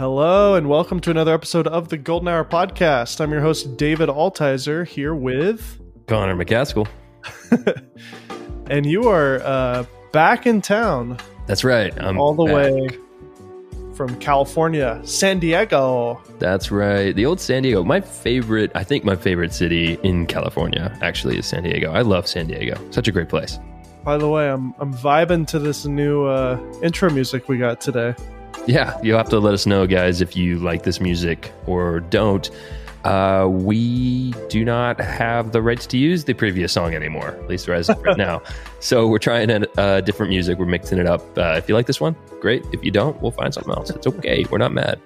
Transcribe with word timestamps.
Hello, 0.00 0.54
and 0.54 0.66
welcome 0.66 0.98
to 1.00 1.10
another 1.10 1.34
episode 1.34 1.66
of 1.66 1.90
the 1.90 1.98
Golden 1.98 2.28
Hour 2.28 2.42
Podcast. 2.42 3.20
I'm 3.20 3.30
your 3.30 3.42
host, 3.42 3.76
David 3.76 4.08
Altizer, 4.08 4.88
here 4.88 5.14
with 5.14 5.78
Connor 6.06 6.34
McCaskill. 6.34 6.88
and 8.70 8.86
you 8.86 9.10
are 9.10 9.42
uh, 9.42 9.84
back 10.10 10.46
in 10.46 10.62
town. 10.62 11.18
That's 11.44 11.64
right. 11.64 11.92
I'm 12.02 12.18
all 12.18 12.32
the 12.32 12.46
back. 12.46 12.54
way 12.54 12.88
from 13.94 14.18
California, 14.20 15.02
San 15.04 15.38
Diego. 15.38 16.18
That's 16.38 16.70
right. 16.70 17.14
The 17.14 17.26
old 17.26 17.38
San 17.38 17.62
Diego. 17.62 17.84
My 17.84 18.00
favorite, 18.00 18.72
I 18.74 18.84
think 18.84 19.04
my 19.04 19.16
favorite 19.16 19.52
city 19.52 19.98
in 20.02 20.24
California 20.24 20.98
actually 21.02 21.36
is 21.36 21.44
San 21.44 21.64
Diego. 21.64 21.92
I 21.92 22.00
love 22.00 22.26
San 22.26 22.46
Diego. 22.46 22.80
Such 22.90 23.06
a 23.06 23.12
great 23.12 23.28
place. 23.28 23.58
By 24.02 24.16
the 24.16 24.30
way, 24.30 24.48
I'm 24.48 24.74
I'm 24.78 24.94
vibing 24.94 25.46
to 25.48 25.58
this 25.58 25.84
new 25.84 26.24
uh, 26.24 26.58
intro 26.82 27.10
music 27.10 27.50
we 27.50 27.58
got 27.58 27.82
today. 27.82 28.14
Yeah, 28.66 28.98
you'll 29.02 29.18
have 29.18 29.28
to 29.30 29.38
let 29.38 29.54
us 29.54 29.66
know, 29.66 29.86
guys, 29.86 30.20
if 30.20 30.36
you 30.36 30.58
like 30.58 30.82
this 30.82 31.00
music 31.00 31.52
or 31.66 32.00
don't. 32.00 32.48
Uh, 33.04 33.48
we 33.50 34.32
do 34.50 34.62
not 34.64 35.00
have 35.00 35.52
the 35.52 35.62
rights 35.62 35.86
to 35.86 35.96
use 35.96 36.24
the 36.24 36.34
previous 36.34 36.70
song 36.72 36.94
anymore, 36.94 37.28
at 37.28 37.48
least 37.48 37.66
as 37.68 37.88
of 37.88 38.00
right 38.02 38.16
now. 38.18 38.42
So 38.80 39.08
we're 39.08 39.18
trying 39.18 39.50
a 39.50 39.66
uh, 39.80 40.00
different 40.02 40.28
music. 40.30 40.58
We're 40.58 40.66
mixing 40.66 40.98
it 40.98 41.06
up. 41.06 41.22
Uh, 41.36 41.54
if 41.56 41.68
you 41.68 41.74
like 41.74 41.86
this 41.86 42.00
one, 42.00 42.14
great. 42.40 42.62
If 42.72 42.84
you 42.84 42.90
don't, 42.90 43.20
we'll 43.22 43.30
find 43.30 43.54
something 43.54 43.72
else. 43.72 43.88
It's 43.88 44.06
okay. 44.06 44.44
We're 44.50 44.58
not 44.58 44.72
mad. 44.72 45.00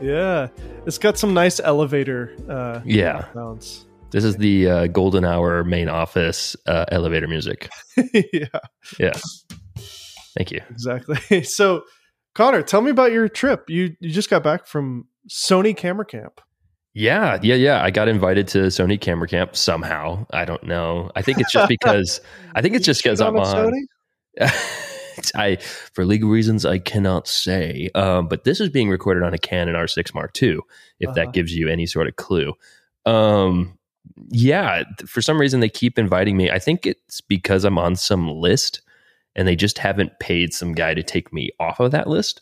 Yeah, 0.00 0.48
it's 0.86 0.98
got 0.98 1.18
some 1.18 1.34
nice 1.34 1.60
elevator. 1.60 2.34
Uh, 2.48 2.80
yeah, 2.84 3.32
sounds. 3.32 3.86
This 4.10 4.24
is 4.24 4.36
the 4.36 4.68
uh, 4.68 4.86
golden 4.86 5.24
hour 5.24 5.64
main 5.64 5.88
office 5.88 6.56
uh, 6.66 6.86
elevator 6.90 7.28
music. 7.28 7.68
yeah, 8.32 8.46
yeah. 8.98 9.12
Thank 10.36 10.50
you. 10.50 10.60
Exactly. 10.70 11.42
So, 11.44 11.84
Connor, 12.36 12.60
tell 12.60 12.82
me 12.82 12.90
about 12.90 13.12
your 13.12 13.30
trip. 13.30 13.70
You 13.70 13.96
you 13.98 14.10
just 14.10 14.28
got 14.28 14.42
back 14.42 14.66
from 14.66 15.06
Sony 15.26 15.74
Camera 15.74 16.04
Camp. 16.04 16.42
Yeah, 16.92 17.38
yeah, 17.42 17.54
yeah. 17.54 17.82
I 17.82 17.90
got 17.90 18.08
invited 18.08 18.46
to 18.48 18.58
Sony 18.66 19.00
Camera 19.00 19.26
Camp 19.26 19.56
somehow. 19.56 20.26
I 20.34 20.44
don't 20.44 20.62
know. 20.62 21.10
I 21.16 21.22
think 21.22 21.40
it's 21.40 21.50
just 21.50 21.66
because 21.70 22.20
I 22.54 22.60
think 22.60 22.74
it's 22.74 22.84
just 22.84 23.02
because 23.02 23.22
I'm 23.22 23.38
on. 23.38 23.72
I, 25.34 25.56
for 25.94 26.04
legal 26.04 26.28
reasons, 26.28 26.66
I 26.66 26.78
cannot 26.78 27.26
say. 27.26 27.88
Um, 27.94 28.28
but 28.28 28.44
this 28.44 28.60
is 28.60 28.68
being 28.68 28.90
recorded 28.90 29.22
on 29.22 29.32
a 29.32 29.38
Canon 29.38 29.74
R6 29.74 30.12
Mark 30.12 30.40
II, 30.42 30.58
if 31.00 31.08
uh-huh. 31.08 31.14
that 31.14 31.32
gives 31.32 31.56
you 31.56 31.70
any 31.70 31.86
sort 31.86 32.06
of 32.06 32.16
clue. 32.16 32.52
Um, 33.06 33.78
yeah, 34.28 34.82
for 35.06 35.22
some 35.22 35.40
reason 35.40 35.60
they 35.60 35.70
keep 35.70 35.98
inviting 35.98 36.36
me. 36.36 36.50
I 36.50 36.58
think 36.58 36.84
it's 36.84 37.22
because 37.22 37.64
I'm 37.64 37.78
on 37.78 37.96
some 37.96 38.28
list, 38.28 38.82
and 39.36 39.46
they 39.46 39.54
just 39.54 39.78
haven't 39.78 40.18
paid 40.18 40.52
some 40.52 40.72
guy 40.72 40.94
to 40.94 41.02
take 41.02 41.32
me 41.32 41.50
off 41.60 41.78
of 41.78 41.92
that 41.92 42.08
list. 42.08 42.40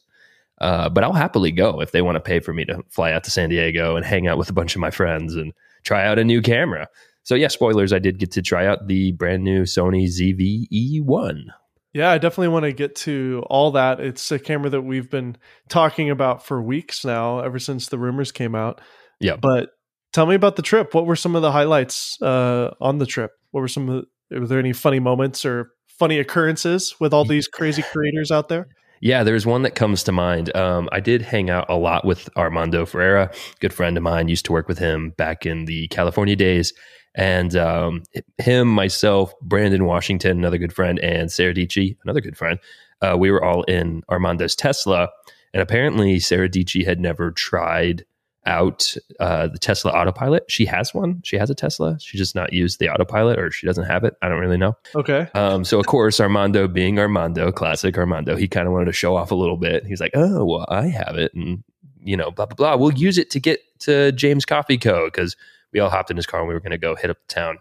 Uh, 0.61 0.89
but 0.89 1.05
I'll 1.05 1.12
happily 1.12 1.50
go 1.50 1.81
if 1.81 1.91
they 1.91 2.00
want 2.00 2.14
to 2.17 2.20
pay 2.20 2.41
for 2.41 2.55
me 2.55 2.64
to 2.67 2.83
fly 2.89 3.12
out 3.12 3.25
to 3.25 3.31
San 3.31 3.50
Diego 3.50 3.97
and 3.97 4.06
hang 4.06 4.28
out 4.28 4.39
with 4.39 4.48
a 4.48 4.55
bunch 4.55 4.75
of 4.75 4.81
my 4.81 4.91
friends 4.91 5.34
and 5.34 5.53
try 5.83 6.06
out 6.06 6.19
a 6.19 6.25
new 6.25 6.41
camera. 6.41 6.89
So 7.25 7.34
yeah, 7.34 7.48
spoilers. 7.48 7.92
I 7.92 7.98
did 7.98 8.19
get 8.19 8.31
to 8.33 8.42
try 8.42 8.67
out 8.67 8.87
the 8.87 9.12
brand 9.12 9.42
new 9.42 9.65
Sony 9.65 10.06
ZV-E1. 10.06 11.47
Yeah, 11.92 12.11
I 12.11 12.19
definitely 12.19 12.48
want 12.48 12.65
to 12.65 12.72
get 12.72 12.95
to 12.97 13.42
all 13.47 13.72
that. 13.72 14.00
It's 14.00 14.31
a 14.31 14.39
camera 14.39 14.70
that 14.70 14.83
we've 14.83 15.11
been 15.11 15.37
talking 15.69 16.11
about 16.11 16.45
for 16.45 16.62
weeks 16.62 17.05
now, 17.05 17.41
ever 17.41 17.59
since 17.59 17.89
the 17.89 17.98
rumors 17.98 18.33
came 18.33 18.55
out. 18.55 18.81
Yeah, 19.20 19.37
but 19.37 19.70
tell 20.12 20.27
me 20.27 20.34
about 20.34 20.56
the 20.56 20.62
trip. 20.62 20.92
What 20.92 21.06
were 21.06 21.17
some 21.17 21.37
of 21.37 21.42
the 21.42 21.53
highlights 21.53 22.20
uh, 22.20 22.75
on 22.81 22.98
the 22.98 23.06
trip? 23.06 23.33
What 23.53 23.61
were 23.61 23.69
some? 23.69 23.89
Of 23.89 24.05
the, 24.31 24.41
were 24.41 24.47
there 24.47 24.59
any 24.59 24.72
funny 24.72 24.98
moments 24.98 25.45
or 25.45 25.70
funny 25.98 26.19
occurrences 26.19 26.95
with 27.00 27.12
all 27.12 27.25
these 27.34 27.48
crazy 27.48 27.83
creators 27.83 28.31
out 28.31 28.48
there? 28.48 28.69
Yeah, 29.00 29.23
there's 29.23 29.45
one 29.45 29.62
that 29.62 29.75
comes 29.75 30.03
to 30.05 30.12
mind. 30.12 30.55
Um, 30.56 30.89
I 30.91 31.00
did 31.00 31.20
hang 31.20 31.50
out 31.50 31.69
a 31.69 31.77
lot 31.77 32.06
with 32.06 32.31
Armando 32.37 32.87
Ferreira, 32.87 33.31
good 33.61 33.75
friend 33.75 33.97
of 33.97 34.03
mine. 34.03 34.28
Used 34.28 34.47
to 34.47 34.53
work 34.53 34.67
with 34.67 34.78
him 34.78 35.11
back 35.19 35.45
in 35.45 35.67
the 35.67 35.89
California 35.89 36.37
days, 36.37 36.72
and 37.15 37.55
um, 37.55 38.03
him, 38.38 38.69
myself, 38.69 39.32
Brandon 39.43 39.84
Washington, 39.84 40.38
another 40.38 40.59
good 40.59 40.72
friend, 40.72 40.99
and 41.00 41.31
Sarah 41.31 41.53
Dietschy, 41.53 41.97
another 42.05 42.21
good 42.21 42.37
friend. 42.37 42.59
Uh, 43.03 43.16
we 43.19 43.31
were 43.31 43.44
all 43.44 43.62
in 43.65 44.03
Armando's 44.09 44.56
Tesla, 44.56 45.09
and 45.53 45.62
apparently 45.62 46.19
Sarah 46.19 46.49
Dietschy 46.49 46.87
had 46.87 46.99
never 46.99 47.31
tried 47.31 48.05
out 48.47 48.94
uh, 49.21 49.49
the 49.49 49.59
Tesla 49.59 49.93
autopilot. 49.93 50.44
She 50.49 50.66
has 50.66 50.93
one. 50.93 51.21
She 51.25 51.37
has 51.37 51.50
a 51.50 51.55
Tesla. 51.55 51.99
She 52.00 52.19
just 52.19 52.34
not 52.34 52.53
used 52.53 52.78
the 52.78 52.88
autopilot, 52.88 53.38
or 53.38 53.50
she 53.50 53.66
doesn't 53.66 53.84
have 53.84 54.05
it. 54.05 54.16
I 54.22 54.28
don't 54.28 54.41
really 54.41 54.59
know. 54.59 54.77
Okay. 54.94 55.28
Um, 55.34 55.65
so 55.65 55.78
of 55.78 55.87
course, 55.87 56.21
Armando, 56.21 56.69
being 56.69 56.99
Armando, 56.99 57.53
classic 57.53 57.97
Armando, 57.97 58.37
he 58.37 58.49
kind 58.49 58.66
of 58.66 58.72
wanted 58.72 58.87
to 58.87 58.93
show 58.93 59.16
off 59.16 59.31
a 59.31 59.34
little 59.34 59.56
bit. 59.56 59.87
He's 59.87 60.00
like, 60.00 60.12
"Oh, 60.15 60.44
well, 60.44 60.66
I 60.69 60.88
have 60.88 61.16
it, 61.16 61.32
and 61.34 61.65
you 62.03 62.16
know, 62.16 62.31
blah 62.31 62.47
blah 62.47 62.56
blah. 62.56 62.77
We'll 62.77 62.94
use 62.94 63.19
it 63.19 63.31
to 63.31 63.41
get 63.41 63.60
to 63.81 64.12
James 64.12 64.44
Coffee 64.44 64.78
Co. 64.78 65.06
because 65.06 65.37
we 65.72 65.81
all 65.81 65.91
hopped 65.91 66.11
in 66.11 66.16
his 66.16 66.26
car 66.26 66.41
and 66.41 66.49
we 66.49 66.55
were 66.55 66.61
going 66.61 66.71
to 66.71 66.78
go 66.78 66.94
hit 66.94 67.11
up 67.11 67.19
the 67.26 67.34
town 67.34 67.59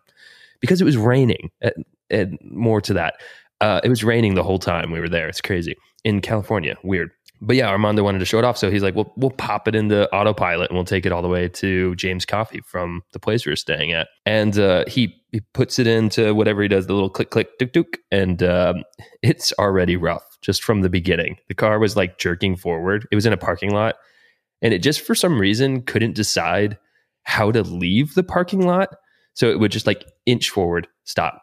because 0.62 0.80
it 0.80 0.86
was 0.86 0.96
raining. 0.96 1.52
And, 1.62 1.86
and 2.10 2.38
more 2.42 2.80
to 2.82 2.94
that, 2.94 3.16
uh, 3.60 3.82
it 3.84 3.90
was 3.90 4.04
raining 4.04 4.36
the 4.36 4.44
whole 4.44 4.60
time 4.60 4.92
we 4.92 5.00
were 5.00 5.10
there. 5.10 5.28
It's 5.28 5.42
crazy 5.42 5.76
in 6.04 6.22
California. 6.22 6.78
Weird 6.84 7.12
but 7.46 7.58
yeah, 7.58 7.68
Armando 7.68 8.04
wanted 8.04 8.20
to 8.20 8.26
show 8.26 8.40
it 8.40 8.46
off, 8.46 8.58
so 8.58 8.72
he's 8.72 8.82
like, 8.82 8.96
"Well, 8.96 9.12
we'll 9.18 9.32
pop 9.32 9.68
it 9.68 9.76
into 9.76 10.10
autopilot 10.14 10.70
and 10.70 10.78
we'll 10.78 10.86
take 10.86 11.06
it 11.06 11.12
all 11.12 11.22
the 11.22 11.28
way 11.28 11.50
to 11.50 11.94
James 11.96 12.26
Coffee 12.26 12.62
from 12.62 13.02
the 13.12 13.20
place 13.20 13.46
we 13.46 13.52
were 13.52 13.58
staying 13.58 13.92
at." 13.92 14.08
And 14.26 14.58
uh, 14.58 14.86
he 14.88 15.22
he 15.32 15.42
puts 15.54 15.78
it 15.78 15.86
into 15.86 16.34
whatever 16.34 16.62
he 16.62 16.70
does, 16.70 16.88
the 16.88 16.94
little 16.94 17.10
click 17.10 17.32
click 17.32 17.60
tuk 17.60 17.74
tuk, 17.74 17.98
and 18.12 18.42
um, 18.44 18.84
it's 19.22 19.52
already 19.60 19.98
rough 19.98 20.24
just 20.42 20.64
from 20.64 20.82
the 20.82 20.90
beginning. 20.90 21.38
The 21.50 21.54
car 21.54 21.80
was 21.80 21.98
like 21.98 22.18
jerking 22.18 22.56
forward. 22.56 23.08
It 23.12 23.16
was 23.16 23.26
in 23.26 23.34
a 23.34 23.38
parking 23.38 23.72
lot, 23.72 23.96
and 24.62 24.74
it 24.74 24.80
just 24.80 25.02
for 25.02 25.14
some 25.14 25.38
reason 25.38 25.82
couldn't 25.82 26.16
decide 26.16 26.78
how 27.24 27.52
to 27.52 27.62
leave 27.62 28.14
the 28.14 28.24
parking 28.24 28.66
lot, 28.66 28.90
so 29.34 29.50
it 29.50 29.60
would 29.60 29.72
just 29.72 29.88
like 29.88 30.06
inch 30.26 30.50
forward, 30.50 30.88
stop, 31.04 31.42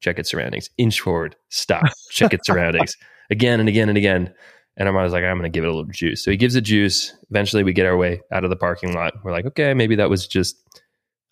check 0.00 0.18
its 0.18 0.30
surroundings, 0.30 0.70
inch 0.78 1.00
forward, 1.00 1.36
stop, 1.50 1.84
check 2.10 2.32
its 2.32 2.46
surroundings, 2.46 2.96
again 3.30 3.60
and 3.60 3.68
again 3.68 3.90
and 3.90 3.98
again 3.98 4.32
and 4.76 4.88
Armando's 4.88 5.12
like, 5.12 5.22
I'm 5.22 5.38
going 5.38 5.50
to 5.50 5.56
give 5.56 5.64
it 5.64 5.68
a 5.68 5.74
little 5.74 5.90
juice. 5.90 6.24
So 6.24 6.30
he 6.30 6.36
gives 6.36 6.56
it 6.56 6.62
juice. 6.62 7.14
Eventually, 7.30 7.62
we 7.62 7.72
get 7.72 7.86
our 7.86 7.96
way 7.96 8.20
out 8.32 8.44
of 8.44 8.50
the 8.50 8.56
parking 8.56 8.92
lot. 8.92 9.14
We're 9.22 9.32
like, 9.32 9.46
okay, 9.46 9.72
maybe 9.74 9.94
that 9.96 10.10
was 10.10 10.26
just 10.26 10.56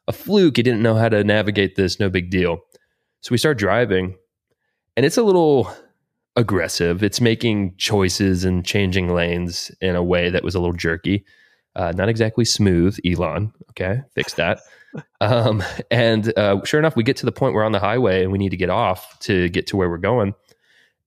a 0.06 0.12
fluke. 0.12 0.56
He 0.56 0.62
didn't 0.62 0.82
know 0.82 0.94
how 0.94 1.08
to 1.08 1.24
navigate 1.24 1.74
this. 1.74 1.98
No 1.98 2.08
big 2.08 2.30
deal. 2.30 2.60
So 3.20 3.32
we 3.32 3.38
start 3.38 3.58
driving, 3.58 4.16
and 4.96 5.06
it's 5.06 5.16
a 5.16 5.22
little 5.22 5.72
aggressive. 6.36 7.02
It's 7.02 7.20
making 7.20 7.74
choices 7.76 8.44
and 8.44 8.64
changing 8.64 9.12
lanes 9.12 9.70
in 9.80 9.96
a 9.96 10.02
way 10.02 10.30
that 10.30 10.44
was 10.44 10.54
a 10.54 10.60
little 10.60 10.76
jerky. 10.76 11.24
Uh, 11.74 11.92
not 11.94 12.08
exactly 12.08 12.44
smooth, 12.44 12.98
Elon. 13.04 13.52
Okay, 13.70 14.02
fix 14.14 14.34
that. 14.34 14.60
um, 15.20 15.62
and 15.90 16.36
uh, 16.38 16.62
sure 16.64 16.78
enough, 16.78 16.96
we 16.96 17.02
get 17.02 17.16
to 17.16 17.26
the 17.26 17.32
point 17.32 17.54
we're 17.54 17.64
on 17.64 17.72
the 17.72 17.80
highway 17.80 18.22
and 18.22 18.30
we 18.30 18.38
need 18.38 18.50
to 18.50 18.56
get 18.56 18.70
off 18.70 19.18
to 19.20 19.48
get 19.48 19.66
to 19.68 19.76
where 19.76 19.88
we're 19.88 19.96
going 19.96 20.34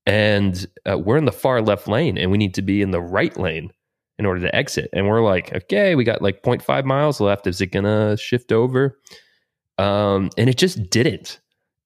and 0.05 0.67
uh, 0.89 0.97
we're 0.97 1.17
in 1.17 1.25
the 1.25 1.31
far 1.31 1.61
left 1.61 1.87
lane 1.87 2.17
and 2.17 2.31
we 2.31 2.37
need 2.37 2.53
to 2.55 2.61
be 2.61 2.81
in 2.81 2.91
the 2.91 3.01
right 3.01 3.35
lane 3.37 3.71
in 4.17 4.25
order 4.25 4.39
to 4.41 4.55
exit. 4.55 4.89
And 4.93 5.07
we're 5.07 5.23
like 5.23 5.53
okay 5.53 5.95
we 5.95 6.03
got 6.03 6.21
like 6.21 6.43
0.5 6.43 6.85
miles 6.85 7.19
left. 7.19 7.47
Is 7.47 7.61
it 7.61 7.67
gonna 7.67 8.17
shift 8.17 8.51
over? 8.51 8.99
Um, 9.77 10.29
and 10.37 10.49
it 10.49 10.57
just 10.57 10.89
didn't. 10.89 11.39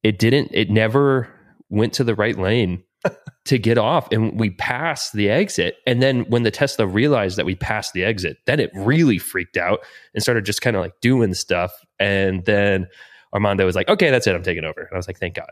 It 0.04 0.20
didn't 0.20 0.52
it 0.54 0.70
never 0.70 1.30
went 1.70 1.94
to 1.94 2.04
the 2.04 2.16
right 2.16 2.38
lane 2.38 2.84
to 3.46 3.58
get 3.58 3.78
off. 3.78 4.12
And 4.12 4.40
we 4.40 4.50
passed 4.52 5.14
the 5.14 5.30
exit. 5.30 5.78
And 5.88 6.02
then 6.02 6.22
when 6.30 6.44
the 6.44 6.52
tesla 6.52 6.86
realized 6.86 7.38
that 7.38 7.46
we 7.46 7.56
passed 7.56 7.94
the 7.94 8.04
exit 8.04 8.38
then 8.46 8.60
it 8.60 8.72
really 8.76 9.18
freaked 9.18 9.58
out 9.58 9.80
and 10.14 10.22
started 10.22 10.46
just 10.46 10.62
kind 10.62 10.76
of 10.76 10.82
like 10.82 11.00
doing 11.02 11.34
stuff. 11.34 11.72
And 12.00 12.44
then 12.46 12.88
armando 13.34 13.66
was 13.66 13.76
like 13.76 13.88
okay 13.88 14.12
that's 14.12 14.28
it. 14.28 14.36
I'm 14.36 14.44
taking 14.44 14.66
over. 14.66 14.82
And 14.82 14.90
i 14.94 14.98
was 14.98 15.08
like 15.08 15.20
thank 15.20 15.36
god 15.36 15.52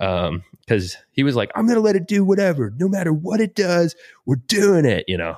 um 0.00 0.42
because 0.60 0.96
he 1.12 1.22
was 1.22 1.36
like 1.36 1.50
i'm 1.54 1.66
gonna 1.66 1.80
let 1.80 1.96
it 1.96 2.06
do 2.06 2.24
whatever 2.24 2.72
no 2.78 2.88
matter 2.88 3.12
what 3.12 3.40
it 3.40 3.54
does 3.54 3.94
we're 4.26 4.36
doing 4.46 4.84
it 4.84 5.04
you 5.08 5.16
know 5.16 5.36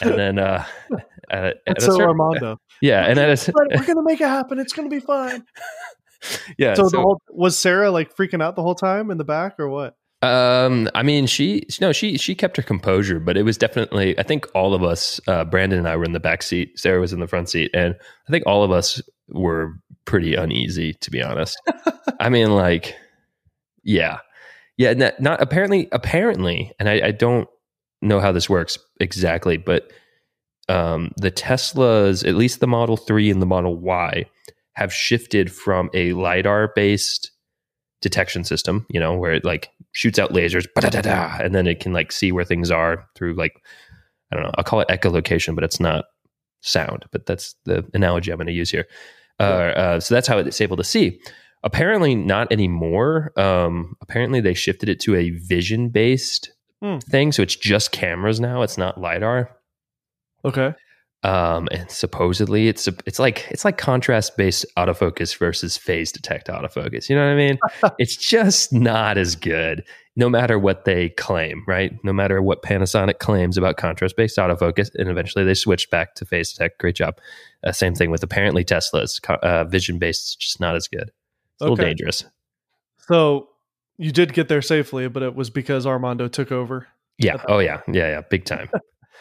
and 0.00 0.18
then 0.18 0.38
uh 0.38 0.64
at, 1.30 1.56
at 1.66 1.80
so 1.80 1.92
certain, 1.92 2.08
armando 2.08 2.60
yeah 2.80 3.06
and 3.06 3.18
at 3.18 3.48
a, 3.48 3.52
we're 3.52 3.84
gonna 3.86 4.02
make 4.02 4.20
it 4.20 4.28
happen 4.28 4.58
it's 4.58 4.72
gonna 4.72 4.88
be 4.88 5.00
fine 5.00 5.44
yeah 6.58 6.74
so, 6.74 6.88
so 6.88 7.00
whole, 7.00 7.22
was 7.30 7.58
sarah 7.58 7.90
like 7.90 8.14
freaking 8.14 8.42
out 8.42 8.56
the 8.56 8.62
whole 8.62 8.74
time 8.74 9.10
in 9.10 9.18
the 9.18 9.24
back 9.24 9.58
or 9.58 9.68
what 9.68 9.96
um, 10.22 10.88
I 10.94 11.02
mean, 11.02 11.26
she 11.26 11.66
no, 11.80 11.92
she 11.92 12.16
she 12.16 12.34
kept 12.34 12.56
her 12.56 12.62
composure, 12.62 13.20
but 13.20 13.36
it 13.36 13.42
was 13.42 13.58
definitely. 13.58 14.18
I 14.18 14.22
think 14.22 14.46
all 14.54 14.72
of 14.72 14.82
us, 14.82 15.20
uh, 15.28 15.44
Brandon 15.44 15.78
and 15.78 15.88
I, 15.88 15.96
were 15.96 16.04
in 16.04 16.12
the 16.12 16.20
back 16.20 16.42
seat. 16.42 16.78
Sarah 16.78 17.00
was 17.00 17.12
in 17.12 17.20
the 17.20 17.28
front 17.28 17.50
seat, 17.50 17.70
and 17.74 17.94
I 18.26 18.32
think 18.32 18.44
all 18.46 18.64
of 18.64 18.70
us 18.70 19.00
were 19.28 19.74
pretty 20.06 20.34
uneasy, 20.34 20.94
to 20.94 21.10
be 21.10 21.22
honest. 21.22 21.60
I 22.18 22.30
mean, 22.30 22.52
like 22.52 22.96
yeah, 23.86 24.18
yeah. 24.76 24.92
Not, 24.92 25.20
not 25.20 25.40
apparently. 25.40 25.88
Apparently, 25.92 26.72
and 26.78 26.88
I, 26.88 27.06
I, 27.06 27.10
don't 27.12 27.48
know 28.02 28.20
how 28.20 28.32
this 28.32 28.50
works 28.50 28.78
exactly, 29.00 29.56
but 29.56 29.92
um, 30.68 31.12
the 31.16 31.30
Teslas, 31.30 32.26
at 32.28 32.34
least 32.34 32.60
the 32.60 32.66
Model 32.66 32.96
Three 32.96 33.30
and 33.30 33.40
the 33.40 33.46
Model 33.46 33.76
Y, 33.76 34.26
have 34.72 34.92
shifted 34.92 35.52
from 35.52 35.88
a 35.94 36.12
lidar 36.14 36.72
based 36.74 37.30
detection 38.02 38.42
system. 38.42 38.84
You 38.90 38.98
know, 38.98 39.16
where 39.16 39.32
it 39.32 39.44
like 39.44 39.70
shoots 39.92 40.18
out 40.18 40.32
lasers, 40.32 40.66
and 41.40 41.54
then 41.54 41.68
it 41.68 41.78
can 41.78 41.92
like 41.92 42.10
see 42.10 42.32
where 42.32 42.44
things 42.44 42.70
are 42.70 43.06
through 43.14 43.34
like 43.34 43.54
I 44.32 44.36
don't 44.36 44.44
know. 44.44 44.52
I'll 44.56 44.64
call 44.64 44.80
it 44.80 44.88
echolocation, 44.88 45.54
but 45.54 45.62
it's 45.62 45.78
not 45.78 46.06
sound. 46.60 47.04
But 47.12 47.26
that's 47.26 47.54
the 47.64 47.88
analogy 47.94 48.32
I'm 48.32 48.38
going 48.38 48.48
to 48.48 48.52
use 48.52 48.70
here. 48.70 48.86
Uh, 49.38 49.42
uh, 49.42 50.00
so 50.00 50.14
that's 50.14 50.26
how 50.26 50.38
it's 50.38 50.60
able 50.60 50.76
to 50.76 50.84
see. 50.84 51.20
Apparently, 51.62 52.14
not 52.14 52.52
anymore. 52.52 53.32
Um, 53.36 53.96
apparently, 54.00 54.40
they 54.40 54.54
shifted 54.54 54.88
it 54.88 55.00
to 55.00 55.14
a 55.16 55.30
vision 55.30 55.88
based 55.88 56.52
Hmm. 56.82 56.98
thing, 56.98 57.32
so 57.32 57.42
it's 57.42 57.56
just 57.56 57.90
cameras 57.90 58.38
now. 58.38 58.62
It's 58.62 58.76
not 58.76 59.00
lidar. 59.00 59.50
Okay. 60.44 60.74
Um, 61.22 61.66
and 61.72 61.90
supposedly, 61.90 62.68
it's 62.68 62.86
it's 63.06 63.18
like 63.18 63.46
it's 63.50 63.64
like 63.64 63.78
contrast 63.78 64.36
based 64.36 64.64
autofocus 64.76 65.36
versus 65.36 65.76
phase 65.76 66.12
detect 66.12 66.46
autofocus. 66.48 67.08
You 67.08 67.16
know 67.16 67.24
what 67.24 67.32
I 67.32 67.36
mean? 67.36 67.58
it's 67.98 68.14
just 68.14 68.72
not 68.72 69.16
as 69.18 69.34
good, 69.34 69.82
no 70.14 70.28
matter 70.28 70.58
what 70.58 70.84
they 70.84 71.08
claim, 71.08 71.64
right? 71.66 71.92
No 72.04 72.12
matter 72.12 72.40
what 72.42 72.62
Panasonic 72.62 73.18
claims 73.18 73.56
about 73.56 73.78
contrast 73.78 74.14
based 74.16 74.36
autofocus, 74.36 74.90
and 74.94 75.08
eventually 75.08 75.44
they 75.44 75.54
switched 75.54 75.90
back 75.90 76.14
to 76.16 76.26
phase 76.26 76.52
detect. 76.52 76.78
Great 76.78 76.94
job. 76.94 77.18
Uh, 77.64 77.72
same 77.72 77.94
thing 77.94 78.10
with 78.10 78.22
apparently 78.22 78.62
Tesla's 78.62 79.18
uh, 79.42 79.64
vision 79.64 79.98
based, 79.98 80.38
just 80.38 80.60
not 80.60 80.76
as 80.76 80.86
good. 80.86 81.10
It's 81.56 81.62
a 81.62 81.64
little 81.64 81.76
dangerous. 81.76 82.24
So 83.08 83.48
you 83.98 84.12
did 84.12 84.32
get 84.32 84.48
there 84.48 84.62
safely, 84.62 85.08
but 85.08 85.22
it 85.22 85.34
was 85.34 85.50
because 85.50 85.86
Armando 85.86 86.28
took 86.28 86.52
over. 86.52 86.86
Yeah. 87.18 87.42
Oh 87.48 87.58
yeah. 87.58 87.80
Yeah. 87.88 88.08
Yeah. 88.08 88.20
Big 88.28 88.44
time. 88.44 88.70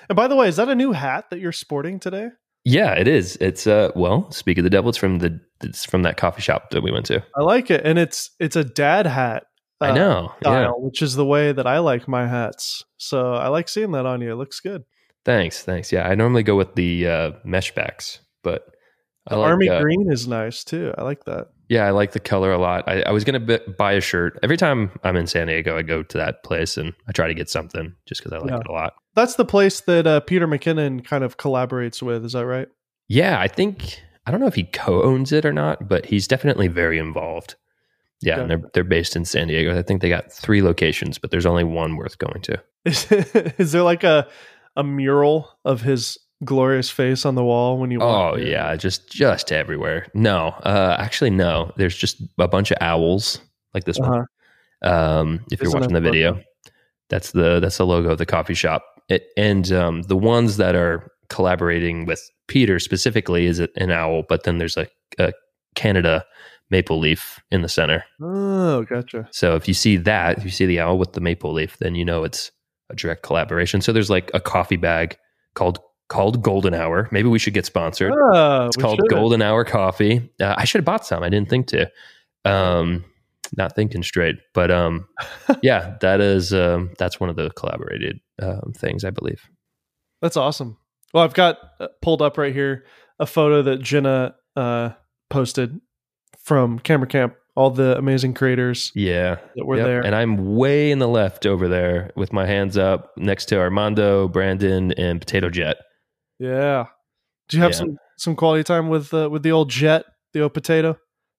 And 0.10 0.16
by 0.16 0.28
the 0.28 0.36
way, 0.36 0.50
is 0.50 0.58
that 0.58 0.70
a 0.70 0.76
new 0.76 0.92
hat 0.92 1.30
that 1.32 1.40
you're 1.40 1.54
sporting 1.54 2.00
today? 2.00 2.30
yeah, 2.66 2.94
it 2.94 3.08
is. 3.08 3.38
It's 3.38 3.66
uh. 3.66 3.92
Well, 3.96 4.30
speak 4.32 4.58
of 4.58 4.64
the 4.64 4.70
devil, 4.70 4.90
it's 4.90 4.98
from 4.98 5.20
the 5.20 5.40
it's 5.64 5.86
from 5.86 6.04
that 6.04 6.18
coffee 6.18 6.42
shop 6.42 6.72
that 6.72 6.82
we 6.82 6.92
went 6.92 7.06
to. 7.08 7.24
I 7.36 7.42
like 7.42 7.72
it, 7.72 7.86
and 7.86 7.98
it's 7.98 8.32
it's 8.40 8.56
a 8.56 8.64
dad 8.64 9.06
hat. 9.08 9.46
I 9.80 9.92
uh, 9.92 9.96
know. 9.96 10.32
Yeah. 10.44 10.72
Which 10.78 11.02
is 11.02 11.16
the 11.16 11.26
way 11.26 11.52
that 11.52 11.68
I 11.68 11.80
like 11.80 12.08
my 12.08 12.28
hats. 12.28 12.84
So 12.98 13.34
I 13.34 13.50
like 13.50 13.70
seeing 13.70 13.92
that 13.92 14.06
on 14.06 14.22
you. 14.22 14.32
It 14.32 14.36
looks 14.36 14.60
good. 14.60 14.84
Thanks. 15.26 15.64
Thanks. 15.64 15.92
Yeah. 15.92 16.08
I 16.08 16.16
normally 16.16 16.44
go 16.44 16.56
with 16.56 16.76
the 16.76 17.08
uh, 17.08 17.32
mesh 17.44 17.74
backs, 17.74 18.20
but 18.44 18.66
I 19.28 19.36
The 19.36 19.40
like, 19.42 19.50
army 19.52 19.70
uh, 19.70 19.82
green 19.82 20.12
is 20.12 20.28
nice 20.28 20.64
too. 20.64 20.94
I 20.98 21.04
like 21.04 21.26
that. 21.26 21.48
Yeah, 21.70 21.86
I 21.86 21.92
like 21.92 22.12
the 22.12 22.20
color 22.20 22.52
a 22.52 22.58
lot. 22.58 22.84
I, 22.88 23.02
I 23.02 23.12
was 23.12 23.24
gonna 23.24 23.40
b- 23.40 23.60
buy 23.78 23.94
a 23.94 24.02
shirt 24.02 24.38
every 24.44 24.58
time 24.58 24.92
I'm 25.04 25.16
in 25.16 25.28
San 25.28 25.48
Diego. 25.48 25.78
I 25.78 25.82
go 25.82 26.04
to 26.04 26.18
that 26.18 26.44
place 26.44 26.78
and 26.78 26.94
I 27.08 27.12
try 27.12 27.28
to 27.28 27.34
get 27.34 27.50
something 27.50 27.96
just 28.06 28.22
because 28.24 28.34
I 28.34 28.40
like 28.40 28.52
Yeah. 28.52 28.60
it 28.60 28.68
a 28.68 28.72
lot. 28.72 28.94
That's 29.16 29.36
the 29.36 29.46
place 29.46 29.80
that 29.82 30.06
uh, 30.06 30.20
Peter 30.20 30.48
McKinnon 30.48 31.04
kind 31.04 31.24
of 31.24 31.38
collaborates 31.38 32.02
with. 32.02 32.24
Is 32.26 32.34
that 32.34 32.46
right? 32.46 32.68
Yeah, 33.08 33.40
I 33.40 33.48
think 33.48 34.00
I 34.28 34.32
don't 34.32 34.40
know 34.40 34.48
if 34.48 34.56
he 34.56 34.64
co-owns 34.64 35.32
it 35.32 35.46
or 35.46 35.54
not, 35.54 35.88
but 35.88 36.06
he's 36.06 36.28
definitely 36.28 36.68
very 36.68 36.98
involved. 37.00 37.56
Yeah, 38.22 38.40
and 38.40 38.50
they're 38.50 38.62
they're 38.74 38.84
based 38.84 39.16
in 39.16 39.26
San 39.26 39.48
Diego. 39.48 39.78
I 39.78 39.82
think 39.82 40.02
they 40.02 40.10
got 40.10 40.32
three 40.32 40.62
locations, 40.62 41.18
but 41.18 41.32
there's 41.32 41.46
only 41.46 41.64
one 41.64 41.96
worth 41.96 42.18
going 42.18 42.42
to. 42.44 42.62
Is, 42.86 43.12
is 43.12 43.72
there 43.72 43.84
like 43.84 44.04
a 44.04 44.28
a 44.76 44.84
mural 44.84 45.50
of 45.66 45.82
his 45.82 46.18
glorious 46.44 46.90
face 46.90 47.26
on 47.26 47.36
the 47.36 47.44
wall 47.44 47.78
when 47.78 47.92
you? 47.92 48.02
Oh 48.02 48.34
in? 48.34 48.48
yeah, 48.48 48.76
just 48.76 49.10
just 49.12 49.52
everywhere. 49.52 50.08
No, 50.14 50.50
uh, 50.64 50.96
actually 51.00 51.30
no. 51.30 51.72
There's 51.78 51.96
just 51.96 52.22
a 52.38 52.48
bunch 52.48 52.72
of 52.72 52.78
owls 52.82 53.40
like 53.74 53.86
this 53.86 54.00
one. 54.00 54.12
Uh-huh. 54.12 54.90
Um, 54.90 55.46
if 55.52 55.62
you're 55.62 55.72
watching 55.72 55.94
the 55.94 56.02
video, 56.02 56.42
that's 57.10 57.32
the 57.32 57.60
that's 57.60 57.78
the 57.78 57.86
logo 57.86 58.12
of 58.12 58.18
the 58.18 58.26
coffee 58.26 58.54
shop. 58.54 58.84
It, 59.08 59.28
and 59.38 59.72
um, 59.72 60.02
the 60.04 60.18
ones 60.18 60.58
that 60.58 60.76
are 60.76 61.12
collaborating 61.30 62.06
with 62.06 62.22
Peter 62.48 62.80
specifically 62.80 63.46
is 63.46 63.60
an 63.60 63.92
owl, 63.92 64.24
but 64.28 64.44
then 64.44 64.58
there's 64.58 64.78
a, 64.78 64.88
a 65.20 65.32
Canada 65.76 66.26
maple 66.72 67.00
leaf 67.00 67.40
in 67.52 67.62
the 67.62 67.70
center. 67.70 68.04
Oh, 68.22 68.84
gotcha. 68.84 69.28
So 69.32 69.56
if 69.56 69.68
you 69.68 69.74
see 69.74 69.98
that, 69.98 70.40
if 70.40 70.44
you 70.44 70.50
see 70.50 70.66
the 70.66 70.80
owl 70.80 70.98
with 70.98 71.14
the 71.14 71.22
maple 71.22 71.54
leaf, 71.54 71.78
then 71.78 71.96
you 71.96 72.06
know 72.06 72.24
it's 72.24 72.52
a 72.90 72.96
direct 72.96 73.24
collaboration. 73.24 73.82
So 73.82 73.92
there's 73.92 74.10
like 74.10 74.32
a 74.34 74.40
coffee 74.40 74.76
bag 74.76 75.18
called 75.54 75.80
called 76.08 76.42
Golden 76.42 76.74
Hour. 76.74 77.08
Maybe 77.12 77.28
we 77.30 77.40
should 77.40 77.54
get 77.54 77.66
sponsored. 77.66 78.14
Ah, 78.34 78.68
It's 78.68 78.78
called 78.78 79.00
should. 79.02 79.10
Golden 79.10 79.42
Hour 79.42 79.64
Coffee. 79.66 80.30
Uh, 80.40 80.54
I 80.58 80.66
should 80.66 80.80
have 80.80 80.86
bought 80.86 81.06
some. 81.06 81.24
I 81.24 81.30
didn't 81.30 81.50
think 81.50 81.68
to. 81.68 81.90
Um, 82.46 83.04
not 83.58 83.76
thinking 83.76 84.04
straight, 84.04 84.36
but 84.54 84.72
um, 84.72 85.08
yeah, 85.64 85.96
that 86.02 86.22
is 86.22 86.54
um, 86.54 86.92
that's 86.98 87.20
one 87.20 87.30
of 87.30 87.36
the 87.36 87.50
collaborated 87.52 88.20
um, 88.42 88.74
things 88.76 89.04
I 89.04 89.10
believe. 89.12 89.42
That's 90.22 90.38
awesome. 90.38 90.78
Well, 91.14 91.24
I've 91.24 91.34
got 91.34 91.58
uh, 91.80 91.88
pulled 92.02 92.22
up 92.22 92.38
right 92.38 92.54
here 92.54 92.86
a 93.20 93.26
photo 93.26 93.62
that 93.62 93.82
Jenna 93.82 94.36
uh, 94.56 94.90
posted 95.30 95.80
from 96.40 96.80
Camera 96.80 97.08
Camp. 97.08 97.36
All 97.58 97.70
the 97.70 97.98
amazing 97.98 98.34
creators 98.34 98.92
Yeah, 98.96 99.38
that 99.56 99.66
were 99.66 99.78
Yep. 99.78 99.86
there. 99.86 100.02
and 100.06 100.14
I'm 100.14 100.56
way 100.58 100.92
in 100.92 101.00
the 101.00 101.08
left 101.08 101.46
over 101.46 101.70
there 101.70 102.12
with 102.18 102.34
my 102.34 102.46
hands 102.46 102.78
up 102.78 103.12
next 103.16 103.46
to 103.46 103.58
Armando, 103.58 104.28
Brandon, 104.28 104.92
and 104.94 105.22
Potato 105.22 105.50
Jet. 105.50 105.78
Yeah. 106.40 106.86
Do 107.50 107.58
you 107.58 107.64
have 107.64 107.72
Yeah. 107.72 107.78
some 107.78 107.98
some 108.18 108.36
quality 108.36 108.64
time 108.64 108.90
with 108.90 109.14
uh, 109.14 109.30
with 109.32 109.44
the 109.44 109.52
old 109.52 109.70
Jet, 109.70 110.06
the 110.34 110.42
old 110.42 110.54
potato? 110.54 110.98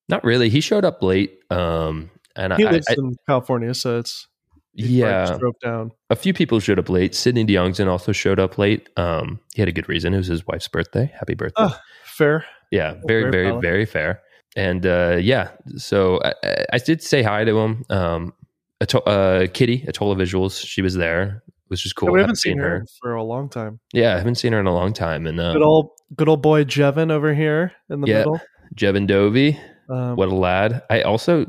Not 0.08 0.22
really. 0.24 0.48
He 0.48 0.60
showed 0.60 0.84
up 0.84 1.02
late, 1.02 1.38
um, 1.50 2.10
and 2.36 2.52
He 2.54 2.64
I, 2.66 2.70
lives 2.70 2.86
I, 2.88 2.94
in 2.96 3.16
California, 3.26 3.74
so 3.74 3.98
it's 3.98 4.28
yeah, 4.74 5.36
drove 5.38 5.54
down. 5.62 5.90
a 6.10 6.16
few 6.16 6.32
people 6.34 6.60
showed 6.60 6.78
up 6.78 6.88
late. 6.88 7.14
Sidney 7.14 7.44
Diongzon 7.44 7.88
also 7.88 8.12
showed 8.12 8.38
up 8.38 8.58
late. 8.58 8.88
Um, 8.96 9.40
he 9.54 9.62
had 9.62 9.68
a 9.68 9.72
good 9.72 9.88
reason. 9.88 10.14
It 10.14 10.18
was 10.18 10.26
his 10.28 10.46
wife's 10.46 10.68
birthday. 10.68 11.10
Happy 11.18 11.34
birthday! 11.34 11.54
Oh, 11.64 11.78
fair. 12.04 12.44
Yeah, 12.70 12.94
very, 13.06 13.22
very 13.22 13.30
very, 13.30 13.46
valid. 13.48 13.62
very 13.62 13.84
fair. 13.86 14.22
And 14.54 14.86
uh, 14.86 15.18
yeah, 15.20 15.50
so 15.76 16.20
I, 16.24 16.34
I- 16.44 16.64
I 16.74 16.78
did 16.78 17.02
say 17.02 17.22
hi 17.22 17.44
to 17.44 17.58
him. 17.58 17.84
Um, 17.90 18.32
Ato- 18.80 19.00
uh, 19.00 19.46
Kitty, 19.48 19.80
Atola 19.88 20.16
Visuals, 20.16 20.64
she 20.64 20.82
was 20.82 20.94
there, 20.94 21.42
which 21.68 21.84
is 21.86 21.92
cool. 21.92 22.08
Yeah, 22.08 22.12
we 22.12 22.18
I 22.20 22.22
haven't 22.22 22.36
seen 22.36 22.58
her 22.58 22.84
for 23.00 23.14
a 23.14 23.22
long 23.24 23.48
time. 23.48 23.80
Yeah, 23.92 24.14
I 24.14 24.18
haven't 24.18 24.36
seen 24.36 24.52
her 24.52 24.60
in 24.60 24.66
a 24.66 24.74
long 24.74 24.92
time. 24.92 25.26
And 25.26 25.38
uh, 25.40 25.52
Good 25.52 25.62
old 25.62 25.90
good 26.16 26.28
old 26.28 26.42
boy 26.42 26.64
Jevin 26.64 27.10
over 27.10 27.34
here 27.34 27.72
in 27.90 28.00
the 28.00 28.06
Yeah. 28.08 28.18
middle. 28.18 28.40
Jevin 28.74 29.06
Dovey, 29.06 29.58
Um, 29.88 30.16
what 30.16 30.28
a 30.28 30.34
lad. 30.34 30.82
I 30.90 31.02
also 31.02 31.46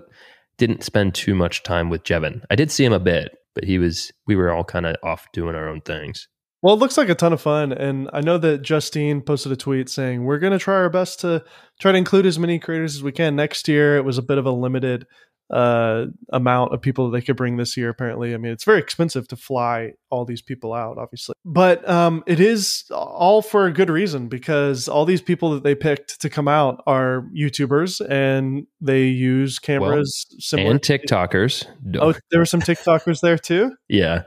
didn't 0.58 0.84
spend 0.84 1.14
too 1.16 1.36
much 1.36 1.64
time 1.64 1.90
with 1.90 2.04
Jevin. 2.04 2.42
I 2.50 2.56
did 2.56 2.72
see 2.72 2.84
him 2.86 2.94
a 2.94 3.00
bit, 3.00 3.30
but 3.56 3.64
he 3.64 3.78
was, 3.80 4.12
we 4.28 4.36
were 4.36 4.52
all 4.52 4.64
kind 4.64 4.86
of 4.86 4.96
off 5.04 5.28
doing 5.34 5.56
our 5.56 5.68
own 5.70 5.82
things. 5.82 6.28
Well, 6.64 6.74
it 6.74 6.80
looks 6.80 6.98
like 6.98 7.10
a 7.10 7.16
ton 7.16 7.34
of 7.34 7.42
fun. 7.42 7.72
And 7.72 8.10
I 8.14 8.22
know 8.22 8.40
that 8.40 8.64
Justine 8.64 9.22
posted 9.22 9.52
a 9.52 9.56
tweet 9.56 9.90
saying, 9.90 10.24
We're 10.26 10.40
going 10.40 10.54
to 10.54 10.60
try 10.60 10.74
our 10.76 10.90
best 10.90 11.20
to 11.22 11.44
try 11.80 11.92
to 11.92 11.98
include 11.98 12.26
as 12.26 12.40
many 12.40 12.58
creators 12.58 12.96
as 12.96 13.04
we 13.04 13.12
can. 13.12 13.36
Next 13.36 13.68
year, 13.68 13.96
it 13.98 14.06
was 14.06 14.18
a 14.18 14.24
bit 14.24 14.40
of 14.40 14.46
a 14.48 14.52
limited 14.52 15.06
uh, 15.50 16.06
amount 16.34 16.74
of 16.74 16.82
people 16.82 17.10
that 17.10 17.18
they 17.18 17.26
could 17.26 17.38
bring 17.38 17.58
this 17.58 17.78
year, 17.78 17.90
apparently. 17.90 18.34
I 18.34 18.38
mean, 18.38 18.52
it's 18.52 18.64
very 18.64 18.80
expensive 18.80 19.28
to 19.30 19.36
fly 19.36 19.94
all 20.10 20.26
these 20.26 20.42
people 20.42 20.74
out, 20.74 20.98
obviously. 20.98 21.36
But 21.46 21.88
um, 21.88 22.24
it 22.28 22.40
is 22.40 22.84
all 22.92 23.42
for 23.42 23.66
a 23.66 23.72
good 23.72 23.90
reason 23.90 24.28
because 24.28 24.88
all 24.88 25.06
these 25.06 25.22
people 25.22 25.52
that 25.52 25.64
they 25.64 25.76
picked 25.76 26.20
to 26.22 26.30
come 26.30 26.48
out 26.48 26.84
are 26.86 27.26
YouTubers 27.36 28.02
and 28.10 28.68
they 28.82 29.06
use 29.06 29.60
cameras 29.60 30.26
similar 30.40 30.72
and 30.72 30.84
to- 30.84 31.00
TikTokers. 31.00 31.66
No. 31.84 32.00
Oh, 32.02 32.14
there 32.32 32.42
were 32.42 32.46
some 32.46 32.62
TikTokers 32.62 33.22
there 33.22 33.38
too? 33.38 33.76
Yeah. 33.88 34.24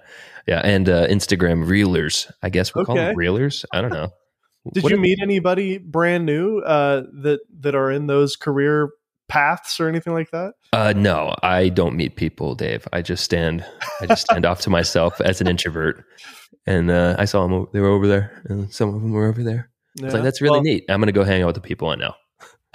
Yeah. 0.48 0.60
And 0.64 0.88
uh, 0.88 1.06
Instagram 1.08 1.66
reelers. 1.66 2.30
I 2.42 2.48
guess 2.48 2.74
we 2.74 2.84
call 2.84 2.96
them 2.96 3.14
reelers. 3.14 3.64
I 3.72 3.80
don't 3.82 3.92
know. 3.92 4.08
Did 4.72 4.82
What 4.82 4.92
you 4.92 4.98
meet 4.98 5.18
anybody 5.22 5.78
brand 5.78 6.26
new 6.26 6.58
uh, 6.60 7.04
that 7.22 7.40
that 7.60 7.74
are 7.74 7.90
in 7.90 8.06
those 8.06 8.36
career 8.36 8.90
paths 9.30 9.80
or 9.80 9.88
anything 9.88 10.12
like 10.12 10.30
that? 10.32 10.52
Uh, 10.72 10.92
no, 10.96 11.34
I 11.42 11.68
don't 11.68 11.96
meet 11.96 12.16
people, 12.16 12.54
Dave. 12.54 12.86
I 12.92 13.02
just 13.02 13.24
stand. 13.24 13.64
I 14.00 14.06
just 14.06 14.22
stand 14.22 14.44
off 14.44 14.60
to 14.62 14.70
myself 14.70 15.20
as 15.20 15.40
an 15.40 15.46
introvert. 15.46 16.04
And 16.66 16.90
uh, 16.90 17.16
I 17.18 17.24
saw 17.24 17.46
them. 17.46 17.66
They 17.72 17.80
were 17.80 17.88
over 17.88 18.06
there, 18.06 18.42
and 18.46 18.72
some 18.72 18.88
of 18.94 19.00
them 19.00 19.12
were 19.12 19.26
over 19.26 19.42
there. 19.42 19.70
It's 19.96 20.14
like 20.14 20.22
that's 20.22 20.40
really 20.40 20.58
Well, 20.58 20.62
neat. 20.62 20.84
I'm 20.88 21.00
gonna 21.00 21.12
go 21.12 21.24
hang 21.24 21.42
out 21.42 21.46
with 21.46 21.54
the 21.56 21.60
people 21.60 21.88
I 21.88 21.96
know. 21.96 22.14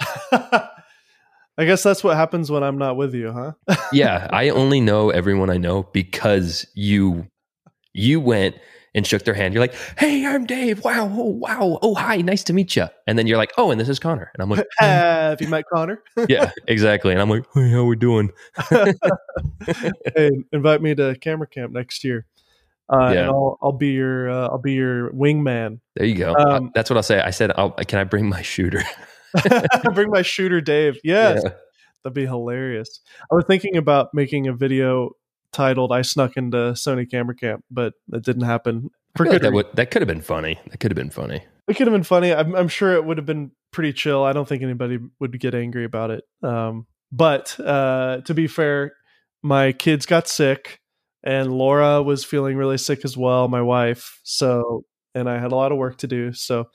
I 1.58 1.64
guess 1.64 1.82
that's 1.82 2.04
what 2.04 2.16
happens 2.16 2.50
when 2.50 2.62
I'm 2.62 2.76
not 2.76 2.96
with 2.96 3.14
you, 3.14 3.32
huh? 3.32 3.52
Yeah, 3.92 4.28
I 4.30 4.50
only 4.50 4.80
know 4.80 5.10
everyone 5.10 5.48
I 5.48 5.56
know 5.56 5.84
because 5.92 6.66
you 6.74 7.26
you 7.94 8.20
went 8.20 8.56
and 8.96 9.06
shook 9.06 9.22
their 9.24 9.34
hand. 9.34 9.54
You're 9.54 9.60
like, 9.62 9.74
"Hey, 9.96 10.26
I'm 10.26 10.44
Dave. 10.46 10.82
Wow, 10.82 11.08
oh, 11.12 11.30
wow, 11.30 11.78
oh 11.82 11.94
hi, 11.94 12.16
nice 12.16 12.42
to 12.44 12.52
meet 12.52 12.74
you." 12.74 12.86
And 13.06 13.16
then 13.16 13.28
you're 13.28 13.36
like, 13.38 13.52
"Oh, 13.56 13.70
and 13.70 13.80
this 13.80 13.88
is 13.88 14.00
Connor." 14.00 14.30
And 14.34 14.42
I'm 14.42 14.50
like, 14.50 14.66
Have 14.78 15.40
you 15.40 15.46
met 15.48 15.66
Connor? 15.72 16.02
"Yeah, 16.28 16.50
exactly." 16.66 17.12
And 17.12 17.20
I'm 17.22 17.30
like, 17.30 17.44
"Hey, 17.54 17.70
how 17.70 17.78
are 17.78 17.84
we 17.84 17.94
doing?" 17.96 18.32
hey, 20.16 20.30
invite 20.52 20.82
me 20.82 20.94
to 20.94 21.16
camera 21.20 21.46
camp 21.46 21.72
next 21.72 22.02
year. 22.04 22.26
Uh, 22.88 23.10
Yeah. 23.12 23.20
and 23.22 23.30
I'll 23.30 23.58
I'll 23.62 23.72
be 23.72 23.88
your 23.88 24.30
uh, 24.30 24.48
I'll 24.48 24.58
be 24.58 24.72
your 24.72 25.10
wingman. 25.12 25.80
There 25.96 26.06
you 26.06 26.14
go. 26.16 26.34
Um, 26.34 26.70
That's 26.74 26.88
what 26.90 26.96
I'll 26.96 27.02
say. 27.02 27.20
I 27.20 27.30
said, 27.30 27.52
I'll, 27.56 27.70
"Can 27.72 27.98
I 27.98 28.04
bring 28.04 28.28
my 28.28 28.42
shooter?" 28.42 28.82
Bring 29.94 30.08
my 30.10 30.22
shooter, 30.22 30.60
Dave. 30.62 30.98
Yes, 31.04 31.42
Yeah. 31.44 31.50
that'd 32.02 32.14
be 32.14 32.24
hilarious. 32.26 33.00
I 33.30 33.34
was 33.34 33.44
thinking 33.46 33.76
about 33.76 34.14
making 34.14 34.46
a 34.46 34.54
video 34.54 35.10
titled 35.52 35.92
"I 35.92 36.02
snuck 36.02 36.36
into 36.36 36.56
Sony 36.72 37.10
Camera 37.10 37.34
Camp," 37.34 37.64
but 37.70 37.94
it 38.12 38.24
didn't 38.24 38.44
happen. 38.44 38.90
For 39.16 39.24
feel 39.24 39.34
like 39.34 39.42
that 39.42 39.52
would 39.52 39.66
that 39.74 39.90
could 39.90 40.02
have 40.02 40.08
been 40.08 40.20
funny. 40.20 40.58
That 40.70 40.78
could 40.78 40.90
have 40.90 40.96
been 40.96 41.10
funny. 41.10 41.42
It 41.68 41.74
could 41.74 41.86
have 41.86 41.94
been 41.94 42.04
funny. 42.04 42.32
I'm, 42.32 42.54
I'm 42.54 42.68
sure 42.68 42.94
it 42.94 43.04
would 43.04 43.16
have 43.16 43.26
been 43.26 43.50
pretty 43.72 43.92
chill. 43.92 44.22
I 44.22 44.32
don't 44.32 44.46
think 44.46 44.62
anybody 44.62 44.98
would 45.18 45.38
get 45.40 45.54
angry 45.54 45.84
about 45.84 46.10
it. 46.12 46.24
Um, 46.42 46.86
but 47.10 47.58
uh, 47.58 48.20
to 48.24 48.34
be 48.34 48.46
fair, 48.46 48.92
my 49.42 49.72
kids 49.72 50.06
got 50.06 50.28
sick, 50.28 50.80
and 51.24 51.52
Laura 51.52 52.02
was 52.02 52.24
feeling 52.24 52.56
really 52.56 52.78
sick 52.78 53.04
as 53.04 53.16
well. 53.16 53.48
My 53.48 53.62
wife. 53.62 54.20
So, 54.22 54.84
and 55.14 55.28
I 55.28 55.40
had 55.40 55.50
a 55.50 55.56
lot 55.56 55.72
of 55.72 55.78
work 55.78 55.98
to 55.98 56.06
do. 56.06 56.32
So, 56.32 56.66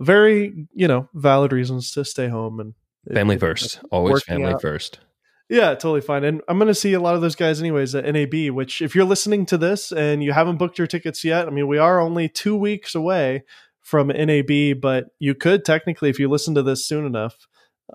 very 0.00 0.66
you 0.74 0.86
know 0.86 1.08
valid 1.14 1.52
reasons 1.52 1.90
to 1.92 2.04
stay 2.04 2.28
home 2.28 2.60
and 2.60 2.74
family 3.12 3.36
it- 3.36 3.40
first, 3.40 3.80
always 3.90 4.22
family 4.22 4.52
out. 4.52 4.62
first. 4.62 5.00
Yeah, 5.48 5.70
totally 5.70 6.02
fine. 6.02 6.24
And 6.24 6.42
I'm 6.46 6.58
going 6.58 6.68
to 6.68 6.74
see 6.74 6.92
a 6.92 7.00
lot 7.00 7.14
of 7.14 7.22
those 7.22 7.34
guys 7.34 7.58
anyways 7.60 7.94
at 7.94 8.04
NAB, 8.04 8.50
which 8.50 8.82
if 8.82 8.94
you're 8.94 9.06
listening 9.06 9.46
to 9.46 9.56
this 9.56 9.92
and 9.92 10.22
you 10.22 10.32
haven't 10.32 10.58
booked 10.58 10.76
your 10.76 10.86
tickets 10.86 11.24
yet, 11.24 11.46
I 11.46 11.50
mean, 11.50 11.66
we 11.66 11.78
are 11.78 12.00
only 12.00 12.28
two 12.28 12.54
weeks 12.54 12.94
away 12.94 13.44
from 13.80 14.08
NAB, 14.08 14.80
but 14.80 15.06
you 15.18 15.34
could 15.34 15.64
technically, 15.64 16.10
if 16.10 16.18
you 16.18 16.28
listen 16.28 16.54
to 16.54 16.62
this 16.62 16.86
soon 16.86 17.06
enough, 17.06 17.48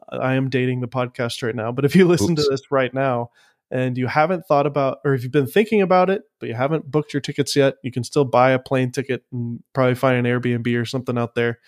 I 0.10 0.34
am 0.34 0.50
dating 0.50 0.82
the 0.82 0.88
podcast 0.88 1.44
right 1.44 1.56
now, 1.56 1.72
but 1.72 1.86
if 1.86 1.96
you 1.96 2.06
listen 2.08 2.32
Oops. 2.32 2.44
to 2.44 2.50
this 2.50 2.72
right 2.72 2.92
now 2.92 3.30
and 3.70 4.00
you 4.00 4.08
haven't 4.08 4.48
thought 4.48 4.66
about, 4.66 4.98
or 5.06 5.14
if 5.14 5.22
you've 5.22 5.32
been 5.32 5.46
thinking 5.46 5.84
about 5.84 6.10
it, 6.10 6.24
but 6.40 6.50
you 6.50 6.56
haven't 6.56 6.90
booked 6.90 7.14
your 7.14 7.22
tickets 7.22 7.56
yet, 7.56 7.76
you 7.84 7.92
can 7.92 8.04
still 8.04 8.26
buy 8.26 8.52
a 8.52 8.60
plane 8.60 8.92
ticket 8.92 9.24
and 9.32 9.60
probably 9.74 9.94
find 9.94 10.18
an 10.18 10.26
Airbnb 10.26 10.82
or 10.82 10.86
something 10.86 11.20
out 11.20 11.36
there. 11.36 11.60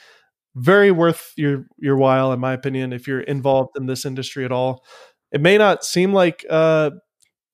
Very 0.56 0.90
worth 0.90 1.34
your 1.36 1.68
your 1.78 1.98
while, 1.98 2.32
in 2.32 2.40
my 2.40 2.54
opinion, 2.54 2.94
if 2.94 3.08
you're 3.08 3.20
involved 3.20 3.78
in 3.78 3.88
this 3.88 4.06
industry 4.06 4.46
at 4.46 4.54
all 4.54 4.86
it 5.32 5.42
may 5.42 5.58
not 5.58 5.84
seem 5.84 6.14
like 6.14 6.46
uh, 6.50 6.92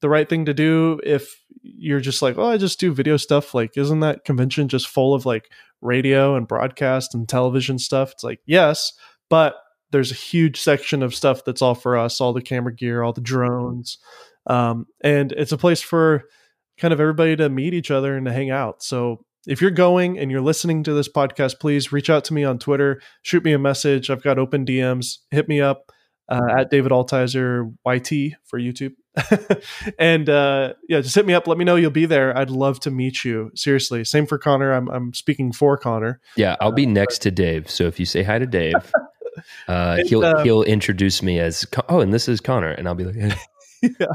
the 0.01 0.09
right 0.09 0.27
thing 0.27 0.45
to 0.45 0.53
do 0.53 0.99
if 1.03 1.41
you're 1.61 1.99
just 1.99 2.21
like, 2.21 2.37
oh, 2.37 2.49
I 2.49 2.57
just 2.57 2.79
do 2.79 2.93
video 2.93 3.17
stuff. 3.17 3.53
Like, 3.53 3.77
isn't 3.77 3.99
that 4.01 4.25
convention 4.25 4.67
just 4.67 4.87
full 4.87 5.13
of 5.13 5.25
like 5.25 5.51
radio 5.81 6.35
and 6.35 6.47
broadcast 6.47 7.13
and 7.13 7.27
television 7.27 7.79
stuff? 7.79 8.11
It's 8.11 8.23
like, 8.23 8.39
yes, 8.45 8.93
but 9.29 9.55
there's 9.91 10.11
a 10.11 10.15
huge 10.15 10.59
section 10.59 11.03
of 11.03 11.13
stuff 11.13 11.43
that's 11.45 11.61
all 11.61 11.75
for 11.75 11.97
us, 11.97 12.19
all 12.19 12.33
the 12.33 12.41
camera 12.41 12.73
gear, 12.73 13.03
all 13.03 13.13
the 13.13 13.21
drones. 13.21 13.97
Um, 14.47 14.87
and 15.01 15.31
it's 15.33 15.51
a 15.51 15.57
place 15.57 15.81
for 15.81 16.23
kind 16.77 16.93
of 16.93 16.99
everybody 16.99 17.35
to 17.35 17.49
meet 17.49 17.73
each 17.73 17.91
other 17.91 18.17
and 18.17 18.25
to 18.25 18.33
hang 18.33 18.49
out. 18.49 18.81
So 18.81 19.23
if 19.45 19.61
you're 19.61 19.71
going 19.71 20.17
and 20.17 20.31
you're 20.31 20.41
listening 20.41 20.83
to 20.83 20.93
this 20.93 21.09
podcast, 21.09 21.59
please 21.59 21.91
reach 21.91 22.09
out 22.09 22.23
to 22.25 22.33
me 22.33 22.43
on 22.43 22.57
Twitter, 22.57 23.01
shoot 23.21 23.43
me 23.43 23.53
a 23.53 23.59
message. 23.59 24.09
I've 24.09 24.23
got 24.23 24.39
open 24.39 24.65
DMs, 24.65 25.17
hit 25.29 25.47
me 25.47 25.61
up 25.61 25.91
uh, 26.31 26.59
at 26.59 26.71
David 26.71 26.91
Altizer 26.91 27.73
YT 27.85 28.35
for 28.45 28.57
YouTube. 28.57 28.93
and 29.99 30.29
uh, 30.29 30.73
yeah, 30.87 31.01
just 31.01 31.13
hit 31.13 31.25
me 31.25 31.33
up. 31.33 31.45
Let 31.45 31.57
me 31.57 31.65
know 31.65 31.75
you'll 31.75 31.91
be 31.91 32.05
there. 32.05 32.35
I'd 32.35 32.49
love 32.49 32.79
to 32.81 32.91
meet 32.91 33.25
you. 33.25 33.51
Seriously. 33.53 34.05
Same 34.05 34.25
for 34.25 34.37
Connor. 34.37 34.71
I'm, 34.71 34.87
I'm 34.89 35.13
speaking 35.13 35.51
for 35.51 35.77
Connor. 35.77 36.21
Yeah, 36.37 36.55
I'll 36.61 36.71
be 36.71 36.85
next 36.85 37.19
to 37.23 37.31
Dave. 37.31 37.69
So 37.69 37.83
if 37.83 37.99
you 37.99 38.05
say 38.05 38.23
hi 38.23 38.39
to 38.39 38.47
Dave, 38.47 38.75
uh, 39.67 39.97
And, 39.99 40.07
he'll 40.07 40.23
uh, 40.23 40.41
he'll 40.43 40.63
introduce 40.63 41.21
me 41.21 41.39
as 41.39 41.65
oh, 41.89 41.99
and 41.99 42.13
this 42.13 42.29
is 42.29 42.39
Connor, 42.39 42.71
and 42.71 42.87
I'll 42.87 42.95
be 42.95 43.03
like, 43.03 43.37
yeah. 43.81 44.05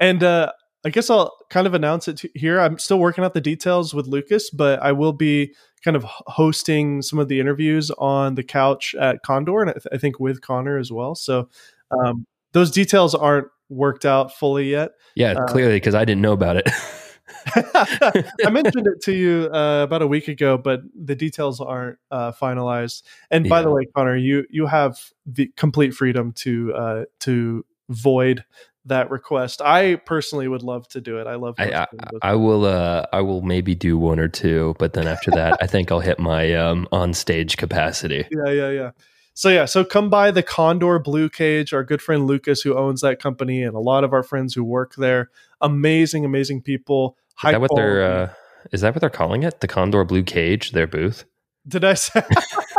And 0.00 0.24
uh, 0.24 0.50
I 0.86 0.88
guess 0.88 1.10
I'll 1.10 1.36
kind 1.50 1.66
of 1.66 1.74
announce 1.74 2.06
it 2.06 2.22
here. 2.36 2.60
I'm 2.60 2.78
still 2.78 3.00
working 3.00 3.24
out 3.24 3.34
the 3.34 3.40
details 3.40 3.92
with 3.92 4.06
Lucas, 4.06 4.50
but 4.50 4.80
I 4.80 4.92
will 4.92 5.12
be 5.12 5.52
kind 5.84 5.96
of 5.96 6.04
hosting 6.04 7.02
some 7.02 7.18
of 7.18 7.26
the 7.26 7.40
interviews 7.40 7.90
on 7.98 8.36
the 8.36 8.44
couch 8.44 8.94
at 8.94 9.20
Condor, 9.24 9.62
and 9.62 9.70
I, 9.70 9.72
th- 9.72 9.86
I 9.92 9.98
think 9.98 10.20
with 10.20 10.42
Connor 10.42 10.78
as 10.78 10.92
well. 10.92 11.16
So 11.16 11.48
um, 11.90 12.24
those 12.52 12.70
details 12.70 13.16
aren't 13.16 13.48
worked 13.68 14.04
out 14.04 14.32
fully 14.32 14.70
yet. 14.70 14.92
yeah, 15.16 15.32
Uh, 15.32 15.46
clearly 15.46 15.74
because 15.74 15.96
I 15.96 16.04
didn't 16.04 16.22
know 16.22 16.32
about 16.32 16.54
it. 16.54 16.68
I 17.56 18.24
mentioned 18.50 18.86
it 18.86 19.02
to 19.02 19.12
you 19.12 19.50
uh, 19.52 19.82
about 19.82 20.02
a 20.02 20.06
week 20.06 20.28
ago, 20.28 20.56
but 20.56 20.82
the 20.94 21.16
details 21.16 21.60
aren't 21.60 21.98
uh, 22.12 22.30
finalized. 22.30 23.02
And 23.32 23.48
by 23.48 23.60
the 23.60 23.70
way, 23.72 23.86
Connor, 23.96 24.16
you 24.16 24.46
you 24.50 24.66
have 24.66 25.00
the 25.26 25.50
complete 25.56 25.94
freedom 25.94 26.30
to 26.34 26.72
uh, 26.74 27.04
to 27.20 27.66
void 27.88 28.44
that 28.86 29.10
request. 29.10 29.60
I 29.62 29.96
personally 29.96 30.48
would 30.48 30.62
love 30.62 30.88
to 30.88 31.00
do 31.00 31.18
it. 31.18 31.26
I 31.26 31.34
love. 31.34 31.56
I, 31.58 31.72
I, 31.72 31.86
I 32.22 32.34
will 32.34 32.64
uh, 32.64 33.06
I 33.12 33.20
will 33.20 33.42
maybe 33.42 33.74
do 33.74 33.98
one 33.98 34.18
or 34.18 34.28
two, 34.28 34.74
but 34.78 34.94
then 34.94 35.06
after 35.06 35.30
that, 35.32 35.58
I 35.60 35.66
think 35.66 35.92
I'll 35.92 36.00
hit 36.00 36.18
my 36.18 36.54
um, 36.54 36.88
on 36.92 37.12
stage 37.14 37.56
capacity. 37.56 38.26
yeah, 38.30 38.50
yeah, 38.50 38.70
yeah. 38.70 38.90
So 39.34 39.50
yeah, 39.50 39.66
so 39.66 39.84
come 39.84 40.08
by 40.08 40.30
the 40.30 40.42
Condor 40.42 40.98
Blue 40.98 41.28
Cage. 41.28 41.72
Our 41.72 41.84
good 41.84 42.00
friend 42.00 42.26
Lucas, 42.26 42.62
who 42.62 42.76
owns 42.76 43.02
that 43.02 43.20
company, 43.20 43.62
and 43.62 43.76
a 43.76 43.80
lot 43.80 44.02
of 44.02 44.12
our 44.12 44.22
friends 44.22 44.54
who 44.54 44.64
work 44.64 44.94
there. 44.94 45.30
Amazing, 45.60 46.24
amazing 46.24 46.62
people. 46.62 47.16
Is 47.44 47.50
that 47.50 47.60
what 47.60 47.70
they're 47.74 48.02
uh, 48.02 48.32
is 48.72 48.80
that 48.80 48.94
what 48.94 49.00
they're 49.00 49.10
calling 49.10 49.42
it? 49.42 49.60
The 49.60 49.68
Condor 49.68 50.04
Blue 50.04 50.22
Cage, 50.22 50.72
their 50.72 50.86
booth. 50.86 51.24
Did 51.68 51.84
I 51.84 51.94
say? 51.94 52.22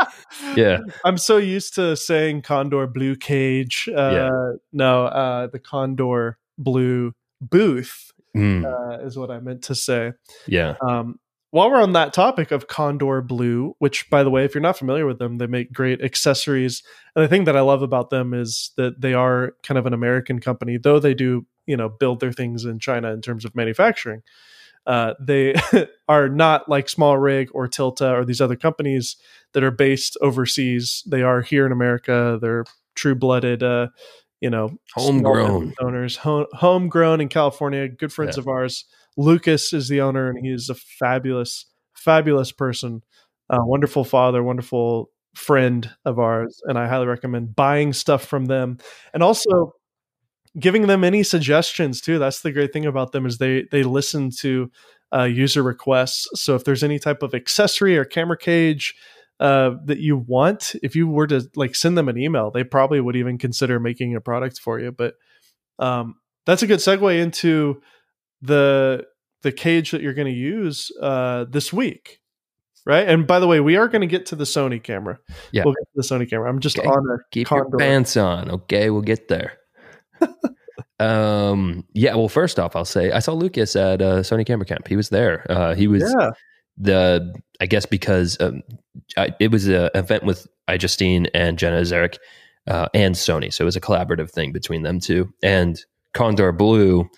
Yeah. 0.58 0.80
I'm 1.06 1.18
so 1.18 1.38
used 1.38 1.76
to 1.76 1.96
saying 1.96 2.42
Condor 2.42 2.88
Blue 2.88 3.16
Cage. 3.16 3.88
Uh, 3.90 4.12
Yeah. 4.14 4.52
No, 4.74 5.06
uh, 5.06 5.48
the 5.48 5.60
Condor 5.60 6.38
Blue 6.58 7.14
booth 7.42 8.12
Mm, 8.36 8.66
uh, 8.66 9.04
is 9.04 9.18
what 9.18 9.32
I 9.32 9.40
meant 9.40 9.64
to 9.64 9.74
say. 9.76 10.12
yeah. 10.48 10.76
Um, 10.88 11.20
while 11.52 11.72
we're 11.72 11.82
on 11.82 11.94
that 11.94 12.14
topic 12.14 12.52
of 12.52 12.68
Condor 12.68 13.22
Blue, 13.22 13.74
which, 13.80 14.08
by 14.12 14.22
the 14.22 14.30
way, 14.30 14.44
if 14.44 14.54
you're 14.54 14.62
not 14.62 14.78
familiar 14.78 15.08
with 15.08 15.18
them, 15.18 15.38
they 15.38 15.48
make 15.48 15.72
great 15.74 16.02
accessories. 16.04 16.84
And 17.16 17.24
the 17.24 17.30
thing 17.30 17.46
that 17.46 17.56
I 17.56 17.62
love 17.62 17.82
about 17.82 18.10
them 18.12 18.34
is 18.34 18.72
that 18.78 19.02
they 19.02 19.14
are 19.14 19.54
kind 19.64 19.78
of 19.78 19.86
an 19.88 19.94
American 19.94 20.40
company, 20.40 20.78
though 20.78 21.00
they 21.00 21.14
do, 21.16 21.48
you 21.66 21.78
know, 21.78 21.90
build 21.90 22.20
their 22.20 22.34
things 22.34 22.66
in 22.66 22.80
China 22.80 23.12
in 23.12 23.22
terms 23.22 23.44
of 23.46 23.56
manufacturing. 23.56 24.22
Uh, 24.88 25.14
they 25.20 25.54
are 26.08 26.30
not 26.30 26.68
like 26.70 26.88
SmallRig 26.88 27.50
or 27.54 27.68
Tilta 27.68 28.12
or 28.14 28.26
these 28.26 28.42
other 28.42 28.56
companies 28.56 29.18
that 29.54 29.64
are 29.64 29.72
based 29.72 30.18
overseas. 30.22 31.04
They 31.06 31.22
are 31.22 31.42
here 31.42 31.66
in 31.68 31.72
America. 31.74 32.40
They're 32.42 32.66
true 32.96 33.14
blooded, 33.16 33.62
uh, 33.64 33.90
you 34.42 34.50
know, 34.50 34.78
Homegrown. 34.96 35.74
owners, 35.82 36.18
home, 36.18 36.46
homegrown 36.54 37.22
in 37.22 37.28
California. 37.30 37.88
Good 37.90 38.14
friends 38.14 38.38
Yeah. 38.38 38.42
of 38.42 38.48
ours. 38.48 38.86
Lucas 39.18 39.74
is 39.74 39.90
the 39.90 40.02
owner, 40.02 40.30
and 40.30 40.44
he 40.46 40.52
is 40.54 40.70
a 40.70 40.76
fabulous, 40.76 41.66
fabulous 41.94 42.52
person, 42.52 43.04
a 43.50 43.58
wonderful 43.66 44.04
father, 44.06 44.42
wonderful 44.44 45.10
friend 45.36 45.90
of 46.06 46.18
ours, 46.20 46.62
and 46.66 46.80
I 46.80 46.88
highly 46.88 47.08
recommend 47.08 47.56
buying 47.56 47.94
stuff 47.94 48.24
from 48.26 48.46
them, 48.46 48.78
and 49.14 49.22
also 49.24 49.74
giving 50.60 50.88
them 50.88 51.04
any 51.04 51.24
suggestions 51.24 52.02
too. 52.02 52.20
That's 52.20 52.42
the 52.42 52.52
great 52.52 52.74
thing 52.74 52.86
about 52.86 53.12
them 53.12 53.26
is 53.26 53.38
they 53.38 53.66
they 53.72 53.84
listen 53.84 54.32
to 54.40 54.72
uh, 55.14 55.24
user 55.24 55.64
requests. 55.64 56.28
So 56.36 56.56
if 56.56 56.64
there's 56.64 56.84
any 56.84 57.00
type 57.00 57.24
of 57.24 57.34
accessory 57.34 57.98
or 57.98 58.06
camera 58.06 58.38
cage 58.38 58.96
uh, 59.40 59.72
that 59.86 60.00
you 60.00 60.18
want, 60.18 60.76
if 60.84 60.96
you 60.96 61.08
were 61.08 61.28
to 61.28 61.50
like 61.56 61.76
send 61.76 61.98
them 61.98 62.10
an 62.10 62.18
email, 62.18 62.52
they 62.52 62.64
probably 62.64 63.00
would 63.00 63.16
even 63.16 63.38
consider 63.38 63.80
making 63.80 64.16
a 64.16 64.22
product 64.22 64.60
for 64.60 64.80
you. 64.80 64.92
But 64.92 65.16
um, 65.80 66.16
that's 66.46 66.64
a 66.64 66.68
good 66.68 66.80
segue 66.80 67.22
into 67.22 67.82
the 68.42 69.06
the 69.44 69.52
cage 69.52 69.92
that 69.92 70.02
you're 70.02 70.14
going 70.16 70.28
to 70.28 70.34
use 70.40 70.92
uh, 71.02 71.46
this 71.48 71.72
week, 71.72 72.20
right? 72.86 73.08
And 73.08 73.28
by 73.28 73.40
the 73.40 73.48
way, 73.48 73.60
we 73.60 73.78
are 73.78 73.88
going 73.88 74.02
to 74.02 74.08
get 74.08 74.26
to 74.28 74.36
the 74.36 74.44
Sony 74.46 74.82
camera. 74.82 75.20
Yeah. 75.52 75.64
we'll 75.64 75.76
get 75.76 75.88
to 75.94 75.96
the 75.96 76.02
Sony 76.02 76.30
camera. 76.30 76.50
I'm 76.50 76.60
just 76.60 76.80
Okay. 76.80 76.88
on 76.88 77.06
a 77.10 77.18
Keep 77.32 77.52
your 77.52 77.70
pants 77.78 78.18
on, 78.18 78.50
okay? 78.50 78.90
We'll 78.90 79.04
get 79.04 79.28
there. 79.28 79.54
Um, 81.00 81.86
yeah. 81.94 82.16
Well, 82.16 82.30
first 82.30 82.60
off, 82.60 82.76
I'll 82.76 82.86
say 82.86 83.12
I 83.12 83.20
saw 83.20 83.34
Lucas 83.34 83.76
at 83.76 84.02
uh, 84.02 84.22
Sony 84.22 84.46
Camera 84.46 84.66
Camp. 84.66 84.88
He 84.88 84.96
was 84.96 85.10
there. 85.10 85.46
Uh, 85.50 85.76
he 85.76 85.88
was 85.88 86.04
Yeah, 86.04 86.32
the 86.78 87.36
I 87.60 87.66
guess 87.66 87.86
because 87.86 88.40
um, 88.40 88.62
I, 89.16 89.30
it 89.40 89.52
was 89.52 89.68
an 89.68 89.90
event 89.96 90.24
with 90.24 90.48
iJustine 90.68 91.28
and 91.34 91.58
Jenna 91.58 91.82
Ezarik 91.82 92.18
uh, 92.68 92.88
and 92.94 93.16
Sony, 93.16 93.54
so 93.54 93.64
it 93.64 93.66
was 93.66 93.76
a 93.76 93.82
collaborative 93.82 94.32
thing 94.32 94.52
between 94.52 94.84
them 94.84 95.00
two. 95.00 95.32
And 95.44 95.80
Condor 96.14 96.52
Blue 96.52 97.10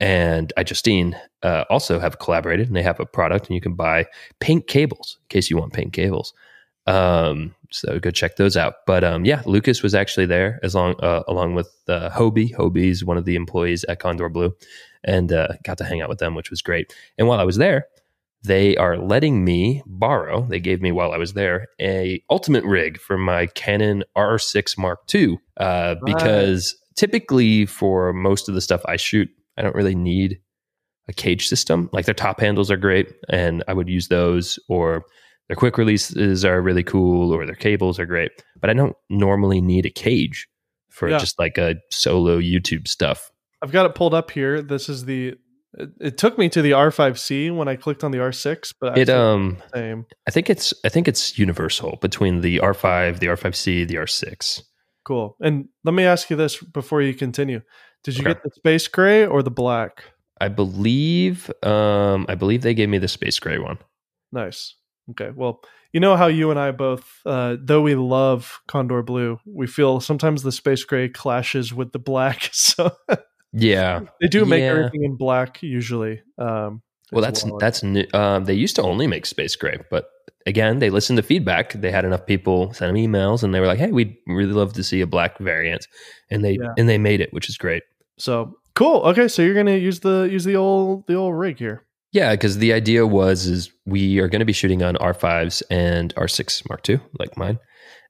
and 0.00 0.52
iJustine 0.56 1.18
uh, 1.42 1.64
also 1.70 1.98
have 1.98 2.18
collaborated, 2.18 2.68
and 2.68 2.76
they 2.76 2.82
have 2.82 3.00
a 3.00 3.06
product, 3.06 3.46
and 3.46 3.54
you 3.54 3.60
can 3.60 3.74
buy 3.74 4.06
pink 4.40 4.66
cables 4.66 5.18
in 5.22 5.28
case 5.28 5.50
you 5.50 5.56
want 5.56 5.72
pink 5.72 5.92
cables. 5.92 6.32
Um, 6.86 7.54
so 7.70 7.98
go 7.98 8.10
check 8.10 8.36
those 8.36 8.56
out. 8.56 8.74
But 8.86 9.04
um, 9.04 9.24
yeah, 9.24 9.42
Lucas 9.46 9.82
was 9.82 9.94
actually 9.94 10.26
there 10.26 10.58
as 10.62 10.74
long 10.74 10.94
uh, 11.00 11.22
along 11.28 11.54
with 11.54 11.70
uh, 11.88 12.10
Hobie. 12.10 12.54
Hobie 12.54 12.90
is 12.90 13.04
one 13.04 13.16
of 13.16 13.24
the 13.24 13.36
employees 13.36 13.84
at 13.84 14.00
Condor 14.00 14.28
Blue, 14.28 14.54
and 15.04 15.32
uh, 15.32 15.48
got 15.64 15.78
to 15.78 15.84
hang 15.84 16.00
out 16.00 16.08
with 16.08 16.18
them, 16.18 16.34
which 16.34 16.50
was 16.50 16.62
great. 16.62 16.94
And 17.18 17.28
while 17.28 17.40
I 17.40 17.44
was 17.44 17.56
there, 17.56 17.86
they 18.44 18.76
are 18.76 18.96
letting 18.96 19.44
me 19.44 19.82
borrow. 19.86 20.42
They 20.42 20.60
gave 20.60 20.80
me 20.80 20.92
while 20.92 21.12
I 21.12 21.18
was 21.18 21.32
there 21.32 21.68
a 21.80 22.22
ultimate 22.30 22.64
rig 22.64 22.98
for 22.98 23.18
my 23.18 23.46
Canon 23.46 24.04
R6 24.16 24.78
Mark 24.78 25.00
II 25.12 25.38
uh, 25.56 25.96
because 26.04 26.76
typically 26.96 27.66
for 27.66 28.12
most 28.12 28.48
of 28.48 28.54
the 28.54 28.60
stuff 28.60 28.80
I 28.86 28.96
shoot, 28.96 29.28
I 29.56 29.62
don't 29.62 29.74
really 29.74 29.94
need 29.94 30.40
a 31.08 31.12
cage 31.12 31.48
system. 31.48 31.90
Like 31.92 32.04
their 32.04 32.14
top 32.14 32.40
handles 32.40 32.70
are 32.70 32.76
great, 32.76 33.12
and 33.28 33.64
I 33.66 33.72
would 33.72 33.88
use 33.88 34.08
those 34.08 34.58
or 34.68 35.04
their 35.48 35.56
quick 35.56 35.78
releases 35.78 36.44
are 36.44 36.60
really 36.60 36.82
cool 36.84 37.32
or 37.32 37.44
their 37.46 37.54
cables 37.54 37.98
are 37.98 38.06
great, 38.06 38.30
but 38.60 38.70
I 38.70 38.74
don't 38.74 38.96
normally 39.10 39.60
need 39.60 39.86
a 39.86 39.90
cage 39.90 40.46
for 40.90 41.08
Yeah. 41.10 41.18
just 41.18 41.38
like 41.38 41.58
a 41.58 41.76
solo 41.90 42.38
YouTube 42.38 42.86
stuff. 42.88 43.30
I've 43.62 43.72
got 43.72 43.86
it 43.86 43.94
pulled 43.94 44.14
up 44.14 44.30
here. 44.30 44.62
This 44.62 44.88
is 44.88 45.04
the. 45.04 45.34
It, 45.74 45.90
it 46.00 46.18
took 46.18 46.38
me 46.38 46.48
to 46.48 46.62
the 46.62 46.70
R5C 46.72 47.54
when 47.54 47.68
I 47.68 47.76
clicked 47.76 48.02
on 48.02 48.10
the 48.10 48.18
R6, 48.18 48.74
but 48.80 48.96
I 48.96 49.00
It 49.00 49.10
um 49.10 49.58
same. 49.74 50.06
I 50.26 50.30
think 50.30 50.48
it's 50.48 50.72
I 50.84 50.88
think 50.88 51.08
it's 51.08 51.38
universal 51.38 51.98
between 52.00 52.40
the 52.40 52.58
R5, 52.58 53.18
the 53.18 53.26
R5C, 53.26 53.86
the 53.86 53.96
R6. 53.96 54.62
Cool. 55.04 55.36
And 55.40 55.68
let 55.84 55.92
me 55.94 56.04
ask 56.04 56.30
you 56.30 56.36
this 56.36 56.56
before 56.62 57.02
you 57.02 57.14
continue: 57.14 57.60
Did 58.04 58.16
you 58.16 58.22
Okay. 58.22 58.32
get 58.34 58.42
the 58.42 58.50
space 58.54 58.88
gray 58.88 59.26
or 59.26 59.42
the 59.42 59.50
black? 59.50 60.04
I 60.40 60.48
believe 60.48 61.50
um 61.62 62.26
I 62.28 62.34
believe 62.34 62.62
they 62.62 62.74
gave 62.74 62.88
me 62.88 62.98
the 62.98 63.08
space 63.08 63.38
gray 63.38 63.58
one. 63.58 63.78
Nice, 64.32 64.74
Okay. 65.10 65.30
Well, 65.34 65.60
you 65.92 66.00
know 66.00 66.16
how 66.16 66.26
you 66.26 66.50
and 66.50 66.58
I 66.60 66.70
both, 66.70 67.20
uh, 67.24 67.56
though 67.60 67.80
we 67.80 67.94
love 67.94 68.60
Condor 68.68 69.02
Blue, 69.02 69.38
we 69.46 69.66
feel 69.66 70.00
sometimes 70.00 70.42
the 70.42 70.52
space 70.52 70.84
gray 70.84 71.08
clashes 71.08 71.72
with 71.72 71.92
the 71.92 71.98
black. 71.98 72.50
So 72.52 72.90
Yeah. 73.52 74.00
they 74.20 74.28
do 74.28 74.44
make 74.44 74.60
Yeah. 74.60 74.72
everything 74.72 75.04
in 75.04 75.16
black 75.16 75.62
usually. 75.62 76.20
Um, 76.36 76.82
Well, 77.10 77.24
as 77.24 77.42
that's 77.42 77.52
that's 77.60 77.82
new. 77.82 78.04
Um, 78.12 78.44
they 78.44 78.52
used 78.54 78.76
to 78.76 78.82
only 78.82 79.06
make 79.06 79.24
space 79.24 79.56
gray, 79.56 79.78
but 79.90 80.10
again, 80.44 80.78
they 80.78 80.90
listened 80.90 81.16
to 81.16 81.22
feedback. 81.22 81.72
They 81.72 81.90
had 81.90 82.04
enough 82.04 82.26
people 82.26 82.74
send 82.74 82.90
them 82.94 83.02
emails, 83.02 83.42
and 83.42 83.54
they 83.54 83.60
were 83.60 83.66
like, 83.66 83.78
"Hey, 83.78 83.90
we'd 83.90 84.14
really 84.26 84.52
love 84.52 84.74
to 84.74 84.84
see 84.84 85.00
a 85.00 85.06
black 85.06 85.38
variant," 85.38 85.86
and 86.30 86.44
they 86.44 86.58
Yeah. 86.60 86.74
and 86.76 86.86
they 86.86 86.98
made 86.98 87.22
it, 87.22 87.32
which 87.32 87.48
is 87.48 87.56
great. 87.56 87.82
So 88.18 88.58
cool. 88.74 89.00
Okay, 89.08 89.26
so 89.28 89.40
you're 89.40 89.54
gonna 89.54 89.76
use 89.78 90.00
the 90.00 90.28
use 90.30 90.44
the 90.44 90.56
old 90.56 91.06
the 91.06 91.14
old 91.14 91.34
rig 91.34 91.58
here. 91.58 91.84
Yeah, 92.12 92.32
because 92.32 92.58
the 92.58 92.72
idea 92.72 93.06
was 93.06 93.46
is 93.46 93.70
we 93.84 94.18
are 94.18 94.28
going 94.28 94.40
to 94.40 94.46
be 94.46 94.52
shooting 94.52 94.82
on 94.82 94.96
R5s 94.96 95.62
and 95.70 96.14
R6 96.14 96.68
Mark 96.68 96.88
II, 96.88 97.00
like 97.18 97.36
mine, 97.36 97.58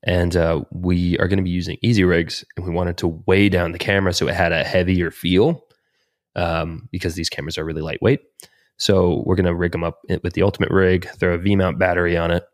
and 0.05 0.37
uh, 0.37 0.63
we 0.71 1.19
are 1.19 1.27
going 1.27 1.39
to 1.39 1.43
be 1.43 1.51
using 1.51 1.79
easy 1.83 2.05
rigs, 2.05 2.45
and 2.57 2.65
we 2.65 2.73
wanted 2.73 2.97
to 2.99 3.09
weigh 3.27 3.49
down 3.49 3.73
the 3.73 3.79
camera 3.79 4.13
so 4.13 4.29
it 4.29 4.35
had 4.35 4.53
a 4.53 4.63
heavier 4.63 5.11
feel, 5.11 5.65
um, 6.37 6.89
because 6.93 7.15
these 7.15 7.29
cameras 7.29 7.59
are 7.59 7.65
really 7.65 7.83
lightweight. 7.83 8.21
So 8.77 9.25
we're 9.27 9.35
going 9.35 9.47
to 9.47 9.55
rig 9.55 9.73
them 9.73 9.83
up 9.83 9.99
with 10.23 10.35
the 10.35 10.43
ultimate 10.43 10.71
rig, 10.71 11.09
throw 11.19 11.35
a 11.35 11.39
V 11.39 11.57
mount 11.57 11.81
battery 11.81 12.17
on 12.17 12.31
it, 12.31 12.45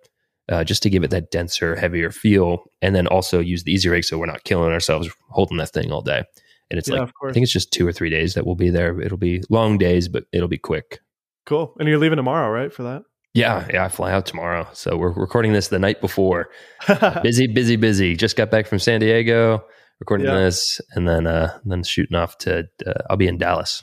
uh, 0.48 0.64
just 0.64 0.82
to 0.84 0.90
give 0.90 1.04
it 1.04 1.10
that 1.10 1.30
denser, 1.30 1.76
heavier 1.76 2.10
feel, 2.10 2.64
and 2.80 2.94
then 2.94 3.06
also 3.06 3.40
use 3.40 3.64
the 3.64 3.72
easy 3.72 3.90
rig 3.90 4.04
so 4.04 4.16
we're 4.16 4.24
not 4.24 4.44
killing 4.44 4.72
ourselves 4.72 5.10
holding 5.28 5.58
that 5.58 5.70
thing 5.70 5.92
all 5.92 6.00
day. 6.00 6.24
And 6.70 6.78
it's 6.78 6.88
yeah, 6.88 7.00
like 7.00 7.12
I 7.22 7.32
think 7.32 7.44
it's 7.44 7.52
just 7.52 7.72
two 7.72 7.86
or 7.86 7.92
three 7.92 8.08
days 8.08 8.32
that 8.32 8.46
we'll 8.46 8.54
be 8.54 8.70
there. 8.70 8.98
It'll 9.00 9.18
be 9.18 9.42
long 9.50 9.76
days, 9.76 10.08
but 10.08 10.24
it'll 10.32 10.48
be 10.48 10.56
quick. 10.56 11.00
Cool. 11.46 11.74
And 11.78 11.88
you're 11.88 11.98
leaving 11.98 12.16
tomorrow, 12.16 12.50
right? 12.50 12.72
For 12.72 12.82
that. 12.84 13.02
Yeah, 13.34 13.66
yeah, 13.72 13.84
I 13.84 13.88
fly 13.88 14.12
out 14.12 14.26
tomorrow. 14.26 14.66
So 14.74 14.96
we're 14.96 15.12
recording 15.12 15.52
this 15.52 15.68
the 15.68 15.78
night 15.80 16.00
before. 16.00 16.48
busy, 17.22 17.46
busy, 17.48 17.74
busy. 17.76 18.14
Just 18.16 18.36
got 18.36 18.50
back 18.50 18.66
from 18.68 18.78
San 18.78 19.00
Diego, 19.00 19.64
recording 19.98 20.26
Yeah. 20.28 20.36
this, 20.38 20.80
and 20.92 21.08
then 21.08 21.26
uh 21.26 21.58
then 21.64 21.82
shooting 21.82 22.16
off 22.16 22.38
to. 22.38 22.68
Uh, 22.86 22.92
I'll 23.10 23.16
be 23.16 23.26
in 23.26 23.36
Dallas. 23.38 23.82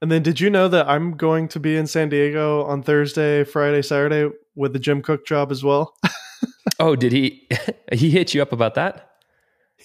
and 0.00 0.12
then 0.12 0.22
did 0.22 0.38
you 0.40 0.48
know 0.48 0.68
that 0.68 0.88
I'm 0.88 1.16
going 1.16 1.48
to 1.48 1.60
be 1.60 1.76
in 1.76 1.86
San 1.88 2.08
Diego 2.08 2.64
on 2.66 2.82
Thursday, 2.84 3.42
Friday, 3.42 3.82
Saturday 3.82 4.30
with 4.54 4.72
the 4.72 4.78
Jim 4.78 5.02
Cook 5.02 5.26
job 5.26 5.50
as 5.50 5.64
well? 5.64 5.94
Oh, 6.80 6.96
did 6.96 7.12
he? 7.12 7.48
he 7.92 8.10
hit 8.10 8.34
you 8.34 8.42
up 8.42 8.52
about 8.52 8.74
that? 8.74 9.10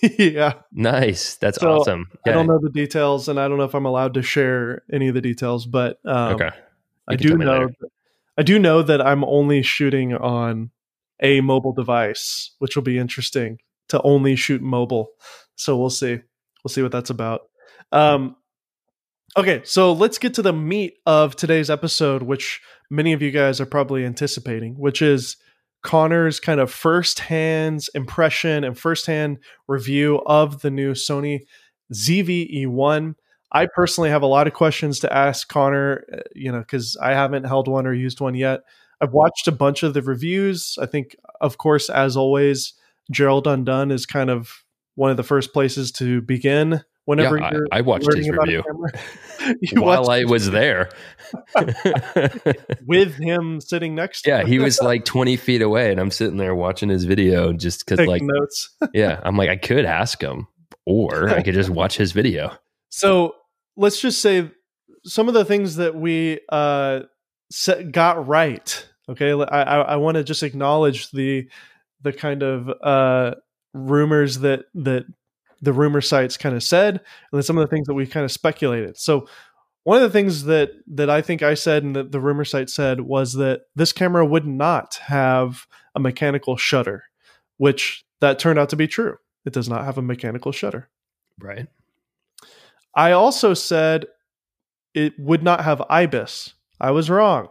yeah. 0.02 0.54
Nice. 0.72 1.36
That's 1.36 1.60
So, 1.60 1.72
awesome. 1.80 2.08
I 2.26 2.32
don't 2.32 2.48
know 2.48 2.58
the 2.60 2.70
details, 2.72 3.28
and 3.30 3.40
I 3.40 3.48
don't 3.48 3.58
know 3.58 3.64
if 3.66 3.76
I'm 3.76 3.86
allowed 3.86 4.16
to 4.16 4.22
share 4.24 4.82
any 4.92 5.08
of 5.08 5.14
the 5.14 5.22
details, 5.22 5.66
but 5.68 6.00
um, 6.06 6.34
Okay. 6.34 6.50
I 7.10 7.16
do 7.16 7.38
know. 7.38 7.60
later. 7.60 7.76
I 8.38 8.44
do 8.44 8.58
know 8.58 8.82
that 8.82 9.02
I'm 9.02 9.24
only 9.26 9.62
shooting 9.62 10.14
on 10.14 10.72
a 11.22 11.42
mobile 11.42 11.74
device, 11.74 12.52
which 12.60 12.76
will 12.76 12.84
be 12.84 12.98
interesting 12.98 13.58
to 13.90 14.02
only 14.04 14.36
shoot 14.36 14.62
mobile. 14.62 15.10
So 15.56 15.78
we'll 15.78 15.90
see. 15.90 16.20
We'll 16.64 16.70
see 16.70 16.82
what 16.82 16.92
that's 16.92 17.10
about. 17.10 17.42
Um, 17.92 18.36
okay, 19.38 19.62
so 19.64 19.92
let's 19.94 20.18
get 20.18 20.36
to 20.36 20.42
the 20.42 20.54
meat 20.54 20.96
of 21.06 21.36
today's 21.36 21.70
episode, 21.70 22.24
which 22.24 22.62
many 22.90 23.14
of 23.14 23.22
you 23.22 23.32
guys 23.32 23.60
are 23.60 23.66
probably 23.66 24.06
anticipating, 24.06 24.76
which 24.76 25.02
is 25.02 25.38
Connor's 25.84 26.40
kind 26.40 26.60
of 26.60 26.72
first-hand 26.72 27.82
impression 27.96 28.64
and 28.64 28.78
first-hand 28.78 29.38
review 29.68 30.22
of 30.26 30.62
the 30.62 30.72
new 30.72 30.94
Sony 30.94 31.42
ZV-E1. 31.94 33.16
I 33.52 33.68
personally 33.74 34.10
have 34.12 34.22
a 34.22 34.28
lot 34.28 34.48
of 34.48 34.54
questions 34.54 35.00
to 35.00 35.12
ask 35.14 35.48
Connor, 35.48 36.06
uh, 36.14 36.18
you 36.36 36.52
know, 36.52 36.60
because 36.60 36.96
I 37.02 37.14
haven't 37.14 37.46
held 37.46 37.68
one 37.68 37.88
or 37.88 37.94
used 37.94 38.22
one 38.22 38.36
yet. 38.36 38.62
I've 39.02 39.14
watched 39.14 39.48
a 39.48 39.52
bunch 39.52 39.82
of 39.84 39.94
the 39.94 40.02
reviews. 40.02 40.78
I 40.82 40.86
think, 40.86 41.16
of 41.42 41.58
course, 41.58 41.90
as 41.90 42.16
always, 42.18 42.74
Gerald 43.12 43.48
Undone 43.48 43.92
is 43.92 44.06
kind 44.06 44.30
of 44.30 44.64
one 44.96 45.10
of 45.10 45.18
the 45.18 45.24
first 45.24 45.54
places 45.54 45.92
to 45.94 46.22
begin 46.22 46.84
whenever 47.06 47.40
Yeah, 47.40 47.52
I- 47.72 47.80
I 47.80 47.82
watched 47.82 48.14
his 48.14 48.30
review. 48.30 48.62
While 49.74 50.10
I 50.12 50.26
was 50.26 50.52
there. 50.52 50.90
with 52.86 53.16
him 53.16 53.62
sitting 53.62 53.96
next 53.96 54.24
to 54.24 54.30
yeah, 54.30 54.44
he 54.46 54.60
was 54.60 54.82
like 54.82 55.06
20 55.06 55.38
feet 55.38 55.62
away, 55.62 55.92
and 55.92 56.00
I'm 56.00 56.12
sitting 56.12 56.38
there 56.38 56.54
watching 56.56 56.90
his 56.90 57.06
video 57.06 57.54
just 57.54 57.86
because, 57.86 58.06
like, 58.06 58.22
notes. 58.22 58.70
yeah, 58.94 59.20
I'm 59.24 59.38
like, 59.38 59.50
I 59.50 59.56
could 59.56 59.86
ask 59.86 60.22
him, 60.22 60.48
or 60.86 61.30
I 61.30 61.42
could 61.42 61.54
just 61.54 61.70
watch 61.72 61.98
his 61.98 62.12
video. 62.12 62.52
So 62.90 63.36
let's 63.80 64.00
just 64.00 64.22
say 64.22 64.52
some 65.06 65.28
of 65.28 65.34
the 65.34 65.46
things 65.46 65.78
that 65.78 65.96
we 65.96 66.40
uh, 66.50 67.02
set, 67.50 67.92
got 67.92 68.28
right. 68.28 68.88
Okay, 69.08 69.32
I, 69.32 69.62
I, 69.64 69.78
I 69.82 69.96
want 69.96 70.16
to 70.16 70.24
just 70.24 70.44
acknowledge 70.44 71.10
the 71.12 71.50
the 72.02 72.14
kind 72.14 72.44
of 72.44 72.70
uh, 72.84 73.36
rumors 73.74 74.40
that 74.40 74.66
that 74.76 75.06
the 75.62 75.74
rumor 75.74 76.02
sites 76.02 76.38
kind 76.38 76.56
of 76.56 76.64
said, 76.64 76.96
and 76.96 77.02
then 77.32 77.44
some 77.44 77.58
of 77.58 77.68
the 77.68 77.74
things 77.74 77.88
that 77.88 77.94
we 77.96 78.06
kind 78.06 78.24
of 78.24 78.32
speculated. 78.32 78.98
So 78.98 79.28
one 79.84 79.98
of 79.98 80.04
the 80.04 80.18
things 80.18 80.44
that 80.44 80.72
that 80.88 81.10
I 81.10 81.22
think 81.22 81.42
I 81.42 81.54
said 81.54 81.84
and 81.84 81.96
that 81.96 82.12
the 82.12 82.20
rumor 82.20 82.46
site 82.46 82.70
said 82.70 83.02
was 83.02 83.34
that 83.34 83.62
this 83.76 83.94
camera 83.94 84.26
would 84.26 84.46
not 84.46 84.96
have 85.06 85.66
a 85.96 86.00
mechanical 86.00 86.58
shutter, 86.58 87.06
which 87.58 88.06
that 88.22 88.38
turned 88.40 88.60
out 88.60 88.70
to 88.70 88.76
be 88.76 88.88
true. 88.88 89.18
It 89.46 89.54
does 89.54 89.70
not 89.70 89.86
have 89.86 89.98
a 89.98 90.04
mechanical 90.04 90.52
shutter. 90.52 90.90
Right. 91.40 91.68
I 92.96 93.12
also 93.12 93.54
said 93.54 94.06
it 94.94 95.14
would 95.20 95.44
not 95.44 95.64
have 95.64 95.82
ibis. 95.90 96.54
I 96.82 96.92
was 96.92 97.10
wrong. 97.10 97.50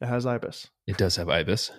It 0.00 0.06
has 0.06 0.26
ibis. 0.26 0.68
It 0.86 0.96
does 0.96 1.16
have 1.16 1.28
ibis. 1.28 1.70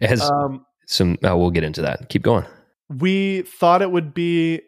It 0.00 0.10
has 0.10 0.22
Um, 0.30 0.64
some. 0.86 1.16
Oh, 1.24 1.36
we'll 1.38 1.50
get 1.50 1.64
into 1.64 1.82
that. 1.82 2.08
Keep 2.08 2.22
going. 2.22 2.44
we 2.88 3.42
thought 3.42 3.82
it 3.82 3.90
would 3.90 4.14
be 4.14 4.60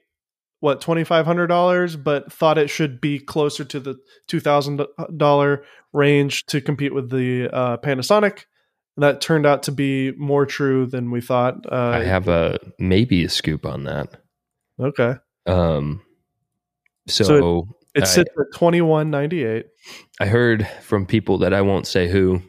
what 0.61 0.81
twenty 0.81 1.05
five 1.05 1.25
hundred 1.27 1.47
dollars, 1.49 1.97
but 1.97 2.33
thought 2.33 2.59
it 2.59 2.69
should 2.69 3.01
be 3.01 3.19
closer 3.19 3.65
to 3.65 3.81
the 3.81 3.97
two 4.29 4.41
thousand 4.41 4.83
dollar 5.17 5.65
range 5.93 6.47
to 6.47 6.61
compete 6.61 6.95
with 6.95 7.11
the 7.11 7.49
uh, 7.53 7.77
Panasonic. 7.79 8.45
That 8.97 9.21
turned 9.23 9.47
out 9.47 9.63
to 9.65 9.73
be 9.73 10.13
more 10.13 10.45
true 10.45 10.85
than 10.85 11.11
we 11.11 11.21
thought. 11.23 11.65
Uh, 11.71 11.91
I 11.95 12.05
have 12.05 12.29
a 12.29 12.59
maybe 12.79 13.25
a 13.25 13.29
scoop 13.31 13.65
on 13.65 13.85
that. 13.85 14.09
okay, 14.79 15.15
Um, 15.47 16.03
so, 17.07 17.25
So 17.25 17.69
it 17.95 18.03
I- 18.05 18.07
sits 18.07 18.31
at 18.39 18.47
twenty 18.57 18.81
one 18.81 19.11
ninety 19.11 19.45
eight. 19.45 19.67
I 20.21 20.27
heard 20.27 20.67
from 20.83 21.07
people 21.07 21.39
that 21.39 21.53
I 21.55 21.61
won't 21.63 21.87
say 21.87 22.09
who 22.09 22.43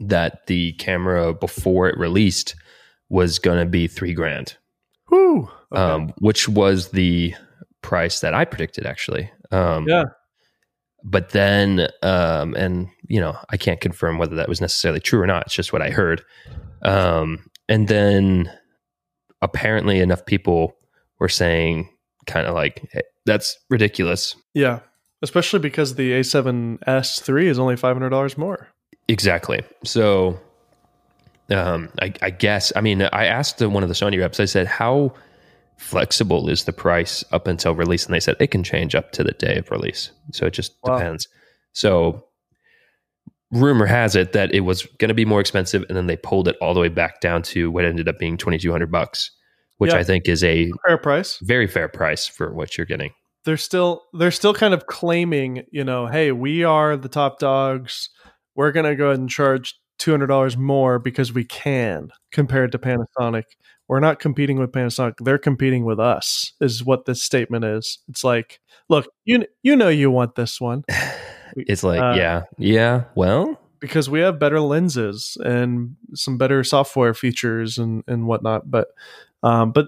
that 0.00 0.46
the 0.46 0.72
camera 0.74 1.34
before 1.34 1.88
it 1.88 1.98
released 1.98 2.54
was 3.08 3.38
going 3.38 3.58
to 3.58 3.66
be 3.66 3.86
three 3.86 4.14
grand, 4.14 4.56
Whoo! 5.10 5.48
Okay. 5.72 5.80
um, 5.82 6.12
which 6.18 6.48
was 6.48 6.90
the 6.90 7.34
price 7.82 8.20
that 8.20 8.32
I 8.34 8.44
predicted 8.44 8.86
actually. 8.86 9.30
Um, 9.50 9.86
Yeah. 9.88 10.04
But 11.02 11.30
then, 11.30 11.88
um, 12.02 12.54
and 12.54 12.88
you 13.08 13.20
know, 13.20 13.36
I 13.48 13.56
can't 13.56 13.80
confirm 13.80 14.18
whether 14.18 14.36
that 14.36 14.48
was 14.50 14.60
necessarily 14.60 15.00
true 15.00 15.20
or 15.20 15.26
not. 15.26 15.46
It's 15.46 15.54
just 15.54 15.72
what 15.72 15.82
I 15.82 15.90
heard. 15.90 16.22
Um, 16.82 17.44
and 17.68 17.88
then 17.88 18.52
apparently 19.42 20.00
enough 20.00 20.24
people 20.26 20.76
were 21.18 21.28
saying 21.28 21.89
kind 22.26 22.46
of 22.46 22.54
like, 22.54 22.86
"Hey, 22.92 23.02
that's 23.26 23.56
ridiculous. 23.68 24.34
yeah, 24.54 24.80
especially 25.22 25.58
because 25.58 25.94
the 25.94 26.12
A7S 26.12 27.20
three 27.22 27.48
is 27.48 27.58
only 27.58 27.76
five 27.76 27.94
hundred 27.96 28.10
dollars 28.10 28.36
more. 28.38 28.68
Exactly. 29.08 29.60
So, 29.84 30.38
um, 31.50 31.88
I, 32.00 32.12
I 32.22 32.30
guess, 32.30 32.72
I 32.76 32.80
mean, 32.80 33.02
I 33.02 33.26
asked 33.26 33.60
one 33.60 33.82
of 33.82 33.88
the 33.88 33.94
Sony 33.94 34.20
reps, 34.20 34.38
I 34.38 34.44
said, 34.44 34.66
how 34.68 35.12
flexible 35.78 36.48
is 36.48 36.64
the 36.64 36.72
price 36.72 37.24
up 37.32 37.48
until 37.48 37.74
release? 37.74 38.04
And 38.06 38.14
they 38.14 38.20
said 38.20 38.36
it 38.38 38.52
can 38.52 38.62
change 38.62 38.94
up 38.94 39.10
to 39.12 39.24
the 39.24 39.32
day 39.32 39.56
of 39.56 39.70
release. 39.70 40.12
So 40.32 40.46
it 40.46 40.52
just 40.52 40.76
Wow. 40.84 40.98
depends. 40.98 41.26
So, 41.72 42.24
rumor 43.50 43.86
has 43.86 44.14
it 44.14 44.32
that 44.32 44.54
it 44.54 44.60
was 44.60 44.86
going 44.98 45.08
to 45.08 45.14
be 45.14 45.24
more 45.24 45.40
expensive 45.40 45.84
and 45.88 45.96
then 45.96 46.06
they 46.06 46.16
pulled 46.16 46.46
it 46.46 46.56
all 46.60 46.72
the 46.72 46.78
way 46.80 46.88
back 46.88 47.20
down 47.20 47.42
to 47.42 47.68
what 47.70 47.84
ended 47.84 48.08
up 48.08 48.18
being 48.18 48.36
2200 48.36 48.92
bucks, 48.92 49.32
which 49.80 49.92
Yeah. 49.92 49.98
I 49.98 50.04
think 50.04 50.28
is 50.28 50.44
a 50.44 50.70
Fair 50.86 50.98
price. 50.98 51.38
very 51.42 51.66
fair 51.66 51.88
price 51.88 52.26
for 52.26 52.52
what 52.54 52.76
you're 52.78 52.86
getting. 52.86 53.12
they're 53.44 53.56
still 53.56 54.02
they're 54.12 54.30
still 54.30 54.52
kind 54.54 54.74
of 54.74 54.86
claiming, 54.86 55.64
you 55.72 55.82
know, 55.84 56.06
hey, 56.06 56.30
we 56.32 56.62
are 56.64 56.96
the 56.96 57.08
top 57.08 57.38
dogs. 57.38 58.10
We're 58.54 58.72
gonna 58.72 58.94
go 58.94 59.06
ahead 59.08 59.18
and 59.20 59.30
charge 59.30 59.74
two 59.98 60.10
hundred 60.10 60.26
dollars 60.28 60.56
more 60.56 60.98
because 60.98 61.32
we 61.32 61.44
can 61.44 62.10
compared 62.32 62.72
to 62.72 62.78
Panasonic. 62.78 63.44
We're 63.88 64.00
not 64.00 64.18
competing 64.20 64.58
with 64.58 64.70
Panasonic; 64.72 65.14
they're 65.20 65.38
competing 65.38 65.84
with 65.84 65.98
us. 65.98 66.52
Is 66.60 66.84
what 66.84 67.06
this 67.06 67.22
statement 67.22 67.64
is. 67.64 67.98
It's 68.08 68.22
like, 68.22 68.60
look, 68.90 69.08
you 69.24 69.46
you 69.62 69.74
know 69.74 69.88
you 69.88 70.10
want 70.10 70.34
this 70.36 70.60
one 70.60 70.84
It's 71.56 71.82
like, 71.82 72.00
Uh, 72.00 72.14
yeah, 72.16 72.42
yeah, 72.58 73.04
well, 73.16 73.58
because 73.80 74.08
we 74.10 74.20
have 74.20 74.38
better 74.38 74.60
lenses 74.60 75.36
and 75.44 75.96
some 76.14 76.36
better 76.38 76.62
software 76.62 77.14
features 77.14 77.78
and 77.78 78.04
and 78.06 78.26
whatnot. 78.28 78.70
But 78.70 78.88
um, 79.42 79.72
but 79.72 79.86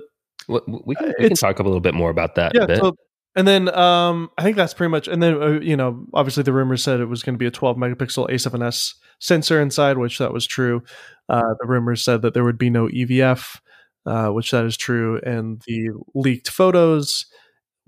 we 0.49 0.95
can, 0.95 1.15
we 1.19 1.29
can 1.29 1.37
talk 1.37 1.59
a 1.59 1.63
little 1.63 1.81
bit 1.81 1.95
more 1.95 2.11
about 2.11 2.35
that 2.37 2.53
yeah, 2.55 2.63
a 2.63 2.67
bit. 2.67 2.79
so 2.79 2.95
And 3.35 3.47
then 3.47 3.75
um, 3.75 4.31
I 4.37 4.43
think 4.43 4.57
that's 4.57 4.75
pretty 4.75 4.91
much. 4.91 5.09
And 5.09 5.23
then 5.23 5.43
uh, 5.43 5.61
you 5.61 5.77
know, 5.77 6.07
obviously 6.15 6.43
the 6.43 6.53
rumors 6.53 6.83
said 6.83 7.01
it 7.01 7.07
was 7.07 7.23
going 7.23 7.35
to 7.35 7.39
be 7.39 7.47
a 7.47 7.51
12 7.51 7.77
megapixel 7.77 8.29
A7S 8.29 8.95
sensor 9.21 9.61
inside, 9.61 9.99
which 9.99 10.19
that 10.19 10.33
was 10.33 10.47
true. 10.47 10.83
Uh, 11.29 11.55
the 11.61 11.67
rumors 11.67 12.05
said 12.05 12.23
that 12.23 12.35
there 12.35 12.45
would 12.45 12.59
be 12.59 12.71
no 12.71 12.89
EVF, 12.89 13.59
uh, 14.07 14.29
which 14.29 14.51
that 14.51 14.65
is 14.65 14.77
true. 14.77 15.21
And 15.25 15.63
the 15.67 15.91
leaked 16.15 16.49
photos 16.49 17.27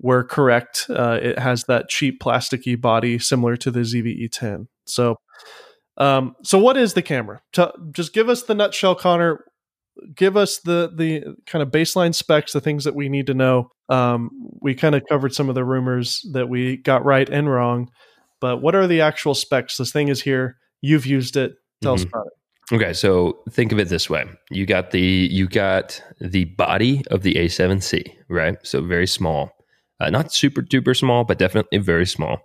were 0.01 0.23
correct. 0.23 0.85
Uh, 0.89 1.19
it 1.21 1.39
has 1.39 1.65
that 1.65 1.89
cheap 1.89 2.21
plasticky 2.21 2.79
body 2.79 3.19
similar 3.19 3.55
to 3.57 3.71
the 3.71 3.81
ZVE 3.81 4.31
10. 4.31 4.67
So, 4.85 5.17
um, 5.97 6.35
so 6.43 6.57
what 6.57 6.77
is 6.77 6.93
the 6.93 7.01
camera? 7.01 7.41
Tell, 7.53 7.73
just 7.91 8.13
give 8.13 8.29
us 8.29 8.43
the 8.43 8.55
nutshell, 8.55 8.95
Connor 8.95 9.43
give 10.15 10.37
us 10.37 10.59
the 10.59 10.91
the 10.93 11.35
kind 11.45 11.61
of 11.63 11.69
baseline 11.69 12.13
specs, 12.13 12.53
the 12.53 12.61
things 12.61 12.83
that 12.83 12.95
we 12.95 13.09
need 13.09 13.27
to 13.27 13.33
know. 13.33 13.69
Um, 13.89 14.31
we 14.61 14.75
kind 14.75 14.95
of 14.95 15.03
covered 15.07 15.33
some 15.33 15.49
of 15.49 15.55
the 15.55 15.63
rumors 15.63 16.25
that 16.33 16.49
we 16.49 16.77
got 16.77 17.05
right 17.05 17.29
and 17.29 17.49
wrong, 17.49 17.89
but 18.39 18.61
what 18.61 18.75
are 18.75 18.87
the 18.87 19.01
actual 19.01 19.35
specs? 19.35 19.77
This 19.77 19.91
thing 19.91 20.07
is 20.07 20.21
here. 20.21 20.57
You've 20.81 21.05
used 21.05 21.37
it. 21.37 21.55
Tell 21.81 21.95
mm-hmm. 21.95 22.03
us 22.03 22.09
about 22.09 22.25
it. 22.27 22.75
Okay, 22.75 22.93
so 22.93 23.39
think 23.51 23.71
of 23.71 23.79
it 23.79 23.89
this 23.89 24.09
way: 24.09 24.25
you 24.49 24.65
got 24.65 24.91
the 24.91 24.99
you 24.99 25.47
got 25.47 26.01
the 26.19 26.45
body 26.45 27.03
of 27.11 27.21
the 27.21 27.35
A7C, 27.35 28.11
right? 28.27 28.57
So 28.63 28.81
very 28.81 29.07
small, 29.07 29.51
uh, 29.99 30.09
not 30.09 30.33
super 30.33 30.61
duper 30.61 30.97
small, 30.97 31.23
but 31.23 31.37
definitely 31.37 31.77
very 31.77 32.07
small 32.07 32.39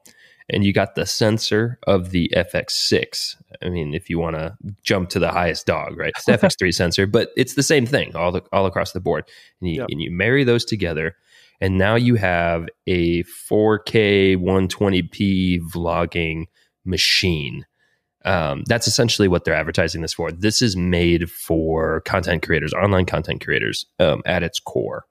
and 0.53 0.65
you 0.65 0.73
got 0.73 0.95
the 0.95 1.07
sensor 1.07 1.79
of 1.87 2.11
the 2.11 2.31
FX6. 2.35 3.37
I 3.63 3.69
mean, 3.69 3.95
if 3.95 4.11
you 4.11 4.19
want 4.19 4.37
to 4.37 4.57
jump 4.83 5.09
to 5.11 5.19
the 5.19 5.31
highest 5.31 5.67
dog, 5.67 5.97
right? 5.97 6.13
It's 6.17 6.25
the 6.25 6.33
FX3 6.39 6.73
sensor, 6.73 7.07
but 7.07 7.31
it's 7.37 7.55
the 7.55 7.63
same 7.63 7.87
thing 7.87 8.15
all 8.17 8.33
the, 8.33 8.43
all 8.53 8.67
across 8.67 8.93
the 8.93 9.01
board. 9.01 9.25
And 9.61 9.71
you, 9.71 9.77
yep. 9.77 9.87
and 9.91 10.01
you 10.01 10.11
marry 10.11 10.45
those 10.45 10.65
together, 10.65 11.17
and 11.61 11.79
now 11.79 11.95
you 11.95 12.17
have 12.17 12.69
a 12.87 13.23
4K 13.23 14.37
120p 14.37 15.61
vlogging 15.73 16.47
machine. 16.85 17.67
Um, 18.25 18.65
that's 18.67 18.87
essentially 18.87 19.29
what 19.29 19.45
they're 19.45 19.55
advertising 19.55 20.03
this 20.03 20.13
for. 20.13 20.31
This 20.31 20.61
is 20.61 20.77
made 20.77 21.31
for 21.31 22.03
content 22.03 22.43
creators, 22.43 22.75
online 22.75 23.07
content 23.07 23.43
creators, 23.43 23.87
um, 23.99 24.23
at 24.27 24.43
its 24.43 24.61
core 24.61 25.05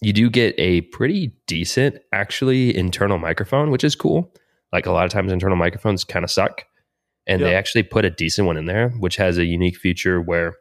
you 0.00 0.12
do 0.12 0.30
get 0.30 0.54
a 0.58 0.82
pretty 0.82 1.32
decent, 1.46 1.96
actually, 2.12 2.76
internal 2.76 3.18
microphone, 3.18 3.70
which 3.70 3.84
is 3.84 3.96
cool. 3.96 4.32
Like 4.72 4.86
a 4.86 4.92
lot 4.92 5.06
of 5.06 5.10
times, 5.10 5.32
internal 5.32 5.56
microphones 5.56 6.04
kind 6.04 6.24
of 6.24 6.30
suck. 6.30 6.64
And 7.26 7.42
they 7.42 7.54
actually 7.54 7.82
put 7.82 8.06
a 8.06 8.10
decent 8.10 8.46
one 8.46 8.56
in 8.56 8.64
there, 8.64 8.88
which 9.00 9.16
has 9.16 9.36
a 9.36 9.44
unique 9.44 9.76
feature 9.76 10.18
where 10.18 10.54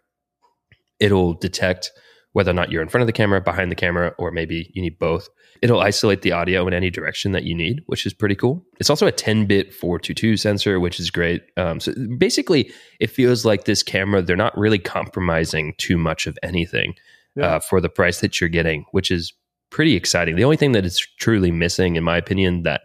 it'll 1.00 1.34
detect 1.34 1.91
whether 2.34 2.52
or 2.52 2.54
not 2.54 2.71
you're 2.71 2.82
in 2.82 2.89
front 2.89 3.02
of 3.02 3.08
the 3.08 3.13
camera, 3.13 3.39
behind 3.39 3.71
the 3.71 3.76
camera, 3.76 4.13
or 4.19 4.32
maybe 4.32 4.69
you 4.73 4.82
need 4.82 5.00
both. 5.00 5.30
It'll 5.62 5.80
isolate 5.80 6.23
the 6.23 6.34
audio 6.34 6.67
in 6.67 6.73
any 6.73 6.89
direction 6.89 7.32
that 7.32 7.45
you 7.45 7.56
need, 7.56 7.82
which 7.88 8.06
is 8.06 8.13
pretty 8.13 8.36
cool. 8.36 8.63
It's 8.80 8.89
also 8.89 9.08
a 9.08 9.12
10 9.12 9.45
bit 9.45 9.73
422 9.73 10.36
sensor, 10.38 10.80
which 10.80 11.00
is 11.00 11.10
great. 11.10 11.41
Um, 11.56 11.80
so 11.80 11.93
basically, 12.17 12.71
it 13.00 13.10
feels 13.10 13.45
like 13.45 13.63
this 13.63 13.82
camera, 13.82 14.21
they're 14.21 14.36
not 14.36 14.58
really 14.58 14.78
compromising 14.78 15.73
too 15.78 15.97
much 15.97 16.28
of 16.28 16.38
anything 16.43 16.95
yeah. 17.38 17.56
uh, 17.56 17.60
for 17.60 17.80
the 17.80 17.89
price 17.89 18.19
that 18.21 18.41
you're 18.41 18.50
getting, 18.50 18.86
which 18.91 19.12
is 19.12 19.34
pretty 19.69 19.95
exciting. 19.95 20.36
The 20.36 20.43
only 20.43 20.58
thing 20.58 20.71
that 20.73 20.86
is 20.86 21.00
truly 21.19 21.52
missing, 21.52 21.95
in 21.95 22.04
my 22.04 22.17
opinion, 22.17 22.63
that 22.63 22.82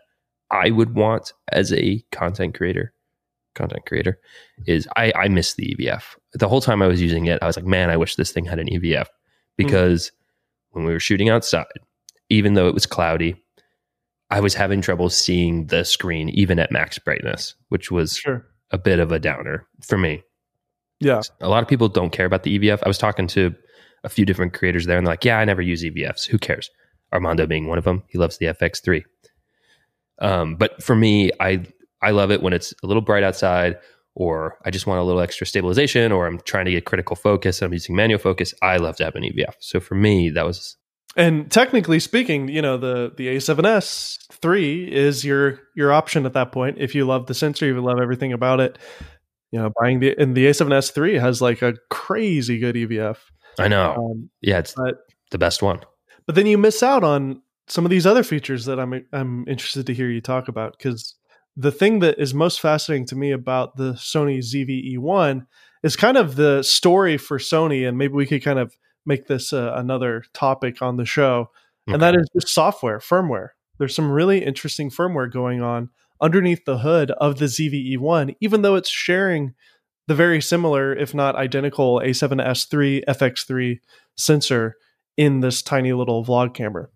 I 0.50 0.70
would 0.70 0.94
want 0.94 1.32
as 1.50 1.72
a 1.72 2.04
content 2.12 2.54
creator, 2.54 2.92
content 3.54 3.86
creator, 3.86 4.18
is 4.66 4.86
I, 4.96 5.12
I 5.16 5.28
miss 5.28 5.54
the 5.54 5.74
EVF. 5.74 6.02
The 6.34 6.48
whole 6.48 6.60
time 6.60 6.82
I 6.82 6.86
was 6.86 7.00
using 7.00 7.26
it, 7.26 7.42
I 7.42 7.46
was 7.46 7.56
like, 7.56 7.66
man, 7.66 7.90
I 7.90 7.96
wish 7.96 8.16
this 8.16 8.30
thing 8.30 8.44
had 8.44 8.58
an 8.58 8.68
EVF 8.68 9.06
because 9.56 10.08
mm 10.08 10.12
when 10.72 10.84
we 10.86 10.92
were 10.92 11.00
shooting 11.00 11.28
outside, 11.28 11.66
even 12.30 12.54
though 12.54 12.66
it 12.66 12.74
was 12.74 12.86
cloudy, 12.86 13.36
I 14.30 14.40
was 14.40 14.54
having 14.54 14.80
trouble 14.80 15.10
seeing 15.10 15.66
the 15.66 15.84
screen 15.84 16.30
even 16.30 16.58
at 16.58 16.72
max 16.72 16.98
brightness, 16.98 17.54
which 17.68 17.90
was 17.90 18.16
sure. 18.16 18.46
a 18.70 18.78
bit 18.78 18.98
of 18.98 19.12
a 19.12 19.18
downer 19.18 19.66
for 19.82 19.98
me. 19.98 20.22
Yeah. 21.00 21.20
A 21.40 21.48
lot 21.48 21.62
of 21.62 21.68
people 21.68 21.88
don't 21.88 22.10
care 22.10 22.26
about 22.26 22.42
the 22.42 22.58
EVF. 22.58 22.82
I 22.84 22.88
was 22.88 22.96
talking 22.96 23.26
to 23.28 23.54
a 24.04 24.08
few 24.08 24.24
different 24.24 24.52
creators 24.52 24.86
there 24.86 24.98
and 24.98 25.06
they're 25.06 25.12
like, 25.12 25.24
yeah, 25.24 25.38
I 25.38 25.44
never 25.44 25.62
use 25.62 25.82
EVFs. 25.82 26.26
Who 26.26 26.38
cares? 26.38 26.70
Armando 27.12 27.46
being 27.46 27.68
one 27.68 27.78
of 27.78 27.84
them. 27.84 28.02
He 28.08 28.18
loves 28.18 28.38
the 28.38 28.46
FX3. 28.46 29.04
Um, 30.20 30.56
but 30.56 30.82
for 30.82 30.94
me, 30.94 31.30
I 31.40 31.66
I 32.00 32.10
love 32.10 32.30
it 32.30 32.42
when 32.42 32.52
it's 32.52 32.74
a 32.82 32.86
little 32.86 33.02
bright 33.02 33.22
outside, 33.22 33.78
or 34.14 34.58
I 34.64 34.70
just 34.70 34.86
want 34.86 35.00
a 35.00 35.04
little 35.04 35.20
extra 35.20 35.46
stabilization, 35.46 36.12
or 36.12 36.26
I'm 36.26 36.40
trying 36.40 36.64
to 36.66 36.70
get 36.70 36.84
critical 36.84 37.16
focus 37.16 37.60
and 37.60 37.66
I'm 37.66 37.72
using 37.72 37.94
manual 37.94 38.18
focus. 38.18 38.54
I 38.62 38.76
love 38.76 38.96
to 38.96 39.04
have 39.04 39.14
an 39.14 39.22
EVF. 39.22 39.54
So 39.60 39.80
for 39.80 39.94
me, 39.94 40.30
that 40.30 40.44
was. 40.44 40.76
And 41.14 41.50
technically 41.50 42.00
speaking, 42.00 42.48
you 42.48 42.62
know 42.62 42.78
the 42.78 43.12
the 43.16 43.28
A7S 43.28 44.32
three 44.32 44.90
is 44.90 45.24
your 45.24 45.60
your 45.76 45.92
option 45.92 46.24
at 46.24 46.32
that 46.32 46.52
point. 46.52 46.78
If 46.78 46.94
you 46.94 47.04
love 47.04 47.26
the 47.26 47.34
sensor, 47.34 47.66
you 47.66 47.80
love 47.80 48.00
everything 48.00 48.32
about 48.32 48.60
it. 48.60 48.78
You 49.50 49.60
know, 49.60 49.72
buying 49.80 50.00
the 50.00 50.16
and 50.18 50.34
the 50.34 50.46
A7S 50.46 50.92
three 50.92 51.18
has 51.18 51.42
like 51.42 51.60
a 51.60 51.74
crazy 51.90 52.58
good 52.58 52.74
EVF. 52.74 53.18
I 53.58 53.68
know. 53.68 53.94
Um, 53.96 54.30
yeah, 54.40 54.58
it's 54.58 54.74
but, 54.74 54.98
the 55.30 55.38
best 55.38 55.62
one. 55.62 55.80
But 56.26 56.34
then 56.34 56.46
you 56.46 56.58
miss 56.58 56.82
out 56.82 57.04
on 57.04 57.42
some 57.68 57.84
of 57.84 57.90
these 57.90 58.06
other 58.06 58.22
features 58.22 58.64
that 58.66 58.78
I'm 58.78 59.04
I'm 59.12 59.46
interested 59.48 59.86
to 59.86 59.94
hear 59.94 60.10
you 60.10 60.20
talk 60.20 60.48
about 60.48 60.76
because 60.76 61.14
the 61.56 61.72
thing 61.72 61.98
that 62.00 62.18
is 62.18 62.32
most 62.34 62.60
fascinating 62.60 63.06
to 63.06 63.16
me 63.16 63.30
about 63.30 63.76
the 63.76 63.92
Sony 63.92 64.38
ZV-E1 64.38 65.46
is 65.82 65.96
kind 65.96 66.16
of 66.16 66.36
the 66.36 66.62
story 66.62 67.16
for 67.18 67.38
Sony, 67.38 67.86
and 67.86 67.98
maybe 67.98 68.14
we 68.14 68.26
could 68.26 68.42
kind 68.42 68.58
of 68.58 68.76
make 69.04 69.26
this 69.26 69.52
uh, 69.52 69.72
another 69.74 70.24
topic 70.32 70.80
on 70.80 70.96
the 70.96 71.04
show, 71.04 71.50
okay. 71.88 71.94
and 71.94 72.02
that 72.02 72.14
is 72.14 72.28
just 72.34 72.54
software, 72.54 73.00
firmware. 73.00 73.48
There's 73.78 73.94
some 73.94 74.10
really 74.10 74.44
interesting 74.44 74.90
firmware 74.90 75.30
going 75.30 75.60
on 75.60 75.90
underneath 76.20 76.64
the 76.64 76.78
hood 76.78 77.10
of 77.12 77.38
the 77.38 77.46
ZV-E1, 77.46 78.36
even 78.40 78.62
though 78.62 78.76
it's 78.76 78.88
sharing 78.88 79.54
the 80.08 80.14
very 80.14 80.40
similar, 80.40 80.94
if 80.94 81.14
not 81.14 81.36
identical, 81.36 82.00
A7S3 82.00 83.04
FX3 83.06 83.80
sensor 84.16 84.76
in 85.16 85.40
this 85.40 85.62
tiny 85.62 85.92
little 85.92 86.24
vlog 86.24 86.54
camera. 86.54 86.88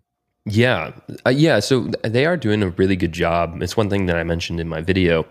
Yeah. 0.46 0.92
Uh, 1.26 1.30
yeah. 1.30 1.60
So 1.60 1.90
they 2.04 2.24
are 2.24 2.36
doing 2.36 2.62
a 2.62 2.70
really 2.70 2.96
good 2.96 3.12
job. 3.12 3.62
It's 3.62 3.76
one 3.76 3.90
thing 3.90 4.06
that 4.06 4.16
I 4.16 4.24
mentioned 4.24 4.60
in 4.60 4.68
my 4.68 4.80
video. 4.80 5.26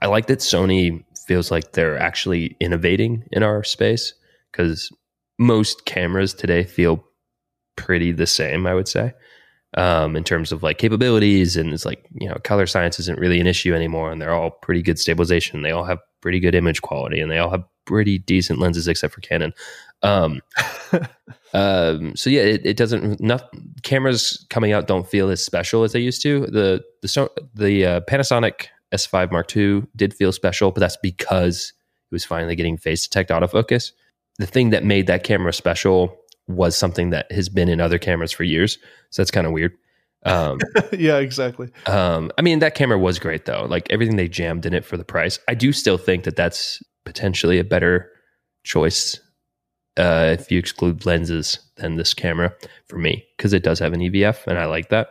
I 0.00 0.06
like 0.06 0.26
that 0.26 0.40
Sony 0.40 1.04
feels 1.26 1.50
like 1.50 1.72
they're 1.72 1.98
actually 1.98 2.56
innovating 2.60 3.24
in 3.32 3.42
our 3.42 3.62
space 3.62 4.12
because 4.50 4.90
most 5.38 5.84
cameras 5.84 6.34
today 6.34 6.64
feel 6.64 7.04
pretty 7.76 8.12
the 8.12 8.26
same, 8.26 8.66
I 8.66 8.74
would 8.74 8.88
say, 8.88 9.12
um, 9.76 10.16
in 10.16 10.24
terms 10.24 10.52
of 10.52 10.62
like 10.62 10.78
capabilities. 10.78 11.56
And 11.56 11.72
it's 11.72 11.84
like, 11.84 12.04
you 12.12 12.28
know, 12.28 12.36
color 12.42 12.66
science 12.66 12.98
isn't 13.00 13.18
really 13.18 13.40
an 13.40 13.46
issue 13.46 13.74
anymore. 13.74 14.10
And 14.10 14.20
they're 14.20 14.34
all 14.34 14.50
pretty 14.50 14.82
good 14.82 14.98
stabilization. 14.98 15.62
They 15.62 15.70
all 15.70 15.84
have 15.84 15.98
pretty 16.20 16.40
good 16.40 16.54
image 16.54 16.82
quality 16.82 17.20
and 17.20 17.30
they 17.30 17.38
all 17.38 17.50
have 17.50 17.64
pretty 17.86 18.18
decent 18.18 18.58
lenses 18.58 18.88
except 18.88 19.14
for 19.14 19.20
Canon. 19.20 19.52
Um, 20.02 20.40
um, 21.54 22.14
so 22.16 22.30
yeah, 22.30 22.42
it, 22.42 22.64
it 22.64 22.76
doesn't. 22.76 23.20
Not, 23.20 23.50
cameras 23.82 24.46
coming 24.50 24.72
out 24.72 24.86
don't 24.86 25.08
feel 25.08 25.30
as 25.30 25.44
special 25.44 25.84
as 25.84 25.92
they 25.92 26.00
used 26.00 26.22
to. 26.22 26.46
The 26.46 26.82
the 27.02 27.30
the 27.54 27.86
uh, 27.86 28.00
Panasonic 28.02 28.66
S5 28.92 29.30
Mark 29.30 29.54
II 29.56 29.82
did 29.96 30.14
feel 30.14 30.32
special, 30.32 30.70
but 30.70 30.80
that's 30.80 30.98
because 31.02 31.72
it 32.10 32.14
was 32.14 32.24
finally 32.24 32.56
getting 32.56 32.76
phase 32.76 33.06
detect 33.06 33.30
autofocus. 33.30 33.92
The 34.38 34.46
thing 34.46 34.70
that 34.70 34.84
made 34.84 35.06
that 35.06 35.22
camera 35.22 35.52
special 35.52 36.16
was 36.50 36.76
something 36.76 37.10
that 37.10 37.30
has 37.32 37.48
been 37.48 37.68
in 37.68 37.80
other 37.80 37.98
cameras 37.98 38.32
for 38.32 38.44
years. 38.44 38.78
So 39.10 39.22
that's 39.22 39.30
kind 39.30 39.46
of 39.46 39.52
weird. 39.52 39.72
Um, 40.24 40.58
yeah, 40.92 41.18
exactly. 41.18 41.70
Um, 41.86 42.30
I 42.38 42.42
mean, 42.42 42.58
that 42.58 42.74
camera 42.74 42.98
was 42.98 43.18
great 43.18 43.46
though. 43.46 43.66
Like 43.68 43.90
everything 43.90 44.16
they 44.16 44.28
jammed 44.28 44.66
in 44.66 44.74
it 44.74 44.84
for 44.84 44.96
the 44.96 45.04
price. 45.04 45.38
I 45.48 45.54
do 45.54 45.72
still 45.72 45.98
think 45.98 46.24
that 46.24 46.36
that's 46.36 46.82
potentially 47.04 47.58
a 47.58 47.64
better 47.64 48.10
choice 48.64 49.18
uh, 49.96 50.36
if 50.38 50.50
you 50.50 50.58
exclude 50.58 51.06
lenses 51.06 51.58
than 51.76 51.96
this 51.96 52.14
camera 52.14 52.54
for 52.86 52.98
me 52.98 53.24
because 53.36 53.52
it 53.52 53.62
does 53.62 53.78
have 53.78 53.92
an 53.92 54.00
EVF 54.00 54.46
and 54.46 54.58
I 54.58 54.66
like 54.66 54.90
that. 54.90 55.08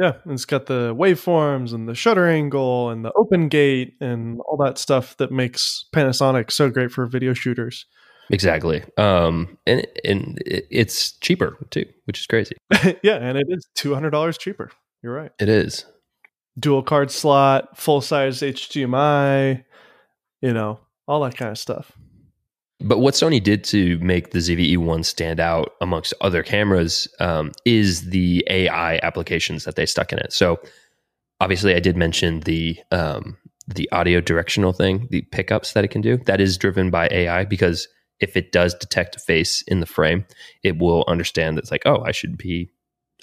Yeah, 0.00 0.14
and 0.24 0.32
it's 0.32 0.46
got 0.46 0.66
the 0.66 0.94
waveforms 0.94 1.74
and 1.74 1.86
the 1.86 1.94
shutter 1.94 2.26
angle 2.26 2.88
and 2.88 3.04
the 3.04 3.12
open 3.12 3.48
gate 3.48 3.94
and 4.00 4.40
all 4.48 4.56
that 4.58 4.78
stuff 4.78 5.16
that 5.18 5.30
makes 5.30 5.84
Panasonic 5.94 6.50
so 6.50 6.70
great 6.70 6.90
for 6.90 7.06
video 7.06 7.34
shooters. 7.34 7.84
Exactly. 8.32 8.82
Um, 8.96 9.58
and 9.66 9.86
and 10.04 10.38
it's 10.46 11.12
cheaper 11.18 11.56
too, 11.70 11.84
which 12.06 12.18
is 12.18 12.26
crazy. 12.26 12.56
yeah, 13.02 13.16
and 13.16 13.36
it 13.36 13.46
is 13.48 13.68
two 13.74 13.94
hundred 13.94 14.10
dollars 14.10 14.38
cheaper. 14.38 14.70
You're 15.02 15.14
right. 15.14 15.30
It 15.38 15.50
is. 15.50 15.84
Dual 16.58 16.82
card 16.82 17.10
slot, 17.10 17.78
full 17.78 18.00
size 18.00 18.40
HDMI, 18.40 19.64
you 20.40 20.52
know, 20.52 20.80
all 21.06 21.20
that 21.20 21.36
kind 21.36 21.50
of 21.50 21.58
stuff. 21.58 21.92
But 22.80 22.98
what 22.98 23.14
Sony 23.14 23.42
did 23.42 23.64
to 23.64 23.98
make 24.00 24.30
the 24.30 24.40
ZVE1 24.40 25.04
stand 25.04 25.38
out 25.38 25.74
amongst 25.80 26.12
other 26.20 26.42
cameras 26.42 27.06
um, 27.20 27.52
is 27.64 28.10
the 28.10 28.44
AI 28.50 28.98
applications 29.02 29.64
that 29.64 29.76
they 29.76 29.86
stuck 29.86 30.12
in 30.12 30.18
it. 30.18 30.32
So 30.32 30.60
obviously, 31.40 31.74
I 31.74 31.80
did 31.80 31.96
mention 31.96 32.40
the 32.40 32.78
um, 32.90 33.36
the 33.68 33.90
audio 33.92 34.20
directional 34.20 34.72
thing, 34.72 35.06
the 35.10 35.22
pickups 35.22 35.74
that 35.74 35.84
it 35.84 35.88
can 35.88 36.00
do. 36.00 36.16
That 36.26 36.40
is 36.40 36.56
driven 36.56 36.90
by 36.90 37.08
AI 37.10 37.44
because 37.44 37.86
if 38.20 38.36
it 38.36 38.52
does 38.52 38.74
detect 38.74 39.16
a 39.16 39.20
face 39.20 39.62
in 39.62 39.80
the 39.80 39.86
frame, 39.86 40.24
it 40.62 40.78
will 40.78 41.04
understand 41.08 41.56
that 41.56 41.62
it's 41.62 41.70
like, 41.70 41.86
oh, 41.86 42.02
I 42.04 42.12
should 42.12 42.36
be 42.36 42.70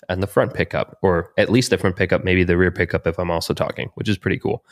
and 0.08 0.24
the 0.24 0.28
front 0.28 0.54
pickup, 0.54 0.98
or 1.02 1.32
at 1.38 1.50
least 1.50 1.70
the 1.70 1.78
front 1.78 1.96
pickup, 1.96 2.24
maybe 2.24 2.44
the 2.44 2.58
rear 2.58 2.72
pickup 2.72 3.06
if 3.06 3.20
I'm 3.20 3.32
also 3.32 3.54
talking, 3.54 3.90
which 3.96 4.08
is 4.08 4.18
pretty 4.18 4.40
cool. 4.40 4.64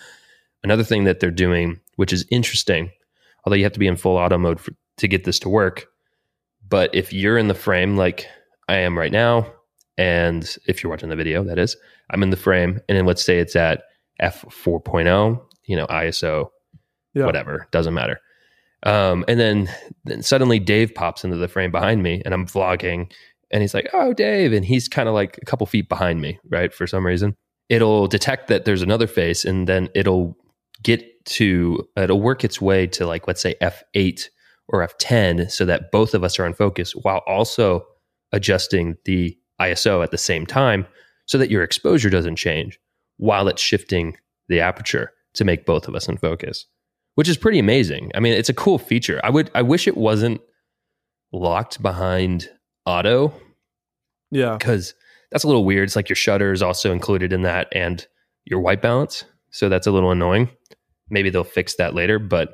Another 0.64 0.84
thing 0.84 1.04
that 1.04 1.20
they're 1.20 1.32
doing, 1.32 1.80
which 1.96 2.12
is 2.14 2.26
interesting, 2.32 2.92
although 3.46 3.56
you 3.56 3.64
have 3.64 3.74
to 3.74 3.80
be 3.80 3.88
in 3.88 3.96
full 3.96 4.18
auto 4.18 4.38
mode 4.38 4.60
for, 4.60 4.72
to 4.98 5.08
get 5.08 5.26
this 5.26 5.40
to 5.40 5.50
work. 5.50 5.88
But 6.68 6.94
if 6.94 7.14
you're 7.14 7.38
in 7.38 7.48
the 7.48 7.54
frame 7.54 7.96
like 7.96 8.28
I 8.68 8.78
am 8.78 8.98
right 8.98 9.12
now, 9.12 9.52
and 9.98 10.58
if 10.68 10.82
you're 10.82 10.90
watching 10.90 11.10
the 11.10 11.16
video, 11.16 11.44
that 11.44 11.60
is, 11.60 11.78
I'm 12.10 12.24
in 12.24 12.30
the 12.30 12.38
frame, 12.38 12.80
and 12.88 12.98
then 12.98 13.06
let's 13.06 13.24
say 13.24 13.40
it's 13.40 13.56
at 13.56 13.84
f 14.20 14.44
4.0, 14.50 15.42
you 15.66 15.76
know, 15.76 15.88
ISO, 15.88 16.50
yeah. 17.14 17.26
whatever, 17.26 17.68
doesn't 17.72 17.94
matter. 17.94 18.20
Um, 18.88 19.26
and 19.28 19.38
then, 19.38 19.70
then 20.06 20.24
suddenly 20.24 20.60
Dave 20.60 20.96
pops 20.96 21.26
into 21.26 21.36
the 21.36 21.50
frame 21.50 21.72
behind 21.72 22.04
me, 22.04 22.22
and 22.24 22.34
I'm 22.34 22.46
vlogging, 22.48 23.12
and 23.52 23.62
he's 23.62 23.74
like, 23.74 23.90
"Oh, 23.94 24.14
Dave," 24.14 24.54
and 24.54 24.66
he's 24.66 24.88
kind 24.88 25.10
of 25.10 25.14
like 25.14 25.38
a 25.42 25.46
couple 25.46 25.68
feet 25.68 25.90
behind 25.90 26.22
me, 26.22 26.40
right? 26.50 26.74
For 26.74 26.88
some 26.88 27.06
reason, 27.06 27.36
it'll 27.68 28.08
detect 28.08 28.48
that 28.48 28.64
there's 28.64 28.82
another 28.82 29.06
face, 29.08 29.44
and 29.44 29.68
then 29.68 29.90
it'll 29.94 30.38
get 30.84 31.04
to 31.26 31.86
it'll 31.98 32.22
work 32.22 32.46
its 32.46 32.62
way 32.62 32.88
to 32.88 33.06
like 33.06 33.28
let's 33.28 33.42
say 33.42 33.56
f8 33.62 34.30
or 34.70 34.88
f10, 34.88 35.52
so 35.52 35.66
that 35.66 35.92
both 35.92 36.14
of 36.14 36.24
us 36.24 36.40
are 36.40 36.46
in 36.46 36.54
focus, 36.54 36.94
while 36.94 37.24
also 37.28 37.86
adjusting 38.32 38.96
the 39.04 39.38
ISO 39.62 40.02
at 40.02 40.12
the 40.12 40.18
same 40.18 40.46
time, 40.46 40.88
so 41.26 41.38
that 41.38 41.52
your 41.52 41.64
exposure 41.64 42.10
doesn't 42.10 42.38
change 42.38 42.80
while 43.18 43.50
it's 43.50 43.62
shifting 43.62 44.16
the 44.48 44.62
aperture 44.62 45.12
to 45.34 45.44
make 45.44 45.66
both 45.66 45.90
of 45.90 45.96
us 45.96 46.08
in 46.08 46.16
focus, 46.18 46.66
which 47.18 47.28
is 47.28 47.36
pretty 47.36 47.58
amazing. 47.58 48.12
I 48.14 48.20
mean, 48.20 48.34
it's 48.34 48.48
a 48.48 48.54
cool 48.54 48.78
feature. 48.78 49.20
I 49.24 49.32
would 49.32 49.50
I 49.56 49.64
wish 49.64 49.88
it 49.88 49.98
wasn't 49.98 50.40
locked 51.34 51.82
behind 51.82 52.48
auto. 52.86 53.34
Yeah. 54.30 54.58
Cuz 54.60 54.94
that's 55.32 55.44
a 55.44 55.48
little 55.48 55.66
weird. 55.66 55.86
It's 55.86 55.96
like 55.96 56.10
your 56.10 56.16
shutter 56.16 56.52
is 56.52 56.62
also 56.62 56.92
included 56.92 57.34
in 57.34 57.42
that 57.42 57.70
and 57.72 58.06
your 58.46 58.60
white 58.60 58.84
balance. 58.84 59.26
So 59.50 59.68
that's 59.68 59.88
a 59.88 59.92
little 59.92 60.12
annoying. 60.12 60.52
Maybe 61.10 61.32
they'll 61.32 61.44
fix 61.44 61.74
that 61.78 61.96
later, 61.96 62.20
but 62.20 62.54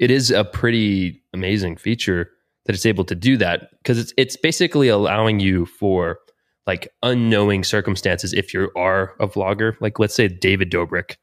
it 0.00 0.10
is 0.10 0.32
a 0.32 0.42
pretty 0.42 1.22
amazing 1.32 1.76
feature 1.76 2.30
that 2.64 2.74
it's 2.74 2.86
able 2.86 3.04
to 3.04 3.14
do 3.14 3.36
that 3.36 3.70
because 3.82 4.00
it's 4.00 4.12
it's 4.16 4.36
basically 4.36 4.88
allowing 4.88 5.38
you 5.38 5.64
for 5.64 6.18
like 6.66 6.88
unknowing 7.04 7.62
circumstances 7.62 8.32
if 8.32 8.52
you 8.52 8.68
are 8.74 9.14
a 9.20 9.28
vlogger 9.28 9.74
like 9.80 10.00
let's 10.00 10.14
say 10.14 10.26
david 10.26 10.70
dobrik 10.70 11.16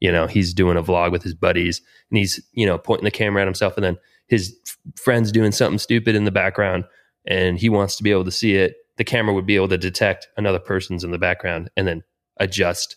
you 0.00 0.10
know 0.10 0.26
he's 0.26 0.54
doing 0.54 0.76
a 0.76 0.82
vlog 0.82 1.12
with 1.12 1.22
his 1.22 1.34
buddies 1.34 1.80
and 2.10 2.18
he's 2.18 2.40
you 2.52 2.66
know 2.66 2.78
pointing 2.78 3.04
the 3.04 3.10
camera 3.10 3.42
at 3.42 3.46
himself 3.46 3.76
and 3.76 3.84
then 3.84 3.96
his 4.28 4.54
friends 4.96 5.32
doing 5.32 5.52
something 5.52 5.78
stupid 5.78 6.14
in 6.14 6.24
the 6.24 6.30
background 6.30 6.84
and 7.26 7.58
he 7.58 7.68
wants 7.68 7.96
to 7.96 8.02
be 8.02 8.10
able 8.10 8.24
to 8.24 8.30
see 8.30 8.54
it. 8.54 8.76
The 8.96 9.04
camera 9.04 9.34
would 9.34 9.46
be 9.46 9.56
able 9.56 9.68
to 9.68 9.78
detect 9.78 10.28
another 10.36 10.58
person's 10.58 11.04
in 11.04 11.10
the 11.10 11.18
background 11.18 11.70
and 11.76 11.86
then 11.86 12.02
adjust 12.38 12.96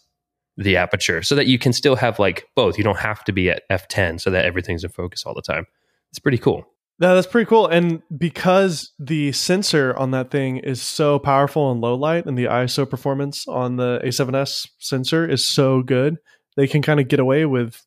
the 0.58 0.76
aperture 0.76 1.22
so 1.22 1.36
that 1.36 1.48
you 1.48 1.58
can 1.58 1.74
still 1.74 1.96
have 1.96 2.20
like 2.20 2.48
both. 2.56 2.78
You 2.78 2.84
don't 2.84 3.00
have 3.00 3.24
to 3.26 3.32
be 3.32 3.50
at 3.50 3.64
f10 3.70 4.20
so 4.20 4.30
that 4.30 4.46
everything's 4.46 4.84
in 4.84 4.90
focus 4.90 5.26
all 5.26 5.34
the 5.34 5.42
time. 5.42 5.66
It's 6.12 6.20
pretty 6.20 6.38
cool. 6.38 6.66
No, 7.00 7.16
that's 7.16 7.28
pretty 7.28 7.48
cool. 7.48 7.68
And 7.68 8.04
because 8.16 8.92
the 9.00 9.32
sensor 9.32 9.96
on 9.98 10.12
that 10.12 10.30
thing 10.30 10.58
is 10.58 10.82
so 10.82 11.18
powerful 11.18 11.72
in 11.72 11.82
low 11.82 11.96
light 11.96 12.26
and 12.26 12.38
the 12.38 12.46
ISO 12.46 12.88
performance 12.88 13.48
on 13.48 13.78
the 13.78 14.00
A7S 14.04 14.68
sensor 14.78 15.28
is 15.28 15.44
so 15.44 15.82
good, 15.82 16.18
they 16.62 16.67
can 16.67 16.84
kind 16.84 17.00
of 17.00 17.08
get 17.08 17.19
away 17.19 17.43
with, 17.43 17.84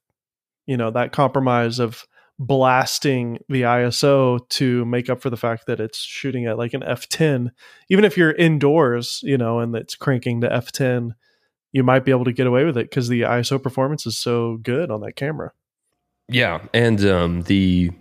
you 0.67 0.77
know, 0.77 0.91
that 0.91 1.13
compromise 1.13 1.79
of 1.79 2.09
blasting 2.41 3.39
the 3.49 3.63
ISO 3.63 4.41
to 4.49 4.85
make 4.85 5.09
up 5.09 5.23
for 5.23 5.31
the 5.31 5.37
fact 5.37 5.67
that 5.69 5.79
it's 5.79 5.99
shooting 5.99 6.47
at 6.47 6.59
like 6.59 6.75
an 6.75 6.81
F10. 6.81 7.51
Even 7.89 8.05
if 8.05 8.17
you're 8.17 8.33
indoors, 8.33 9.21
you 9.23 9.39
know, 9.39 9.61
and 9.61 9.77
it's 9.77 9.95
cranking 9.95 10.41
to 10.41 10.49
F10, 10.49 11.13
you 11.71 11.85
might 11.85 12.05
be 12.05 12.11
able 12.11 12.25
to 12.25 12.33
get 12.33 12.49
away 12.49 12.65
with 12.65 12.77
it 12.77 12.91
because 12.91 13.07
the 13.07 13.21
ISO 13.21 13.63
performance 13.63 14.07
is 14.07 14.19
so 14.19 14.57
good 14.57 14.91
on 14.91 15.01
that 15.03 15.15
camera. 15.15 15.53
Yeah. 16.29 16.61
And 16.75 17.05
um, 17.07 17.43
the 17.43 17.93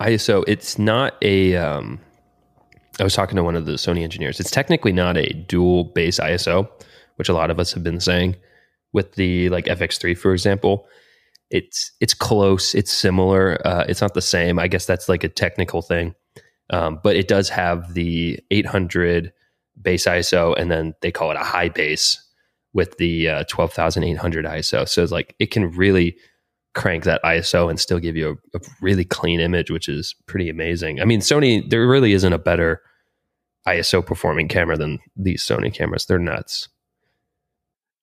ISO, 0.00 0.42
it's 0.48 0.80
not 0.80 1.14
a. 1.22 1.54
Um, 1.54 2.00
I 2.98 3.04
was 3.04 3.14
talking 3.14 3.36
to 3.36 3.44
one 3.44 3.54
of 3.54 3.66
the 3.66 3.74
Sony 3.74 4.02
engineers. 4.02 4.40
It's 4.40 4.50
technically 4.50 4.92
not 4.92 5.16
a 5.16 5.32
dual 5.32 5.84
base 5.84 6.18
ISO, 6.18 6.68
which 7.16 7.28
a 7.28 7.34
lot 7.34 7.52
of 7.52 7.60
us 7.60 7.72
have 7.72 7.84
been 7.84 8.00
saying. 8.00 8.34
With 8.96 9.12
the 9.16 9.50
like 9.50 9.66
FX3, 9.66 10.16
for 10.16 10.32
example, 10.32 10.88
it's 11.50 11.92
it's 12.00 12.14
close. 12.14 12.74
It's 12.74 12.90
similar. 12.90 13.60
Uh, 13.62 13.84
it's 13.86 14.00
not 14.00 14.14
the 14.14 14.22
same. 14.22 14.58
I 14.58 14.68
guess 14.68 14.86
that's 14.86 15.06
like 15.06 15.22
a 15.22 15.28
technical 15.28 15.82
thing, 15.82 16.14
um, 16.70 17.00
but 17.04 17.14
it 17.14 17.28
does 17.28 17.50
have 17.50 17.92
the 17.92 18.40
800 18.50 19.34
base 19.82 20.06
ISO, 20.06 20.58
and 20.58 20.70
then 20.70 20.94
they 21.02 21.12
call 21.12 21.30
it 21.30 21.36
a 21.36 21.44
high 21.44 21.68
base 21.68 22.18
with 22.72 22.96
the 22.96 23.28
uh, 23.28 23.44
12,800 23.48 24.46
ISO. 24.46 24.88
So 24.88 25.02
it's 25.02 25.12
like 25.12 25.36
it 25.38 25.50
can 25.50 25.70
really 25.72 26.16
crank 26.74 27.04
that 27.04 27.22
ISO 27.22 27.68
and 27.68 27.78
still 27.78 27.98
give 27.98 28.16
you 28.16 28.38
a, 28.54 28.58
a, 28.58 28.60
really 28.80 29.04
clean 29.04 29.40
image, 29.40 29.70
which 29.70 29.90
is 29.90 30.14
pretty 30.26 30.48
amazing. 30.48 31.02
I 31.02 31.04
mean, 31.04 31.20
Sony, 31.20 31.68
there 31.68 31.86
really 31.86 32.12
isn't 32.14 32.32
a 32.32 32.38
better 32.38 32.80
ISO 33.68 34.04
performing 34.04 34.48
camera 34.48 34.76
than 34.78 35.00
these 35.16 35.42
Sony 35.42 35.72
cameras. 35.72 36.06
They're 36.06 36.18
nuts. 36.18 36.68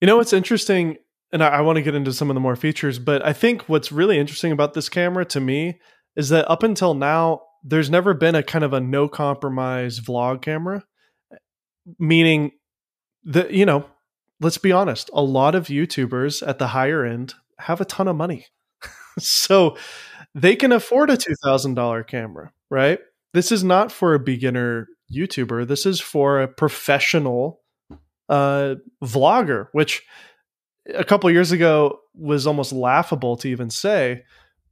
You 0.03 0.07
know 0.07 0.17
what's 0.17 0.33
interesting, 0.33 0.97
and 1.31 1.41
I, 1.41 1.47
I 1.47 1.61
want 1.61 1.77
to 1.77 1.81
get 1.81 1.95
into 1.95 2.11
some 2.11 2.29
of 2.29 2.33
the 2.33 2.41
more 2.41 2.57
features, 2.57 2.99
but 2.99 3.25
I 3.25 3.31
think 3.31 3.69
what's 3.69 3.89
really 3.89 4.19
interesting 4.19 4.51
about 4.51 4.73
this 4.73 4.89
camera 4.89 5.23
to 5.27 5.39
me 5.39 5.79
is 6.17 6.27
that 6.27 6.51
up 6.51 6.61
until 6.61 6.93
now, 6.93 7.43
there's 7.63 7.89
never 7.89 8.13
been 8.13 8.35
a 8.35 8.43
kind 8.43 8.65
of 8.65 8.73
a 8.73 8.81
no 8.81 9.07
compromise 9.07 10.01
vlog 10.01 10.41
camera, 10.41 10.83
meaning 11.97 12.51
that, 13.23 13.51
you 13.51 13.65
know, 13.65 13.85
let's 14.41 14.57
be 14.57 14.73
honest, 14.73 15.09
a 15.13 15.21
lot 15.21 15.55
of 15.55 15.67
YouTubers 15.67 16.45
at 16.45 16.59
the 16.59 16.67
higher 16.67 17.05
end 17.05 17.35
have 17.59 17.79
a 17.79 17.85
ton 17.85 18.09
of 18.09 18.17
money. 18.17 18.47
so 19.19 19.77
they 20.35 20.57
can 20.57 20.73
afford 20.73 21.11
a 21.11 21.15
$2,000 21.15 22.05
camera, 22.07 22.51
right? 22.69 22.99
This 23.33 23.53
is 23.53 23.63
not 23.63 23.89
for 23.89 24.15
a 24.15 24.19
beginner 24.19 24.89
YouTuber. 25.15 25.65
This 25.65 25.85
is 25.85 26.01
for 26.01 26.41
a 26.41 26.49
professional 26.49 27.62
uh, 28.29 28.75
vlogger, 29.03 29.67
which 29.71 30.03
a 30.93 31.03
couple 31.03 31.29
years 31.31 31.51
ago 31.51 31.99
was 32.15 32.45
almost 32.45 32.71
laughable 32.71 33.37
to 33.37 33.47
even 33.47 33.69
say. 33.69 34.23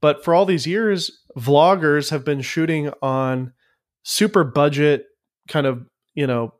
But 0.02 0.24
for 0.24 0.34
all 0.34 0.46
these 0.46 0.68
years, 0.68 1.12
vloggers 1.38 2.10
have 2.10 2.26
been 2.26 2.42
shooting 2.42 2.92
on 3.02 3.54
super 4.04 4.44
budget, 4.44 5.06
kind 5.48 5.68
of, 5.68 5.86
you 6.16 6.26
know, 6.28 6.54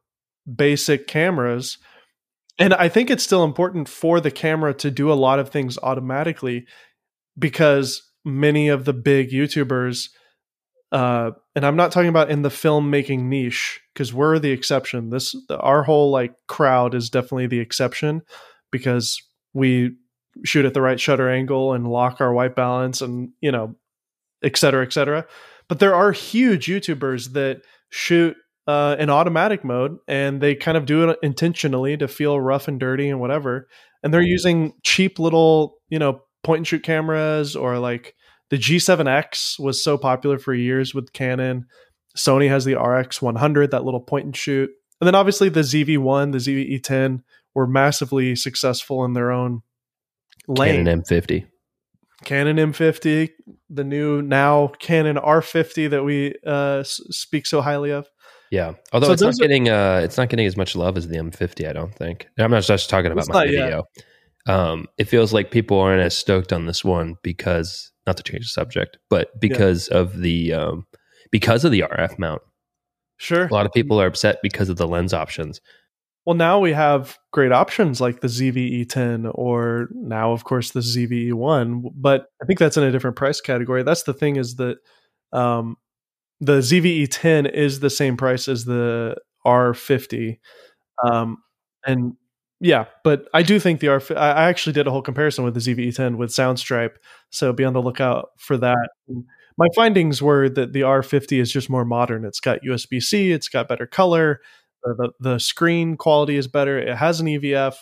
basic 0.54 1.08
cameras. 1.08 1.78
And 2.60 2.74
I 2.74 2.90
think 2.90 3.10
it's 3.10 3.24
still 3.24 3.44
important 3.44 3.90
for 3.90 4.20
the 4.20 4.32
camera 4.32 4.74
to 4.76 4.92
do 4.92 5.12
a 5.12 5.16
lot 5.16 5.40
of 5.40 5.50
things 5.50 5.78
automatically 5.82 6.66
because 7.38 8.04
many 8.24 8.68
of 8.68 8.86
the 8.86 8.94
big 8.94 9.32
YouTubers, 9.32 10.10
uh, 10.92 11.32
and 11.56 11.66
I'm 11.66 11.76
not 11.76 11.92
talking 11.92 12.10
about 12.10 12.30
in 12.30 12.42
the 12.42 12.50
filmmaking 12.50 13.24
niche 13.24 13.80
because 13.94 14.14
we're 14.14 14.40
the 14.40 14.52
exception. 14.52 15.10
This 15.10 15.36
our 15.50 15.84
whole 15.84 16.12
like 16.12 16.34
crowd 16.48 16.96
is 16.96 17.10
definitely 17.10 17.48
the 17.48 17.60
exception 17.60 18.22
because 18.72 19.22
we 19.54 19.96
shoot 20.46 20.66
at 20.66 20.74
the 20.74 20.82
right 20.82 21.00
shutter 21.00 21.30
angle 21.30 21.74
and 21.74 21.88
lock 21.88 22.20
our 22.20 22.34
white 22.34 22.56
balance 22.56 23.02
and 23.02 23.30
you 23.42 23.52
know, 23.52 23.76
et 24.44 24.58
cetera, 24.58 24.84
et 24.86 24.94
cetera. 24.94 25.26
But 25.70 25.80
there 25.80 25.96
are 25.96 26.12
huge 26.12 26.68
YouTubers 26.68 27.34
that 27.34 27.62
shoot 27.90 28.36
uh, 28.68 28.98
in 29.00 29.10
automatic 29.10 29.64
mode 29.64 29.98
and 30.08 30.42
they 30.42 30.56
kind 30.56 30.78
of 30.78 30.86
do 30.86 31.10
it 31.10 31.20
intentionally 31.24 31.98
to 31.98 32.08
feel 32.08 32.40
rough 32.40 32.68
and 32.68 32.80
dirty 32.80 33.10
and 33.10 33.20
whatever. 33.20 33.68
And 34.04 34.14
they're 34.14 34.22
using 34.22 34.74
cheap 34.84 35.20
little, 35.20 35.76
you 35.90 36.00
know, 36.00 36.22
point 36.44 36.60
and 36.60 36.68
shoot 36.68 36.84
cameras 36.84 37.56
or 37.56 37.80
like 37.80 38.16
the 38.52 38.58
G7X 38.58 39.60
was 39.60 39.84
so 39.84 39.98
popular 39.98 40.38
for 40.38 40.54
years 40.54 40.94
with 40.94 41.14
Canon. 41.14 41.66
Sony 42.18 42.50
has 42.50 42.66
the 42.66 42.76
RX 42.76 43.22
100, 43.22 43.72
that 43.72 43.86
little 43.86 44.02
point 44.02 44.26
and 44.26 44.36
shoot. 44.36 44.70
And 45.00 45.08
then 45.08 45.16
obviously 45.16 45.48
the 45.48 45.62
ZV1, 45.62 46.34
the 46.34 46.38
ZV-E10 46.38 47.24
were 47.56 47.66
massively 47.66 48.36
successful 48.36 49.06
in 49.06 49.14
their 49.14 49.32
own 49.32 49.62
lane. 50.50 50.86
Canon 50.86 51.02
M50. 51.02 51.48
Canon 52.26 52.58
M50, 52.58 53.30
the 53.70 53.84
new 53.86 54.22
now 54.22 54.68
Canon 54.80 55.16
R50 55.16 55.90
that 55.90 56.04
we 56.04 56.36
uh, 56.46 56.84
speak 56.84 57.48
so 57.48 57.62
highly 57.62 57.92
of. 57.92 58.08
Yeah, 58.52 58.74
although 58.92 59.08
so 59.08 59.14
it's 59.14 59.22
not 59.22 59.36
getting 59.38 59.70
uh, 59.70 60.02
it's 60.04 60.18
not 60.18 60.28
getting 60.28 60.46
as 60.46 60.58
much 60.58 60.76
love 60.76 60.98
as 60.98 61.08
the 61.08 61.16
M50, 61.16 61.70
I 61.70 61.74
don't 61.74 61.96
think. 61.96 62.28
I'm 62.38 62.52
not 62.52 62.64
just 62.64 62.90
talking 62.90 63.12
about 63.14 63.30
my 63.30 63.46
video. 63.46 63.86
Yet 63.96 64.06
um, 64.48 64.88
it 64.98 65.06
feels 65.06 65.34
like 65.34 65.52
people 65.52 65.80
aren't 65.80 66.02
as 66.02 66.18
stoked 66.18 66.52
on 66.54 66.66
this 66.66 66.84
one 66.84 67.16
because 67.24 67.92
not 68.08 68.18
to 68.18 68.24
change 68.24 68.46
the 68.46 68.50
subject, 68.50 68.98
but 69.10 69.40
because 69.40 69.90
yeah. 69.92 69.98
of 69.98 70.20
the 70.20 70.54
um, 70.54 70.86
because 71.32 71.64
of 71.64 71.72
the 71.72 71.82
RF 71.82 72.18
mount. 72.18 72.42
Sure, 73.18 73.46
a 73.46 73.54
lot 73.54 73.66
of 73.66 73.74
people 73.74 74.02
are 74.02 74.08
upset 74.08 74.40
because 74.42 74.70
of 74.70 74.78
the 74.78 74.88
lens 74.88 75.14
options. 75.14 75.62
Well, 76.26 76.36
now 76.36 76.60
we 76.60 76.74
have 76.74 77.18
great 77.32 77.52
options 77.52 78.00
like 78.00 78.22
the 78.22 78.28
ZVE10 78.28 79.32
or 79.34 79.90
now, 79.92 80.34
of 80.34 80.44
course, 80.44 80.72
the 80.72 80.82
ZVE1. 80.82 81.82
But 81.96 82.28
I 82.42 82.46
think 82.46 82.60
that's 82.60 82.78
in 82.78 82.84
a 82.84 82.92
different 82.92 83.16
price 83.16 83.42
category. 83.42 83.82
That's 83.82 84.04
the 84.04 84.14
thing 84.14 84.36
is 84.36 84.56
that 84.56 84.78
um, 85.34 85.78
the 86.40 86.60
ZVE10 86.60 87.52
is 87.52 87.80
the 87.80 87.90
same 87.90 88.18
price 88.18 88.48
as 88.48 88.66
the 88.66 89.16
R50 89.46 90.38
Um, 91.04 91.38
and 91.88 92.14
yeah, 92.62 92.86
but 93.04 93.28
I 93.34 93.44
do 93.44 93.60
think 93.60 93.82
the 93.82 93.90
R. 93.90 94.02
I 94.16 94.48
actually 94.48 94.74
did 94.74 94.88
a 94.88 94.92
whole 94.92 95.02
comparison 95.02 95.44
with 95.44 95.56
the 95.56 95.60
ZVE10 95.60 96.16
with 96.16 96.30
Soundstripe, 96.30 96.96
so 97.30 97.52
be 97.52 97.66
on 97.66 97.74
the 97.74 97.82
lookout 97.82 98.30
for 98.38 98.56
that. 98.58 98.90
My 99.58 99.68
findings 99.76 100.22
were 100.22 100.48
that 100.48 100.72
the 100.72 100.82
R50 100.82 101.42
is 101.42 101.52
just 101.52 101.70
more 101.70 101.84
modern. 101.84 102.24
It's 102.24 102.40
got 102.40 102.62
USB 102.62 103.02
C, 103.02 103.32
it's 103.32 103.50
got 103.50 103.68
better 103.68 103.86
color, 103.86 104.40
uh, 104.86 104.94
the, 104.94 105.12
the 105.20 105.40
screen 105.40 105.98
quality 105.98 106.38
is 106.38 106.48
better. 106.48 106.78
It 106.78 106.96
has 106.96 107.20
an 107.20 107.28
EVF. 107.28 107.76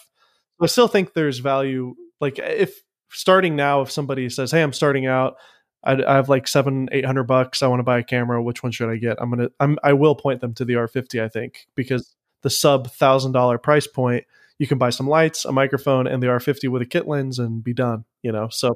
I 0.61 0.65
still 0.65 0.87
think 0.87 1.13
there's 1.13 1.39
value. 1.39 1.95
Like 2.19 2.39
if 2.39 2.81
starting 3.09 3.55
now, 3.55 3.81
if 3.81 3.91
somebody 3.91 4.29
says, 4.29 4.51
"Hey, 4.51 4.61
I'm 4.61 4.73
starting 4.73 5.05
out," 5.05 5.35
I, 5.83 6.03
I 6.03 6.15
have 6.15 6.29
like 6.29 6.47
seven, 6.47 6.89
eight 6.91 7.05
hundred 7.05 7.23
bucks. 7.23 7.63
I 7.63 7.67
want 7.67 7.79
to 7.79 7.83
buy 7.83 7.99
a 7.99 8.03
camera. 8.03 8.43
Which 8.43 8.61
one 8.63 8.71
should 8.71 8.89
I 8.89 8.97
get? 8.97 9.17
I'm 9.21 9.29
gonna. 9.29 9.49
I'm. 9.59 9.77
I 9.83 9.93
will 9.93 10.15
point 10.15 10.41
them 10.41 10.53
to 10.55 10.65
the 10.65 10.73
R50. 10.73 11.23
I 11.23 11.29
think 11.29 11.67
because 11.75 12.15
the 12.41 12.49
sub 12.49 12.91
thousand 12.91 13.31
dollar 13.31 13.57
price 13.57 13.87
point 13.87 14.25
you 14.59 14.67
can 14.67 14.77
buy 14.77 14.91
some 14.91 15.07
lights, 15.07 15.45
a 15.45 15.51
microphone, 15.51 16.05
and 16.05 16.21
the 16.21 16.27
R50 16.27 16.69
with 16.69 16.81
a 16.81 16.85
kit 16.85 17.07
lens 17.07 17.39
and 17.39 17.63
be 17.63 17.73
done. 17.73 18.05
You 18.21 18.31
know, 18.31 18.49
so 18.51 18.75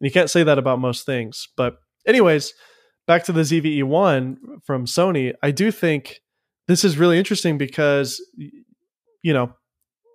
you 0.00 0.10
can't 0.10 0.30
say 0.30 0.42
that 0.42 0.58
about 0.58 0.80
most 0.80 1.06
things. 1.06 1.48
But 1.56 1.76
anyways, 2.06 2.54
back 3.06 3.24
to 3.24 3.32
the 3.32 3.42
ZVE 3.42 3.84
one 3.84 4.38
from 4.64 4.86
Sony. 4.86 5.34
I 5.42 5.50
do 5.50 5.70
think 5.70 6.20
this 6.66 6.84
is 6.84 6.98
really 6.98 7.18
interesting 7.18 7.58
because 7.58 8.20
you 9.22 9.32
know 9.32 9.52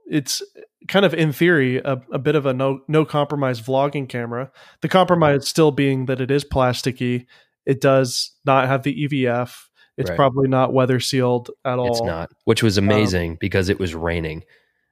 it's 0.10 0.42
kind 0.88 1.06
of 1.06 1.14
in 1.14 1.32
theory 1.32 1.78
a, 1.78 2.02
a 2.12 2.20
bit 2.20 2.36
of 2.36 2.46
a 2.46 2.54
no 2.54 2.82
no 2.88 3.06
compromise 3.06 3.62
vlogging 3.62 4.10
camera. 4.10 4.52
The 4.82 4.90
compromise 4.90 5.48
still 5.48 5.72
being 5.72 6.08
that 6.08 6.20
it 6.22 6.32
is 6.32 6.44
plasticky. 6.44 7.28
It 7.66 7.80
does 7.80 8.32
not 8.46 8.68
have 8.68 8.84
the 8.84 9.08
EVF. 9.08 9.56
It's 9.96 10.10
right. 10.10 10.16
probably 10.16 10.48
not 10.50 10.74
weather 10.74 11.00
sealed 11.00 11.52
at 11.64 11.78
all. 11.78 11.92
It's 11.92 12.02
not, 12.02 12.32
which 12.46 12.64
was 12.64 12.80
um, 12.80 12.86
amazing 12.86 13.32
um, 13.32 13.38
because 13.40 13.70
it 13.70 13.80
was 13.80 13.94
raining 13.94 14.44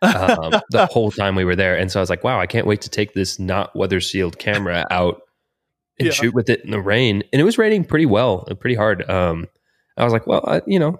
um, 0.02 0.62
the 0.72 0.88
whole 0.92 1.12
time 1.12 1.36
we 1.36 1.46
were 1.46 1.56
there. 1.56 1.78
And 1.78 1.92
so 1.92 2.00
I 2.00 2.02
was 2.02 2.10
like, 2.10 2.24
wow, 2.24 2.40
I 2.40 2.48
can't 2.48 2.68
wait 2.68 2.82
to 2.82 2.90
take 2.90 3.14
this 3.14 3.40
not 3.40 3.76
weather 3.76 4.02
sealed 4.02 4.40
camera 4.40 4.86
out 4.92 5.22
and 6.00 6.08
yeah. 6.08 6.12
shoot 6.12 6.34
with 6.34 6.50
it 6.50 6.64
in 6.64 6.72
the 6.72 6.82
rain. 6.82 7.24
And 7.32 7.40
it 7.40 7.44
was 7.44 7.58
raining 7.58 7.86
pretty 7.86 8.06
well, 8.06 8.46
uh, 8.50 8.56
pretty 8.56 8.76
hard. 8.76 9.08
Um, 9.10 9.48
I 9.98 10.04
was 10.04 10.14
like, 10.14 10.26
well, 10.26 10.44
I, 10.48 10.62
you 10.66 10.80
know, 10.80 11.00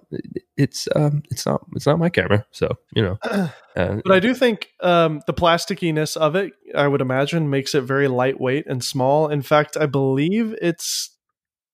it's 0.58 0.88
um, 0.96 1.24
it's 1.32 1.46
not 1.46 1.66
it's 1.74 1.88
not 1.88 1.98
my 1.98 2.10
camera, 2.10 2.46
so 2.52 2.78
you 2.94 3.02
know. 3.02 3.18
Uh, 3.74 4.02
but 4.04 4.12
I 4.12 4.20
do 4.20 4.34
think 4.34 4.68
um, 4.82 5.22
the 5.28 5.32
plasticiness 5.32 6.18
of 6.18 6.36
it, 6.36 6.52
I 6.76 6.90
would 6.90 7.00
imagine, 7.00 7.50
makes 7.50 7.74
it 7.74 7.84
very 7.84 8.10
lightweight 8.10 8.68
and 8.68 8.84
small. 8.84 9.30
In 9.30 9.42
fact, 9.42 9.78
I 9.80 9.86
believe 9.86 10.54
it's 10.62 11.16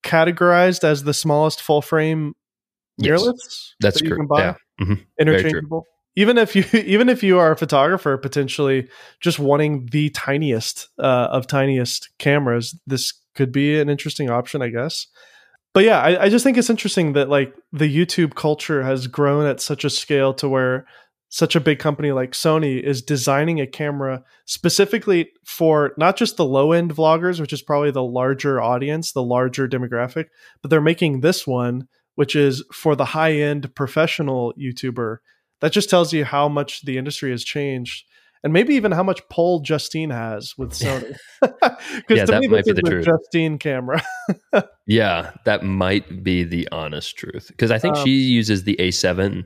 categorized 0.03 0.83
as 0.83 1.05
the 1.05 1.13
smallest 1.15 1.59
full 1.59 1.81
frame 1.81 2.35
mirrorless. 3.01 3.33
Yes, 3.39 3.75
that's 3.79 3.99
that 3.99 4.07
correct. 4.07 4.29
Yeah, 4.37 4.55
mm-hmm. 4.79 5.01
interchangeable 5.19 5.87
even 6.17 6.37
if 6.37 6.55
you 6.55 6.65
even 6.85 7.07
if 7.07 7.23
you 7.23 7.39
are 7.39 7.53
a 7.53 7.57
photographer 7.57 8.17
potentially 8.17 8.89
just 9.21 9.39
wanting 9.39 9.87
the 9.91 10.09
tiniest 10.09 10.89
uh, 10.99 11.29
of 11.31 11.47
tiniest 11.47 12.09
cameras 12.19 12.77
this 12.85 13.13
could 13.35 13.53
be 13.53 13.79
an 13.79 13.87
interesting 13.89 14.29
option 14.29 14.61
i 14.61 14.67
guess. 14.67 15.07
But 15.73 15.85
yeah 15.85 16.01
I, 16.01 16.23
I, 16.23 16.29
just 16.29 16.43
think 16.43 16.57
it's 16.57 16.71
interesting 16.71 17.13
that 17.13 17.29
like 17.29 17.53
the 17.71 17.87
youtube 17.87 18.35
culture 18.35 18.83
has 18.83 19.07
grown 19.07 19.45
at 19.45 19.61
such 19.61 19.85
a 19.85 19.89
scale 19.89 20.33
to 20.35 20.49
where 20.49 20.87
such 21.29 21.55
a 21.55 21.61
big 21.61 21.77
company 21.77 22.11
like 22.11 22.31
sony 22.31 22.81
is 22.81 23.01
designing 23.01 23.61
a 23.61 23.67
camera 23.67 24.23
specifically 24.45 25.29
for 25.45 25.91
not 25.97 26.17
just 26.17 26.37
the 26.37 26.45
low 26.45 26.71
end 26.71 26.95
vloggers 26.95 27.39
which 27.39 27.53
is 27.53 27.61
probably 27.61 27.91
the 27.91 28.01
larger 28.01 28.59
audience 28.59 29.11
the 29.11 29.21
larger 29.21 29.67
demographic 29.67 30.27
but 30.61 30.71
they're 30.71 30.81
making 30.81 31.19
this 31.19 31.45
one 31.45 31.87
which 32.15 32.35
is 32.35 32.63
for 32.73 32.95
the 32.95 33.05
high 33.05 33.33
end 33.33 33.75
professional 33.75 34.53
youtuber 34.59 35.17
that 35.61 35.71
just 35.71 35.89
tells 35.89 36.13
you 36.13 36.25
how 36.25 36.47
much 36.47 36.83
the 36.83 36.97
industry 36.97 37.31
has 37.31 37.43
changed 37.43 38.05
and 38.43 38.53
maybe 38.53 38.75
even 38.75 38.91
how 38.91 39.03
much 39.03 39.27
pull 39.29 39.59
Justine 39.59 40.09
has 40.09 40.57
with 40.57 40.71
Sony. 40.73 41.17
yeah, 42.09 42.25
that 42.25 42.41
me, 42.41 42.47
might 42.47 42.65
be 42.65 42.71
the 42.71 42.81
truth. 42.81 43.05
Justine 43.05 43.57
camera. 43.57 44.01
yeah, 44.87 45.31
that 45.45 45.63
might 45.63 46.23
be 46.23 46.43
the 46.43 46.67
honest 46.71 47.17
truth 47.17 47.47
because 47.47 47.71
I 47.71 47.79
think 47.79 47.97
um, 47.97 48.05
she 48.05 48.11
uses 48.11 48.63
the 48.63 48.75
A7 48.77 49.45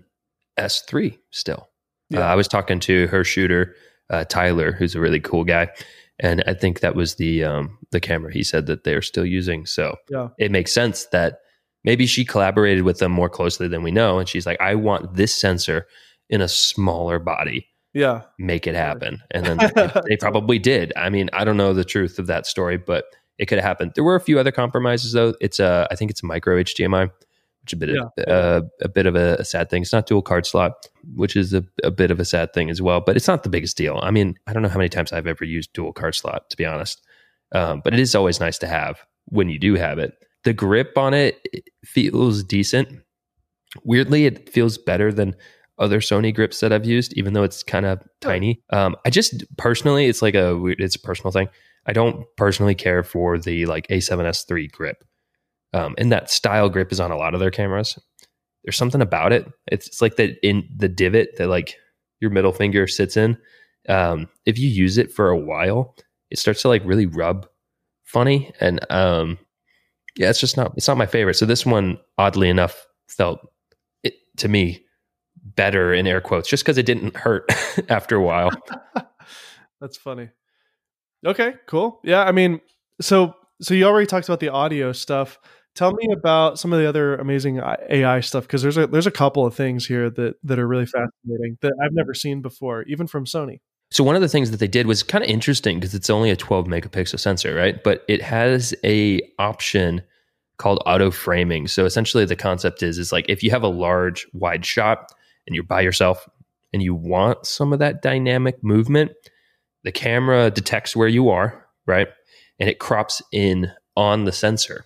S3 0.59 1.17
still. 1.31 1.69
Uh, 2.13 2.17
yeah. 2.17 2.19
Uh, 2.19 2.31
I 2.31 2.35
was 2.35 2.47
talking 2.47 2.79
to 2.81 3.07
her 3.07 3.23
shooter 3.23 3.75
uh, 4.09 4.25
Tyler, 4.25 4.73
who's 4.73 4.93
a 4.93 4.99
really 4.99 5.21
cool 5.21 5.45
guy, 5.45 5.69
and 6.19 6.43
I 6.45 6.53
think 6.53 6.81
that 6.81 6.95
was 6.95 7.15
the 7.15 7.43
um, 7.43 7.77
the 7.91 7.99
camera 7.99 8.31
he 8.31 8.43
said 8.43 8.65
that 8.67 8.83
they're 8.83 9.01
still 9.01 9.25
using. 9.25 9.65
So 9.65 9.95
yeah. 10.09 10.29
it 10.37 10.51
makes 10.51 10.71
sense 10.71 11.05
that 11.07 11.39
maybe 11.83 12.05
she 12.05 12.23
collaborated 12.23 12.83
with 12.83 12.99
them 12.99 13.11
more 13.11 13.29
closely 13.29 13.67
than 13.67 13.83
we 13.83 13.91
know 13.91 14.19
and 14.19 14.27
she's 14.29 14.45
like 14.45 14.59
i 14.61 14.75
want 14.75 15.15
this 15.15 15.33
sensor 15.33 15.87
in 16.31 16.41
a 16.41 16.47
smaller 16.47 17.19
body. 17.19 17.67
Yeah. 17.93 18.21
Make 18.39 18.65
it 18.65 18.73
happen. 18.73 19.21
And 19.31 19.45
then 19.45 19.57
they, 19.57 19.91
they 20.09 20.17
probably 20.17 20.57
did. 20.57 20.91
I 20.95 21.09
mean 21.09 21.29
i 21.33 21.43
don't 21.43 21.57
know 21.57 21.73
the 21.73 21.85
truth 21.85 22.17
of 22.17 22.27
that 22.27 22.47
story 22.47 22.77
but 22.77 23.05
it 23.37 23.45
could 23.45 23.57
have 23.57 23.65
happened. 23.65 23.91
There 23.95 24.03
were 24.03 24.15
a 24.15 24.21
few 24.21 24.39
other 24.39 24.51
compromises 24.51 25.11
though. 25.11 25.35
It's 25.41 25.59
a 25.59 25.87
i 25.91 25.95
think 25.95 26.09
it's 26.09 26.23
a 26.23 26.25
micro 26.25 26.55
hdmi 26.63 27.11
which 27.63 27.73
is 27.73 27.77
a 27.77 27.85
bit 27.85 27.89
yeah. 27.89 28.23
of, 28.25 28.63
uh, 28.63 28.67
a 28.81 28.89
bit 28.89 29.05
of 29.05 29.15
a, 29.15 29.35
a, 29.35 29.45
sad 29.45 29.69
thing. 29.69 29.83
It's 29.83 29.93
not 29.93 30.07
dual 30.07 30.23
card 30.23 30.47
slot 30.47 30.87
which 31.13 31.35
is 31.35 31.53
a, 31.53 31.63
a 31.83 31.91
bit 31.91 32.09
of 32.09 32.19
a 32.19 32.25
sad 32.25 32.53
thing 32.53 32.69
as 32.71 32.81
well 32.81 33.01
but 33.01 33.15
it's 33.17 33.27
not 33.27 33.43
the 33.43 33.49
biggest 33.49 33.75
deal. 33.75 33.99
I 34.01 34.11
mean 34.11 34.39
i 34.47 34.53
don't 34.53 34.63
know 34.63 34.69
how 34.69 34.77
many 34.77 34.89
times 34.89 35.11
i've 35.11 35.27
ever 35.27 35.43
used 35.43 35.73
dual 35.73 35.91
card 35.91 36.15
slot 36.15 36.49
to 36.49 36.57
be 36.57 36.65
honest. 36.65 37.01
Um, 37.53 37.81
but 37.83 37.93
it 37.93 37.99
is 37.99 38.15
always 38.15 38.39
nice 38.39 38.57
to 38.59 38.67
have 38.67 39.01
when 39.25 39.49
you 39.49 39.59
do 39.59 39.75
have 39.75 39.99
it 39.99 40.13
the 40.43 40.53
grip 40.53 40.97
on 40.97 41.13
it 41.13 41.41
feels 41.85 42.43
decent. 42.43 42.89
Weirdly, 43.83 44.25
it 44.25 44.49
feels 44.49 44.77
better 44.77 45.11
than 45.11 45.35
other 45.77 45.99
Sony 45.99 46.33
grips 46.33 46.59
that 46.59 46.71
I've 46.71 46.85
used, 46.85 47.13
even 47.13 47.33
though 47.33 47.43
it's 47.43 47.63
kind 47.63 47.85
of 47.85 48.01
tiny. 48.21 48.61
Um, 48.71 48.95
I 49.05 49.09
just 49.09 49.43
personally, 49.57 50.05
it's 50.05 50.21
like 50.21 50.35
a 50.35 50.63
it's 50.77 50.95
a 50.95 50.99
personal 50.99 51.31
thing. 51.31 51.49
I 51.87 51.93
don't 51.93 52.25
personally 52.37 52.75
care 52.75 53.03
for 53.03 53.39
the 53.39 53.65
like 53.65 53.87
A7S3 53.87 54.71
grip, 54.71 55.03
um, 55.73 55.95
and 55.97 56.11
that 56.11 56.29
style 56.29 56.69
grip 56.69 56.91
is 56.91 56.99
on 56.99 57.11
a 57.11 57.17
lot 57.17 57.33
of 57.33 57.39
their 57.39 57.51
cameras. 57.51 57.97
There's 58.63 58.77
something 58.77 59.01
about 59.01 59.33
it. 59.33 59.51
It's, 59.71 59.87
it's 59.87 60.01
like 60.01 60.17
that 60.17 60.37
in 60.47 60.69
the 60.75 60.87
divot 60.87 61.37
that 61.37 61.47
like 61.47 61.75
your 62.19 62.29
middle 62.29 62.51
finger 62.51 62.85
sits 62.85 63.17
in. 63.17 63.37
Um, 63.89 64.29
if 64.45 64.59
you 64.59 64.69
use 64.69 64.99
it 64.99 65.11
for 65.11 65.29
a 65.29 65.37
while, 65.37 65.95
it 66.29 66.37
starts 66.37 66.61
to 66.61 66.67
like 66.67 66.83
really 66.85 67.07
rub 67.07 67.47
funny, 68.03 68.53
and 68.59 68.85
um, 68.91 69.39
yeah, 70.17 70.29
it's 70.29 70.39
just 70.39 70.57
not 70.57 70.73
it's 70.77 70.87
not 70.87 70.97
my 70.97 71.05
favorite. 71.05 71.35
So 71.35 71.45
this 71.45 71.65
one, 71.65 71.97
oddly 72.17 72.49
enough, 72.49 72.85
felt 73.07 73.39
it 74.03 74.15
to 74.37 74.47
me 74.47 74.85
better 75.43 75.93
in 75.93 76.07
air 76.07 76.21
quotes, 76.21 76.49
just 76.49 76.63
because 76.63 76.77
it 76.77 76.85
didn't 76.85 77.15
hurt 77.15 77.49
after 77.89 78.15
a 78.15 78.21
while. 78.21 78.51
That's 79.81 79.97
funny. 79.97 80.29
Okay, 81.25 81.53
cool. 81.67 81.99
Yeah, 82.03 82.23
I 82.23 82.31
mean, 82.31 82.61
so 82.99 83.35
so 83.61 83.73
you 83.73 83.85
already 83.85 84.07
talked 84.07 84.27
about 84.27 84.39
the 84.39 84.49
audio 84.49 84.91
stuff. 84.91 85.39
Tell 85.73 85.93
me 85.93 86.11
about 86.11 86.59
some 86.59 86.73
of 86.73 86.79
the 86.79 86.89
other 86.89 87.15
amazing 87.15 87.61
AI 87.89 88.19
stuff 88.19 88.43
because 88.43 88.61
there's 88.61 88.77
a 88.77 88.87
there's 88.87 89.07
a 89.07 89.11
couple 89.11 89.45
of 89.45 89.55
things 89.55 89.85
here 89.85 90.09
that 90.09 90.35
that 90.43 90.59
are 90.59 90.67
really 90.67 90.85
fascinating 90.85 91.57
that 91.61 91.73
I've 91.81 91.93
never 91.93 92.13
seen 92.13 92.41
before, 92.41 92.83
even 92.83 93.07
from 93.07 93.25
Sony. 93.25 93.59
So 93.91 94.05
one 94.05 94.15
of 94.15 94.21
the 94.21 94.29
things 94.29 94.51
that 94.51 94.57
they 94.61 94.69
did 94.69 94.87
was 94.87 95.03
kind 95.03 95.21
of 95.21 95.29
interesting 95.29 95.79
because 95.79 95.93
it's 95.93 96.09
only 96.09 96.29
a 96.29 96.35
12 96.37 96.65
megapixel 96.65 97.19
sensor, 97.19 97.53
right? 97.53 97.83
But 97.83 98.05
it 98.07 98.21
has 98.21 98.73
a 98.85 99.21
option 99.37 100.01
called 100.57 100.81
auto 100.85 101.11
framing. 101.11 101.67
So 101.67 101.85
essentially 101.85 102.23
the 102.23 102.37
concept 102.37 102.83
is 102.83 102.97
is 102.97 103.11
like 103.11 103.25
if 103.27 103.43
you 103.43 103.51
have 103.51 103.63
a 103.63 103.67
large 103.67 104.27
wide 104.33 104.65
shot 104.65 105.11
and 105.45 105.53
you're 105.53 105.63
by 105.63 105.81
yourself 105.81 106.27
and 106.71 106.81
you 106.81 106.95
want 106.95 107.45
some 107.45 107.73
of 107.73 107.79
that 107.79 108.01
dynamic 108.01 108.63
movement, 108.63 109.11
the 109.83 109.91
camera 109.91 110.49
detects 110.49 110.95
where 110.95 111.07
you 111.09 111.29
are, 111.29 111.67
right? 111.85 112.07
And 112.59 112.69
it 112.69 112.79
crops 112.79 113.21
in 113.33 113.71
on 113.97 114.23
the 114.23 114.31
sensor 114.31 114.85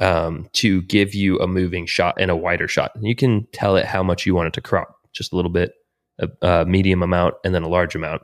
um, 0.00 0.48
to 0.54 0.80
give 0.82 1.14
you 1.14 1.38
a 1.38 1.46
moving 1.46 1.84
shot 1.84 2.14
and 2.18 2.30
a 2.30 2.36
wider 2.36 2.66
shot. 2.66 2.92
And 2.94 3.06
you 3.06 3.14
can 3.14 3.46
tell 3.52 3.76
it 3.76 3.84
how 3.84 4.02
much 4.02 4.24
you 4.24 4.34
want 4.34 4.48
it 4.48 4.54
to 4.54 4.62
crop, 4.62 4.96
just 5.12 5.34
a 5.34 5.36
little 5.36 5.50
bit 5.50 5.74
a, 6.18 6.28
a 6.42 6.64
medium 6.64 7.02
amount, 7.02 7.34
and 7.44 7.54
then 7.54 7.62
a 7.62 7.68
large 7.68 7.94
amount. 7.94 8.22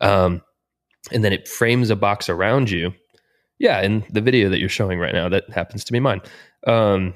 Um, 0.00 0.42
and 1.12 1.24
then 1.24 1.32
it 1.32 1.48
frames 1.48 1.90
a 1.90 1.96
box 1.96 2.28
around 2.28 2.70
you. 2.70 2.92
Yeah, 3.58 3.80
in 3.80 4.04
the 4.10 4.20
video 4.20 4.48
that 4.50 4.60
you're 4.60 4.68
showing 4.68 4.98
right 5.00 5.14
now, 5.14 5.28
that 5.28 5.50
happens 5.50 5.84
to 5.84 5.92
be 5.92 6.00
mine. 6.00 6.20
Um, 6.66 7.14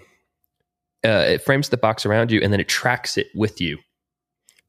uh, 1.05 1.25
it 1.29 1.43
frames 1.43 1.69
the 1.69 1.77
box 1.77 2.07
around 2.07 2.31
you, 2.31 2.41
and 2.41 2.53
then 2.53 2.61
it 2.61 2.69
tracks 2.69 3.17
it 3.17 3.29
with 3.35 3.61
you 3.61 3.79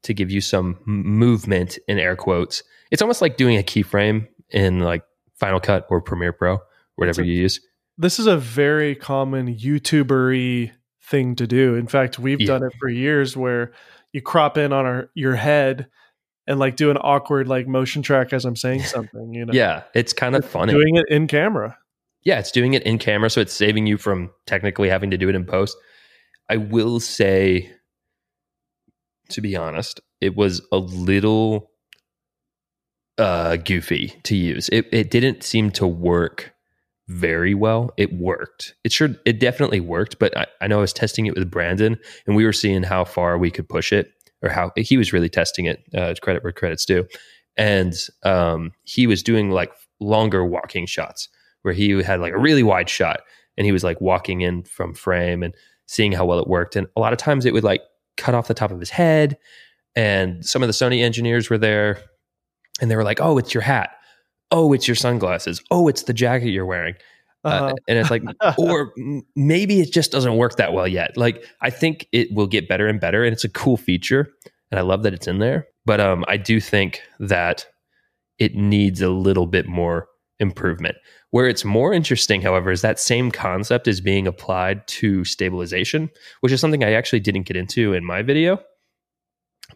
to 0.02 0.14
give 0.14 0.30
you 0.30 0.40
some 0.40 0.78
movement 0.84 1.78
in 1.88 1.98
air 1.98 2.16
quotes. 2.16 2.62
It's 2.90 3.02
almost 3.02 3.22
like 3.22 3.36
doing 3.36 3.56
a 3.56 3.62
keyframe 3.62 4.28
in 4.50 4.80
like 4.80 5.02
Final 5.36 5.60
Cut 5.60 5.86
or 5.90 6.00
Premiere 6.00 6.32
Pro, 6.32 6.58
whatever 6.96 7.22
a, 7.22 7.24
you 7.24 7.32
use. 7.32 7.60
This 7.98 8.18
is 8.18 8.26
a 8.26 8.36
very 8.36 8.94
common 8.94 9.56
YouTubery 9.56 10.72
thing 11.02 11.34
to 11.36 11.46
do. 11.46 11.74
In 11.74 11.86
fact, 11.86 12.18
we've 12.18 12.40
yeah. 12.40 12.46
done 12.46 12.62
it 12.64 12.72
for 12.78 12.88
years 12.88 13.36
where 13.36 13.72
you 14.14 14.22
crop 14.22 14.56
in 14.56 14.72
on 14.72 14.86
our 14.86 15.10
your 15.14 15.34
head 15.34 15.88
and 16.46 16.58
like 16.58 16.76
do 16.76 16.90
an 16.90 16.96
awkward 16.96 17.48
like 17.48 17.66
motion 17.66 18.00
track 18.00 18.32
as 18.32 18.46
I'm 18.46 18.56
saying 18.56 18.82
something, 18.84 19.34
you 19.34 19.44
know. 19.44 19.52
yeah, 19.52 19.82
it's 19.94 20.14
kind 20.14 20.34
of 20.34 20.46
funny. 20.46 20.72
Doing 20.72 20.96
it 20.96 21.06
in 21.10 21.26
camera. 21.26 21.76
Yeah, 22.22 22.38
it's 22.38 22.50
doing 22.50 22.72
it 22.72 22.82
in 22.84 22.96
camera 22.96 23.28
so 23.28 23.42
it's 23.42 23.52
saving 23.52 23.86
you 23.86 23.98
from 23.98 24.30
technically 24.46 24.88
having 24.88 25.10
to 25.10 25.18
do 25.18 25.28
it 25.28 25.34
in 25.34 25.44
post. 25.44 25.76
I 26.48 26.56
will 26.56 27.00
say 27.00 27.70
to 29.30 29.40
be 29.40 29.56
honest. 29.56 30.00
It 30.20 30.36
was 30.36 30.62
a 30.72 30.78
little 30.78 31.70
uh, 33.18 33.56
goofy 33.56 34.08
to 34.24 34.36
use. 34.36 34.68
It 34.70 34.86
it 34.92 35.10
didn't 35.10 35.42
seem 35.42 35.70
to 35.72 35.86
work 35.86 36.53
very 37.08 37.54
well. 37.54 37.90
It 37.96 38.12
worked. 38.14 38.74
It 38.84 38.92
sure 38.92 39.10
it 39.24 39.38
definitely 39.38 39.80
worked, 39.80 40.18
but 40.18 40.36
I, 40.36 40.46
I 40.60 40.66
know 40.66 40.78
I 40.78 40.80
was 40.80 40.92
testing 40.92 41.26
it 41.26 41.34
with 41.34 41.50
Brandon 41.50 41.98
and 42.26 42.36
we 42.36 42.44
were 42.44 42.52
seeing 42.52 42.82
how 42.82 43.04
far 43.04 43.36
we 43.36 43.50
could 43.50 43.68
push 43.68 43.92
it 43.92 44.12
or 44.42 44.48
how 44.48 44.72
he 44.76 44.96
was 44.96 45.12
really 45.12 45.28
testing 45.28 45.66
it. 45.66 45.84
Uh, 45.94 46.14
credit 46.22 46.42
where 46.42 46.52
credit's 46.52 46.84
due. 46.84 47.06
And 47.56 47.94
um, 48.24 48.72
he 48.84 49.06
was 49.06 49.22
doing 49.22 49.50
like 49.50 49.72
longer 50.00 50.44
walking 50.44 50.86
shots 50.86 51.28
where 51.62 51.74
he 51.74 52.02
had 52.02 52.20
like 52.20 52.32
a 52.32 52.38
really 52.38 52.62
wide 52.62 52.88
shot 52.88 53.20
and 53.56 53.64
he 53.64 53.72
was 53.72 53.84
like 53.84 54.00
walking 54.00 54.40
in 54.40 54.64
from 54.64 54.94
frame 54.94 55.42
and 55.42 55.54
seeing 55.86 56.12
how 56.12 56.24
well 56.24 56.38
it 56.38 56.48
worked. 56.48 56.74
And 56.76 56.86
a 56.96 57.00
lot 57.00 57.12
of 57.12 57.18
times 57.18 57.44
it 57.44 57.52
would 57.52 57.64
like 57.64 57.82
cut 58.16 58.34
off 58.34 58.48
the 58.48 58.54
top 58.54 58.70
of 58.70 58.80
his 58.80 58.90
head. 58.90 59.36
And 59.94 60.44
some 60.44 60.62
of 60.62 60.68
the 60.68 60.72
Sony 60.72 61.02
engineers 61.02 61.50
were 61.50 61.58
there 61.58 62.00
and 62.80 62.90
they 62.90 62.96
were 62.96 63.04
like, 63.04 63.20
"Oh, 63.20 63.38
it's 63.38 63.54
your 63.54 63.62
hat. 63.62 63.90
Oh, 64.50 64.72
it's 64.72 64.86
your 64.86 64.94
sunglasses. 64.94 65.62
Oh, 65.70 65.88
it's 65.88 66.02
the 66.04 66.12
jacket 66.14 66.50
you're 66.50 66.66
wearing." 66.66 66.94
Uh, 67.44 67.48
Uh-huh. 67.48 67.74
and 67.88 67.98
it's 67.98 68.10
like, 68.10 68.22
or 68.58 68.92
maybe 69.36 69.80
it 69.80 69.92
just 69.92 70.10
doesn't 70.10 70.36
work 70.36 70.56
that 70.56 70.72
well 70.72 70.88
yet. 70.88 71.16
Like, 71.16 71.44
I 71.60 71.68
think 71.70 72.06
it 72.12 72.28
will 72.32 72.46
get 72.46 72.68
better 72.68 72.86
and 72.86 72.98
better, 73.00 73.22
and 73.24 73.32
it's 73.34 73.44
a 73.44 73.50
cool 73.50 73.76
feature, 73.76 74.28
and 74.70 74.78
I 74.78 74.82
love 74.82 75.02
that 75.02 75.12
it's 75.12 75.26
in 75.26 75.38
there. 75.40 75.66
But 75.84 76.00
um, 76.00 76.24
I 76.26 76.38
do 76.38 76.58
think 76.60 77.02
that 77.20 77.66
it 78.38 78.54
needs 78.54 79.02
a 79.02 79.10
little 79.10 79.46
bit 79.46 79.66
more 79.66 80.08
improvement. 80.40 80.96
Where 81.30 81.46
it's 81.48 81.64
more 81.64 81.92
interesting, 81.92 82.40
however, 82.40 82.70
is 82.70 82.80
that 82.82 82.98
same 82.98 83.30
concept 83.30 83.86
is 83.88 84.00
being 84.00 84.26
applied 84.26 84.86
to 84.88 85.24
stabilization, 85.24 86.08
which 86.40 86.52
is 86.52 86.60
something 86.60 86.82
I 86.82 86.92
actually 86.92 87.20
didn't 87.20 87.42
get 87.42 87.56
into 87.56 87.92
in 87.92 88.04
my 88.04 88.22
video. 88.22 88.58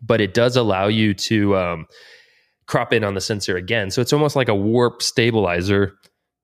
But 0.01 0.21
it 0.21 0.35
does 0.35 0.57
allow 0.57 0.87
you 0.87 1.15
to 1.15 1.57
um, 1.57 1.87
crop 2.69 2.93
in 2.93 3.03
on 3.03 3.15
the 3.15 3.21
sensor 3.21 3.57
again. 3.57 3.91
So 3.91 4.01
it's 4.01 4.13
almost 4.13 4.37
like 4.37 4.49
a 4.49 4.55
warp 4.55 5.03
stabilizer, 5.03 5.95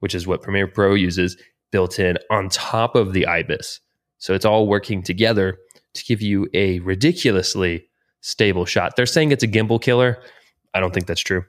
which 0.00 0.14
is 0.14 0.26
what 0.26 0.42
Premiere 0.42 0.66
Pro 0.66 0.94
uses, 0.94 1.36
built 1.70 1.98
in 2.00 2.18
on 2.30 2.48
top 2.48 2.96
of 2.96 3.12
the 3.12 3.26
IBIS. 3.26 3.78
So 4.18 4.34
it's 4.34 4.44
all 4.44 4.66
working 4.66 5.02
together 5.02 5.56
to 5.94 6.04
give 6.04 6.20
you 6.22 6.48
a 6.54 6.80
ridiculously 6.80 7.86
stable 8.20 8.64
shot. 8.64 8.96
They're 8.96 9.06
saying 9.06 9.30
it's 9.32 9.44
a 9.44 9.48
gimbal 9.48 9.80
killer. 9.80 10.20
I 10.72 10.80
don't 10.80 10.92
think 10.92 11.06
that's 11.06 11.20
true. 11.20 11.44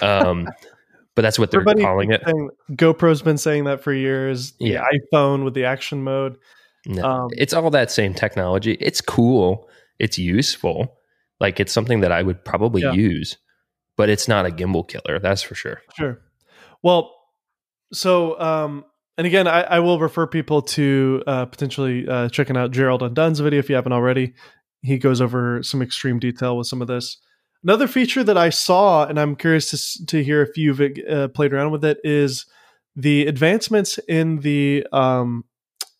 Um, 0.00 0.48
but 1.14 1.22
that's 1.22 1.38
what 1.38 1.50
they're 1.50 1.60
Everybody 1.60 1.82
calling 1.82 2.12
it. 2.12 2.22
saying- 2.24 2.50
GoPro's 2.72 3.22
been 3.22 3.36
saying 3.38 3.64
that 3.64 3.82
for 3.82 3.92
years. 3.92 4.52
The 4.52 4.66
Yeah. 4.68 4.84
iPhone 5.12 5.44
with 5.44 5.54
the 5.54 5.64
action 5.64 6.02
mode. 6.04 6.36
No, 6.86 7.04
Um, 7.04 7.28
it's 7.36 7.52
all 7.52 7.70
that 7.70 7.90
same 7.90 8.14
technology. 8.14 8.72
It's 8.80 9.00
cool. 9.00 9.68
It's 9.98 10.18
useful. 10.18 10.96
Like 11.40 11.60
it's 11.60 11.72
something 11.72 12.00
that 12.00 12.12
I 12.12 12.22
would 12.22 12.44
probably 12.44 12.82
Yeah. 12.82 12.92
use, 12.92 13.36
but 13.96 14.08
it's 14.08 14.28
not 14.28 14.46
a 14.46 14.50
gimbal 14.50 14.86
killer. 14.86 15.18
That's 15.18 15.42
for 15.42 15.54
sure. 15.54 15.82
Sure. 15.96 16.20
Well, 16.82 17.14
so 17.92 18.38
um, 18.40 18.84
and 19.18 19.26
again, 19.26 19.46
I, 19.46 19.62
I 19.62 19.78
will 19.80 19.98
refer 19.98 20.26
people 20.26 20.62
to 20.62 21.22
uh, 21.26 21.46
potentially 21.46 22.08
uh, 22.08 22.28
checking 22.28 22.56
out 22.56 22.70
Gerald 22.70 23.02
Undone's 23.02 23.40
video 23.40 23.58
if 23.58 23.68
you 23.68 23.74
haven't 23.74 23.92
already. 23.92 24.34
He 24.82 24.98
goes 24.98 25.20
over 25.20 25.62
some 25.62 25.82
extreme 25.82 26.18
detail 26.18 26.56
with 26.56 26.66
some 26.66 26.82
of 26.82 26.88
this. 26.88 27.18
Another 27.62 27.86
feature 27.86 28.24
that 28.24 28.36
I 28.36 28.50
saw, 28.50 29.06
and 29.06 29.20
I'm 29.20 29.36
curious 29.36 29.70
to 29.70 30.06
to 30.06 30.24
hear 30.24 30.42
if 30.42 30.56
you've 30.56 30.80
uh, 30.80 31.28
played 31.28 31.52
around 31.52 31.70
with 31.70 31.84
it, 31.84 31.98
is 32.02 32.46
the 32.96 33.26
advancements 33.26 33.98
in 34.08 34.40
the 34.40 34.86
um, 34.92 35.44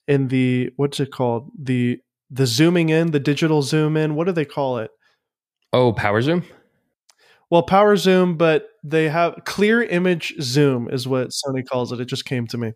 in 0.09 0.29
the 0.29 0.71
what's 0.77 0.99
it 0.99 1.13
called 1.13 1.51
the 1.57 2.01
the 2.31 2.47
zooming 2.47 2.89
in, 2.89 3.13
the 3.13 3.21
digital 3.21 3.63
zoom 3.63 3.97
in. 3.97 4.15
What 4.15 4.27
do 4.27 4.33
they 4.33 4.45
call 4.45 4.79
it? 4.79 4.91
Oh, 5.73 5.93
power 5.93 6.21
zoom. 6.23 6.45
Well, 7.53 7.63
power 7.63 7.97
zoom, 7.97 8.39
but 8.39 8.71
they 8.83 9.11
have 9.11 9.43
clear 9.45 9.83
image 9.83 10.33
zoom 10.41 10.89
is 10.89 11.07
what 11.07 11.33
Sony 11.33 11.63
calls 11.63 11.93
it. 11.93 12.01
It 12.01 12.07
just 12.07 12.25
came 12.25 12.47
to 12.47 12.57
me. 12.57 12.73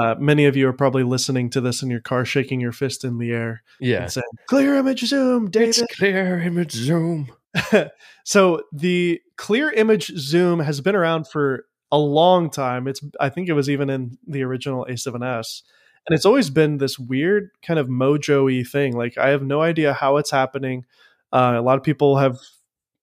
Uh, 0.00 0.14
many 0.16 0.44
of 0.44 0.56
you 0.56 0.68
are 0.68 0.72
probably 0.72 1.02
listening 1.02 1.50
to 1.50 1.60
this 1.60 1.82
in 1.82 1.90
your 1.90 2.00
car, 2.00 2.24
shaking 2.24 2.60
your 2.60 2.70
fist 2.70 3.02
in 3.02 3.18
the 3.18 3.32
air 3.32 3.64
Yeah, 3.80 4.02
and 4.02 4.12
saying, 4.12 4.24
"Clear 4.48 4.76
image 4.76 5.00
zoom, 5.06 5.50
it's 5.52 5.78
David." 5.78 5.90
clear 5.96 6.40
image 6.40 6.70
zoom. 6.70 7.32
so 8.24 8.62
the 8.72 9.20
clear 9.36 9.72
image 9.72 10.16
zoom 10.16 10.60
has 10.60 10.80
been 10.80 10.94
around 10.94 11.26
for 11.26 11.64
a 11.90 11.98
long 11.98 12.48
time. 12.48 12.86
It's 12.86 13.00
I 13.18 13.28
think 13.28 13.48
it 13.48 13.54
was 13.54 13.68
even 13.68 13.90
in 13.90 14.18
the 14.24 14.44
original 14.44 14.86
A7S. 14.88 15.62
And 16.06 16.14
it's 16.14 16.26
always 16.26 16.48
been 16.48 16.78
this 16.78 16.96
weird 16.96 17.50
kind 17.60 17.80
of 17.80 17.88
mojo-y 17.88 18.62
thing. 18.62 18.96
Like 18.96 19.18
I 19.18 19.30
have 19.30 19.42
no 19.42 19.62
idea 19.62 19.92
how 19.92 20.18
it's 20.18 20.30
happening. 20.30 20.84
Uh, 21.32 21.54
a 21.56 21.60
lot 21.60 21.76
of 21.76 21.82
people 21.82 22.18
have 22.18 22.38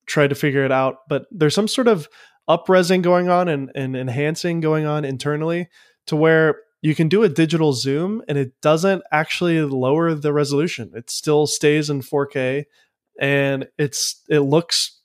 tried 0.06 0.30
to 0.30 0.36
figure 0.36 0.66
it 0.66 0.72
out, 0.72 1.08
but 1.08 1.26
there's 1.32 1.56
some 1.56 1.68
sort 1.68 1.88
of 1.88 2.08
upresing 2.50 3.02
going 3.02 3.30
on 3.30 3.48
and, 3.48 3.72
and 3.76 3.96
enhancing 3.96 4.60
going 4.60 4.86
on 4.86 5.06
internally 5.06 5.70
to 6.08 6.16
where 6.16 6.58
you 6.82 6.94
can 6.94 7.08
do 7.08 7.24
a 7.24 7.30
digital 7.30 7.72
zoom 7.72 8.22
and 8.28 8.38
it 8.38 8.60
doesn't 8.62 9.04
actually 9.12 9.62
lower 9.62 10.14
the 10.14 10.34
resolution. 10.34 10.92
It 10.94 11.10
still 11.10 11.48
stays 11.48 11.90
in 11.90 12.02
4K 12.02 12.66
and 13.20 13.68
it's 13.78 14.22
it 14.30 14.42
looks 14.42 15.00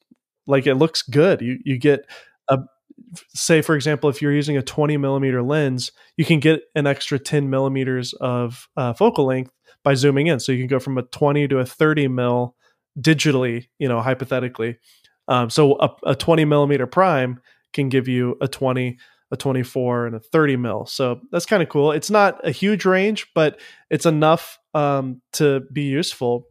like 0.46 0.66
it 0.66 0.74
looks 0.74 1.02
good. 1.02 1.40
You 1.40 1.58
you 1.64 1.78
get 1.78 2.04
a 2.48 2.58
say 3.32 3.62
for 3.62 3.76
example 3.76 4.10
if 4.10 4.20
you're 4.20 4.32
using 4.32 4.56
a 4.56 4.62
20 4.62 4.96
millimeter 4.96 5.40
lens, 5.40 5.92
you 6.16 6.24
can 6.24 6.40
get 6.40 6.62
an 6.74 6.88
extra 6.88 7.18
10 7.18 7.48
millimeters 7.48 8.12
of 8.14 8.68
uh, 8.76 8.92
focal 8.92 9.26
length 9.26 9.52
by 9.84 9.94
zooming 9.94 10.26
in. 10.26 10.40
So 10.40 10.50
you 10.50 10.58
can 10.58 10.66
go 10.66 10.80
from 10.80 10.98
a 10.98 11.02
20 11.02 11.46
to 11.48 11.58
a 11.58 11.66
30 11.66 12.08
mil 12.08 12.56
digitally, 13.00 13.68
you 13.78 13.88
know, 13.88 14.00
hypothetically. 14.00 14.78
Um, 15.28 15.50
so 15.50 15.78
a, 15.80 15.90
a 16.04 16.14
20 16.14 16.44
millimeter 16.44 16.86
prime 16.86 17.40
can 17.72 17.88
give 17.88 18.08
you 18.08 18.36
a 18.40 18.48
20 18.48 18.98
a 19.30 19.36
24 19.36 20.06
and 20.06 20.16
a 20.16 20.20
30 20.20 20.56
mil. 20.56 20.86
So 20.86 21.20
that's 21.30 21.46
kind 21.46 21.62
of 21.62 21.68
cool. 21.68 21.92
It's 21.92 22.10
not 22.10 22.46
a 22.46 22.50
huge 22.50 22.84
range, 22.84 23.26
but 23.34 23.60
it's 23.90 24.06
enough 24.06 24.58
um, 24.74 25.20
to 25.34 25.60
be 25.72 25.82
useful. 25.82 26.46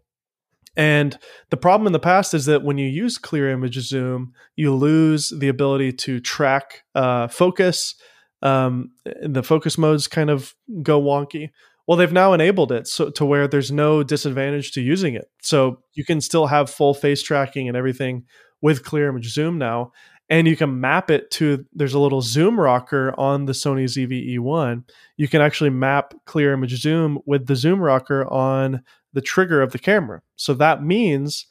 And 0.75 1.17
the 1.49 1.57
problem 1.57 1.87
in 1.87 1.93
the 1.93 1.99
past 1.99 2.35
is 2.35 2.45
that 2.45 2.63
when 2.63 2.77
you 2.77 2.87
use 2.87 3.17
clear 3.17 3.49
image 3.49 3.79
zoom, 3.79 4.33
you 4.55 4.75
lose 4.75 5.33
the 5.35 5.47
ability 5.47 5.91
to 5.93 6.19
track 6.19 6.83
uh, 6.93 7.27
focus. 7.29 7.95
Um, 8.43 8.91
the 9.23 9.41
focus 9.41 9.79
modes 9.79 10.07
kind 10.07 10.29
of 10.29 10.53
go 10.83 11.01
wonky. 11.01 11.49
Well, 11.87 11.97
they've 11.97 12.11
now 12.11 12.33
enabled 12.33 12.71
it 12.71 12.87
so 12.87 13.09
to 13.11 13.25
where 13.25 13.47
there's 13.47 13.71
no 13.71 14.03
disadvantage 14.03 14.71
to 14.73 14.81
using 14.81 15.15
it. 15.15 15.29
So 15.41 15.81
you 15.93 16.03
can 16.03 16.19
still 16.19 16.47
have 16.47 16.69
full 16.69 16.93
face 16.93 17.23
tracking 17.23 17.67
and 17.67 17.77
everything 17.77 18.25
with 18.61 18.83
clear 18.83 19.07
image 19.09 19.31
zoom 19.31 19.57
now. 19.57 19.93
And 20.29 20.45
you 20.47 20.57
can 20.57 20.81
map 20.81 21.09
it 21.09 21.31
to 21.31 21.65
there's 21.71 21.93
a 21.93 21.99
little 21.99 22.21
zoom 22.21 22.59
rocker 22.59 23.17
on 23.17 23.45
the 23.45 23.53
Sony 23.53 23.85
ZV-E1. 23.85 24.83
You 25.15 25.27
can 25.29 25.41
actually 25.41 25.69
map 25.69 26.13
clear 26.25 26.51
image 26.51 26.77
zoom 26.77 27.19
with 27.25 27.47
the 27.47 27.55
zoom 27.55 27.79
rocker 27.79 28.25
on 28.25 28.83
the 29.13 29.21
trigger 29.21 29.61
of 29.61 29.71
the 29.71 29.79
camera. 29.79 30.21
So 30.35 30.53
that 30.55 30.83
means 30.83 31.47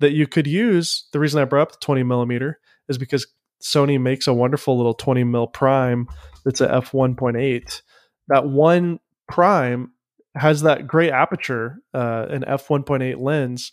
that 0.00 0.12
you 0.12 0.26
could 0.26 0.46
use 0.46 1.08
the 1.12 1.18
reason 1.18 1.40
I 1.40 1.46
brought 1.46 1.62
up 1.62 1.72
the 1.72 1.78
20 1.78 2.02
millimeter 2.02 2.60
is 2.90 2.98
because 2.98 3.26
Sony 3.62 3.98
makes 4.00 4.26
a 4.26 4.34
wonderful 4.34 4.76
little 4.76 4.94
20 4.94 5.24
mil 5.24 5.46
prime 5.46 6.06
that's 6.44 6.60
a 6.60 6.68
f1.8. 6.68 7.82
That 8.28 8.46
one 8.46 9.00
prime 9.30 9.92
has 10.34 10.62
that 10.62 10.86
great 10.86 11.10
aperture, 11.10 11.78
uh, 11.94 12.26
an 12.28 12.44
f1.8 12.46 13.18
lens. 13.18 13.72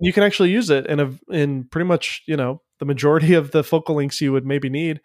You 0.00 0.12
can 0.12 0.22
actually 0.22 0.50
use 0.50 0.70
it 0.70 0.86
in 0.86 1.00
a 1.00 1.12
in 1.30 1.64
pretty 1.64 1.86
much 1.86 2.22
you 2.26 2.36
know 2.36 2.62
the 2.78 2.84
majority 2.84 3.34
of 3.40 3.50
the 3.52 3.64
focal 3.64 3.96
lengths 3.96 4.20
you 4.20 4.32
would 4.32 4.46
maybe 4.46 4.68
need, 4.68 5.00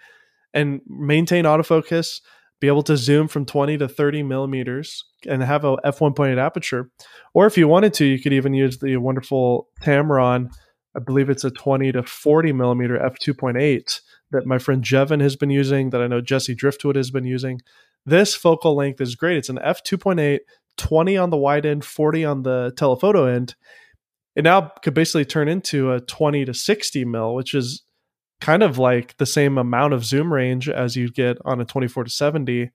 and 0.53 0.81
maintain 0.87 1.45
autofocus. 1.45 2.21
Be 2.61 2.67
able 2.67 2.83
to 2.83 2.95
zoom 2.95 3.27
from 3.27 3.45
20 3.45 3.77
to 3.79 3.89
30 3.89 4.23
millimeters 4.23 5.03
and 5.27 5.43
have 5.43 5.65
a 5.65 5.75
f1.8 5.77 6.37
aperture. 6.37 6.89
Or 7.33 7.45
if 7.45 7.57
you 7.57 7.67
wanted 7.67 7.93
to, 7.95 8.05
you 8.05 8.21
could 8.21 8.31
even 8.31 8.53
use 8.53 8.77
the 8.77 8.95
wonderful 8.95 9.67
Tamron. 9.81 10.49
I 10.95 10.99
believe 10.99 11.29
it's 11.29 11.43
a 11.43 11.51
20 11.51 11.91
to 11.91 12.03
40 12.03 12.53
millimeter 12.53 12.97
f2.8 12.97 13.99
that 14.31 14.45
my 14.45 14.59
friend 14.59 14.81
Jevin 14.81 15.19
has 15.19 15.35
been 15.35 15.49
using, 15.49 15.89
that 15.89 16.01
I 16.01 16.07
know 16.07 16.21
Jesse 16.21 16.55
Driftwood 16.55 16.95
has 16.95 17.11
been 17.11 17.25
using. 17.25 17.59
This 18.05 18.35
focal 18.35 18.75
length 18.75 18.99
is 19.01 19.15
great. 19.15 19.37
It's 19.37 19.49
an 19.49 19.59
f2.8, 19.63 20.39
20 20.77 21.17
on 21.17 21.29
the 21.29 21.37
wide 21.37 21.65
end, 21.65 21.85
40 21.85 22.25
on 22.25 22.43
the 22.43 22.73
telephoto 22.75 23.25
end. 23.25 23.55
It 24.35 24.43
now 24.43 24.71
could 24.81 24.93
basically 24.93 25.25
turn 25.25 25.47
into 25.47 25.91
a 25.93 25.99
20 26.01 26.45
to 26.45 26.53
60 26.53 27.05
mil, 27.05 27.35
which 27.35 27.53
is 27.53 27.83
kind 28.41 28.63
of 28.63 28.77
like 28.77 29.15
the 29.17 29.25
same 29.25 29.57
amount 29.57 29.93
of 29.93 30.03
zoom 30.03 30.33
range 30.33 30.67
as 30.67 30.95
you 30.97 31.09
get 31.09 31.37
on 31.45 31.61
a 31.61 31.65
24 31.65 32.03
to 32.05 32.09
70 32.09 32.71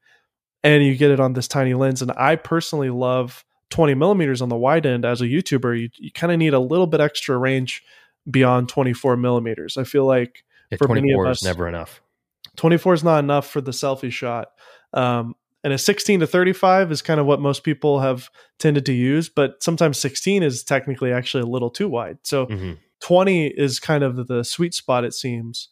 and 0.64 0.82
you 0.84 0.96
get 0.96 1.10
it 1.10 1.20
on 1.20 1.34
this 1.34 1.46
tiny 1.46 1.74
lens 1.74 2.00
and 2.00 2.10
i 2.16 2.34
personally 2.36 2.88
love 2.88 3.44
20 3.68 3.92
millimeters 3.94 4.40
on 4.40 4.48
the 4.48 4.56
wide 4.56 4.86
end 4.86 5.04
as 5.04 5.20
a 5.20 5.26
youtuber 5.26 5.78
you, 5.78 5.90
you 5.98 6.10
kind 6.10 6.32
of 6.32 6.38
need 6.38 6.54
a 6.54 6.58
little 6.58 6.86
bit 6.86 7.00
extra 7.00 7.36
range 7.36 7.82
beyond 8.30 8.70
24 8.70 9.18
millimeters 9.18 9.76
i 9.76 9.84
feel 9.84 10.06
like 10.06 10.42
Yeah, 10.70 10.78
For 10.78 10.88
many 10.88 11.12
of 11.12 11.16
24 11.16 11.26
us- 11.26 11.38
is 11.38 11.44
never 11.44 11.68
enough. 11.68 12.00
24 12.56 12.94
is 12.94 13.04
not 13.04 13.18
enough 13.22 13.46
for 13.50 13.60
the 13.60 13.72
selfie 13.72 14.10
shot 14.10 14.48
um, 14.93 15.34
and 15.64 15.72
a 15.72 15.78
16 15.78 16.20
to 16.20 16.26
35 16.26 16.93
is 16.93 17.03
kind 17.03 17.20
of 17.20 17.26
what 17.26 17.41
most 17.41 17.64
people 17.64 18.01
have 18.01 18.30
tended 18.59 18.86
to 18.86 18.93
use, 18.93 19.28
but 19.28 19.62
sometimes 19.62 19.99
16 19.99 20.43
is 20.43 20.62
technically 20.62 21.12
actually 21.12 21.43
a 21.43 21.47
little 21.47 21.70
too 21.70 21.89
wide. 21.89 22.18
So 22.22 22.47
hmm 22.47 22.72
20 23.01 23.47
is 23.49 23.78
kind 23.78 24.03
of 24.03 24.26
the 24.26 24.43
sweet 24.43 24.74
spot, 24.74 25.05
it 25.05 25.14
seems. 25.14 25.68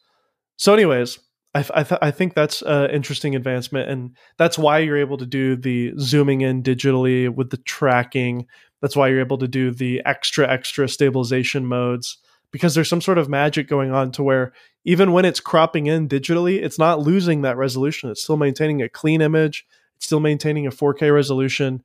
So, 0.57 0.73
anyways, 0.73 1.19
I, 1.55 1.65
I, 1.75 1.83
th- 1.83 1.99
I 2.03 2.11
think 2.11 2.35
that's 2.35 2.63
an 2.63 2.91
interesting 2.91 3.35
advancement. 3.35 3.91
And 3.91 4.17
that's 4.39 4.59
why 4.59 4.79
you're 4.79 4.97
able 4.97 5.17
to 5.19 5.27
do 5.27 5.57
the 5.57 5.93
zooming 5.99 6.43
in 6.43 6.63
digitally 6.63 7.29
with 7.29 7.51
the 7.51 7.57
tracking. 7.57 8.47
That's 8.81 8.95
why 8.95 9.09
you're 9.09 9.21
able 9.21 9.39
to 9.39 9.49
do 9.49 9.73
the 9.73 10.03
extra, 10.05 10.49
extra 10.49 10.89
stabilization 10.89 11.67
modes 11.67 12.19
because 12.53 12.75
there's 12.75 12.89
some 12.89 13.01
sort 13.01 13.19
of 13.19 13.29
magic 13.29 13.69
going 13.69 13.91
on 13.93 14.13
to 14.13 14.23
where 14.23 14.53
even 14.85 15.13
when 15.13 15.25
it's 15.25 15.41
cropping 15.41 15.87
in 15.87 16.09
digitally, 16.09 16.63
it's 16.63 16.79
not 16.79 17.01
losing 17.01 17.43
that 17.43 17.57
resolution. 17.57 18.11
It's 18.11 18.23
still 18.23 18.37
maintaining 18.37 18.81
a 18.83 18.89
clean 18.89 19.21
image, 19.21 19.67
it's 19.97 20.07
still 20.07 20.21
maintaining 20.21 20.67
a 20.67 20.71
4K 20.71 21.13
resolution. 21.13 21.83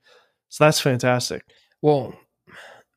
So, 0.50 0.64
that's 0.66 0.80
fantastic. 0.80 1.44
Well, 1.82 2.14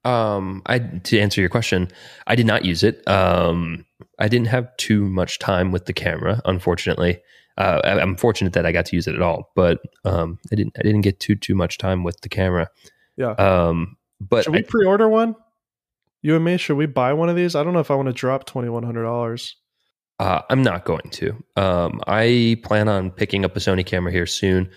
um, 0.04 0.62
I 0.66 0.78
to 0.78 1.18
answer 1.18 1.40
your 1.40 1.48
question, 1.50 1.88
I 2.26 2.34
did 2.34 2.46
not 2.46 2.64
use 2.64 2.82
it. 2.82 3.06
Um, 3.08 3.86
I 4.18 4.28
didn't 4.28 4.48
have 4.48 4.76
too 4.76 5.08
much 5.08 5.38
time 5.38 5.72
with 5.72 5.86
the 5.86 5.92
camera, 5.94 6.42
unfortunately. 6.44 7.20
Uh, 7.56 7.80
I, 7.84 8.00
I'm 8.00 8.16
fortunate 8.16 8.52
that 8.54 8.66
I 8.66 8.72
got 8.72 8.86
to 8.86 8.96
use 8.96 9.06
it 9.06 9.14
at 9.14 9.22
all, 9.22 9.50
but 9.54 9.78
um, 10.04 10.38
I 10.52 10.56
didn't. 10.56 10.76
I 10.78 10.82
didn't 10.82 11.02
get 11.02 11.20
too 11.20 11.36
too 11.36 11.54
much 11.54 11.78
time 11.78 12.02
with 12.04 12.20
the 12.20 12.28
camera. 12.28 12.68
Yeah. 13.16 13.30
Um, 13.30 13.96
but 14.20 14.44
Should 14.44 14.52
we 14.52 14.58
I- 14.58 14.62
pre-order 14.68 15.08
one? 15.08 15.36
You 16.24 16.34
and 16.36 16.42
me, 16.42 16.56
should 16.56 16.78
we 16.78 16.86
buy 16.86 17.12
one 17.12 17.28
of 17.28 17.36
these? 17.36 17.54
I 17.54 17.62
don't 17.62 17.74
know 17.74 17.80
if 17.80 17.90
I 17.90 17.94
want 17.96 18.06
to 18.06 18.14
drop 18.14 18.46
twenty 18.46 18.70
one 18.70 18.82
hundred 18.82 19.02
dollars. 19.02 19.56
Uh, 20.18 20.40
I'm 20.48 20.62
not 20.62 20.86
going 20.86 21.10
to. 21.10 21.44
Um, 21.56 22.00
I 22.06 22.56
plan 22.62 22.88
on 22.88 23.10
picking 23.10 23.44
up 23.44 23.54
a 23.54 23.60
Sony 23.60 23.84
camera 23.84 24.10
here 24.10 24.24
soon 24.24 24.70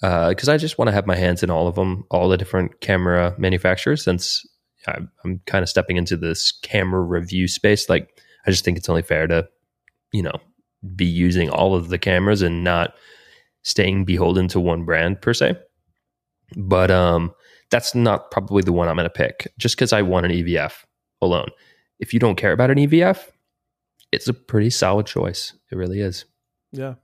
because 0.00 0.48
I 0.48 0.58
just 0.58 0.78
want 0.78 0.86
to 0.88 0.92
have 0.92 1.08
my 1.08 1.16
hands 1.16 1.42
in 1.42 1.50
all 1.50 1.66
of 1.66 1.74
them, 1.74 2.04
all 2.12 2.28
the 2.28 2.36
different 2.36 2.80
camera 2.82 3.34
manufacturers. 3.36 4.04
Since 4.04 4.46
I'm, 4.86 5.10
I'm 5.24 5.40
kind 5.46 5.64
of 5.64 5.68
stepping 5.68 5.96
into 5.96 6.16
this 6.16 6.52
camera 6.62 7.02
review 7.02 7.48
space, 7.48 7.88
like 7.88 8.22
I 8.46 8.52
just 8.52 8.64
think 8.64 8.78
it's 8.78 8.88
only 8.88 9.02
fair 9.02 9.26
to, 9.26 9.48
you 10.12 10.22
know, 10.22 10.38
be 10.94 11.06
using 11.06 11.50
all 11.50 11.74
of 11.74 11.88
the 11.88 11.98
cameras 11.98 12.42
and 12.42 12.62
not 12.62 12.94
staying 13.62 14.04
beholden 14.04 14.46
to 14.48 14.60
one 14.60 14.84
brand 14.84 15.20
per 15.20 15.34
se. 15.34 15.56
But 16.56 16.92
um, 16.92 17.32
that's 17.72 17.92
not 17.92 18.30
probably 18.30 18.62
the 18.62 18.72
one 18.72 18.86
I'm 18.86 18.94
going 18.94 19.04
to 19.04 19.10
pick, 19.10 19.52
just 19.58 19.74
because 19.74 19.92
I 19.92 20.02
want 20.02 20.26
an 20.26 20.32
EVF 20.32 20.84
alone. 21.22 21.48
If 21.98 22.12
you 22.12 22.20
don't 22.20 22.36
care 22.36 22.52
about 22.52 22.70
an 22.70 22.78
EVF, 22.78 23.30
it's 24.10 24.28
a 24.28 24.34
pretty 24.34 24.70
solid 24.70 25.06
choice. 25.06 25.54
It 25.70 25.76
really 25.76 26.00
is. 26.00 26.24
Yeah. 26.72 26.94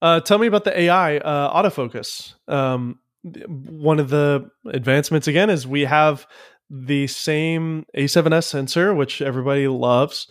Uh, 0.00 0.20
tell 0.20 0.38
me 0.38 0.46
about 0.46 0.64
the 0.64 0.78
AI 0.78 1.18
uh, 1.18 1.62
autofocus. 1.62 2.34
Um, 2.48 2.98
one 3.22 4.00
of 4.00 4.10
the 4.10 4.50
advancements 4.66 5.26
again 5.26 5.50
is 5.50 5.66
we 5.66 5.82
have 5.82 6.26
the 6.70 7.06
same 7.06 7.86
A7S 7.96 8.44
sensor, 8.44 8.94
which 8.94 9.22
everybody 9.22 9.68
loves, 9.68 10.28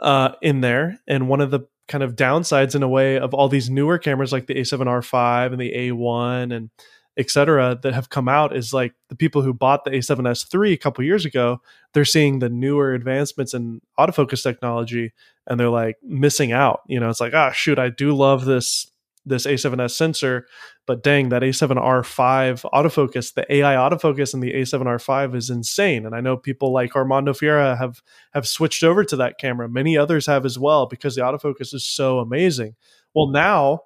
uh, 0.00 0.32
in 0.42 0.60
there. 0.60 1.00
And 1.08 1.28
one 1.28 1.40
of 1.40 1.50
the 1.50 1.60
kind 1.88 2.04
of 2.04 2.16
downsides, 2.16 2.74
in 2.74 2.82
a 2.82 2.88
way, 2.88 3.18
of 3.18 3.34
all 3.34 3.48
these 3.48 3.70
newer 3.70 3.98
cameras 3.98 4.32
like 4.32 4.46
the 4.46 4.54
A7R5 4.54 5.52
and 5.52 5.60
the 5.60 5.72
A1 5.72 6.54
and 6.54 6.70
et 7.16 7.30
cetera 7.30 7.78
that 7.82 7.94
have 7.94 8.10
come 8.10 8.28
out 8.28 8.56
is 8.56 8.72
like 8.72 8.92
the 9.08 9.16
people 9.16 9.42
who 9.42 9.54
bought 9.54 9.84
the 9.84 9.90
A7S3 9.90 10.72
a 10.72 10.76
couple 10.76 11.04
years 11.04 11.24
ago, 11.24 11.60
they're 11.92 12.04
seeing 12.04 12.38
the 12.38 12.48
newer 12.48 12.92
advancements 12.92 13.54
in 13.54 13.80
autofocus 13.98 14.42
technology 14.42 15.12
and 15.46 15.58
they're 15.58 15.68
like 15.68 15.96
missing 16.02 16.52
out. 16.52 16.80
You 16.88 17.00
know, 17.00 17.08
it's 17.10 17.20
like, 17.20 17.34
ah, 17.34 17.52
shoot, 17.52 17.78
I 17.78 17.90
do 17.90 18.14
love 18.14 18.44
this 18.44 18.90
this 19.26 19.46
A7S 19.46 19.92
sensor, 19.92 20.46
but 20.86 21.02
dang, 21.02 21.30
that 21.30 21.42
A7R5 21.42 22.62
autofocus, 22.72 23.32
the 23.32 23.50
AI 23.50 23.74
autofocus 23.74 24.34
in 24.34 24.40
the 24.40 24.52
A7R5 24.52 25.34
is 25.34 25.48
insane. 25.48 26.04
And 26.04 26.14
I 26.14 26.20
know 26.20 26.36
people 26.36 26.72
like 26.72 26.94
Armando 26.94 27.32
Ferreira 27.32 27.76
have 27.76 28.02
have 28.34 28.46
switched 28.46 28.84
over 28.84 29.02
to 29.04 29.16
that 29.16 29.38
camera. 29.38 29.68
Many 29.68 29.96
others 29.96 30.26
have 30.26 30.44
as 30.44 30.58
well 30.58 30.86
because 30.86 31.14
the 31.14 31.22
autofocus 31.22 31.72
is 31.72 31.86
so 31.86 32.18
amazing. 32.18 32.74
Well, 33.14 33.28
now 33.28 33.80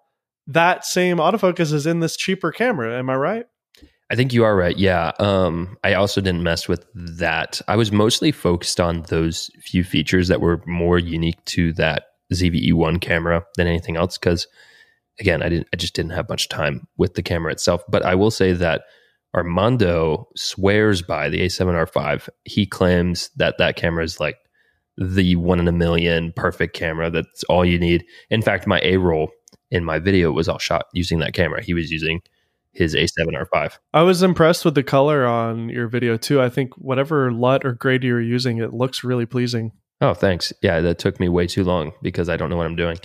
that 0.48 0.84
same 0.84 1.18
autofocus 1.18 1.72
is 1.72 1.86
in 1.86 2.00
this 2.00 2.16
cheaper 2.16 2.50
camera. 2.50 2.98
Am 2.98 3.08
I 3.10 3.16
right? 3.16 3.46
I 4.10 4.16
think 4.16 4.32
you 4.32 4.42
are 4.44 4.56
right. 4.56 4.76
Yeah. 4.76 5.12
Um, 5.18 5.76
I 5.84 5.92
also 5.92 6.22
didn't 6.22 6.42
mess 6.42 6.66
with 6.66 6.86
that. 6.94 7.60
I 7.68 7.76
was 7.76 7.92
mostly 7.92 8.32
focused 8.32 8.80
on 8.80 9.02
those 9.02 9.50
few 9.60 9.84
features 9.84 10.28
that 10.28 10.40
were 10.40 10.62
more 10.66 10.98
unique 10.98 11.44
to 11.46 11.74
that 11.74 12.04
ZVE 12.32 12.72
one 12.72 12.98
camera 12.98 13.44
than 13.56 13.66
anything 13.66 13.96
else. 13.96 14.16
Because 14.16 14.46
again, 15.20 15.42
I 15.42 15.50
didn't. 15.50 15.68
I 15.74 15.76
just 15.76 15.94
didn't 15.94 16.12
have 16.12 16.30
much 16.30 16.48
time 16.48 16.86
with 16.96 17.14
the 17.14 17.22
camera 17.22 17.52
itself. 17.52 17.82
But 17.88 18.02
I 18.02 18.14
will 18.14 18.30
say 18.30 18.54
that 18.54 18.84
Armando 19.34 20.28
swears 20.34 21.02
by 21.02 21.28
the 21.28 21.40
A7R5. 21.40 22.30
He 22.44 22.64
claims 22.64 23.28
that 23.36 23.58
that 23.58 23.76
camera 23.76 24.04
is 24.04 24.18
like 24.18 24.38
the 24.96 25.36
one 25.36 25.60
in 25.60 25.68
a 25.68 25.72
million 25.72 26.32
perfect 26.34 26.74
camera. 26.74 27.10
That's 27.10 27.44
all 27.44 27.64
you 27.64 27.78
need. 27.78 28.06
In 28.30 28.40
fact, 28.40 28.66
my 28.66 28.80
A 28.82 28.96
roll 28.96 29.28
in 29.70 29.84
my 29.84 29.98
video 29.98 30.30
it 30.30 30.34
was 30.34 30.48
all 30.48 30.58
shot 30.58 30.86
using 30.92 31.18
that 31.20 31.34
camera. 31.34 31.62
He 31.62 31.74
was 31.74 31.90
using 31.90 32.20
his 32.72 32.94
A7R5. 32.94 33.78
I 33.92 34.02
was 34.02 34.22
impressed 34.22 34.64
with 34.64 34.74
the 34.74 34.82
color 34.82 35.26
on 35.26 35.68
your 35.68 35.88
video 35.88 36.16
too. 36.16 36.40
I 36.40 36.48
think 36.48 36.74
whatever 36.76 37.32
LUT 37.32 37.64
or 37.64 37.72
grade 37.72 38.04
you're 38.04 38.20
using, 38.20 38.58
it 38.58 38.72
looks 38.72 39.02
really 39.02 39.26
pleasing. 39.26 39.72
Oh, 40.00 40.14
thanks. 40.14 40.52
Yeah, 40.62 40.80
that 40.80 40.98
took 40.98 41.18
me 41.18 41.28
way 41.28 41.46
too 41.46 41.64
long 41.64 41.92
because 42.02 42.28
I 42.28 42.36
don't 42.36 42.50
know 42.50 42.56
what 42.56 42.66
I'm 42.66 42.76
doing. 42.76 42.98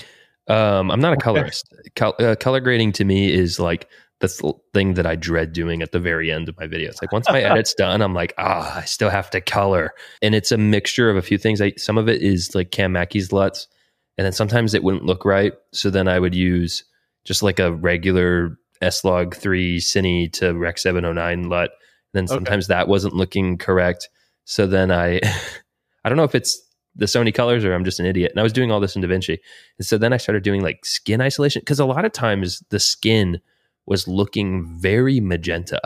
Um, 0.47 0.91
I'm 0.91 0.99
not 0.99 1.13
a 1.13 1.17
colorist. 1.17 1.73
Col- 1.95 2.15
uh, 2.19 2.35
color 2.35 2.59
grading 2.59 2.91
to 2.93 3.05
me 3.05 3.31
is 3.31 3.59
like 3.59 3.89
the 4.19 4.27
th- 4.27 4.55
thing 4.73 4.93
that 4.93 5.07
I 5.07 5.15
dread 5.15 5.53
doing 5.53 5.81
at 5.81 5.91
the 5.91 5.99
very 5.99 6.31
end 6.31 6.49
of 6.49 6.57
my 6.57 6.67
videos. 6.67 7.01
Like 7.01 7.11
once 7.11 7.27
my 7.29 7.41
edit's 7.51 7.73
done, 7.73 8.01
I'm 8.01 8.13
like, 8.13 8.33
ah, 8.37 8.77
I 8.77 8.85
still 8.85 9.09
have 9.09 9.29
to 9.31 9.41
color, 9.41 9.93
and 10.21 10.35
it's 10.35 10.51
a 10.51 10.57
mixture 10.57 11.09
of 11.09 11.17
a 11.17 11.21
few 11.21 11.37
things. 11.37 11.61
I, 11.61 11.73
some 11.77 11.97
of 11.97 12.07
it 12.07 12.21
is 12.21 12.53
like 12.53 12.71
Cam 12.71 12.91
Mackey's 12.91 13.31
LUTs, 13.31 13.67
and 14.17 14.25
then 14.25 14.31
sometimes 14.33 14.73
it 14.73 14.83
wouldn't 14.83 15.05
look 15.05 15.25
right, 15.25 15.53
so 15.71 15.89
then 15.89 16.07
I 16.07 16.19
would 16.19 16.35
use 16.35 16.83
just 17.23 17.41
like 17.43 17.59
a 17.59 17.71
regular 17.71 18.57
S 18.81 19.03
log 19.03 19.35
three 19.35 19.79
Cine 19.79 20.31
to 20.33 20.53
Rec 20.53 20.77
709 20.77 21.49
LUT. 21.49 21.71
Then 22.13 22.25
Okay. 22.25 22.33
sometimes 22.33 22.67
that 22.67 22.87
wasn't 22.87 23.15
looking 23.15 23.57
correct, 23.57 24.09
so 24.45 24.67
then 24.67 24.91
I, 24.91 25.19
I 26.03 26.09
don't 26.09 26.17
know 26.17 26.23
if 26.25 26.35
it's 26.35 26.61
the 26.95 27.05
Sony 27.05 27.33
colors 27.33 27.65
or 27.65 27.73
I'm 27.73 27.85
just 27.85 27.99
an 27.99 28.05
idiot. 28.05 28.31
And 28.31 28.39
I 28.39 28.43
was 28.43 28.53
doing 28.53 28.71
all 28.71 28.79
this 28.79 28.95
in 28.95 29.01
DaVinci. 29.01 29.39
And 29.79 29.87
so 29.87 29.97
then 29.97 30.13
I 30.13 30.17
started 30.17 30.43
doing 30.43 30.61
like 30.61 30.85
skin 30.85 31.21
isolation 31.21 31.61
because 31.61 31.79
a 31.79 31.85
lot 31.85 32.05
of 32.05 32.11
times 32.11 32.61
the 32.69 32.79
skin 32.79 33.41
was 33.87 34.07
looking 34.07 34.77
very 34.79 35.19
magenta, 35.19 35.81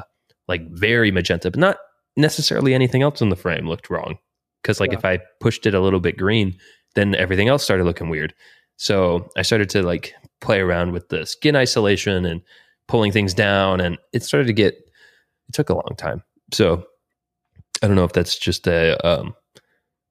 like 0.50 0.70
very 0.72 1.10
magenta, 1.12 1.50
but 1.50 1.62
not 1.62 1.78
necessarily 2.18 2.74
anything 2.74 3.04
else 3.04 3.22
in 3.22 3.30
the 3.30 3.38
frame 3.38 3.68
looked 3.70 3.90
wrong. 3.90 4.18
Because 4.62 4.82
like 4.82 4.92
Yeah. 4.92 4.98
if 4.98 5.06
I 5.06 5.20
pushed 5.40 5.66
it 5.66 5.74
a 5.74 5.80
little 5.80 6.02
bit 6.02 6.18
green, 6.18 6.58
then 6.98 7.14
everything 7.16 7.48
else 7.48 7.64
started 7.64 7.84
looking 7.84 8.10
weird. 8.10 8.34
So 8.78 9.30
I 9.38 9.44
started 9.44 9.70
to 9.70 9.84
like 9.84 10.16
play 10.42 10.60
around 10.60 10.92
with 10.92 11.10
the 11.10 11.26
skin 11.26 11.56
isolation 11.56 12.26
and 12.26 12.42
pulling 12.88 13.12
things 13.12 13.34
down, 13.34 13.80
and 13.80 13.98
it 14.14 14.24
started 14.24 14.48
to 14.48 14.54
get. 14.54 14.74
It 14.74 15.54
took 15.54 15.70
a 15.70 15.76
long 15.76 15.96
time. 15.98 16.24
So 16.52 16.86
I 17.82 17.88
don't 17.88 17.96
know 17.96 18.04
if 18.04 18.14
that's 18.14 18.38
just 18.38 18.68
a 18.68 18.98
um, 19.08 19.36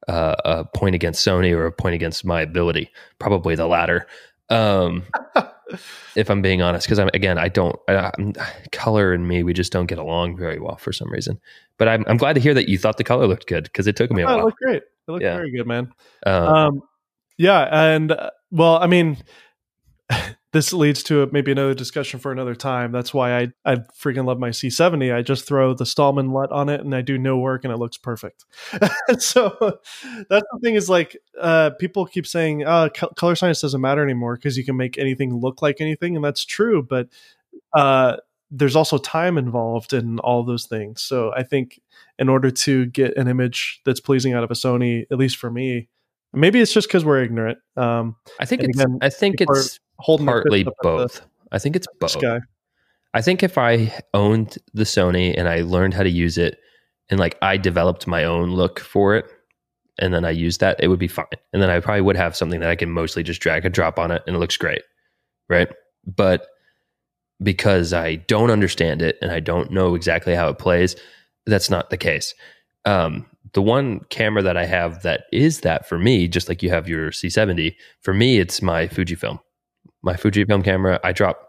uh, 0.09 0.37
a 0.45 0.65
point 0.65 0.95
against 0.95 1.27
Sony 1.27 1.53
or 1.53 1.67
a 1.67 1.73
point 1.73 1.95
against 1.95 2.25
my 2.25 2.41
ability. 2.41 2.91
Probably 3.19 3.57
the 3.57 3.67
latter. 3.67 4.07
Um, 4.49 5.03
if 6.15 6.31
I'm 6.31 6.43
being 6.43 6.63
honest, 6.63 6.87
because 6.87 6.99
I'm 6.99 7.09
again, 7.15 7.39
I 7.39 7.49
don't 7.49 7.77
I, 7.89 8.11
color 8.73 9.13
and 9.13 9.27
me, 9.27 9.43
we 9.43 9.53
just 9.53 9.73
don't 9.73 9.87
get 9.87 9.99
along 9.99 10.37
very 10.37 10.59
well 10.61 10.77
for 10.77 10.93
some 10.93 11.11
reason. 11.11 11.41
But 11.79 11.89
I'm, 11.89 12.05
I'm 12.07 12.17
glad 12.17 12.35
to 12.35 12.41
hear 12.41 12.55
that 12.55 12.69
you 12.69 12.79
thought 12.79 12.97
the 12.97 13.05
color 13.05 13.27
looked 13.27 13.47
good 13.47 13.65
because 13.65 13.87
it 13.87 13.97
took 13.97 14.11
me 14.11 14.23
a 14.23 14.29
Oh, 14.29 14.39
it 14.39 14.45
looked 14.45 14.59
great. 14.59 14.83
It 14.83 15.11
looked 15.11 15.23
Yeah. 15.23 15.37
very 15.37 15.51
good, 15.51 15.67
man. 15.67 15.93
Um, 16.25 16.45
Um, 16.49 16.83
yeah, 17.39 17.93
and 17.95 18.13
uh, 18.13 18.31
well, 18.51 18.77
I 18.79 18.87
mean, 18.87 19.19
this 20.57 20.73
leads 20.73 21.03
to 21.03 21.23
a, 21.23 21.33
maybe 21.33 21.53
another 21.53 21.75
discussion 21.75 22.19
for 22.19 22.33
another 22.33 22.55
time. 22.55 22.91
That's 22.91 23.13
why 23.13 23.39
I 23.39 23.49
I 23.67 23.77
freaking 23.77 24.25
love 24.25 24.39
my 24.39 24.49
C70. 24.49 25.15
I 25.15 25.21
just 25.21 25.47
throw 25.47 25.75
the 25.75 25.85
Stallman 25.85 26.33
LUT 26.33 26.51
on 26.51 26.71
it, 26.71 26.81
and 26.81 26.95
I 26.95 27.03
do 27.03 27.19
no 27.19 27.37
work, 27.37 27.65
and 27.65 27.73
it 27.73 27.77
looks 27.77 27.99
perfect. 27.99 28.47
so 29.19 29.79
that's 30.31 30.47
the 30.53 30.59
thing 30.63 30.75
is 30.75 30.89
like 30.89 31.17
uh, 31.39 31.71
people 31.79 32.07
keep 32.07 32.27
saying, 32.27 32.65
"Oh, 32.65 32.89
co- 32.89 33.13
color 33.17 33.35
science 33.35 33.61
doesn't 33.61 33.81
matter 33.83 34.03
anymore 34.03 34.37
because 34.37 34.57
you 34.57 34.65
can 34.65 34.79
make 34.79 34.97
anything 34.97 35.39
look 35.39 35.61
like 35.61 35.81
anything," 35.81 36.17
and 36.17 36.25
that's 36.25 36.45
true, 36.45 36.83
but 36.83 37.09
uh, 37.75 38.17
there's 38.51 38.77
also 38.77 38.97
time 38.97 39.37
involved 39.37 39.93
in 39.93 40.19
all 40.21 40.43
those 40.43 40.65
things. 40.65 41.03
So 41.03 41.35
I 41.35 41.43
think 41.43 41.79
in 42.19 42.31
order 42.31 42.51
to 42.51 42.87
get 42.87 43.15
an 43.19 43.29
image 43.29 43.83
that's 43.85 44.01
pleasing 44.01 44.33
out 44.33 44.43
of 44.43 44.51
a 44.51 44.55
Sony, 44.55 45.05
at 45.11 45.19
least 45.19 45.37
for 45.37 45.51
me, 45.51 45.89
maybe 46.33 46.61
it's 46.61 46.73
just 46.73 46.89
because 46.89 47.05
we're 47.05 47.23
ignorant. 47.23 47.59
Um, 47.77 48.17
I 48.41 48.47
think 48.47 48.63
it's 48.63 48.79
again, 48.79 48.99
I 49.03 49.11
think 49.11 49.41
it's 49.41 49.81
holding 49.99 50.27
partly 50.27 50.67
both. 50.83 51.23
I 51.53 51.59
think 51.59 51.77
it's 51.77 51.87
both. 52.01 52.13
Sky. 52.13 52.41
I 53.15 53.23
think 53.23 53.43
if 53.43 53.57
I 53.57 53.93
owned 54.13 54.59
the 54.75 54.85
Sony 54.85 55.35
and 55.37 55.49
I 55.49 55.63
learned 55.63 55.95
how 55.95 56.03
to 56.03 56.11
use 56.11 56.37
it 56.37 56.59
and 57.09 57.19
like 57.19 57.39
I 57.41 57.57
developed 57.57 58.07
my 58.07 58.25
own 58.25 58.51
look 58.51 58.79
for 58.81 59.17
it 59.17 59.25
and 59.99 60.13
then 60.13 60.25
I 60.25 60.31
used 60.31 60.61
that, 60.61 60.77
it 60.81 60.89
would 60.89 60.99
be 60.99 61.09
fine. 61.09 61.25
And 61.53 61.63
then 61.63 61.71
I 61.71 61.81
probably 61.81 62.03
would 62.03 62.17
have 62.17 62.37
something 62.37 62.61
that 62.61 62.69
I 62.69 62.77
can 62.77 62.91
mostly 62.91 63.23
just 63.23 63.41
drag 63.41 63.65
and 63.65 63.73
drop 63.73 63.99
on 63.99 64.11
it 64.11 64.23
and 64.27 64.37
it 64.37 64.39
looks 64.39 64.57
great. 64.57 64.83
Right. 65.49 65.69
But 66.05 66.47
because 67.43 67.93
I 67.93 68.17
don't 68.17 68.51
understand 68.51 69.03
it 69.03 69.19
and 69.23 69.31
I 69.31 69.41
don't 69.41 69.71
know 69.71 69.95
exactly 69.95 70.35
how 70.35 70.49
it 70.49 70.59
plays. 70.59 70.97
That's 71.47 71.71
not 71.71 71.91
the 71.91 71.97
case. 71.97 72.35
Um, 72.85 73.27
the 73.53 73.63
one 73.63 74.01
camera 74.11 74.43
that 74.43 74.57
I 74.57 74.67
have 74.67 75.03
that 75.03 75.25
is 75.33 75.61
that 75.61 75.89
for 75.89 75.99
me, 75.99 76.29
just 76.29 76.49
like 76.49 76.63
you 76.63 76.71
have 76.71 76.89
your 76.89 77.11
C70, 77.11 77.75
for 78.03 78.15
me, 78.15 78.39
it's 78.39 78.63
my 78.63 78.87
Fujifilm. 78.89 79.41
My 80.07 80.15
Fujifilm 80.15 80.63
camera, 80.65 81.01
I 81.03 81.11
drop 81.13 81.49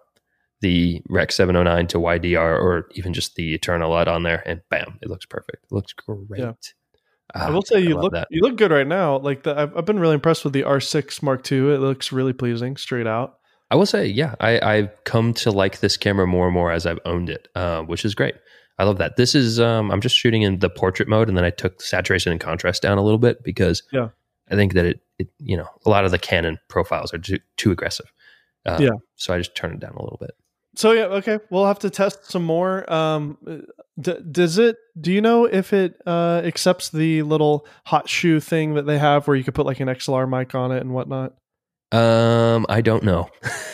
the 0.61 1.01
Rec 1.09 1.31
709 1.31 1.87
to 1.89 1.97
YDR 1.99 2.59
or 2.59 2.89
even 2.95 3.13
just 3.13 3.35
the 3.35 3.53
Eterna 3.53 3.87
LUT 3.87 4.07
on 4.07 4.23
there, 4.23 4.41
and 4.47 4.61
bam, 4.71 4.97
it 5.03 5.09
looks 5.09 5.27
perfect. 5.27 5.65
It 5.65 5.71
looks 5.75 5.93
great. 5.93 6.41
Yeah. 6.41 6.53
Ah, 7.35 7.47
I 7.47 7.49
will 7.51 7.61
say 7.61 7.79
you 7.79 7.95
look 7.99 8.13
that. 8.13 8.27
you 8.31 8.41
look 8.41 8.55
good 8.57 8.71
right 8.71 8.87
now. 8.87 9.19
Like 9.19 9.43
the, 9.43 9.55
I've, 9.55 9.77
I've 9.77 9.85
been 9.85 9.99
really 9.99 10.15
impressed 10.15 10.43
with 10.43 10.53
the 10.53 10.63
R6 10.63 11.21
Mark 11.21 11.49
II. 11.51 11.73
It 11.75 11.79
looks 11.79 12.11
really 12.11 12.33
pleasing 12.33 12.77
straight 12.77 13.05
out. 13.05 13.37
I 13.69 13.75
will 13.75 13.85
say, 13.85 14.07
yeah, 14.07 14.33
I, 14.39 14.59
I've 14.61 15.03
come 15.03 15.33
to 15.35 15.51
like 15.51 15.79
this 15.79 15.95
camera 15.95 16.25
more 16.25 16.45
and 16.47 16.53
more 16.55 16.71
as 16.71 16.87
I've 16.87 16.99
owned 17.05 17.29
it, 17.29 17.49
uh, 17.53 17.83
which 17.83 18.05
is 18.05 18.15
great. 18.15 18.35
I 18.79 18.85
love 18.85 18.97
that. 18.97 19.17
This 19.17 19.35
is 19.35 19.59
um, 19.59 19.91
I'm 19.91 20.01
just 20.01 20.15
shooting 20.17 20.41
in 20.41 20.59
the 20.59 20.69
portrait 20.69 21.07
mode, 21.07 21.27
and 21.27 21.37
then 21.37 21.45
I 21.45 21.51
took 21.51 21.79
saturation 21.81 22.31
and 22.31 22.41
contrast 22.41 22.81
down 22.81 22.97
a 22.97 23.03
little 23.03 23.19
bit 23.19 23.43
because 23.43 23.83
Yeah. 23.91 24.09
I 24.49 24.55
think 24.55 24.73
that 24.73 24.85
it, 24.85 25.01
it 25.19 25.27
you 25.37 25.57
know 25.57 25.67
a 25.85 25.89
lot 25.91 26.05
of 26.05 26.11
the 26.11 26.17
Canon 26.17 26.57
profiles 26.69 27.13
are 27.13 27.17
too, 27.19 27.37
too 27.57 27.71
aggressive. 27.71 28.11
Uh, 28.67 28.77
Yeah. 28.79 28.89
So 29.15 29.33
I 29.33 29.37
just 29.37 29.55
turned 29.55 29.75
it 29.75 29.79
down 29.79 29.93
a 29.95 30.01
little 30.03 30.17
bit. 30.19 30.31
So 30.75 30.91
yeah, 30.91 31.05
okay, 31.05 31.39
we'll 31.49 31.65
have 31.65 31.79
to 31.79 31.89
test 31.89 32.29
some 32.29 32.43
more. 32.43 32.91
Um, 32.93 33.37
d- 33.99 34.17
does 34.31 34.59
it? 34.59 34.75
Do 34.99 35.11
you 35.11 35.21
know 35.21 35.45
if 35.45 35.73
it 35.73 35.95
uh, 36.05 36.41
accepts 36.45 36.89
the 36.89 37.23
little 37.23 37.65
hot 37.85 38.07
shoe 38.07 38.39
thing 38.39 38.75
that 38.75 38.85
they 38.85 38.99
have, 38.99 39.27
where 39.27 39.35
you 39.35 39.43
could 39.43 39.55
put 39.55 39.65
like 39.65 39.79
an 39.79 39.87
XLR 39.87 40.29
mic 40.29 40.53
on 40.53 40.71
it 40.71 40.81
and 40.81 40.93
whatnot? 40.93 41.33
Um, 41.91 42.65
I 42.69 42.81
don't 42.81 43.01
know. 43.03 43.29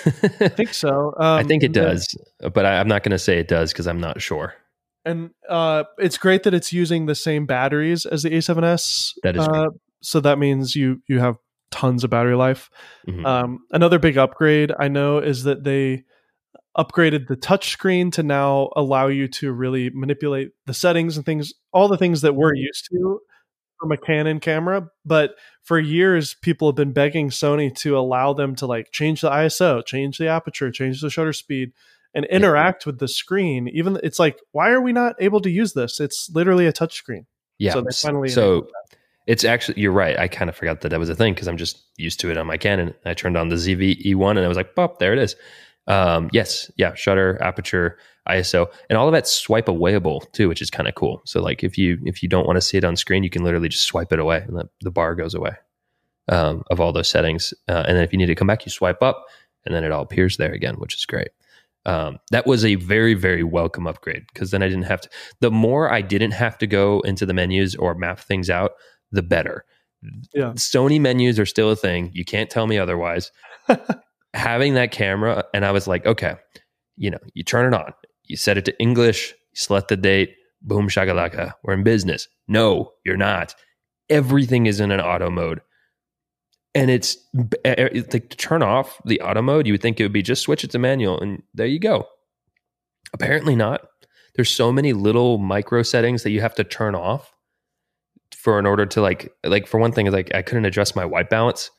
I 0.05 0.47
think 0.47 0.73
so. 0.73 1.13
Um, 1.19 1.39
I 1.39 1.43
think 1.43 1.63
it 1.63 1.73
does, 1.73 2.07
but 2.53 2.65
I, 2.65 2.79
I'm 2.79 2.87
not 2.87 3.03
going 3.03 3.11
to 3.11 3.19
say 3.19 3.37
it 3.39 3.47
does 3.47 3.73
because 3.73 3.87
I'm 3.87 3.99
not 3.99 4.21
sure. 4.21 4.53
and 5.03 5.31
uh, 5.49 5.83
it's 5.97 6.17
great 6.17 6.43
that 6.43 6.53
it's 6.53 6.71
using 6.71 7.07
the 7.07 7.15
same 7.15 7.45
batteries 7.45 8.05
as 8.05 8.23
the 8.23 8.29
A7S. 8.29 9.13
That 9.23 9.35
is 9.35 9.45
uh, 9.45 9.67
so 10.01 10.19
that 10.21 10.37
means 10.39 10.75
you 10.75 11.01
you 11.07 11.19
have 11.19 11.35
tons 11.73 12.03
of 12.03 12.11
battery 12.11 12.35
life. 12.35 12.69
Mhm. 13.07 13.25
Um, 13.25 13.59
another 13.71 13.97
big 13.97 14.17
upgrade 14.17 14.71
I 14.77 14.87
know 14.87 15.17
is 15.17 15.43
that 15.43 15.63
they 15.63 16.03
upgraded 16.77 17.27
the 17.27 17.35
touchscreen 17.35 18.11
to 18.13 18.23
now 18.23 18.69
allow 18.75 19.07
you 19.07 19.27
to 19.27 19.51
really 19.51 19.89
manipulate 19.89 20.51
the 20.65 20.73
settings 20.73 21.17
and 21.17 21.25
things, 21.25 21.53
all 21.71 21.87
the 21.87 21.97
things 21.97 22.21
that 22.21 22.35
we're 22.35 22.55
used 22.55 22.87
to 22.91 23.19
from 23.79 23.91
a 23.91 23.97
Canon 23.97 24.39
camera. 24.39 24.87
But 25.03 25.35
for 25.63 25.79
years, 25.79 26.35
people 26.35 26.67
have 26.67 26.75
been 26.75 26.93
begging 26.93 27.29
Sony 27.29 27.75
to 27.77 27.97
allow 27.97 28.33
them 28.33 28.55
to 28.55 28.67
like 28.67 28.91
change 28.91 29.21
the 29.21 29.29
ISO, 29.29 29.85
change 29.85 30.17
the 30.17 30.27
aperture, 30.27 30.71
change 30.71 31.01
the 31.01 31.09
shutter 31.09 31.33
speed, 31.33 31.73
and 32.13 32.25
interact 32.25 32.85
with 32.85 32.99
the 32.99 33.07
screen. 33.07 33.67
Even 33.67 33.99
it's 34.03 34.19
like, 34.19 34.39
why 34.51 34.69
are 34.69 34.81
we 34.81 34.93
not 34.93 35.15
able 35.19 35.41
to 35.41 35.49
use 35.49 35.73
this? 35.73 35.99
It's 35.99 36.29
literally 36.33 36.67
a 36.67 36.73
touchscreen. 36.73 37.25
Yeah. 37.57 37.73
So 37.73 37.81
they 37.81 37.93
finally 37.93 38.29
so 38.29 38.67
it's 39.27 39.43
actually 39.43 39.81
you're 39.81 39.91
right. 39.91 40.17
I 40.17 40.27
kind 40.27 40.49
of 40.49 40.55
forgot 40.55 40.81
that 40.81 40.89
that 40.89 40.99
was 40.99 41.09
a 41.09 41.15
thing 41.15 41.33
because 41.33 41.47
I'm 41.47 41.57
just 41.57 41.83
used 41.97 42.19
to 42.21 42.31
it 42.31 42.37
on 42.37 42.47
my 42.47 42.57
Canon. 42.57 42.93
I 43.05 43.13
turned 43.13 43.37
on 43.37 43.49
the 43.49 43.55
ZV-E1 43.55 44.31
and 44.31 44.39
I 44.39 44.47
was 44.47 44.57
like, 44.57 44.75
"Pop, 44.75 44.99
there 44.99 45.13
it 45.13 45.19
is." 45.19 45.35
Um, 45.87 46.29
yes, 46.31 46.71
yeah, 46.77 46.93
shutter, 46.93 47.41
aperture, 47.41 47.97
ISO, 48.27 48.71
and 48.89 48.97
all 48.97 49.07
of 49.07 49.13
that's 49.13 49.31
swipe 49.31 49.65
awayable 49.67 50.31
too, 50.31 50.47
which 50.47 50.61
is 50.61 50.69
kind 50.69 50.87
of 50.87 50.95
cool. 50.95 51.21
So 51.25 51.41
like 51.41 51.63
if 51.63 51.77
you 51.77 51.99
if 52.05 52.23
you 52.23 52.29
don't 52.29 52.47
want 52.47 52.57
to 52.57 52.61
see 52.61 52.77
it 52.77 52.85
on 52.85 52.95
screen, 52.95 53.23
you 53.23 53.29
can 53.29 53.43
literally 53.43 53.69
just 53.69 53.85
swipe 53.85 54.11
it 54.13 54.19
away 54.19 54.43
and 54.47 54.57
the, 54.57 54.69
the 54.81 54.91
bar 54.91 55.15
goes 55.15 55.33
away 55.33 55.51
um, 56.29 56.63
of 56.69 56.79
all 56.79 56.93
those 56.93 57.09
settings. 57.09 57.53
Uh, 57.67 57.83
and 57.87 57.97
then 57.97 58.03
if 58.03 58.13
you 58.13 58.17
need 58.17 58.27
to 58.27 58.35
come 58.35 58.47
back, 58.47 58.65
you 58.65 58.71
swipe 58.71 59.01
up 59.01 59.25
and 59.65 59.75
then 59.75 59.83
it 59.83 59.91
all 59.91 60.03
appears 60.03 60.37
there 60.37 60.53
again, 60.53 60.75
which 60.75 60.95
is 60.95 61.05
great. 61.05 61.29
Um, 61.85 62.19
that 62.31 62.47
was 62.47 62.63
a 62.63 62.75
very 62.75 63.13
very 63.13 63.43
welcome 63.43 63.87
upgrade 63.87 64.25
because 64.33 64.51
then 64.51 64.63
I 64.63 64.69
didn't 64.69 64.83
have 64.83 65.01
to. 65.01 65.09
The 65.41 65.51
more 65.51 65.91
I 65.91 66.01
didn't 66.01 66.31
have 66.31 66.57
to 66.59 66.67
go 66.67 67.01
into 67.01 67.25
the 67.25 67.33
menus 67.33 67.75
or 67.75 67.93
map 67.93 68.19
things 68.19 68.49
out, 68.49 68.71
the 69.13 69.23
better. 69.23 69.63
Yeah. 70.33 70.51
Sony 70.51 70.99
menus 70.99 71.39
are 71.39 71.45
still 71.45 71.69
a 71.69 71.75
thing. 71.75 72.11
You 72.13 72.25
can't 72.25 72.49
tell 72.49 72.67
me 72.67 72.77
otherwise. 72.77 73.31
Having 74.33 74.73
that 74.73 74.91
camera, 74.91 75.45
and 75.53 75.63
I 75.63 75.71
was 75.71 75.87
like, 75.87 76.05
okay, 76.05 76.35
you 76.97 77.09
know, 77.09 77.19
you 77.33 77.43
turn 77.43 77.71
it 77.71 77.77
on, 77.77 77.93
you 78.25 78.35
set 78.35 78.57
it 78.57 78.65
to 78.65 78.77
English, 78.79 79.29
you 79.31 79.55
select 79.55 79.87
the 79.87 79.95
date, 79.95 80.35
boom, 80.61 80.89
shakalaka, 80.89 81.53
we're 81.63 81.73
in 81.75 81.83
business. 81.83 82.27
No, 82.47 82.91
you're 83.05 83.15
not. 83.15 83.55
Everything 84.09 84.65
is 84.65 84.79
in 84.79 84.91
an 84.91 84.99
auto 84.99 85.29
mode. 85.29 85.61
And 86.75 86.89
it's 86.89 87.17
it's 87.63 88.13
like 88.13 88.29
to 88.29 88.37
turn 88.37 88.63
off 88.63 88.99
the 89.05 89.21
auto 89.21 89.43
mode, 89.43 89.67
you 89.67 89.73
would 89.73 89.81
think 89.83 89.99
it 89.99 90.03
would 90.03 90.11
be 90.11 90.23
just 90.23 90.41
switch 90.41 90.63
it 90.63 90.71
to 90.71 90.79
manual, 90.79 91.19
and 91.19 91.43
there 91.53 91.67
you 91.67 91.79
go. 91.79 92.07
Apparently 93.13 93.55
not. 93.55 93.87
There's 94.35 94.49
so 94.49 94.71
many 94.71 94.93
little 94.93 95.37
micro 95.37 95.83
settings 95.83 96.23
that 96.23 96.31
you 96.31 96.41
have 96.41 96.55
to 96.55 96.63
turn 96.63 96.95
off 96.95 97.32
for 98.43 98.59
in 98.59 98.65
order 98.65 98.85
to 98.85 99.01
like 99.01 99.33
like 99.45 99.65
for 99.67 99.79
one 99.79 99.93
thing 99.93 100.05
is 100.05 100.13
like 100.13 100.35
I 100.35 100.41
couldn't 100.41 100.65
adjust 100.65 100.97
my 100.97 101.05
white 101.05 101.29
balance 101.29 101.71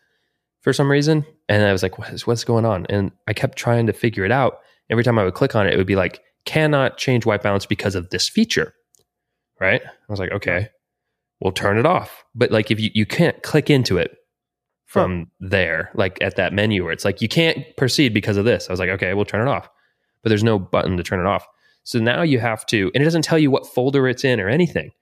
for 0.63 0.73
some 0.73 0.91
reason, 0.91 1.27
and 1.47 1.63
I 1.63 1.73
was 1.73 1.83
like, 1.83 1.99
what 1.99 2.09
is 2.09 2.27
what's 2.27 2.43
going 2.43 2.65
on? 2.65 2.87
And 2.89 3.13
I 3.29 3.35
kept 3.35 3.59
trying 3.59 3.87
to 3.87 3.93
figure 3.93 4.25
it 4.25 4.33
out. 4.33 4.61
Every 4.89 5.05
time 5.05 5.19
I 5.19 5.25
would 5.25 5.35
click 5.35 5.55
on 5.55 5.67
it, 5.67 5.75
it 5.75 5.77
would 5.77 5.87
be 5.87 5.95
like 5.95 6.23
cannot 6.47 6.97
change 6.97 7.27
white 7.27 7.43
balance 7.43 7.67
because 7.67 7.95
of 7.95 8.09
this 8.09 8.31
feature. 8.31 8.73
Right? 9.61 9.83
I 9.85 9.91
was 10.09 10.19
like, 10.19 10.33
okay, 10.33 10.69
we'll 11.39 11.53
turn 11.53 11.77
it 11.77 11.85
off. 11.85 12.25
But 12.35 12.51
like 12.51 12.71
if 12.71 12.81
you 12.81 12.91
you 12.95 13.05
can't 13.05 13.43
click 13.43 13.69
into 13.69 13.99
it 13.99 14.17
from 14.87 15.31
there, 15.41 15.91
like 15.95 16.17
at 16.23 16.37
that 16.37 16.55
menu 16.55 16.83
where 16.83 16.93
it's 16.93 17.05
like 17.05 17.21
you 17.21 17.29
can't 17.29 17.63
proceed 17.77 18.15
because 18.15 18.39
of 18.39 18.47
this. 18.47 18.71
I 18.71 18.73
was 18.73 18.81
like, 18.81 18.91
okay, 18.91 19.13
we'll 19.13 19.27
turn 19.27 19.47
it 19.47 19.51
off. 19.51 19.69
But 20.23 20.31
there's 20.31 20.43
no 20.43 20.59
button 20.59 20.97
to 20.97 21.03
turn 21.03 21.21
it 21.21 21.27
off. 21.27 21.47
So 21.83 21.99
now 21.99 22.23
you 22.23 22.39
have 22.39 22.65
to, 22.67 22.91
and 22.95 23.03
it 23.03 23.05
doesn't 23.05 23.23
tell 23.23 23.39
you 23.39 23.51
what 23.51 23.67
folder 23.67 24.09
it's 24.09 24.25
in 24.25 24.41
or 24.41 24.49
anything. 24.49 24.93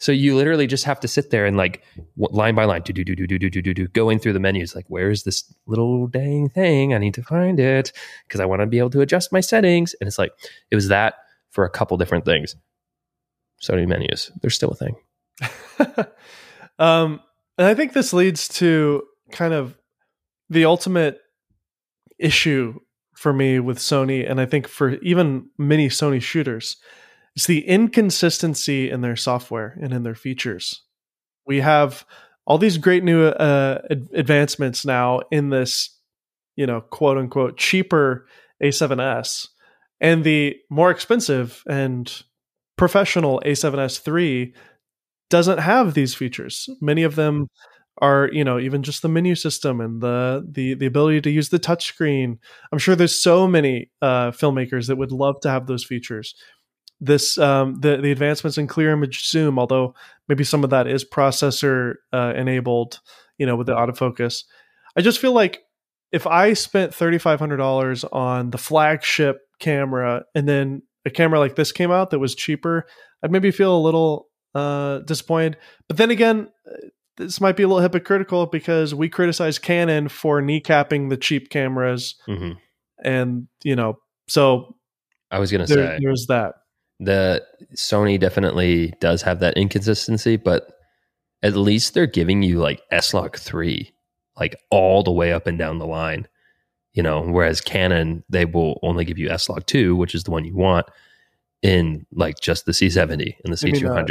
So 0.00 0.12
you 0.12 0.34
literally 0.34 0.66
just 0.66 0.84
have 0.84 0.98
to 1.00 1.08
sit 1.08 1.30
there 1.30 1.44
and 1.44 1.58
like 1.58 1.82
line 2.16 2.54
by 2.54 2.64
line, 2.64 2.80
do 2.82 2.92
do 2.92 3.04
do 3.04 3.14
do 3.14 3.26
do 3.26 3.38
do 3.38 3.62
do 3.62 3.74
do 3.74 3.86
going 3.88 4.18
through 4.18 4.32
the 4.32 4.40
menus. 4.40 4.74
Like, 4.74 4.86
where 4.88 5.10
is 5.10 5.24
this 5.24 5.54
little 5.66 6.06
dang 6.06 6.48
thing? 6.48 6.94
I 6.94 6.98
need 6.98 7.14
to 7.14 7.22
find 7.22 7.60
it 7.60 7.92
because 8.26 8.40
I 8.40 8.46
want 8.46 8.60
to 8.60 8.66
be 8.66 8.78
able 8.78 8.90
to 8.90 9.02
adjust 9.02 9.30
my 9.30 9.40
settings. 9.40 9.94
And 10.00 10.08
it's 10.08 10.18
like 10.18 10.32
it 10.70 10.74
was 10.74 10.88
that 10.88 11.14
for 11.50 11.64
a 11.64 11.70
couple 11.70 11.98
different 11.98 12.24
things. 12.24 12.56
Sony 13.62 13.86
menus, 13.86 14.32
they're 14.40 14.50
still 14.50 14.70
a 14.70 14.74
thing. 14.74 14.96
um, 16.78 17.20
and 17.58 17.66
I 17.66 17.74
think 17.74 17.92
this 17.92 18.14
leads 18.14 18.48
to 18.48 19.02
kind 19.32 19.52
of 19.52 19.76
the 20.48 20.64
ultimate 20.64 21.20
issue 22.18 22.80
for 23.14 23.34
me 23.34 23.60
with 23.60 23.76
Sony, 23.76 24.28
and 24.28 24.40
I 24.40 24.46
think 24.46 24.66
for 24.66 24.94
even 25.02 25.50
many 25.58 25.90
Sony 25.90 26.22
shooters, 26.22 26.76
is 27.36 27.46
the 27.46 27.66
inconsistency 27.66 28.90
in 28.90 29.00
their 29.00 29.16
software 29.16 29.76
and 29.80 29.92
in 29.92 30.02
their 30.02 30.14
features. 30.14 30.82
We 31.46 31.60
have 31.60 32.04
all 32.46 32.58
these 32.58 32.78
great 32.78 33.04
new 33.04 33.24
uh, 33.26 33.80
ad- 33.90 34.08
advancements 34.14 34.84
now 34.84 35.20
in 35.30 35.50
this, 35.50 35.96
you 36.56 36.66
know, 36.66 36.80
quote 36.80 37.18
unquote 37.18 37.56
cheaper 37.56 38.26
A7S, 38.62 39.48
and 40.00 40.24
the 40.24 40.56
more 40.70 40.90
expensive 40.90 41.62
and 41.68 42.22
professional 42.76 43.42
A7S 43.44 44.00
three 44.00 44.54
doesn't 45.28 45.58
have 45.58 45.94
these 45.94 46.14
features. 46.14 46.68
Many 46.80 47.02
of 47.02 47.14
them 47.14 47.46
are, 48.02 48.30
you 48.32 48.42
know, 48.44 48.58
even 48.58 48.82
just 48.82 49.02
the 49.02 49.08
menu 49.08 49.34
system 49.34 49.80
and 49.80 50.00
the 50.00 50.46
the 50.50 50.74
the 50.74 50.86
ability 50.86 51.20
to 51.22 51.30
use 51.30 51.50
the 51.50 51.58
touchscreen. 51.58 52.38
I'm 52.72 52.78
sure 52.78 52.96
there's 52.96 53.20
so 53.20 53.46
many 53.46 53.90
uh, 54.00 54.30
filmmakers 54.30 54.88
that 54.88 54.96
would 54.96 55.12
love 55.12 55.40
to 55.42 55.50
have 55.50 55.66
those 55.66 55.84
features. 55.84 56.34
This 57.00 57.38
um, 57.38 57.80
the 57.80 57.96
the 57.96 58.12
advancements 58.12 58.58
in 58.58 58.66
clear 58.66 58.90
image 58.90 59.26
zoom, 59.26 59.58
although 59.58 59.94
maybe 60.28 60.44
some 60.44 60.64
of 60.64 60.70
that 60.70 60.86
is 60.86 61.04
processor 61.04 61.94
uh, 62.12 62.34
enabled, 62.36 63.00
you 63.38 63.46
know, 63.46 63.56
with 63.56 63.66
the 63.66 63.74
autofocus. 63.74 64.44
I 64.96 65.00
just 65.00 65.18
feel 65.18 65.32
like 65.32 65.62
if 66.12 66.26
I 66.26 66.52
spent 66.52 66.94
thirty 66.94 67.18
five 67.18 67.38
hundred 67.38 67.56
dollars 67.56 68.04
on 68.04 68.50
the 68.50 68.58
flagship 68.58 69.38
camera 69.60 70.24
and 70.34 70.48
then 70.48 70.82
a 71.06 71.10
camera 71.10 71.38
like 71.38 71.56
this 71.56 71.72
came 71.72 71.90
out 71.90 72.10
that 72.10 72.18
was 72.18 72.34
cheaper, 72.34 72.86
I'd 73.22 73.32
maybe 73.32 73.50
feel 73.50 73.76
a 73.76 73.80
little 73.80 74.28
uh, 74.54 74.98
disappointed. 75.00 75.56
But 75.88 75.96
then 75.96 76.10
again, 76.10 76.48
uh, 76.70 76.88
this 77.16 77.40
might 77.40 77.56
be 77.56 77.62
a 77.62 77.68
little 77.68 77.82
hypocritical 77.82 78.46
because 78.46 78.94
we 78.94 79.08
criticize 79.08 79.58
Canon 79.58 80.08
for 80.08 80.42
kneecapping 80.42 81.08
the 81.08 81.16
cheap 81.16 81.50
cameras, 81.50 82.16
hmm 82.26 82.52
and 83.02 83.48
you 83.64 83.76
know, 83.76 83.98
so 84.28 84.76
I 85.30 85.38
was 85.38 85.50
gonna 85.50 85.66
say 85.66 85.98
there's 86.00 86.26
that. 86.28 86.54
The 87.00 87.44
Sony 87.74 88.20
definitely 88.20 88.94
does 89.00 89.22
have 89.22 89.40
that 89.40 89.56
inconsistency, 89.56 90.36
but 90.36 90.72
at 91.42 91.56
least 91.56 91.94
they're 91.94 92.06
giving 92.06 92.42
you 92.42 92.58
like 92.58 92.82
S 92.92 93.12
Log 93.14 93.36
three, 93.36 93.92
like 94.38 94.54
all 94.70 95.02
the 95.02 95.10
way 95.10 95.32
up 95.32 95.46
and 95.46 95.58
down 95.58 95.78
the 95.78 95.86
line. 95.86 96.28
You 96.92 97.02
know, 97.02 97.22
whereas 97.22 97.60
Canon 97.60 98.22
they 98.28 98.44
will 98.44 98.78
only 98.82 99.04
give 99.04 99.18
you 99.18 99.30
S 99.30 99.48
Log 99.48 99.66
two, 99.66 99.96
which 99.96 100.14
is 100.14 100.24
the 100.24 100.30
one 100.30 100.44
you 100.44 100.54
want 100.54 100.86
in 101.62 102.06
like 102.12 102.38
just 102.40 102.66
the 102.66 102.74
C 102.74 102.90
seventy 102.90 103.36
and 103.44 103.52
the 103.52 103.56
I 103.56 103.60
C 103.60 103.72
mean, 103.72 103.80
two 103.80 103.88
uh, 103.88 104.04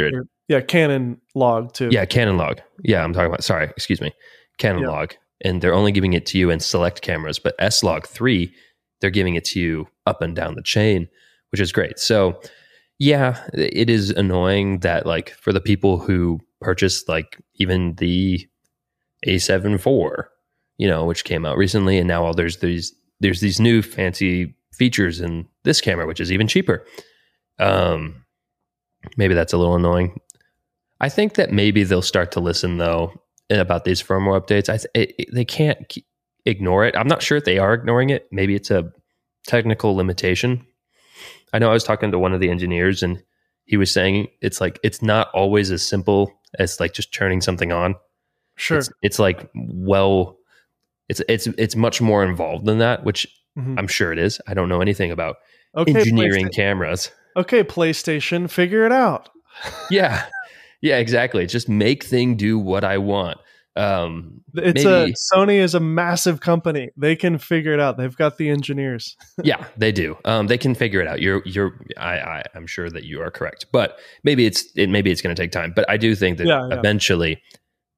yeah, 0.48 0.60
Canon 0.60 1.20
log 1.36 1.72
too. 1.72 1.90
Yeah, 1.92 2.04
Canon 2.06 2.36
log. 2.36 2.60
Yeah, 2.82 3.04
I'm 3.04 3.12
talking 3.12 3.28
about. 3.28 3.44
Sorry, 3.44 3.66
excuse 3.66 4.00
me, 4.00 4.12
Canon 4.58 4.82
Yeah. 4.82 4.88
log, 4.88 5.14
and 5.42 5.60
they're 5.60 5.74
only 5.74 5.92
giving 5.92 6.12
it 6.12 6.26
to 6.26 6.38
you 6.38 6.50
in 6.50 6.58
select 6.58 7.02
cameras. 7.02 7.38
But 7.38 7.54
S 7.60 7.84
log 7.84 8.06
three, 8.08 8.52
they're 9.00 9.10
giving 9.10 9.36
it 9.36 9.44
to 9.46 9.60
you 9.60 9.86
up 10.06 10.22
and 10.22 10.34
down 10.34 10.56
the 10.56 10.62
chain, 10.62 11.08
which 11.52 11.60
is 11.60 11.70
great. 11.70 12.00
So, 12.00 12.40
yeah, 13.00 13.48
it 13.54 13.88
is 13.88 14.10
annoying 14.10 14.80
that 14.80 15.06
like 15.06 15.30
for 15.30 15.54
the 15.54 15.60
people 15.60 15.98
who 15.98 16.38
purchased 16.60 17.08
like 17.08 17.38
even 17.54 17.94
the 17.94 18.46
A7 19.26 19.74
IV, 19.74 20.26
you 20.76 20.86
know, 20.86 21.06
which 21.06 21.24
came 21.24 21.46
out 21.46 21.56
recently, 21.56 21.96
and 21.96 22.06
now 22.06 22.22
all 22.22 22.34
there's 22.34 22.58
these 22.58 22.94
there's 23.18 23.40
these 23.40 23.58
new 23.58 23.80
fancy 23.80 24.54
features 24.74 25.18
in 25.18 25.48
this 25.64 25.80
camera, 25.80 26.06
which 26.06 26.20
is 26.20 26.30
even 26.30 26.46
cheaper. 26.46 26.86
Um, 27.58 28.22
maybe 29.16 29.32
that's 29.32 29.54
a 29.54 29.58
little 29.58 29.76
annoying. 29.76 30.20
I 31.00 31.08
think 31.08 31.34
that 31.34 31.52
maybe 31.52 31.84
they'll 31.84 32.02
start 32.02 32.32
to 32.32 32.40
listen 32.40 32.76
though 32.76 33.14
about 33.48 33.84
these 33.84 34.02
firmware 34.02 34.38
updates. 34.38 34.68
I 34.68 34.76
th- 34.76 34.90
it, 34.94 35.14
it, 35.18 35.34
they 35.34 35.46
can't 35.46 35.90
ignore 36.44 36.84
it. 36.84 36.94
I'm 36.94 37.08
not 37.08 37.22
sure 37.22 37.38
if 37.38 37.44
they 37.44 37.58
are 37.58 37.72
ignoring 37.72 38.10
it. 38.10 38.28
Maybe 38.30 38.54
it's 38.54 38.70
a 38.70 38.92
technical 39.46 39.96
limitation. 39.96 40.66
I 41.52 41.58
know 41.58 41.70
I 41.70 41.72
was 41.72 41.84
talking 41.84 42.10
to 42.12 42.18
one 42.18 42.32
of 42.32 42.40
the 42.40 42.50
engineers 42.50 43.02
and 43.02 43.22
he 43.64 43.76
was 43.76 43.90
saying 43.90 44.28
it's 44.40 44.60
like 44.60 44.78
it's 44.82 45.02
not 45.02 45.30
always 45.32 45.70
as 45.70 45.86
simple 45.86 46.32
as 46.58 46.80
like 46.80 46.92
just 46.92 47.14
turning 47.14 47.40
something 47.40 47.72
on. 47.72 47.94
Sure. 48.56 48.78
It's, 48.78 48.90
it's 49.02 49.18
like 49.18 49.50
well 49.54 50.38
it's 51.08 51.20
it's 51.28 51.46
it's 51.46 51.76
much 51.76 52.00
more 52.00 52.24
involved 52.24 52.66
than 52.66 52.78
that, 52.78 53.04
which 53.04 53.26
mm-hmm. 53.58 53.78
I'm 53.78 53.88
sure 53.88 54.12
it 54.12 54.18
is. 54.18 54.40
I 54.46 54.54
don't 54.54 54.68
know 54.68 54.80
anything 54.80 55.10
about 55.10 55.36
okay, 55.76 55.94
engineering 55.94 56.48
cameras. 56.48 57.10
Okay, 57.36 57.62
PlayStation, 57.62 58.50
figure 58.50 58.84
it 58.84 58.92
out. 58.92 59.28
yeah. 59.90 60.26
Yeah, 60.80 60.96
exactly. 60.96 61.46
Just 61.46 61.68
make 61.68 62.04
thing 62.04 62.36
do 62.36 62.58
what 62.58 62.84
I 62.84 62.98
want. 62.98 63.38
Um, 63.80 64.42
it's 64.54 64.84
maybe, 64.84 65.12
a 65.12 65.34
Sony 65.34 65.58
is 65.58 65.74
a 65.74 65.80
massive 65.80 66.40
company. 66.40 66.90
They 66.96 67.16
can 67.16 67.38
figure 67.38 67.72
it 67.72 67.80
out. 67.80 67.96
They've 67.96 68.14
got 68.14 68.36
the 68.36 68.50
engineers. 68.50 69.16
yeah, 69.42 69.64
they 69.76 69.90
do. 69.90 70.18
Um, 70.24 70.48
they 70.48 70.58
can 70.58 70.74
figure 70.74 71.00
it 71.00 71.06
out. 71.06 71.20
You're, 71.20 71.42
you're. 71.46 71.80
I, 71.96 72.18
I, 72.18 72.42
am 72.54 72.66
sure 72.66 72.90
that 72.90 73.04
you 73.04 73.22
are 73.22 73.30
correct. 73.30 73.66
But 73.72 73.98
maybe 74.22 74.44
it's, 74.44 74.64
it, 74.76 74.90
maybe 74.90 75.10
it's 75.10 75.22
going 75.22 75.34
to 75.34 75.40
take 75.40 75.52
time. 75.52 75.72
But 75.74 75.88
I 75.88 75.96
do 75.96 76.14
think 76.14 76.36
that 76.38 76.46
yeah, 76.46 76.66
yeah. 76.68 76.78
eventually 76.78 77.40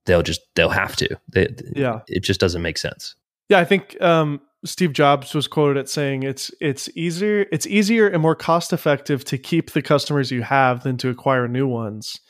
they'll 0.07 0.23
just, 0.23 0.43
they'll 0.55 0.69
have 0.69 0.95
to. 0.97 1.19
They, 1.33 1.49
yeah, 1.75 2.01
it 2.07 2.23
just 2.23 2.39
doesn't 2.39 2.63
make 2.63 2.79
sense. 2.79 3.17
Yeah, 3.49 3.59
I 3.59 3.65
think 3.65 4.01
um, 4.01 4.41
Steve 4.65 4.93
Jobs 4.93 5.35
was 5.35 5.49
quoted 5.49 5.79
at 5.79 5.89
saying 5.89 6.23
it's 6.23 6.51
it's 6.61 6.89
easier 6.95 7.47
it's 7.51 7.67
easier 7.67 8.07
and 8.07 8.23
more 8.23 8.37
cost 8.37 8.73
effective 8.73 9.25
to 9.25 9.37
keep 9.37 9.73
the 9.73 9.83
customers 9.83 10.31
you 10.31 10.43
have 10.43 10.85
than 10.85 10.97
to 10.99 11.09
acquire 11.09 11.49
new 11.49 11.67
ones. 11.67 12.21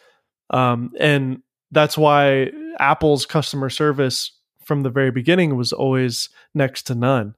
Um, 0.51 0.93
and 0.99 1.43
that's 1.73 1.99
why 1.99 2.51
Apple's 2.79 3.27
customer 3.27 3.71
service 3.71 4.31
from 4.65 4.83
the 4.83 4.91
very 4.91 5.11
beginning 5.11 5.57
was 5.57 5.73
always 5.73 6.29
next 6.55 6.85
to 6.85 6.95
none. 6.95 7.35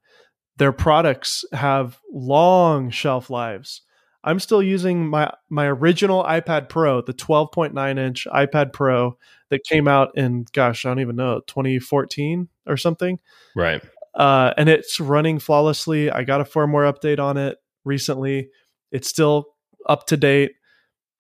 Their 0.59 0.73
products 0.73 1.45
have 1.53 1.99
long 2.13 2.91
shelf 2.91 3.31
lives. 3.31 3.83
I'm 4.23 4.39
still 4.39 4.63
using 4.63 5.07
my 5.07 5.33
my 5.51 5.67
original 5.67 6.25
iPad 6.25 6.69
Pro, 6.69 7.03
the 7.03 7.13
12.9 7.13 7.99
inch 7.99 8.27
iPad 8.33 8.73
Pro 8.73 9.19
that 9.51 9.65
came 9.65 9.87
out 9.87 10.17
in 10.17 10.47
gosh, 10.53 10.85
I 10.85 10.91
don't 10.91 11.01
even 11.01 11.17
know, 11.17 11.41
2014 11.47 12.49
or 12.67 12.77
something. 12.77 13.19
Right. 13.55 13.83
Uh, 14.15 14.55
and 14.57 14.69
it's 14.69 15.01
running 15.01 15.39
flawlessly. 15.39 16.11
I 16.11 16.25
got 16.25 16.41
a 16.41 16.45
firmware 16.45 16.93
update 16.93 17.19
on 17.19 17.37
it 17.37 17.59
recently. 17.85 18.49
It's 18.93 19.09
still 19.09 19.49
up 19.87 20.07
to 20.07 20.17
date 20.17 20.53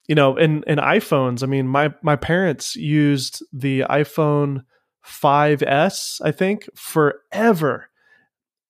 you 0.08 0.14
know, 0.14 0.36
in 0.36 0.62
in 0.66 0.78
iPhones, 0.78 1.42
I 1.42 1.46
mean, 1.46 1.66
my 1.66 1.94
my 2.02 2.16
parents 2.16 2.76
used 2.76 3.42
the 3.52 3.80
iPhone 3.90 4.64
5s, 5.04 6.20
I 6.22 6.30
think, 6.30 6.68
forever. 6.74 7.88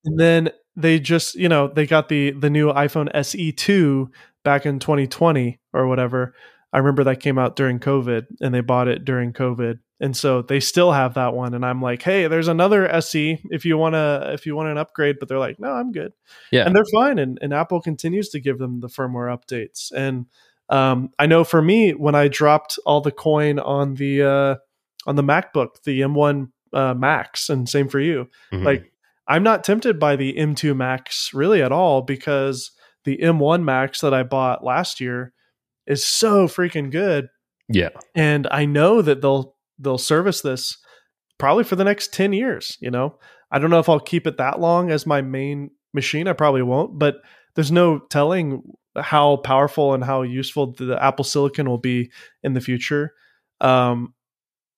And 0.04 0.18
then 0.18 0.50
they 0.76 0.98
just, 1.00 1.34
you 1.34 1.48
know, 1.48 1.68
they 1.68 1.86
got 1.86 2.08
the 2.08 2.32
the 2.32 2.50
new 2.50 2.72
iPhone 2.72 3.10
SE2 3.12 4.08
back 4.44 4.66
in 4.66 4.78
2020 4.78 5.60
or 5.72 5.86
whatever. 5.86 6.34
I 6.72 6.78
remember 6.78 7.04
that 7.04 7.20
came 7.20 7.38
out 7.38 7.56
during 7.56 7.78
COVID 7.78 8.26
and 8.40 8.52
they 8.52 8.60
bought 8.60 8.88
it 8.88 9.04
during 9.04 9.32
COVID. 9.32 9.78
And 10.00 10.16
so 10.16 10.42
they 10.42 10.58
still 10.58 10.90
have 10.92 11.14
that 11.14 11.34
one 11.34 11.54
and 11.54 11.64
I'm 11.64 11.80
like, 11.80 12.02
"Hey, 12.02 12.26
there's 12.26 12.48
another 12.48 12.86
SE 12.88 13.40
if 13.50 13.64
you 13.64 13.78
want 13.78 13.94
to 13.94 14.30
if 14.34 14.44
you 14.44 14.56
want 14.56 14.68
an 14.68 14.76
upgrade." 14.78 15.16
But 15.20 15.28
they're 15.28 15.38
like, 15.38 15.60
"No, 15.60 15.70
I'm 15.70 15.92
good." 15.92 16.12
Yeah. 16.50 16.66
And 16.66 16.74
they're 16.74 16.84
fine 16.92 17.18
and 17.18 17.38
and 17.40 17.54
Apple 17.54 17.80
continues 17.80 18.28
to 18.30 18.40
give 18.40 18.58
them 18.58 18.80
the 18.80 18.88
firmware 18.88 19.34
updates. 19.34 19.92
And 19.92 20.26
um, 20.68 21.10
I 21.18 21.26
know 21.26 21.44
for 21.44 21.60
me, 21.60 21.92
when 21.92 22.14
I 22.14 22.28
dropped 22.28 22.78
all 22.86 23.00
the 23.00 23.10
coin 23.10 23.58
on 23.58 23.94
the 23.94 24.22
uh, 24.22 24.54
on 25.06 25.16
the 25.16 25.22
MacBook, 25.22 25.82
the 25.84 26.00
M1 26.00 26.48
uh, 26.72 26.94
Max, 26.94 27.48
and 27.48 27.68
same 27.68 27.88
for 27.88 28.00
you, 28.00 28.28
mm-hmm. 28.52 28.64
like 28.64 28.92
I'm 29.28 29.42
not 29.42 29.64
tempted 29.64 29.98
by 29.98 30.16
the 30.16 30.34
M2 30.34 30.76
Max 30.76 31.32
really 31.34 31.62
at 31.62 31.72
all 31.72 32.02
because 32.02 32.70
the 33.04 33.18
M1 33.18 33.62
Max 33.62 34.00
that 34.00 34.14
I 34.14 34.22
bought 34.22 34.64
last 34.64 35.00
year 35.00 35.32
is 35.86 36.04
so 36.04 36.48
freaking 36.48 36.90
good. 36.90 37.28
Yeah, 37.68 37.90
and 38.14 38.46
I 38.50 38.64
know 38.64 39.02
that 39.02 39.20
they'll 39.20 39.54
they'll 39.78 39.98
service 39.98 40.40
this 40.40 40.78
probably 41.38 41.64
for 41.64 41.76
the 41.76 41.84
next 41.84 42.12
10 42.12 42.32
years 42.32 42.78
you 42.80 42.90
know 42.90 43.18
i 43.50 43.58
don't 43.58 43.70
know 43.70 43.78
if 43.78 43.88
i'll 43.88 44.00
keep 44.00 44.26
it 44.26 44.38
that 44.38 44.60
long 44.60 44.90
as 44.90 45.06
my 45.06 45.20
main 45.20 45.70
machine 45.92 46.28
i 46.28 46.32
probably 46.32 46.62
won't 46.62 46.98
but 46.98 47.16
there's 47.54 47.72
no 47.72 47.98
telling 47.98 48.62
how 49.00 49.36
powerful 49.36 49.94
and 49.94 50.04
how 50.04 50.22
useful 50.22 50.72
the 50.72 51.02
Apple 51.02 51.24
Silicon 51.24 51.68
will 51.68 51.78
be 51.78 52.10
in 52.42 52.54
the 52.54 52.60
future. 52.60 53.14
Um, 53.60 54.14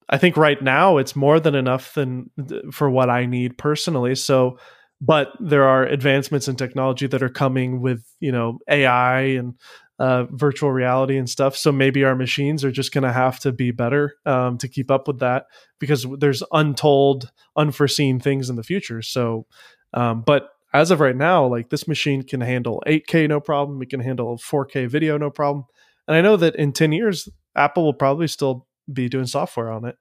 I 0.08 0.18
think 0.18 0.36
right 0.36 0.60
now 0.60 0.98
it's 0.98 1.16
more 1.16 1.40
than 1.40 1.54
enough 1.54 1.94
than 1.94 2.30
for 2.72 2.88
what 2.88 3.10
I 3.10 3.26
need 3.26 3.58
personally. 3.58 4.14
So, 4.14 4.58
but 5.00 5.32
there 5.40 5.64
are 5.64 5.84
advancements 5.84 6.48
in 6.48 6.56
technology 6.56 7.06
that 7.06 7.22
are 7.22 7.28
coming 7.28 7.80
with 7.80 8.04
you 8.20 8.32
know 8.32 8.58
AI 8.68 9.20
and 9.20 9.54
uh, 9.98 10.24
virtual 10.30 10.70
reality 10.70 11.16
and 11.16 11.28
stuff. 11.28 11.56
So 11.56 11.72
maybe 11.72 12.04
our 12.04 12.14
machines 12.14 12.64
are 12.64 12.70
just 12.70 12.92
going 12.92 13.04
to 13.04 13.12
have 13.12 13.40
to 13.40 13.52
be 13.52 13.70
better 13.70 14.14
um, 14.26 14.58
to 14.58 14.68
keep 14.68 14.90
up 14.90 15.08
with 15.08 15.20
that 15.20 15.46
because 15.78 16.06
there's 16.18 16.42
untold, 16.52 17.30
unforeseen 17.56 18.20
things 18.20 18.50
in 18.50 18.56
the 18.56 18.62
future. 18.62 19.00
So, 19.02 19.46
um, 19.94 20.22
but 20.22 20.50
as 20.76 20.90
of 20.90 21.00
right 21.00 21.16
now, 21.16 21.46
like 21.46 21.70
this 21.70 21.88
machine 21.88 22.22
can 22.22 22.40
handle 22.40 22.82
8K 22.86 23.28
no 23.28 23.40
problem. 23.40 23.80
It 23.82 23.90
can 23.90 24.00
handle 24.00 24.36
4K 24.36 24.88
video 24.88 25.16
no 25.16 25.30
problem. 25.30 25.64
And 26.06 26.16
I 26.16 26.20
know 26.20 26.36
that 26.36 26.56
in 26.56 26.72
10 26.72 26.92
years, 26.92 27.28
Apple 27.56 27.84
will 27.84 27.94
probably 27.94 28.28
still 28.28 28.66
be 28.92 29.08
doing 29.08 29.26
software 29.26 29.70
on 29.70 29.84
it. 29.84 29.96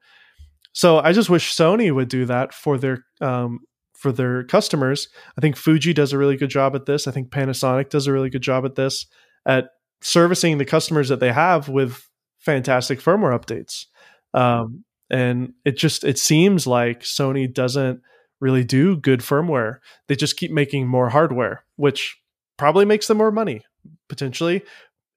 So 0.74 1.00
I 1.00 1.14
just 1.14 1.30
wish 1.30 1.56
Sony 1.56 1.94
would 1.94 2.10
do 2.10 2.26
that 2.26 2.54
for 2.54 2.78
their 2.78 3.06
um, 3.22 3.60
for 3.94 4.12
their 4.12 4.44
customers. 4.44 5.08
I 5.38 5.42
think 5.42 5.56
Fuji 5.56 5.94
does 5.94 6.12
a 6.12 6.18
really 6.18 6.36
good 6.36 6.50
job 6.50 6.76
at 6.76 6.86
this. 6.86 7.08
I 7.08 7.12
think 7.12 7.30
Panasonic 7.30 7.90
does 7.90 8.08
a 8.08 8.12
really 8.12 8.30
good 8.30 8.44
job 8.44 8.66
at 8.66 8.76
this 8.76 9.06
at 9.46 9.70
servicing 10.02 10.58
the 10.58 10.66
customers 10.66 11.08
that 11.10 11.22
they 11.22 11.32
have 11.32 11.70
with 11.70 12.08
fantastic 12.40 13.00
firmware 13.00 13.40
updates. 13.40 13.86
Um, 14.34 14.84
and 15.10 15.54
it 15.64 15.78
just 15.78 16.04
it 16.04 16.20
seems 16.20 16.68
like 16.68 17.02
Sony 17.02 17.52
doesn't 17.52 18.02
really 18.40 18.64
do 18.64 18.98
good 18.98 19.22
firmware. 19.22 19.80
They 20.08 20.16
just 20.16 20.38
keep 20.38 20.52
making 20.52 20.88
more 20.88 21.10
hardware, 21.10 21.64
which 21.76 22.18
probably 22.58 22.86
makes 22.86 23.08
them 23.08 23.18
more 23.18 23.32
money 23.32 23.62
potentially 24.10 24.64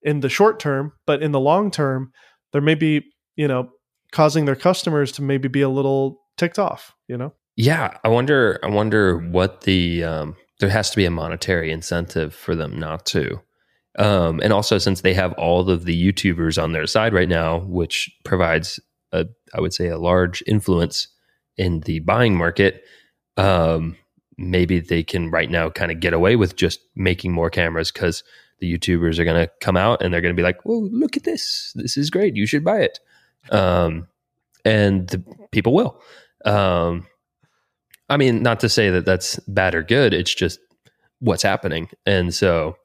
in 0.03 0.21
the 0.21 0.29
short 0.29 0.59
term, 0.61 0.93
but 1.07 1.23
in 1.23 1.33
the 1.33 1.41
long 1.41 1.71
term, 1.71 2.13
they're 2.53 2.61
maybe, 2.61 3.05
you 3.37 3.49
know, 3.49 3.71
causing 4.13 4.45
their 4.45 4.57
customers 4.57 5.13
to 5.13 5.23
maybe 5.23 5.49
be 5.49 5.61
a 5.61 5.69
little 5.69 6.21
ticked 6.37 6.59
off, 6.59 6.95
you 7.09 7.17
know? 7.17 7.33
Yeah, 7.57 7.99
I 8.05 8.09
wonder 8.09 8.61
I 8.63 8.69
wonder 8.69 9.19
what 9.19 9.63
the 9.63 10.05
um 10.05 10.37
there 10.61 10.69
has 10.69 10.91
to 10.91 10.97
be 10.97 11.05
a 11.05 11.11
monetary 11.11 11.71
incentive 11.71 12.35
for 12.35 12.55
them 12.55 12.79
not 12.79 13.07
to. 13.07 13.41
Um, 13.99 14.41
and 14.41 14.53
also 14.53 14.79
since 14.79 15.01
they 15.01 15.15
have 15.15 15.33
all 15.33 15.69
of 15.69 15.85
the 15.85 16.13
YouTubers 16.13 16.63
on 16.63 16.73
their 16.73 16.87
side 16.87 17.13
right 17.13 17.29
now, 17.29 17.61
which 17.61 18.11
provides 18.25 18.79
a 19.13 19.27
I 19.55 19.61
would 19.61 19.75
say 19.75 19.89
a 19.89 19.99
large 19.99 20.43
influence 20.47 21.09
in 21.57 21.81
the 21.81 21.99
buying 22.01 22.37
market, 22.37 22.85
um, 23.39 23.97
maybe 24.37 24.81
they 24.81 25.03
can 25.03 25.31
right 25.31 25.51
now 25.51 25.71
kind 25.71 25.91
of 25.91 26.01
get 26.01 26.13
away 26.13 26.37
with 26.37 26.57
just 26.57 26.81
making 26.95 27.33
more 27.33 27.49
cameras 27.49 27.91
because 27.91 28.23
the 28.59 28.73
YouTubers 28.73 29.19
are 29.19 29.25
going 29.25 29.41
to 29.41 29.51
come 29.61 29.77
out 29.77 30.03
and 30.03 30.13
they're 30.13 30.21
going 30.21 30.35
to 30.35 30.39
be 30.39 30.43
like, 30.43 30.61
"Whoa, 30.65 30.89
look 30.93 31.17
at 31.17 31.25
this! 31.25 31.73
This 31.75 31.97
is 31.97 32.11
great. 32.11 32.37
You 32.37 32.47
should 32.47 32.65
buy 32.65 32.81
it." 32.81 33.01
Um, 33.51 34.09
and 34.65 35.09
the 35.09 35.23
people 35.53 35.73
will. 35.73 36.01
Um, 36.45 37.07
I 38.09 38.17
mean, 38.17 38.43
not 38.43 38.61
to 38.61 38.69
say 38.69 38.91
that 38.91 39.05
that's 39.05 39.39
bad 39.49 39.75
or 39.75 39.83
good. 39.83 40.13
It's 40.13 40.35
just 40.35 40.59
what's 41.21 41.43
happening, 41.43 41.89
and 42.05 42.35
so 42.35 42.77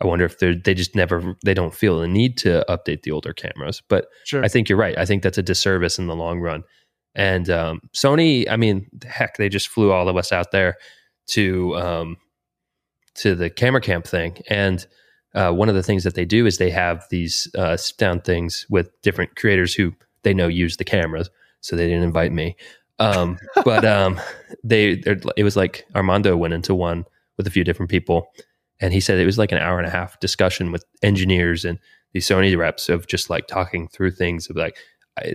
I 0.00 0.06
wonder 0.06 0.24
if 0.24 0.38
they 0.38 0.54
they 0.54 0.74
just 0.74 0.94
never 0.94 1.36
they 1.44 1.54
don't 1.54 1.74
feel 1.74 2.00
the 2.00 2.08
need 2.08 2.38
to 2.38 2.64
update 2.68 3.02
the 3.02 3.10
older 3.10 3.32
cameras. 3.32 3.82
But 3.88 4.06
sure. 4.24 4.44
I 4.44 4.48
think 4.48 4.68
you're 4.68 4.78
right. 4.78 4.96
I 4.96 5.04
think 5.04 5.22
that's 5.22 5.38
a 5.38 5.42
disservice 5.42 5.98
in 5.98 6.06
the 6.06 6.16
long 6.16 6.40
run. 6.40 6.64
And 7.14 7.50
um, 7.50 7.80
Sony, 7.92 8.48
I 8.48 8.56
mean, 8.56 8.86
heck, 9.04 9.36
they 9.36 9.48
just 9.48 9.68
flew 9.68 9.92
all 9.92 10.08
of 10.08 10.16
us 10.16 10.32
out 10.32 10.52
there 10.52 10.76
to 11.28 11.76
um, 11.76 12.16
to 13.16 13.34
the 13.34 13.50
camera 13.50 13.80
camp 13.80 14.06
thing. 14.06 14.38
And 14.48 14.86
uh, 15.34 15.52
one 15.52 15.68
of 15.68 15.74
the 15.74 15.82
things 15.82 16.04
that 16.04 16.14
they 16.14 16.24
do 16.24 16.46
is 16.46 16.58
they 16.58 16.70
have 16.70 17.06
these 17.10 17.48
uh, 17.56 17.76
sit 17.76 17.96
down 17.98 18.20
things 18.20 18.66
with 18.70 18.90
different 19.02 19.36
creators 19.36 19.74
who 19.74 19.92
they 20.22 20.34
know 20.34 20.48
use 20.48 20.76
the 20.76 20.84
cameras. 20.84 21.30
So 21.60 21.76
they 21.76 21.86
didn't 21.86 22.04
invite 22.04 22.32
me. 22.32 22.56
Um, 22.98 23.38
but 23.64 23.84
um, 23.84 24.20
they 24.62 25.02
it 25.36 25.44
was 25.44 25.56
like 25.56 25.86
Armando 25.94 26.36
went 26.36 26.54
into 26.54 26.74
one 26.74 27.04
with 27.36 27.46
a 27.46 27.50
few 27.50 27.64
different 27.64 27.90
people, 27.90 28.28
and 28.80 28.92
he 28.92 29.00
said 29.00 29.18
it 29.18 29.26
was 29.26 29.38
like 29.38 29.52
an 29.52 29.58
hour 29.58 29.78
and 29.78 29.86
a 29.86 29.90
half 29.90 30.20
discussion 30.20 30.70
with 30.72 30.84
engineers 31.02 31.64
and 31.64 31.78
these 32.12 32.26
Sony 32.26 32.56
reps 32.56 32.88
of 32.88 33.06
just 33.06 33.30
like 33.30 33.46
talking 33.46 33.88
through 33.88 34.10
things 34.10 34.50
of 34.50 34.56
like 34.56 34.76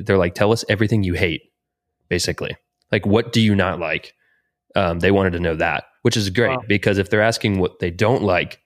they're 0.02 0.18
like 0.18 0.36
tell 0.36 0.52
us 0.52 0.66
everything 0.68 1.04
you 1.04 1.14
hate 1.14 1.52
basically. 2.10 2.56
Like 2.92 3.06
what 3.06 3.34
do 3.34 3.42
you 3.42 3.56
not 3.56 3.80
like? 3.80 4.14
Um, 4.76 5.00
they 5.00 5.12
wanted 5.12 5.34
to 5.34 5.40
know 5.40 5.56
that 5.56 5.86
which 6.02 6.18
is 6.18 6.30
great 6.30 6.50
wow. 6.50 6.64
because 6.68 7.00
if 7.00 7.10
they're 7.10 7.22
asking 7.22 7.58
what 7.58 7.80
they 7.80 7.90
don't 7.90 8.22
like 8.22 8.60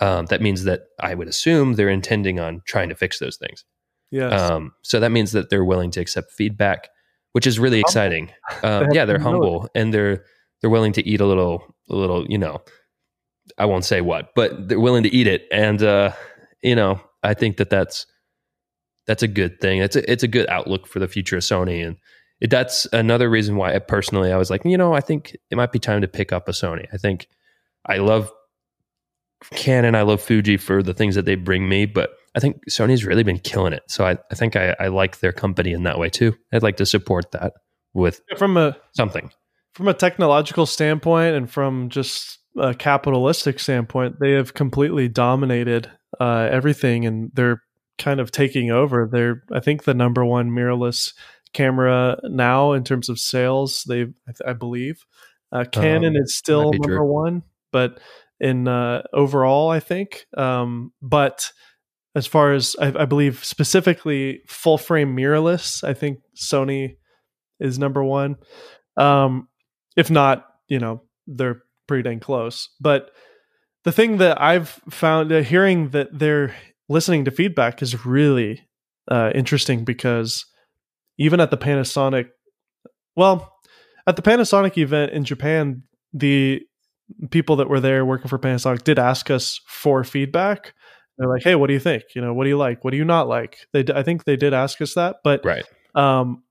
um, 0.00 0.26
that 0.26 0.42
means 0.42 0.64
that 0.64 0.88
i 1.00 1.14
would 1.14 1.28
assume 1.28 1.74
they're 1.74 1.88
intending 1.88 2.40
on 2.40 2.60
trying 2.66 2.88
to 2.88 2.94
fix 2.94 3.18
those 3.18 3.36
things. 3.36 3.64
Yes. 4.10 4.38
Um, 4.38 4.72
so 4.82 5.00
that 5.00 5.10
means 5.10 5.32
that 5.32 5.48
they're 5.48 5.64
willing 5.64 5.90
to 5.92 6.00
accept 6.00 6.32
feedback 6.32 6.88
which 7.32 7.46
is 7.46 7.58
really 7.58 7.80
exciting. 7.80 8.30
Um, 8.62 8.90
yeah 8.92 9.04
they're 9.04 9.18
humble 9.18 9.68
and 9.74 9.94
they're 9.94 10.24
they're 10.60 10.70
willing 10.70 10.92
to 10.92 11.08
eat 11.08 11.20
a 11.20 11.26
little 11.26 11.74
a 11.88 11.96
little 11.96 12.26
you 12.28 12.38
know 12.38 12.60
i 13.58 13.64
won't 13.64 13.84
say 13.84 14.00
what 14.00 14.34
but 14.36 14.68
they're 14.68 14.78
willing 14.78 15.04
to 15.04 15.14
eat 15.14 15.26
it. 15.26 15.46
And 15.50 15.82
uh, 15.82 16.12
you 16.62 16.74
know 16.74 17.00
I 17.22 17.34
think 17.34 17.56
that 17.56 17.70
that's 17.70 18.06
that's 19.06 19.22
a 19.22 19.28
good 19.28 19.60
thing. 19.60 19.80
It's 19.80 19.96
a, 19.96 20.10
it's 20.10 20.22
a 20.22 20.28
good 20.28 20.48
outlook 20.48 20.86
for 20.86 20.98
the 20.98 21.08
future 21.08 21.36
of 21.36 21.42
Sony, 21.42 21.84
and 21.86 21.96
it, 22.42 22.50
that's 22.50 22.86
another 22.92 23.30
reason 23.30 23.56
why 23.56 23.74
I 23.74 23.78
personally 23.78 24.32
I 24.32 24.36
was 24.36 24.50
like, 24.50 24.64
you 24.64 24.76
know, 24.76 24.92
I 24.92 25.00
think 25.00 25.36
it 25.50 25.56
might 25.56 25.70
be 25.72 25.78
time 25.78 26.00
to 26.00 26.08
pick 26.08 26.32
up 26.32 26.48
a 26.48 26.52
Sony. 26.52 26.86
I 26.92 26.96
think 26.96 27.28
I 27.86 27.98
love 27.98 28.30
Canon, 29.52 29.94
I 29.94 30.02
love 30.02 30.20
Fuji 30.20 30.56
for 30.56 30.82
the 30.82 30.94
things 30.94 31.14
that 31.14 31.24
they 31.24 31.36
bring 31.36 31.68
me, 31.68 31.86
but 31.86 32.10
I 32.34 32.40
think 32.40 32.56
Sony's 32.68 33.04
really 33.04 33.22
been 33.22 33.38
killing 33.38 33.72
it. 33.72 33.82
So 33.88 34.04
I, 34.04 34.18
I 34.30 34.34
think 34.34 34.56
I, 34.56 34.74
I 34.80 34.88
like 34.88 35.20
their 35.20 35.32
company 35.32 35.72
in 35.72 35.84
that 35.84 35.98
way 35.98 36.08
too. 36.08 36.36
I'd 36.52 36.62
like 36.62 36.76
to 36.78 36.86
support 36.86 37.30
that 37.30 37.52
with 37.94 38.20
from 38.36 38.56
a 38.56 38.76
something 38.96 39.30
from 39.74 39.88
a 39.88 39.94
technological 39.94 40.66
standpoint 40.66 41.34
and 41.34 41.50
from 41.50 41.88
just 41.88 42.38
a 42.58 42.74
capitalistic 42.74 43.58
standpoint, 43.60 44.20
they 44.20 44.32
have 44.32 44.54
completely 44.54 45.08
dominated 45.08 45.90
uh, 46.20 46.48
everything, 46.50 47.06
and 47.06 47.30
they're 47.34 47.62
kind 47.98 48.20
of 48.20 48.30
taking 48.30 48.70
over. 48.70 49.08
They're, 49.10 49.42
I 49.52 49.60
think, 49.60 49.84
the 49.84 49.94
number 49.94 50.24
one 50.24 50.50
mirrorless 50.50 51.12
camera 51.52 52.18
now 52.24 52.72
in 52.72 52.84
terms 52.84 53.08
of 53.08 53.18
sales. 53.18 53.84
They, 53.84 54.02
I, 54.02 54.50
I 54.50 54.52
believe, 54.52 55.04
uh, 55.52 55.64
Canon 55.70 56.16
um, 56.16 56.22
is 56.22 56.34
still 56.34 56.72
number 56.72 56.96
true. 56.96 57.06
one, 57.06 57.42
but 57.72 58.00
in 58.40 58.66
uh, 58.66 59.02
overall, 59.12 59.70
I 59.70 59.80
think. 59.80 60.26
Um, 60.36 60.92
but 61.02 61.52
as 62.14 62.26
far 62.26 62.52
as 62.52 62.76
I, 62.80 62.88
I, 62.88 63.04
believe 63.04 63.44
specifically 63.44 64.40
full 64.46 64.78
frame 64.78 65.16
mirrorless, 65.16 65.84
I 65.84 65.94
think 65.94 66.18
Sony 66.36 66.96
is 67.60 67.78
number 67.78 68.02
one. 68.02 68.36
Um, 68.96 69.48
if 69.96 70.10
not, 70.10 70.46
you 70.68 70.78
know, 70.78 71.02
they're 71.26 71.62
pretty 71.86 72.02
dang 72.02 72.20
close. 72.20 72.68
But 72.80 73.10
the 73.84 73.92
thing 73.92 74.18
that 74.18 74.40
I've 74.40 74.80
found 74.90 75.32
uh, 75.32 75.42
hearing 75.42 75.90
that 75.90 76.18
they're 76.18 76.54
listening 76.88 77.24
to 77.24 77.30
feedback 77.30 77.82
is 77.82 78.04
really 78.04 78.66
uh, 79.10 79.30
interesting 79.34 79.84
because 79.84 80.46
even 81.18 81.40
at 81.40 81.50
the 81.50 81.56
Panasonic, 81.56 82.28
well, 83.16 83.52
at 84.06 84.16
the 84.16 84.22
Panasonic 84.22 84.78
event 84.78 85.12
in 85.12 85.24
Japan, 85.24 85.82
the 86.12 86.62
people 87.30 87.56
that 87.56 87.68
were 87.68 87.80
there 87.80 88.04
working 88.04 88.28
for 88.28 88.38
Panasonic 88.38 88.84
did 88.84 88.98
ask 88.98 89.30
us 89.30 89.60
for 89.66 90.04
feedback. 90.04 90.74
They're 91.18 91.28
like, 91.28 91.42
"Hey, 91.42 91.54
what 91.54 91.66
do 91.66 91.74
you 91.74 91.80
think? 91.80 92.04
You 92.14 92.22
know, 92.22 92.32
what 92.32 92.44
do 92.44 92.50
you 92.50 92.56
like? 92.56 92.84
What 92.84 92.90
do 92.90 92.96
you 92.96 93.04
not 93.04 93.28
like?" 93.28 93.58
They, 93.72 93.84
I 93.94 94.02
think 94.02 94.24
they 94.24 94.36
did 94.36 94.54
ask 94.54 94.80
us 94.80 94.94
that, 94.94 95.16
but 95.22 95.44
right. 95.44 95.64
Um, 95.94 96.42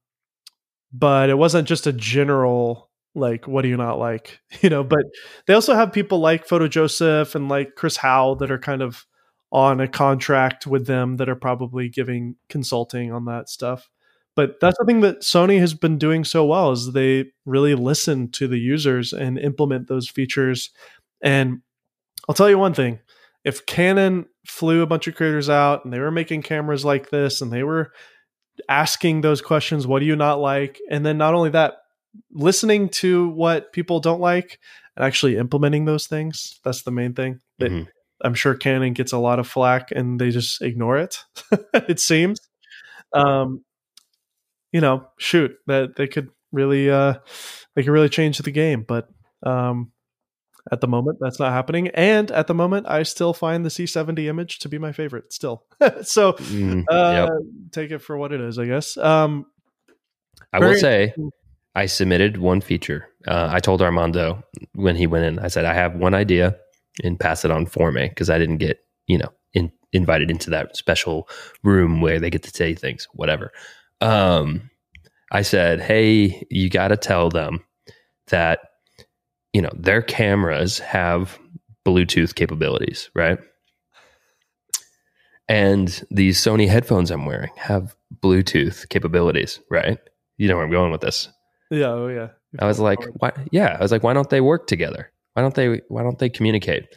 but 0.93 1.30
it 1.30 1.38
wasn't 1.38 1.68
just 1.68 1.88
a 1.88 1.93
general 1.93 2.89
like 3.14 3.47
what 3.47 3.62
do 3.62 3.68
you 3.68 3.78
not 3.78 3.99
like 3.99 4.39
you 4.62 4.70
know 4.70 4.84
but 4.84 5.03
they 5.45 5.53
also 5.53 5.74
have 5.74 5.91
people 5.91 6.20
like 6.20 6.47
photo 6.47 6.68
joseph 6.68 7.36
and 7.36 7.49
like 7.49 7.76
Chris 7.76 7.97
Hau 7.97 8.36
that 8.36 8.51
are 8.51 8.59
kind 8.59 8.82
of 8.82 9.05
on 9.51 9.82
a 9.82 9.88
contract 9.88 10.66
with 10.66 10.88
them 10.88 11.18
that 11.18 11.28
are 11.28 11.36
probably 11.36 11.89
giving 11.89 12.36
consulting 12.47 13.12
on 13.12 13.26
that 13.26 13.49
stuff 13.49 13.89
but 14.36 14.60
that's 14.60 14.78
something 14.78 15.02
that 15.02 15.22
sony 15.22 15.60
has 15.60 15.74
been 15.74 15.98
doing 15.98 16.24
so 16.24 16.46
well 16.46 16.72
is 16.72 16.94
they 16.94 17.26
really 17.46 17.76
listen 17.76 18.30
to 18.30 18.48
the 18.48 18.60
users 18.60 19.14
and 19.14 19.38
implement 19.38 19.88
those 19.88 20.10
features 20.10 20.70
and 21.22 21.62
i'll 22.28 22.36
tell 22.36 22.50
you 22.50 22.58
one 22.58 22.74
thing 22.74 23.00
if 23.44 23.66
canon 23.66 24.26
flew 24.46 24.82
a 24.82 24.88
bunch 24.88 25.08
of 25.08 25.16
creators 25.16 25.50
out 25.50 25.84
and 25.84 25.94
they 25.94 26.00
were 26.00 26.12
making 26.12 26.42
cameras 26.42 26.84
like 26.84 27.10
this 27.10 27.42
and 27.42 27.52
they 27.52 27.64
were 27.64 27.92
asking 28.70 29.22
those 29.22 29.42
questions 29.42 29.88
what 29.88 30.00
do 30.00 30.06
you 30.06 30.16
not 30.16 30.40
like 30.40 30.80
and 30.90 31.06
then 31.06 31.18
not 31.18 31.34
only 31.34 31.50
that 31.50 31.76
listening 32.32 32.90
to 32.90 33.30
what 33.30 33.72
people 33.74 34.00
don't 34.00 34.22
like 34.22 34.60
and 34.96 35.06
actually 35.06 35.38
implementing 35.38 35.86
those 35.86 36.08
things. 36.08 36.60
That's 36.64 36.84
the 36.84 36.92
main 36.92 37.14
thing. 37.14 37.40
That 37.60 37.72
mm-hmm. 37.72 37.90
I'm 38.24 38.34
sure 38.34 38.56
Canon 38.56 38.94
gets 38.94 39.12
a 39.12 39.18
lot 39.18 39.40
of 39.40 39.48
flack 39.48 39.92
and 39.92 40.20
they 40.20 40.30
just 40.30 40.62
ignore 40.62 40.98
it. 40.98 41.24
it 41.74 42.00
seems. 42.00 42.40
Um, 43.14 43.64
you 44.72 44.82
know, 44.82 45.08
shoot, 45.18 45.52
that 45.68 45.96
they 45.96 46.08
could 46.08 46.30
really 46.52 46.90
uh 46.90 47.16
they 47.76 47.84
could 47.84 47.92
really 47.92 48.10
change 48.10 48.38
the 48.38 48.52
game, 48.52 48.84
but 48.88 49.08
um 49.46 49.92
at 50.72 50.80
the 50.80 50.88
moment 50.88 51.18
that's 51.20 51.40
not 51.40 51.52
happening 51.52 51.88
and 51.88 52.30
at 52.30 52.46
the 52.46 52.54
moment 52.54 52.86
i 52.88 53.02
still 53.02 53.34
find 53.34 53.66
the 53.66 53.70
c70 53.70 54.28
image 54.28 54.60
to 54.60 54.70
be 54.70 54.78
my 54.78 54.92
favorite 54.92 55.34
still 55.34 55.64
so 56.04 56.34
mm, 56.34 56.84
uh, 56.88 57.12
yep. 57.12 57.30
take 57.72 57.90
it 57.90 57.98
for 57.98 58.16
what 58.16 58.32
it 58.32 58.40
is 58.40 58.60
i 58.60 58.66
guess 58.66 58.96
um 58.98 59.44
i 60.54 60.60
will 60.60 60.76
say 60.76 61.16
I 61.76 61.86
submitted 61.86 62.38
one 62.38 62.62
feature. 62.62 63.08
Uh, 63.28 63.48
I 63.52 63.60
told 63.60 63.82
Armando 63.82 64.44
when 64.74 64.96
he 64.96 65.08
went 65.08 65.26
in, 65.26 65.40
I 65.40 65.48
said, 65.48 65.66
I 65.66 65.74
have 65.74 65.96
one 65.96 66.14
idea 66.14 66.58
and 67.04 67.20
pass 67.20 67.46
it 67.46 67.52
on 67.52 67.66
for 67.66 67.92
me 67.92 68.10
because 68.10 68.30
I 68.30 68.38
didn't 68.38 68.58
get, 68.58 68.80
you 69.08 69.18
know, 69.18 69.30
in, 69.54 69.72
invited 69.94 70.30
into 70.30 70.50
that 70.50 70.76
special 70.76 71.30
room 71.64 72.02
where 72.02 72.20
they 72.20 72.30
get 72.30 72.44
to 72.44 72.50
say 72.50 72.76
things, 72.76 73.08
whatever. 73.14 73.52
Um, 74.02 74.70
I 75.32 75.43
said, 75.43 75.80
hey, 75.80 76.45
you 76.49 76.70
got 76.70 76.89
to 76.89 76.97
tell 76.97 77.30
them 77.30 77.64
that, 78.28 78.60
you 79.54 79.62
know, 79.62 79.72
their 79.74 80.02
cameras 80.02 80.80
have 80.80 81.39
Bluetooth 81.86 82.36
capabilities, 82.36 83.10
right? 83.16 83.39
And 85.47 86.04
these 86.10 86.39
Sony 86.39 86.68
headphones 86.68 87.12
I'm 87.12 87.26
wearing 87.26 87.52
have 87.58 87.95
Bluetooth 88.24 88.88
capabilities, 88.89 89.60
right? 89.70 89.97
You 90.38 90.47
know 90.47 90.56
where 90.56 90.66
I'm 90.66 90.72
going 90.72 90.91
with 90.91 91.02
this. 91.02 91.28
Yeah, 91.70 91.88
oh 91.88 92.08
yeah. 92.08 92.30
I 92.60 92.66
was 92.66 92.80
like, 92.80 92.99
why? 93.16 93.32
Yeah, 93.52 93.78
I 93.78 93.82
was 93.82 93.91
like, 93.91 94.04
why 94.04 94.14
don't 94.14 94.30
they 94.30 94.41
work 94.41 94.68
together? 94.68 95.12
Why 95.34 95.41
don't 95.41 95.56
they? 95.56 95.82
Why 95.88 96.04
don't 96.04 96.20
they 96.20 96.30
communicate? 96.30 96.88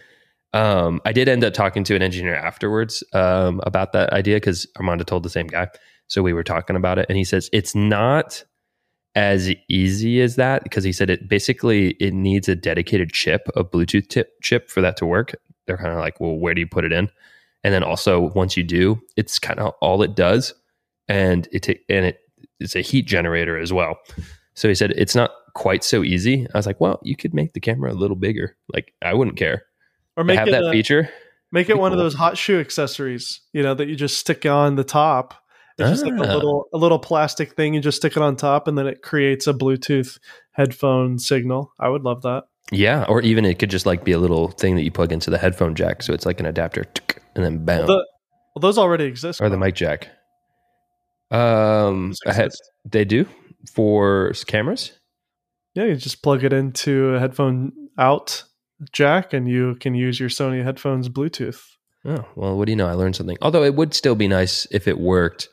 Um, 0.53 1.01
I 1.05 1.13
did 1.13 1.29
end 1.29 1.43
up 1.43 1.53
talking 1.53 1.83
to 1.85 1.97
an 1.97 2.03
engineer 2.03 2.37
afterwards 2.37 3.03
um, 3.13 3.61
about 3.65 3.93
that 3.93 4.13
idea 4.13 4.37
because 4.37 4.69
Armando 4.77 5.05
told 5.05 5.25
the 5.25 5.31
same 5.31 5.49
guy. 5.49 5.69
So 6.09 6.23
we 6.23 6.33
were 6.33 6.45
talking 6.45 6.77
about 6.77 6.99
it, 6.99 7.07
and 7.09 7.19
he 7.19 7.25
says 7.25 7.49
it's 7.53 7.75
not 7.75 8.45
as 9.15 9.55
easy 9.69 10.21
as 10.21 10.37
that 10.37 10.65
because 10.65 10.83
he 10.83 10.93
said 10.93 11.09
it 11.09 11.29
basically 11.29 11.91
it 12.01 12.13
needs 12.13 12.49
a 12.49 12.57
dedicated 12.57 13.13
chip, 13.13 13.49
a 13.55 13.65
Bluetooth 13.65 14.09
tip, 14.09 14.33
chip 14.43 14.69
for 14.69 14.81
that 14.81 14.97
to 14.97 15.07
work. 15.07 15.35
They're 15.67 15.79
kind 15.79 15.93
of 15.93 15.99
like, 15.99 16.21
well, 16.21 16.37
where 16.37 16.53
do 16.53 16.61
you 16.61 16.67
put 16.67 16.85
it 16.85 16.93
in? 16.93 17.09
And 17.63 17.73
then 17.73 17.83
also 17.83 18.33
once 18.35 18.57
you 18.57 18.65
do, 18.65 19.01
it's 19.17 19.39
kind 19.39 19.59
of 19.61 19.73
all 19.81 20.03
it 20.03 20.15
does, 20.15 20.53
and 21.09 21.49
it 21.53 21.67
and 21.89 22.07
it 22.07 22.21
it's 22.61 22.77
a 22.77 22.81
heat 22.81 23.07
generator 23.07 23.59
as 23.59 23.73
well. 23.73 23.99
So 24.55 24.69
he 24.69 24.75
said, 24.75 24.93
it's 24.93 25.15
not 25.15 25.33
quite 25.55 25.83
so 25.83 26.03
easy. 26.03 26.47
I 26.55 26.59
was 26.59 26.67
like, 26.67 26.81
well, 26.81 27.01
you 27.03 27.17
could 27.17 27.35
make 27.35 27.53
the 27.53 27.61
camera 27.61 27.93
a 27.93 27.95
little 27.95 28.17
bigger. 28.17 28.57
Like, 28.73 28.93
I 29.03 29.15
wouldn't 29.15 29.37
care. 29.37 29.65
Or 30.17 30.25
make 30.25 30.39
have 30.39 30.49
it 30.49 30.53
that 30.53 30.65
a, 30.65 30.71
feature. 30.71 31.11
Make 31.51 31.69
it 31.69 31.79
one 31.79 31.91
cool. 31.91 31.99
of 31.99 32.05
those 32.05 32.15
hot 32.15 32.39
shoe 32.39 32.61
accessories, 32.61 33.41
you 33.53 33.63
know, 33.63 33.75
that 33.75 33.89
you 33.89 33.97
just 33.97 34.19
stick 34.19 34.47
on 34.47 34.77
the 34.77 34.85
top. 34.85 35.35
It's 35.79 35.87
ah. 35.87 35.91
just 35.91 36.05
like 36.05 36.15
a 36.15 36.31
ah. 36.31 36.35
little 36.35 36.69
a 36.73 36.79
little 36.79 36.99
plastic 36.99 37.55
thing. 37.55 37.75
You 37.75 37.81
just 37.81 37.97
stick 37.97 38.17
it 38.17 38.23
on 38.23 38.37
top, 38.37 38.69
and 38.69 38.77
then 38.77 38.87
it 38.87 39.03
creates 39.03 39.47
a 39.47 39.53
Bluetooth 39.53 40.19
headphone 40.53 41.19
signal. 41.19 41.73
I 41.79 41.89
would 41.89 42.03
love 42.03 42.23
that. 42.23 42.45
Yeah, 42.73 43.05
or 43.09 43.21
even 43.21 43.45
it 43.45 43.59
could 43.59 43.71
just 43.71 43.87
like 43.87 44.05
be 44.05 44.13
a 44.13 44.19
little 44.19 44.49
thing 44.49 44.77
that 44.77 44.83
you 44.83 44.91
plug 44.91 45.13
into 45.13 45.31
the 45.31 45.39
headphone 45.39 45.75
jack, 45.75 46.03
so 46.03 46.15
it's 46.15 46.27
like 46.27 46.41
an 46.41 46.47
adapter, 46.47 46.85
and 47.35 47.45
then 47.45 47.65
bam. 47.65 47.87
Well, 47.87 47.87
the, 47.87 48.07
well 48.55 48.61
those 48.61 48.79
already 48.79 49.05
exist. 49.05 49.41
Or 49.41 49.49
the 49.49 49.59
mic 49.59 49.75
jack. 49.75 50.09
Um, 51.31 52.15
had, 52.27 52.53
they 52.85 53.05
do 53.05 53.27
for 53.73 54.33
cameras? 54.47 54.93
Yeah, 55.75 55.85
you 55.85 55.97
just 55.97 56.23
plug 56.23 56.45
it 56.45 56.53
into 56.53 57.15
a 57.15 57.21
headphone 57.21 57.73
out 57.99 58.45
jack 58.93 59.33
and 59.33 59.49
you 59.49 59.77
can 59.77 59.95
use 59.95 60.21
your 60.21 60.29
Sony 60.29 60.63
headphones 60.63 61.09
Bluetooth. 61.09 61.63
Oh, 62.05 62.25
well, 62.37 62.57
what 62.57 62.67
do 62.67 62.73
you 62.73 62.77
know? 62.77 62.87
I 62.87 62.93
learned 62.93 63.17
something. 63.17 63.39
Although 63.41 63.65
it 63.65 63.75
would 63.75 63.95
still 63.95 64.15
be 64.15 64.29
nice 64.29 64.67
if 64.71 64.87
it 64.87 64.99
worked. 64.99 65.49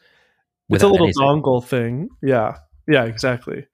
It's 0.72 0.84
a 0.84 0.88
little 0.88 1.08
anything. 1.08 1.22
dongle 1.22 1.64
thing. 1.64 2.10
Yeah. 2.22 2.58
Yeah, 2.88 3.06
exactly. 3.06 3.68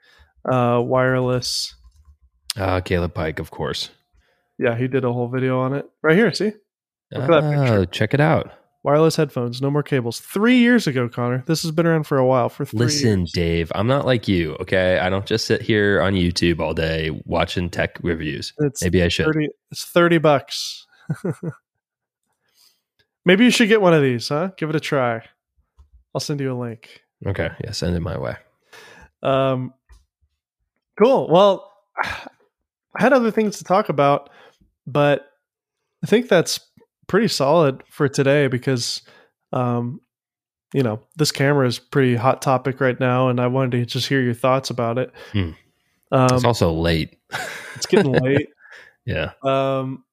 Uh, 0.49 0.81
wireless. 0.83 1.75
Uh, 2.55 2.81
Caleb 2.81 3.13
Pike, 3.13 3.39
of 3.39 3.51
course. 3.51 3.89
Yeah, 4.57 4.75
he 4.75 4.87
did 4.87 5.05
a 5.05 5.13
whole 5.13 5.27
video 5.27 5.59
on 5.59 5.73
it. 5.73 5.85
Right 6.01 6.15
here, 6.15 6.33
see? 6.33 6.53
Look 7.11 7.29
oh, 7.29 7.31
at 7.35 7.41
that 7.41 7.53
picture. 7.53 7.85
Check 7.85 8.13
it 8.13 8.19
out 8.19 8.51
wireless 8.87 9.17
headphones, 9.17 9.61
no 9.61 9.69
more 9.69 9.83
cables. 9.83 10.21
Three 10.21 10.59
years 10.59 10.87
ago, 10.87 11.09
Connor. 11.09 11.43
This 11.45 11.61
has 11.63 11.71
been 11.71 11.85
around 11.85 12.05
for 12.05 12.17
a 12.17 12.25
while. 12.25 12.47
For 12.47 12.63
three 12.63 12.79
listen, 12.79 13.19
years. 13.19 13.31
Dave, 13.33 13.71
I'm 13.75 13.85
not 13.85 14.05
like 14.05 14.29
you. 14.29 14.53
Okay, 14.61 14.97
I 14.97 15.09
don't 15.09 15.25
just 15.25 15.45
sit 15.45 15.61
here 15.61 16.01
on 16.01 16.13
YouTube 16.13 16.61
all 16.61 16.73
day 16.73 17.11
watching 17.25 17.69
tech 17.69 17.99
reviews. 18.01 18.53
It's 18.59 18.81
Maybe 18.81 19.03
I 19.03 19.09
should. 19.09 19.25
30, 19.25 19.49
it's 19.71 19.83
thirty 19.83 20.19
bucks. 20.19 20.87
Maybe 23.25 23.43
you 23.43 23.51
should 23.51 23.67
get 23.67 23.81
one 23.81 23.93
of 23.93 24.01
these, 24.01 24.29
huh? 24.29 24.51
Give 24.55 24.69
it 24.69 24.75
a 24.77 24.79
try. 24.79 25.21
I'll 26.17 26.21
send 26.21 26.39
you 26.39 26.51
a 26.51 26.57
link. 26.59 27.03
Okay, 27.27 27.51
yeah, 27.63 27.69
send 27.69 27.95
it 27.95 27.99
my 27.99 28.17
way. 28.17 28.35
Um, 29.21 29.71
cool. 30.99 31.27
Well, 31.29 31.71
I 32.03 32.27
had 32.97 33.13
other 33.13 33.29
things 33.29 33.59
to 33.59 33.63
talk 33.63 33.89
about, 33.89 34.31
but 34.87 35.29
I 36.03 36.07
think 36.07 36.27
that's 36.27 36.59
pretty 37.05 37.27
solid 37.27 37.83
for 37.91 38.07
today 38.09 38.47
because, 38.47 39.03
um, 39.53 40.01
you 40.73 40.81
know, 40.81 41.01
this 41.17 41.31
camera 41.31 41.67
is 41.67 41.77
pretty 41.77 42.15
hot 42.15 42.41
topic 42.41 42.81
right 42.81 42.99
now, 42.99 43.29
and 43.29 43.39
I 43.39 43.45
wanted 43.45 43.73
to 43.73 43.85
just 43.85 44.07
hear 44.07 44.21
your 44.23 44.33
thoughts 44.33 44.71
about 44.71 44.97
it. 44.97 45.11
Hmm. 45.33 45.51
Um, 46.11 46.29
It's 46.33 46.45
also 46.45 46.71
late. 46.73 47.15
it's 47.75 47.85
getting 47.85 48.11
late. 48.23 48.49
yeah. 49.05 49.33
Um, 49.43 50.03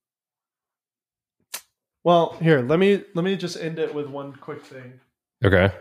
well, 2.05 2.36
here 2.42 2.61
let 2.61 2.78
me 2.78 3.02
let 3.14 3.24
me 3.24 3.36
just 3.36 3.57
end 3.57 3.78
it 3.78 3.94
with 3.94 4.07
one 4.09 4.34
quick 4.34 4.62
thing. 4.66 5.00
Okay. 5.42 5.72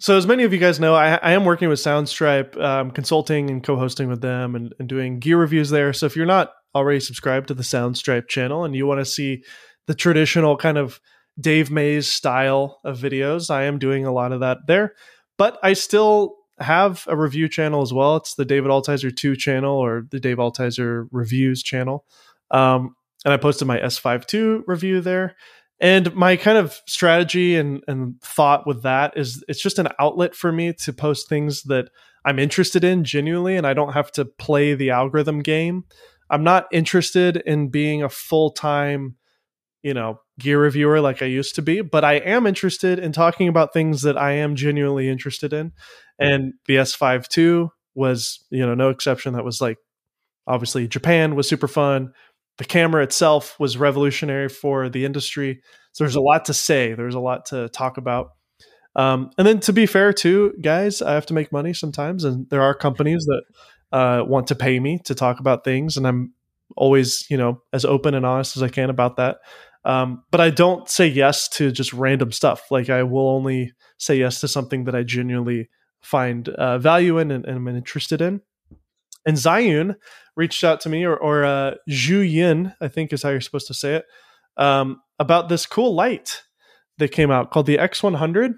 So, 0.00 0.16
as 0.16 0.26
many 0.26 0.42
of 0.42 0.52
you 0.52 0.58
guys 0.58 0.80
know, 0.80 0.94
I, 0.94 1.14
I 1.14 1.32
am 1.32 1.44
working 1.44 1.68
with 1.68 1.78
Soundstripe, 1.78 2.60
um, 2.60 2.90
consulting 2.90 3.48
and 3.48 3.62
co-hosting 3.62 4.08
with 4.08 4.20
them, 4.20 4.56
and, 4.56 4.74
and 4.78 4.88
doing 4.88 5.20
gear 5.20 5.38
reviews 5.38 5.70
there. 5.70 5.92
So, 5.92 6.06
if 6.06 6.16
you're 6.16 6.26
not 6.26 6.52
already 6.74 7.00
subscribed 7.00 7.48
to 7.48 7.54
the 7.54 7.62
Soundstripe 7.62 8.28
channel 8.28 8.64
and 8.64 8.74
you 8.74 8.86
want 8.86 9.00
to 9.00 9.04
see 9.04 9.44
the 9.86 9.94
traditional 9.94 10.56
kind 10.56 10.78
of 10.78 11.00
Dave 11.40 11.70
Mays 11.70 12.08
style 12.08 12.80
of 12.84 12.98
videos, 12.98 13.50
I 13.50 13.64
am 13.64 13.78
doing 13.78 14.04
a 14.04 14.12
lot 14.12 14.32
of 14.32 14.40
that 14.40 14.58
there. 14.66 14.94
But 15.38 15.58
I 15.62 15.72
still 15.72 16.36
have 16.60 17.04
a 17.08 17.16
review 17.16 17.48
channel 17.48 17.82
as 17.82 17.92
well. 17.92 18.16
It's 18.16 18.34
the 18.34 18.44
David 18.44 18.70
Altizer 18.70 19.14
2 19.14 19.36
channel 19.36 19.76
or 19.76 20.06
the 20.10 20.20
Dave 20.20 20.36
Altizer 20.36 21.08
Reviews 21.10 21.62
channel. 21.62 22.04
Um, 22.50 22.94
and 23.24 23.32
I 23.32 23.36
posted 23.36 23.66
my 23.66 23.78
S5 23.78 24.26
Two 24.26 24.64
review 24.66 25.00
there. 25.00 25.34
And 25.80 26.14
my 26.14 26.36
kind 26.36 26.56
of 26.56 26.80
strategy 26.86 27.56
and, 27.56 27.82
and 27.88 28.20
thought 28.20 28.66
with 28.66 28.82
that 28.82 29.16
is 29.16 29.44
it's 29.48 29.62
just 29.62 29.78
an 29.78 29.88
outlet 29.98 30.34
for 30.34 30.52
me 30.52 30.72
to 30.72 30.92
post 30.92 31.28
things 31.28 31.64
that 31.64 31.90
I'm 32.24 32.38
interested 32.38 32.84
in 32.84 33.04
genuinely, 33.04 33.56
and 33.56 33.66
I 33.66 33.74
don't 33.74 33.92
have 33.92 34.10
to 34.12 34.24
play 34.24 34.74
the 34.74 34.90
algorithm 34.90 35.40
game. 35.40 35.84
I'm 36.30 36.44
not 36.44 36.66
interested 36.72 37.36
in 37.36 37.68
being 37.68 38.02
a 38.02 38.08
full 38.08 38.50
time, 38.50 39.16
you 39.82 39.92
know, 39.92 40.20
gear 40.38 40.60
reviewer 40.60 41.00
like 41.00 41.22
I 41.22 41.26
used 41.26 41.54
to 41.56 41.62
be, 41.62 41.82
but 41.82 42.04
I 42.04 42.14
am 42.14 42.46
interested 42.46 42.98
in 42.98 43.12
talking 43.12 43.48
about 43.48 43.72
things 43.72 44.02
that 44.02 44.16
I 44.16 44.32
am 44.32 44.56
genuinely 44.56 45.08
interested 45.08 45.52
in. 45.52 45.72
And 46.18 46.54
the 46.66 46.76
S5 46.76 47.36
II 47.36 47.68
was, 47.94 48.44
you 48.50 48.64
know, 48.64 48.74
no 48.74 48.88
exception. 48.88 49.34
That 49.34 49.44
was 49.44 49.60
like 49.60 49.78
obviously 50.46 50.88
Japan 50.88 51.34
was 51.34 51.48
super 51.48 51.68
fun 51.68 52.12
the 52.58 52.64
camera 52.64 53.02
itself 53.02 53.58
was 53.58 53.76
revolutionary 53.76 54.48
for 54.48 54.88
the 54.88 55.04
industry. 55.04 55.60
So 55.92 56.04
there's 56.04 56.14
a 56.14 56.20
lot 56.20 56.46
to 56.46 56.54
say. 56.54 56.94
There's 56.94 57.14
a 57.14 57.20
lot 57.20 57.46
to 57.46 57.68
talk 57.68 57.96
about. 57.96 58.30
Um, 58.96 59.30
and 59.38 59.46
then 59.46 59.60
to 59.60 59.72
be 59.72 59.86
fair, 59.86 60.12
too, 60.12 60.54
guys, 60.60 61.02
I 61.02 61.14
have 61.14 61.26
to 61.26 61.34
make 61.34 61.50
money 61.50 61.74
sometimes, 61.74 62.24
and 62.24 62.48
there 62.50 62.62
are 62.62 62.74
companies 62.74 63.24
that 63.26 63.42
uh, 63.92 64.24
want 64.24 64.46
to 64.48 64.54
pay 64.54 64.78
me 64.78 65.00
to 65.04 65.14
talk 65.14 65.40
about 65.40 65.64
things, 65.64 65.96
and 65.96 66.06
I'm 66.06 66.32
always, 66.76 67.28
you 67.28 67.36
know, 67.36 67.60
as 67.72 67.84
open 67.84 68.14
and 68.14 68.24
honest 68.24 68.56
as 68.56 68.62
I 68.62 68.68
can 68.68 68.90
about 68.90 69.16
that. 69.16 69.38
Um, 69.84 70.22
but 70.30 70.40
I 70.40 70.50
don't 70.50 70.88
say 70.88 71.06
yes 71.06 71.48
to 71.50 71.70
just 71.70 71.92
random 71.92 72.32
stuff. 72.32 72.70
Like 72.70 72.88
I 72.88 73.02
will 73.02 73.28
only 73.28 73.72
say 73.98 74.16
yes 74.16 74.40
to 74.40 74.48
something 74.48 74.84
that 74.84 74.94
I 74.94 75.02
genuinely 75.02 75.68
find 76.02 76.48
uh, 76.48 76.78
value 76.78 77.18
in 77.18 77.30
and, 77.30 77.44
and 77.44 77.56
am 77.56 77.68
interested 77.68 78.20
in. 78.20 78.40
And 79.26 79.36
Zhiyun 79.36 79.96
reached 80.36 80.62
out 80.64 80.80
to 80.82 80.88
me, 80.88 81.04
or, 81.04 81.16
or 81.16 81.44
uh, 81.44 81.74
Zhu 81.88 82.28
Yin, 82.28 82.74
I 82.80 82.88
think 82.88 83.12
is 83.12 83.22
how 83.22 83.30
you're 83.30 83.40
supposed 83.40 83.66
to 83.68 83.74
say 83.74 83.94
it, 83.96 84.04
um, 84.56 85.00
about 85.18 85.48
this 85.48 85.66
cool 85.66 85.94
light 85.94 86.42
that 86.98 87.08
came 87.12 87.30
out 87.30 87.50
called 87.50 87.66
the 87.66 87.78
X100. 87.78 88.54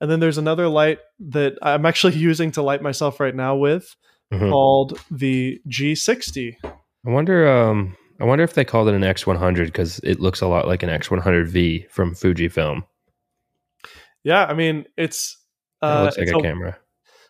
And 0.00 0.10
then 0.10 0.20
there's 0.20 0.38
another 0.38 0.68
light 0.68 0.98
that 1.20 1.58
I'm 1.62 1.84
actually 1.86 2.16
using 2.30 2.50
to 2.52 2.62
light 2.62 2.82
myself 2.82 3.20
right 3.20 3.34
now 3.34 3.56
with 3.56 3.94
Mhm. 4.32 4.50
called 4.50 5.00
the 5.10 5.58
G60. 5.68 6.56
I 6.64 6.70
wonder. 7.10 7.48
Um, 7.48 7.96
I 8.20 8.24
wonder 8.24 8.44
if 8.44 8.52
they 8.54 8.64
called 8.64 8.88
it 8.88 8.94
an 8.94 9.02
X100 9.02 9.66
because 9.66 10.00
it 10.00 10.20
looks 10.20 10.40
a 10.42 10.46
lot 10.48 10.66
like 10.66 10.82
an 10.82 10.90
X100V 10.90 11.88
from 11.90 12.14
Fujifilm. 12.14 12.82
Yeah, 14.24 14.44
I 14.44 14.54
mean, 14.54 14.84
it's. 14.96 15.38
It 15.82 15.86
Uh, 15.86 16.02
looks 16.04 16.18
like 16.18 16.24
it's 16.26 16.34
a 16.34 16.38
a- 16.38 16.42
camera. 16.42 16.76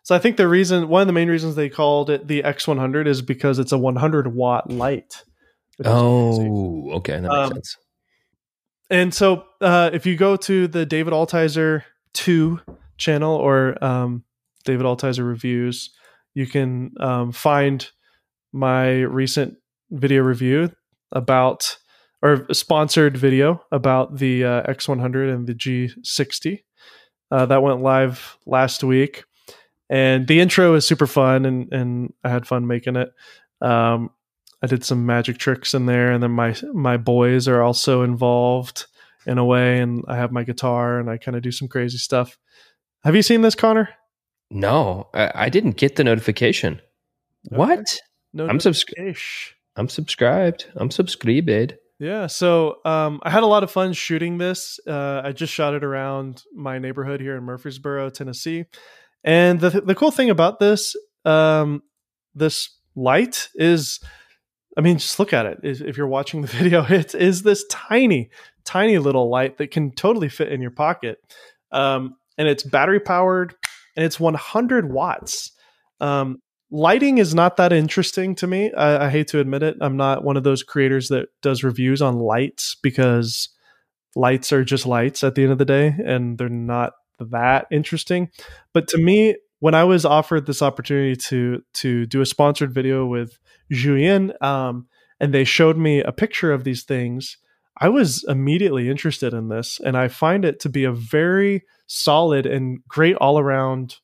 So 0.03 0.15
I 0.15 0.19
think 0.19 0.37
the 0.37 0.49
reason, 0.49 0.89
one 0.89 1.03
of 1.03 1.07
the 1.07 1.13
main 1.13 1.29
reasons 1.29 1.55
they 1.55 1.69
called 1.69 2.11
it 2.11 2.27
the 2.29 2.43
X100 2.43 3.07
is 3.07 3.23
because 3.23 3.59
it's 3.59 3.73
a 3.73 3.79
100 3.79 4.35
watt 4.35 4.71
light. 4.71 5.23
crazy. 5.83 5.91
Oh, 5.95 6.91
okay, 6.95 7.15
that 7.15 7.23
makes 7.23 7.35
Um, 7.35 7.53
sense. 7.53 7.77
and 8.91 9.15
so 9.15 9.45
uh, 9.61 9.91
if 9.93 10.07
you 10.07 10.17
go 10.17 10.37
to 10.37 10.67
the 10.69 10.87
David 10.87 11.13
Altizer 11.13 11.83
2 12.15 12.61
channel 12.97 13.35
or 13.37 13.83
um, 13.85 14.25
David 14.65 14.87
Altizer 14.87 15.27
reviews, 15.27 15.91
you 16.35 16.47
can 16.47 16.93
um, 17.01 17.33
find 17.33 17.89
my 18.53 19.01
recent 19.03 19.57
video 19.91 20.23
review 20.23 20.71
about 21.13 21.77
or 22.23 22.47
sponsored 22.53 23.17
video 23.17 23.63
about 23.71 24.17
the 24.19 24.45
uh, 24.45 24.63
X100 24.65 25.33
and 25.33 25.47
the 25.47 25.55
G60. 25.55 26.61
Uh, 27.31 27.47
that 27.47 27.63
went 27.63 27.81
live 27.83 28.37
last 28.47 28.83
week. 28.83 29.23
And 29.91 30.27
the 30.27 30.41
intro 30.41 30.75
is 30.75 30.87
super 30.87 31.07
fun 31.07 31.47
and, 31.47 31.73
and 31.73 32.13
I 32.23 32.29
had 32.29 32.47
fun 32.47 32.67
making 32.67 32.97
it. 32.97 33.13
Um, 33.61 34.11
I 34.63 34.67
did 34.67 34.85
some 34.85 35.07
magic 35.07 35.39
tricks 35.39 35.73
in 35.73 35.87
there, 35.87 36.11
and 36.11 36.23
then 36.23 36.33
my 36.33 36.55
my 36.73 36.97
boys 36.97 37.47
are 37.47 37.63
also 37.63 38.03
involved 38.03 38.87
in 39.27 39.39
a 39.39 39.45
way, 39.45 39.81
and 39.81 40.05
I 40.09 40.17
have 40.17 40.33
my 40.33 40.43
guitar 40.43 40.99
and 40.99 41.09
I 41.09 41.17
kind 41.17 41.37
of 41.37 41.43
do 41.43 41.53
some 41.53 41.69
crazy 41.69 41.99
stuff. 41.99 42.37
Have 43.05 43.15
you 43.15 43.23
seen 43.23 43.43
this, 43.43 43.55
Connor? 43.55 43.91
No, 44.51 45.09
I, 45.15 45.31
I 45.35 45.49
didn't 45.49 45.77
get 45.77 45.97
the 45.97 46.05
notification. 46.05 46.81
What? 47.51 47.99
No, 48.33 48.49
I'm 48.49 48.61
subscribed. 48.61 49.19
I'm 49.77 49.89
subscribed. 49.89 50.67
I'm 50.77 50.91
subscribed. 50.91 51.75
Yeah, 52.01 52.27
so 52.27 52.79
um, 52.85 53.21
I 53.23 53.31
had 53.31 53.43
a 53.43 53.47
lot 53.47 53.63
of 53.63 53.71
fun 53.71 53.93
shooting 53.93 54.39
this. 54.39 54.81
Uh, 54.87 55.21
I 55.25 55.33
just 55.33 55.53
shot 55.53 55.75
it 55.75 55.85
around 55.85 56.43
my 56.55 56.79
neighborhood 56.79 57.21
here 57.21 57.37
in 57.37 57.45
Murfreesboro, 57.45 58.11
Tennessee. 58.11 58.67
And 59.25 59.61
the 59.61 59.81
the 59.81 59.95
cool 59.95 60.11
thing 60.11 60.31
about 60.31 60.59
this 60.59 60.97
um, 61.25 61.83
this 62.35 62.71
light 62.95 63.49
is, 63.55 64.01
I 64.77 64.81
mean, 64.81 64.99
just 64.99 65.19
look 65.19 65.33
at 65.33 65.47
it. 65.47 65.59
If 65.63 65.97
you're 65.97 66.07
watching 66.07 66.43
the 66.43 66.49
video, 66.49 66.85
it 66.85 67.15
is 67.15 67.43
this 67.43 67.65
tiny, 67.71 68.31
tiny 68.65 68.99
little 68.99 69.29
light 69.29 69.59
that 69.59 69.71
can 69.71 69.93
totally 69.93 70.29
fit 70.29 70.53
in 70.53 70.61
your 70.61 70.71
pocket, 70.71 71.19
um, 71.73 72.17
and 72.37 72.49
it's 72.49 72.63
battery 72.63 73.01
powered, 73.01 73.55
and 73.97 74.05
it's 74.05 74.21
100 74.21 74.93
watts. 74.93 75.53
Um, 76.01 76.41
lighting 76.71 77.19
is 77.19 77.35
not 77.35 77.57
that 77.57 77.73
interesting 77.73 78.35
to 78.37 78.47
me. 78.47 78.73
I, 78.73 79.07
I 79.07 79.11
hate 79.11 79.29
to 79.29 79.41
admit 79.41 79.63
it. 79.63 79.77
I'm 79.81 79.97
not 79.97 80.25
one 80.25 80.37
of 80.37 80.45
those 80.45 80.63
creators 80.63 81.09
that 81.09 81.29
does 81.43 81.65
reviews 81.65 82.01
on 82.03 82.19
lights 82.19 82.77
because 82.83 83.49
lights 84.15 84.53
are 84.53 84.65
just 84.65 84.87
lights 84.87 85.25
at 85.25 85.35
the 85.35 85.43
end 85.43 85.53
of 85.53 85.59
the 85.59 85.65
day 85.65 85.95
and 86.05 86.39
they're 86.39 86.49
not 86.49 86.93
that 87.19 87.67
interesting. 87.71 88.31
But 88.73 88.89
to 88.89 88.99
me, 88.99 89.37
when 89.61 89.75
I 89.75 89.85
was 89.85 90.05
offered 90.05 90.47
this 90.47 90.63
opportunity 90.63 91.17
to 91.17 91.63
to 91.75 92.07
do 92.07 92.21
a 92.21 92.27
sponsored 92.27 92.73
video 92.73 93.07
with 93.07 93.39
Zhiyun, 93.73 94.41
um, 94.43 94.87
and 95.21 95.35
they 95.35 95.45
showed 95.45 95.77
me 95.77 96.01
a 96.01 96.13
picture 96.13 96.53
of 96.53 96.65
these 96.65 96.85
things, 96.85 97.39
I 97.77 97.89
was 97.89 98.25
immediately 98.29 98.89
interested 98.89 99.35
in 99.35 99.49
this, 99.49 99.81
and 99.85 99.97
I 99.97 100.09
find 100.09 100.45
it 100.45 100.61
to 100.61 100.69
be 100.69 100.85
a 100.85 100.93
very 100.93 101.65
solid 101.87 102.47
and 102.47 102.81
great 102.87 103.17
all 103.17 103.39
around 103.39 103.97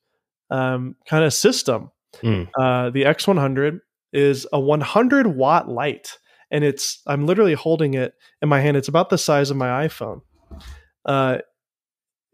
um, 0.51 0.97
kind 1.07 1.25
of 1.25 1.33
system. 1.33 1.91
Mm. 2.23 2.49
Uh, 2.59 2.91
the 2.91 3.03
X100 3.03 3.81
is 4.13 4.47
a 4.53 4.61
100 4.61 5.27
watt 5.27 5.69
light, 5.69 6.19
and 6.51 6.65
it's 6.65 7.01
I'm 7.07 7.27
literally 7.27 7.55
holding 7.55 7.95
it 7.95 8.15
in 8.43 8.49
my 8.49 8.61
hand. 8.61 8.77
It's 8.77 8.89
about 8.89 9.11
the 9.11 9.19
size 9.19 9.51
of 9.51 9.57
my 9.57 9.87
iPhone. 9.87 10.21
Uh, 11.05 11.39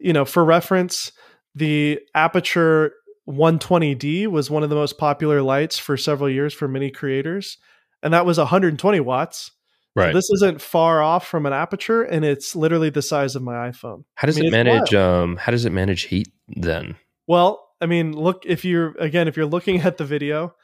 you 0.01 0.13
know, 0.13 0.25
for 0.25 0.43
reference, 0.43 1.11
the 1.55 1.99
Aputure 2.15 2.91
120D 3.29 4.27
was 4.27 4.49
one 4.49 4.63
of 4.63 4.69
the 4.69 4.75
most 4.75 4.97
popular 4.97 5.41
lights 5.41 5.77
for 5.77 5.97
several 5.97 6.29
years 6.29 6.53
for 6.53 6.67
many 6.67 6.89
creators, 6.91 7.57
and 8.03 8.13
that 8.13 8.25
was 8.25 8.37
120 8.37 8.99
watts. 8.99 9.45
So 9.45 9.51
Right. 10.03 10.13
this 10.13 10.29
isn't 10.29 10.61
far 10.61 11.01
off 11.01 11.27
from 11.27 11.45
an 11.45 11.51
Aputure, 11.51 12.07
and 12.09 12.23
it's 12.23 12.55
literally 12.55 12.89
the 12.89 13.01
size 13.01 13.35
of 13.35 13.43
my 13.43 13.69
iPhone. 13.69 14.05
how 14.15 14.25
does 14.25 14.37
I 14.37 14.41
mean, 14.41 14.47
it 14.47 14.51
manage? 14.63 14.93
Um, 14.93 15.35
how 15.35 15.51
does 15.51 15.65
it 15.65 15.71
manage 15.73 16.03
heat 16.03 16.29
then? 16.47 16.95
Well, 17.27 17.67
I 17.81 17.87
mean, 17.87 18.13
look 18.13 18.43
if 18.45 18.63
you're 18.63 18.95
again 18.99 19.27
if 19.27 19.35
you're 19.35 19.45
looking 19.45 19.81
at 19.81 19.97
the 19.97 20.05
video, 20.05 20.55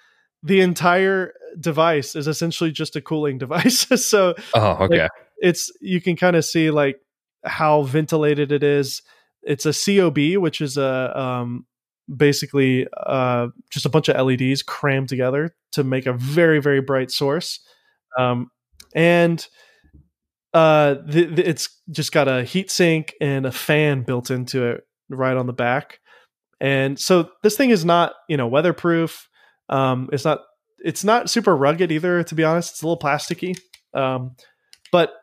the 0.44 0.62
entire 0.62 1.34
device 1.60 2.16
is 2.16 2.28
essentially 2.28 2.72
just 2.72 2.96
a 2.96 3.02
cooling 3.02 3.38
device. 3.46 3.80
so 4.08 4.34
Oh, 4.54 4.86
okay. 4.86 5.10
it's 5.40 5.72
you 5.82 6.00
can 6.00 6.16
kind 6.16 6.38
of 6.38 6.46
see 6.46 6.72
like 6.72 6.98
how 7.44 7.82
ventilated 7.82 8.52
it 8.54 8.64
is. 8.64 9.02
It's 9.44 9.66
a 9.66 9.74
COB, 9.74 10.42
which 10.42 10.62
is 10.62 10.78
a 10.78 11.20
um, 11.20 11.66
basically 12.14 12.88
uh, 13.06 13.48
just 13.70 13.86
a 13.86 13.90
bunch 13.90 14.10
of 14.10 14.26
LEDs 14.26 14.64
crammed 14.64 15.10
together 15.10 15.56
to 15.74 15.84
make 15.84 16.06
a 16.06 16.14
very 16.14 16.60
very 16.60 16.82
bright 16.82 17.12
source. 17.12 17.60
Um, 18.18 18.50
and 18.96 19.46
uh, 20.54 20.96
the, 21.06 21.26
the, 21.26 21.48
it's 21.48 21.70
just 21.92 22.12
got 22.12 22.28
a 22.28 22.44
heat 22.44 22.72
sink 22.72 23.14
and 23.22 23.46
a 23.46 23.52
fan 23.52 24.02
built 24.04 24.32
into 24.32 24.66
it 24.66 24.88
right 25.10 25.38
on 25.38 25.46
the 25.46 25.54
back. 25.54 26.00
And 26.60 27.00
so 27.00 27.30
this 27.44 27.56
thing 27.56 27.70
is 27.70 27.86
not, 27.86 28.14
you 28.28 28.38
know, 28.38 28.48
weatherproof. 28.48 29.28
Um, 29.70 30.10
it's 30.12 30.26
not 30.26 30.42
it's 30.80 31.04
not 31.04 31.30
super 31.30 31.56
rugged 31.56 31.92
either, 31.92 32.24
to 32.24 32.36
be 32.36 32.44
honest. 32.44 32.72
It's 32.72 32.82
a 32.82 32.88
little 32.88 33.00
plasticky. 33.00 33.60
Um, 33.94 34.36
but 34.92 35.14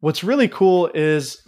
what's 0.00 0.24
really 0.24 0.48
cool 0.48 0.90
is 0.94 1.46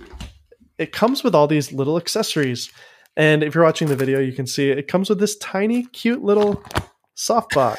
it 0.84 0.92
comes 0.92 1.24
with 1.24 1.34
all 1.34 1.46
these 1.46 1.72
little 1.72 1.96
accessories. 1.96 2.70
And 3.16 3.42
if 3.42 3.54
you're 3.54 3.64
watching 3.64 3.88
the 3.88 3.96
video, 3.96 4.20
you 4.20 4.34
can 4.34 4.46
see 4.46 4.68
it, 4.68 4.86
comes 4.86 5.08
with 5.08 5.18
this 5.18 5.34
tiny, 5.36 5.86
cute 5.86 6.22
little 6.22 6.62
softbox. 7.16 7.78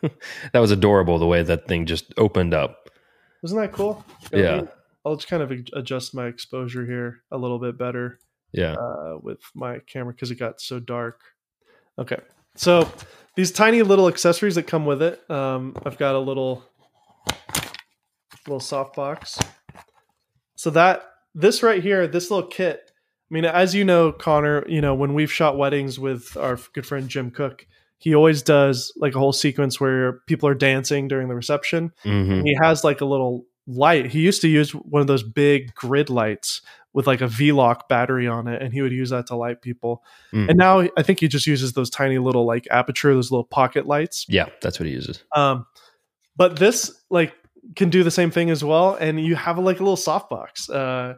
that 0.00 0.58
was 0.58 0.70
adorable 0.70 1.18
the 1.18 1.26
way 1.26 1.42
that 1.42 1.68
thing 1.68 1.84
just 1.84 2.14
opened 2.16 2.54
up. 2.54 2.88
Wasn't 3.42 3.60
that 3.60 3.72
cool? 3.72 4.02
Yeah. 4.32 4.62
I'll 5.04 5.16
just 5.16 5.28
kind 5.28 5.42
of 5.42 5.52
adjust 5.74 6.14
my 6.14 6.28
exposure 6.28 6.86
here 6.86 7.22
a 7.30 7.36
little 7.36 7.58
bit 7.58 7.76
better. 7.76 8.18
Yeah. 8.52 8.72
Uh, 8.72 9.18
with 9.20 9.40
my 9.54 9.80
camera 9.80 10.14
because 10.14 10.30
it 10.30 10.36
got 10.36 10.62
so 10.62 10.80
dark. 10.80 11.20
Okay. 11.98 12.20
So 12.56 12.90
these 13.36 13.52
tiny 13.52 13.82
little 13.82 14.08
accessories 14.08 14.54
that 14.54 14.62
come 14.62 14.86
with 14.86 15.02
it. 15.02 15.30
Um, 15.30 15.76
I've 15.84 15.98
got 15.98 16.14
a 16.14 16.18
little 16.18 16.64
little 18.46 18.60
soft 18.60 18.96
box. 18.96 19.38
So 20.56 20.70
that 20.70 21.09
this 21.34 21.62
right 21.62 21.82
here, 21.82 22.06
this 22.06 22.30
little 22.30 22.48
kit. 22.48 22.90
I 23.30 23.34
mean, 23.34 23.44
as 23.44 23.74
you 23.74 23.84
know, 23.84 24.12
Connor, 24.12 24.64
you 24.68 24.80
know 24.80 24.94
when 24.94 25.14
we've 25.14 25.32
shot 25.32 25.56
weddings 25.56 25.98
with 25.98 26.36
our 26.36 26.58
good 26.74 26.86
friend 26.86 27.08
Jim 27.08 27.30
Cook, 27.30 27.66
he 27.98 28.14
always 28.14 28.42
does 28.42 28.92
like 28.96 29.14
a 29.14 29.18
whole 29.18 29.32
sequence 29.32 29.80
where 29.80 30.14
people 30.26 30.48
are 30.48 30.54
dancing 30.54 31.06
during 31.06 31.28
the 31.28 31.34
reception. 31.34 31.92
Mm-hmm. 32.04 32.44
He 32.44 32.56
has 32.62 32.82
like 32.82 33.00
a 33.00 33.04
little 33.04 33.44
light. 33.66 34.06
He 34.06 34.20
used 34.20 34.40
to 34.42 34.48
use 34.48 34.74
one 34.74 35.00
of 35.00 35.06
those 35.06 35.22
big 35.22 35.74
grid 35.74 36.10
lights 36.10 36.62
with 36.92 37.06
like 37.06 37.20
a 37.20 37.28
V-lock 37.28 37.88
battery 37.88 38.26
on 38.26 38.48
it, 38.48 38.60
and 38.60 38.72
he 38.72 38.82
would 38.82 38.90
use 38.90 39.10
that 39.10 39.26
to 39.28 39.36
light 39.36 39.62
people. 39.62 40.02
Mm. 40.32 40.48
And 40.48 40.58
now 40.58 40.80
I 40.96 41.02
think 41.02 41.20
he 41.20 41.28
just 41.28 41.46
uses 41.46 41.74
those 41.74 41.88
tiny 41.88 42.18
little 42.18 42.46
like 42.46 42.64
Aputure, 42.64 43.14
those 43.14 43.30
little 43.30 43.44
pocket 43.44 43.86
lights. 43.86 44.26
Yeah, 44.28 44.46
that's 44.60 44.80
what 44.80 44.86
he 44.86 44.92
uses. 44.92 45.22
Um, 45.34 45.66
but 46.36 46.58
this 46.58 46.90
like 47.10 47.34
can 47.76 47.90
do 47.90 48.02
the 48.02 48.10
same 48.10 48.30
thing 48.30 48.50
as 48.50 48.64
well, 48.64 48.94
and 48.94 49.20
you 49.20 49.36
have 49.36 49.58
like 49.58 49.80
a 49.80 49.84
little 49.84 49.96
softbox. 49.96 50.70
Uh, 50.70 51.14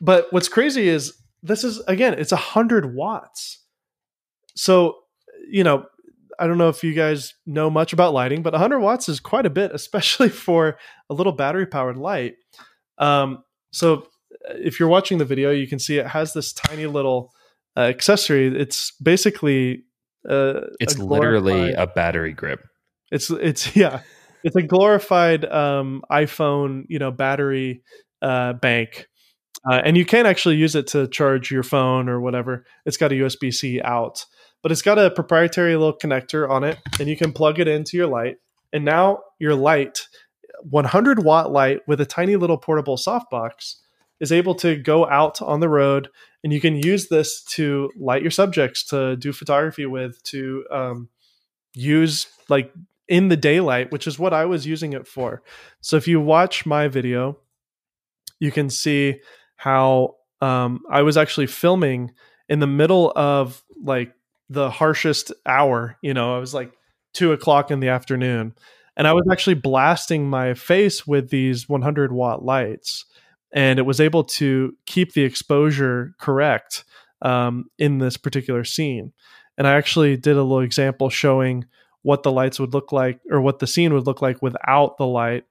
but 0.00 0.26
what's 0.30 0.48
crazy 0.48 0.88
is 0.88 1.14
this 1.42 1.64
is 1.64 1.80
again, 1.86 2.14
it's 2.14 2.32
a 2.32 2.36
hundred 2.36 2.94
watts. 2.94 3.62
So 4.54 4.96
you 5.50 5.64
know, 5.64 5.86
I 6.38 6.46
don't 6.46 6.58
know 6.58 6.68
if 6.68 6.84
you 6.84 6.94
guys 6.94 7.34
know 7.46 7.70
much 7.70 7.92
about 7.92 8.14
lighting, 8.14 8.42
but 8.42 8.52
100 8.52 8.80
watts 8.80 9.08
is 9.08 9.20
quite 9.20 9.46
a 9.46 9.50
bit, 9.50 9.70
especially 9.74 10.28
for 10.28 10.78
a 11.10 11.14
little 11.14 11.32
battery 11.32 11.66
powered 11.66 11.96
light. 11.96 12.34
Um, 12.98 13.44
so 13.72 14.06
if 14.50 14.78
you're 14.78 14.88
watching 14.88 15.18
the 15.18 15.24
video, 15.24 15.50
you 15.50 15.66
can 15.66 15.78
see 15.78 15.98
it 15.98 16.06
has 16.06 16.32
this 16.32 16.52
tiny 16.52 16.86
little 16.86 17.32
uh, 17.76 17.82
accessory. 17.82 18.48
It's 18.48 18.92
basically 19.02 19.84
uh, 20.28 20.60
it's 20.80 20.98
literally 20.98 21.72
a 21.72 21.86
battery 21.86 22.32
grip. 22.32 22.60
It's 23.10 23.30
it's 23.30 23.74
yeah, 23.76 24.02
it's 24.44 24.56
a 24.56 24.62
glorified 24.62 25.44
um, 25.44 26.02
iPhone, 26.10 26.84
you 26.88 26.98
know, 26.98 27.10
battery 27.10 27.82
uh, 28.22 28.54
bank. 28.54 29.08
Uh, 29.68 29.80
and 29.84 29.96
you 29.96 30.04
can 30.04 30.26
actually 30.26 30.56
use 30.56 30.74
it 30.74 30.86
to 30.88 31.08
charge 31.08 31.50
your 31.50 31.62
phone 31.62 32.08
or 32.08 32.20
whatever. 32.20 32.64
It's 32.86 32.96
got 32.96 33.12
a 33.12 33.16
USB 33.16 33.52
C 33.52 33.80
out, 33.80 34.24
but 34.62 34.72
it's 34.72 34.82
got 34.82 34.98
a 34.98 35.10
proprietary 35.10 35.74
little 35.76 35.96
connector 35.96 36.48
on 36.48 36.64
it, 36.64 36.78
and 37.00 37.08
you 37.08 37.16
can 37.16 37.32
plug 37.32 37.58
it 37.58 37.68
into 37.68 37.96
your 37.96 38.06
light. 38.06 38.36
And 38.72 38.84
now 38.84 39.20
your 39.38 39.54
light, 39.54 40.06
100 40.62 41.24
watt 41.24 41.50
light 41.50 41.80
with 41.86 42.00
a 42.00 42.06
tiny 42.06 42.36
little 42.36 42.58
portable 42.58 42.96
softbox, 42.96 43.74
is 44.20 44.32
able 44.32 44.54
to 44.56 44.76
go 44.76 45.06
out 45.08 45.40
on 45.42 45.60
the 45.60 45.68
road, 45.68 46.08
and 46.44 46.52
you 46.52 46.60
can 46.60 46.76
use 46.76 47.08
this 47.08 47.42
to 47.42 47.90
light 47.96 48.22
your 48.22 48.30
subjects, 48.30 48.84
to 48.86 49.16
do 49.16 49.32
photography 49.32 49.86
with, 49.86 50.22
to 50.24 50.64
um, 50.70 51.08
use 51.74 52.26
like 52.48 52.72
in 53.08 53.28
the 53.28 53.36
daylight, 53.36 53.90
which 53.90 54.06
is 54.06 54.18
what 54.18 54.34
I 54.34 54.44
was 54.44 54.66
using 54.66 54.92
it 54.92 55.06
for. 55.06 55.42
So 55.80 55.96
if 55.96 56.06
you 56.06 56.20
watch 56.20 56.66
my 56.66 56.88
video, 56.88 57.38
you 58.38 58.52
can 58.52 58.70
see 58.70 59.20
how 59.56 60.16
um, 60.40 60.80
I 60.90 61.02
was 61.02 61.16
actually 61.16 61.46
filming 61.46 62.12
in 62.48 62.60
the 62.60 62.66
middle 62.66 63.12
of 63.16 63.62
like 63.82 64.12
the 64.48 64.70
harshest 64.70 65.32
hour. 65.46 65.96
You 66.02 66.14
know, 66.14 66.36
I 66.36 66.38
was 66.38 66.54
like 66.54 66.72
two 67.14 67.32
o'clock 67.32 67.70
in 67.70 67.80
the 67.80 67.88
afternoon, 67.88 68.54
and 68.96 69.06
I 69.08 69.12
was 69.12 69.26
actually 69.30 69.54
blasting 69.54 70.28
my 70.28 70.54
face 70.54 71.06
with 71.06 71.30
these 71.30 71.68
100 71.68 72.12
watt 72.12 72.44
lights, 72.44 73.04
and 73.52 73.78
it 73.78 73.82
was 73.82 74.00
able 74.00 74.24
to 74.24 74.74
keep 74.86 75.12
the 75.14 75.24
exposure 75.24 76.14
correct 76.18 76.84
um, 77.22 77.66
in 77.78 77.98
this 77.98 78.16
particular 78.16 78.64
scene. 78.64 79.12
And 79.56 79.66
I 79.66 79.74
actually 79.74 80.16
did 80.16 80.36
a 80.36 80.42
little 80.42 80.60
example 80.60 81.10
showing 81.10 81.64
what 82.02 82.22
the 82.22 82.32
lights 82.32 82.60
would 82.60 82.72
look 82.72 82.92
like 82.92 83.20
or 83.30 83.40
what 83.40 83.58
the 83.58 83.66
scene 83.66 83.92
would 83.92 84.06
look 84.06 84.22
like 84.22 84.40
without 84.40 84.96
the 84.98 85.06
light 85.06 85.44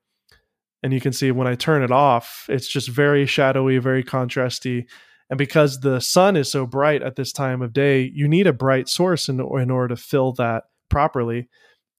and 0.84 0.94
you 0.94 1.02
can 1.02 1.14
see 1.14 1.32
when 1.32 1.48
I 1.48 1.56
turn 1.56 1.84
it 1.84 1.92
off, 1.92 2.46
it's 2.50 2.68
just 2.68 2.90
very 2.90 3.26
shadowy, 3.26 3.78
very 3.78 4.04
contrasty. 4.04 4.86
And 5.30 5.38
because 5.38 5.80
the 5.80 6.00
sun 6.00 6.38
is 6.38 6.52
so 6.52 6.66
bright 6.66 7.02
at 7.02 7.16
this 7.16 7.34
time 7.34 7.62
of 7.62 7.74
day, 7.74 8.10
you 8.14 8.28
need 8.28 8.48
a 8.48 8.54
bright 8.54 8.88
source 8.88 9.28
in, 9.28 9.40
in 9.40 9.72
order 9.72 9.96
to 9.96 10.02
fill 10.02 10.34
that 10.34 10.66
properly. 10.90 11.50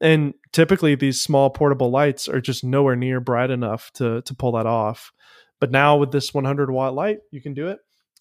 And 0.01 0.34
typically, 0.53 0.94
these 0.94 1.20
small 1.20 1.51
portable 1.51 1.90
lights 1.90 2.28
are 2.28 2.40
just 2.40 2.62
nowhere 2.62 2.96
near 2.96 3.20
bright 3.20 3.51
enough 3.51 3.90
to 3.94 4.22
to 4.22 4.34
pull 4.34 4.53
that 4.53 4.66
off. 4.66 5.12
But 5.61 5.72
now 5.72 5.96
with 5.96 6.12
this 6.12 6.32
100 6.32 6.70
watt 6.70 6.94
light, 6.94 7.18
you 7.32 7.42
can 7.42 7.53
do 7.53 7.66
it. 7.68 7.80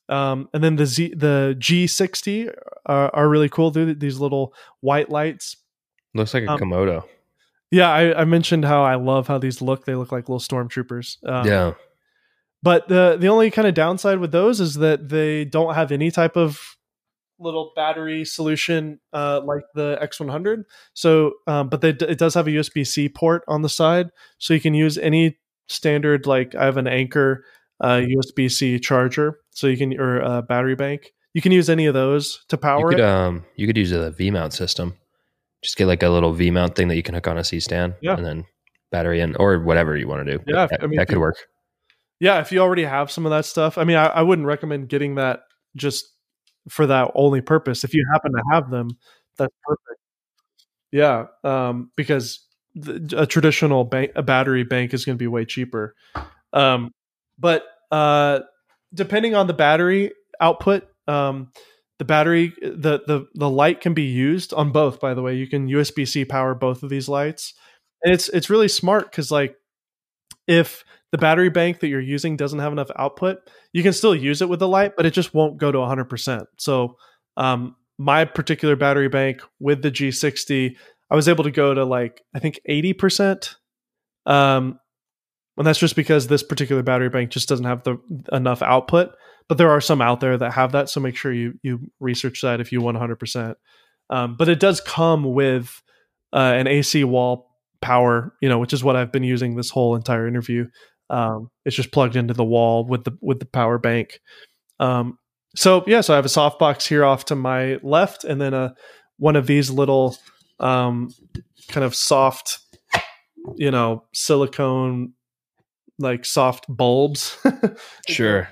Um, 0.09 0.49
and 0.53 0.63
then 0.63 0.75
the 0.75 0.87
Z, 0.87 1.13
the 1.15 1.55
G60 1.59 2.51
are, 2.87 3.15
are 3.15 3.29
really 3.29 3.49
cool. 3.49 3.69
They're 3.69 3.93
these 3.93 4.19
little 4.19 4.55
white 4.81 5.09
lights. 5.11 5.57
Looks 6.17 6.33
like 6.33 6.43
a 6.43 6.51
Um, 6.51 6.59
Komodo. 6.59 7.03
Yeah, 7.71 7.89
I, 7.89 8.21
I 8.21 8.25
mentioned 8.25 8.63
how 8.65 8.83
I 8.83 8.95
love 8.95 9.27
how 9.27 9.37
these 9.37 9.61
look. 9.61 9.85
They 9.85 9.95
look 9.95 10.11
like 10.11 10.29
little 10.29 10.39
stormtroopers. 10.39 11.17
Um, 11.27 11.47
yeah. 11.47 11.73
But 12.63 12.87
the 12.87 13.17
the 13.19 13.27
only 13.27 13.51
kind 13.51 13.67
of 13.67 13.73
downside 13.73 14.19
with 14.19 14.31
those 14.31 14.59
is 14.59 14.75
that 14.75 15.09
they 15.09 15.45
don't 15.45 15.75
have 15.75 15.91
any 15.91 16.09
type 16.11 16.35
of 16.35 16.59
little 17.39 17.71
battery 17.75 18.25
solution 18.25 18.99
uh, 19.13 19.41
like 19.43 19.61
the 19.75 19.97
X100. 20.01 20.63
So, 20.93 21.33
um, 21.45 21.69
but 21.69 21.81
they, 21.81 21.89
it 21.89 22.17
does 22.17 22.33
have 22.33 22.47
a 22.47 22.51
USB 22.51 22.85
C 22.85 23.09
port 23.09 23.43
on 23.47 23.61
the 23.61 23.69
side, 23.69 24.09
so 24.39 24.53
you 24.55 24.59
can 24.59 24.73
use 24.73 24.97
any 24.97 25.37
standard. 25.67 26.25
Like 26.25 26.55
I 26.55 26.65
have 26.65 26.77
an 26.77 26.87
Anker 26.87 27.43
uh, 27.79 28.01
USB 28.01 28.49
C 28.51 28.79
charger, 28.79 29.39
so 29.51 29.67
you 29.67 29.77
can 29.77 29.99
or 29.99 30.19
a 30.19 30.41
battery 30.41 30.75
bank. 30.75 31.11
You 31.33 31.41
can 31.41 31.51
use 31.51 31.69
any 31.69 31.85
of 31.85 31.93
those 31.93 32.43
to 32.47 32.55
You 32.55 32.59
power 32.59 32.89
could 32.89 32.99
it. 32.99 33.05
um 33.05 33.45
you 33.55 33.67
could 33.67 33.77
use 33.77 33.91
a 33.91 34.09
V 34.11 34.31
mount 34.31 34.53
system. 34.53 34.95
Just 35.63 35.77
get 35.77 35.85
like 35.87 36.03
a 36.03 36.09
little 36.09 36.33
V 36.33 36.51
mount 36.51 36.75
thing 36.75 36.87
that 36.89 36.95
you 36.95 37.03
can 37.03 37.15
hook 37.15 37.27
on 37.27 37.37
a 37.37 37.43
C 37.43 37.59
stand. 37.59 37.95
Yeah. 38.01 38.15
And 38.15 38.25
then 38.25 38.45
battery 38.91 39.21
in 39.21 39.35
or 39.35 39.59
whatever 39.59 39.97
you 39.97 40.07
want 40.07 40.25
to 40.25 40.37
do. 40.37 40.43
Yeah, 40.47 40.67
That, 40.67 40.83
I 40.83 40.87
mean, 40.87 40.97
that 40.97 41.07
could 41.07 41.17
work. 41.17 41.37
yeah, 42.19 42.39
if 42.39 42.51
you 42.51 42.59
already 42.59 42.83
have 42.83 43.11
some 43.11 43.25
of 43.25 43.31
that 43.31 43.45
stuff, 43.45 43.77
I 43.77 43.83
mean, 43.83 43.97
I, 43.97 44.05
I 44.07 44.21
wouldn't 44.21 44.47
recommend 44.47 44.87
getting 44.89 45.15
that 45.15 45.41
just 45.75 46.07
for 46.69 46.85
that 46.87 47.11
only 47.15 47.41
purpose. 47.41 47.83
If 47.83 47.93
you 47.93 48.05
happen 48.13 48.31
to 48.31 48.43
have 48.51 48.69
them, 48.69 48.89
that's 49.37 49.53
perfect. 49.63 49.99
Yeah, 50.91 51.25
um, 51.43 51.91
because 51.95 52.45
the, 52.75 53.15
a 53.17 53.25
traditional 53.25 53.83
bank, 53.83 54.11
a 54.15 54.23
battery 54.23 54.63
bank 54.63 54.93
is 54.93 55.05
going 55.05 55.17
to 55.17 55.21
be 55.21 55.27
way 55.27 55.45
cheaper. 55.45 55.95
Um, 56.53 56.91
but 57.37 57.63
uh, 57.91 58.39
depending 58.93 59.35
on 59.35 59.47
the 59.47 59.53
battery 59.53 60.11
output, 60.39 60.87
um, 61.07 61.51
the 61.99 62.05
battery, 62.05 62.53
the 62.61 63.01
the 63.05 63.27
the 63.33 63.49
light 63.49 63.81
can 63.81 63.93
be 63.93 64.03
used 64.03 64.53
on 64.53 64.71
both. 64.71 64.99
By 64.99 65.13
the 65.13 65.21
way, 65.21 65.35
you 65.35 65.47
can 65.47 65.67
USB 65.67 66.07
C 66.07 66.25
power 66.25 66.53
both 66.53 66.83
of 66.83 66.89
these 66.89 67.09
lights, 67.09 67.53
and 68.03 68.13
it's 68.13 68.29
it's 68.29 68.49
really 68.49 68.67
smart 68.67 69.11
because 69.11 69.31
like 69.31 69.55
if 70.47 70.83
the 71.11 71.17
battery 71.17 71.49
bank 71.49 71.79
that 71.79 71.87
you're 71.87 71.99
using 71.99 72.35
doesn't 72.35 72.59
have 72.59 72.71
enough 72.71 72.91
output, 72.97 73.37
you 73.73 73.83
can 73.83 73.93
still 73.93 74.15
use 74.15 74.41
it 74.41 74.49
with 74.49 74.59
the 74.59 74.67
light, 74.67 74.93
but 74.95 75.05
it 75.05 75.11
just 75.11 75.33
won't 75.33 75.57
go 75.57 75.71
to 75.71 75.77
100%. 75.77 76.45
So, 76.57 76.97
um, 77.37 77.75
my 77.97 78.25
particular 78.25 78.75
battery 78.75 79.07
bank 79.07 79.41
with 79.59 79.81
the 79.81 79.91
G60, 79.91 80.75
I 81.09 81.15
was 81.15 81.29
able 81.29 81.45
to 81.45 81.51
go 81.51 81.73
to 81.73 81.85
like, 81.85 82.21
I 82.33 82.39
think 82.39 82.59
80%. 82.69 83.55
Um, 84.25 84.79
and 85.57 85.65
that's 85.65 85.79
just 85.79 85.95
because 85.95 86.27
this 86.27 86.43
particular 86.43 86.83
battery 86.83 87.09
bank 87.09 87.31
just 87.31 87.49
doesn't 87.49 87.65
have 87.65 87.83
the 87.83 87.97
enough 88.31 88.61
output. 88.61 89.15
But 89.49 89.57
there 89.57 89.69
are 89.69 89.81
some 89.81 90.01
out 90.01 90.19
there 90.19 90.37
that 90.37 90.53
have 90.53 90.73
that, 90.73 90.89
so 90.89 90.99
make 90.99 91.15
sure 91.15 91.31
you 91.31 91.53
you 91.63 91.79
research 91.99 92.41
that 92.41 92.59
if 92.59 92.71
you 92.71 92.81
want 92.81 92.97
100%. 92.97 93.55
Um, 94.09 94.35
but 94.35 94.49
it 94.49 94.59
does 94.59 94.81
come 94.81 95.23
with 95.23 95.81
uh, 96.33 96.53
an 96.55 96.67
AC 96.67 97.03
wall 97.03 97.49
power, 97.81 98.33
you 98.41 98.49
know, 98.49 98.59
which 98.59 98.73
is 98.73 98.83
what 98.83 98.95
I've 98.95 99.11
been 99.11 99.23
using 99.23 99.55
this 99.55 99.69
whole 99.69 99.95
entire 99.95 100.27
interview. 100.27 100.67
Um, 101.09 101.49
it's 101.65 101.75
just 101.75 101.91
plugged 101.91 102.15
into 102.15 102.33
the 102.33 102.43
wall 102.43 102.85
with 102.85 103.05
the 103.05 103.17
with 103.21 103.39
the 103.39 103.45
power 103.45 103.77
bank. 103.77 104.19
Um, 104.79 105.17
so 105.55 105.83
yeah, 105.87 106.01
so 106.01 106.13
I 106.13 106.17
have 106.17 106.25
a 106.25 106.29
softbox 106.29 106.87
here 106.87 107.05
off 107.05 107.25
to 107.25 107.35
my 107.35 107.79
left, 107.81 108.23
and 108.23 108.41
then 108.41 108.53
a 108.53 108.75
one 109.17 109.35
of 109.35 109.47
these 109.47 109.69
little 109.69 110.17
um, 110.59 111.09
kind 111.69 111.83
of 111.83 111.95
soft, 111.95 112.59
you 113.55 113.71
know, 113.71 114.03
silicone 114.13 115.13
like 115.99 116.25
soft 116.25 116.65
bulbs. 116.69 117.37
Sure. 118.07 118.49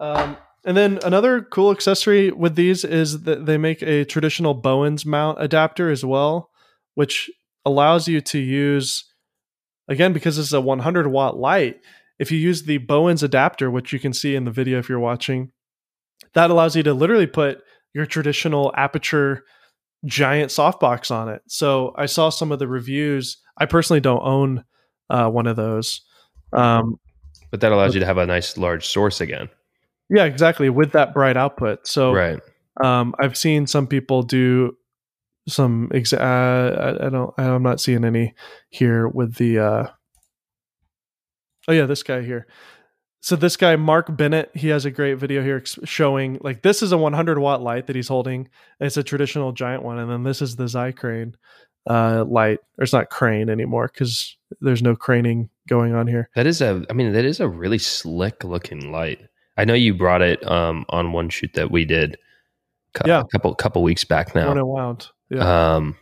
Um, 0.00 0.36
and 0.64 0.76
then 0.76 0.98
another 1.04 1.42
cool 1.42 1.70
accessory 1.70 2.30
with 2.30 2.54
these 2.54 2.84
is 2.84 3.22
that 3.22 3.46
they 3.46 3.56
make 3.56 3.82
a 3.82 4.04
traditional 4.04 4.54
Bowens 4.54 5.06
mount 5.06 5.40
adapter 5.40 5.90
as 5.90 6.04
well, 6.04 6.50
which 6.94 7.30
allows 7.64 8.08
you 8.08 8.20
to 8.20 8.38
use, 8.38 9.04
again, 9.88 10.12
because 10.12 10.36
this 10.36 10.46
is 10.46 10.52
a 10.52 10.60
100 10.60 11.06
watt 11.06 11.38
light, 11.38 11.80
if 12.18 12.30
you 12.30 12.38
use 12.38 12.64
the 12.64 12.78
Bowens 12.78 13.22
adapter, 13.22 13.70
which 13.70 13.92
you 13.92 13.98
can 13.98 14.12
see 14.12 14.34
in 14.34 14.44
the 14.44 14.50
video 14.50 14.78
if 14.78 14.88
you're 14.88 14.98
watching, 14.98 15.52
that 16.34 16.50
allows 16.50 16.76
you 16.76 16.82
to 16.82 16.92
literally 16.92 17.26
put 17.26 17.62
your 17.94 18.06
traditional 18.06 18.72
Aputure 18.76 19.40
giant 20.04 20.50
softbox 20.50 21.10
on 21.10 21.28
it. 21.28 21.42
So 21.48 21.94
I 21.96 22.06
saw 22.06 22.28
some 22.28 22.52
of 22.52 22.58
the 22.58 22.68
reviews. 22.68 23.38
I 23.56 23.66
personally 23.66 24.00
don't 24.00 24.22
own 24.22 24.64
uh, 25.08 25.28
one 25.28 25.46
of 25.46 25.56
those. 25.56 26.02
Um, 26.52 26.96
But 27.50 27.60
that 27.60 27.72
allows 27.72 27.94
you 27.94 28.00
to 28.00 28.06
have 28.06 28.18
a 28.18 28.26
nice 28.26 28.56
large 28.56 28.86
source 28.86 29.20
again. 29.20 29.48
Yeah, 30.10 30.24
exactly. 30.24 30.68
With 30.70 30.92
that 30.92 31.14
bright 31.14 31.36
output. 31.36 31.86
So 31.86 32.12
Right. 32.12 32.40
um, 32.82 33.14
I've 33.18 33.36
seen 33.36 33.66
some 33.66 33.86
people 33.86 34.22
do 34.22 34.76
some. 35.48 35.88
Exa- 35.94 36.20
uh, 36.20 37.00
I, 37.02 37.06
I 37.06 37.08
don't. 37.10 37.32
I'm 37.38 37.62
not 37.62 37.80
seeing 37.80 38.04
any 38.04 38.34
here 38.70 39.08
with 39.08 39.36
the. 39.36 39.58
Uh, 39.58 39.86
oh 41.68 41.72
yeah, 41.72 41.86
this 41.86 42.02
guy 42.02 42.22
here. 42.22 42.46
So 43.22 43.36
this 43.36 43.56
guy 43.56 43.76
Mark 43.76 44.16
Bennett, 44.16 44.50
he 44.54 44.68
has 44.68 44.86
a 44.86 44.90
great 44.90 45.14
video 45.18 45.42
here 45.42 45.62
showing 45.84 46.38
like 46.40 46.62
this 46.62 46.82
is 46.82 46.90
a 46.92 46.96
100 46.98 47.38
watt 47.38 47.62
light 47.62 47.86
that 47.86 47.96
he's 47.96 48.08
holding. 48.08 48.48
It's 48.80 48.96
a 48.96 49.02
traditional 49.02 49.52
giant 49.52 49.82
one, 49.82 49.98
and 49.98 50.10
then 50.10 50.22
this 50.22 50.40
is 50.40 50.56
the 50.56 50.64
Zycrane 50.64 51.34
uh, 51.88 52.24
light. 52.26 52.60
Or 52.78 52.84
it's 52.84 52.92
not 52.94 53.10
crane 53.10 53.50
anymore 53.50 53.90
because 53.92 54.36
there's 54.62 54.82
no 54.82 54.96
craning 54.96 55.50
going 55.68 55.94
on 55.94 56.06
here. 56.06 56.30
That 56.34 56.46
is 56.46 56.62
a 56.62 56.84
I 56.88 56.94
mean, 56.94 57.12
that 57.12 57.26
is 57.26 57.40
a 57.40 57.48
really 57.48 57.78
slick 57.78 58.42
looking 58.42 58.90
light. 58.90 59.20
I 59.60 59.64
know 59.64 59.74
you 59.74 59.94
brought 59.94 60.22
it 60.22 60.46
um 60.50 60.86
on 60.88 61.12
one 61.12 61.28
shoot 61.28 61.52
that 61.54 61.70
we 61.70 61.84
did 61.84 62.16
Yeah. 63.06 63.20
a 63.20 63.24
couple 63.26 63.54
couple 63.54 63.82
weeks 63.82 64.04
back 64.04 64.34
now. 64.34 64.48
One 64.48 64.58
it 64.58 64.66
wound. 64.66 65.08
Yeah. 65.28 65.74
Um, 65.74 65.96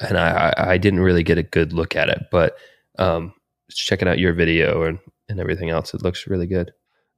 and 0.00 0.18
I, 0.18 0.52
I 0.56 0.72
I 0.72 0.78
didn't 0.78 1.00
really 1.00 1.22
get 1.22 1.38
a 1.38 1.42
good 1.42 1.72
look 1.72 1.94
at 1.96 2.08
it, 2.08 2.24
but 2.30 2.56
um, 2.98 3.32
checking 3.70 4.08
out 4.08 4.18
your 4.18 4.32
video 4.32 4.82
and, 4.84 4.98
and 5.28 5.38
everything 5.40 5.70
else, 5.70 5.92
it 5.94 6.02
looks 6.02 6.26
really 6.26 6.46
good. 6.46 6.72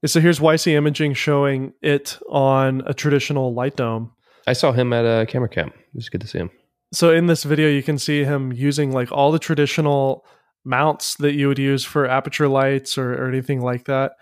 So 0.06 0.20
here's 0.20 0.38
YC 0.40 0.72
Imaging 0.72 1.14
showing 1.14 1.72
it 1.82 2.18
on 2.28 2.82
a 2.86 2.94
traditional 2.94 3.54
light 3.54 3.76
dome. 3.76 4.12
I 4.46 4.52
saw 4.54 4.72
him 4.72 4.92
at 4.92 5.04
a 5.04 5.26
camera 5.26 5.48
camp. 5.48 5.74
It 5.74 5.94
was 5.94 6.08
good 6.08 6.20
to 6.20 6.26
see 6.28 6.38
him. 6.38 6.50
So 6.92 7.12
in 7.12 7.26
this 7.26 7.44
video, 7.44 7.68
you 7.68 7.82
can 7.82 7.98
see 7.98 8.24
him 8.24 8.52
using 8.52 8.92
like 8.92 9.10
all 9.12 9.30
the 9.32 9.38
traditional 9.38 10.24
mounts 10.64 11.16
that 11.16 11.34
you 11.34 11.48
would 11.48 11.58
use 11.58 11.84
for 11.84 12.06
Aputure 12.06 12.50
lights 12.50 12.96
or, 12.96 13.12
or 13.14 13.28
anything 13.28 13.60
like 13.60 13.84
that. 13.86 14.12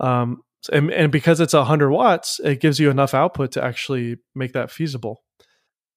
Um, 0.00 0.42
and, 0.68 0.90
and 0.92 1.12
because 1.12 1.40
it's 1.40 1.52
100 1.54 1.90
watts, 1.90 2.40
it 2.42 2.60
gives 2.60 2.78
you 2.78 2.90
enough 2.90 3.14
output 3.14 3.52
to 3.52 3.64
actually 3.64 4.16
make 4.34 4.52
that 4.52 4.70
feasible. 4.70 5.22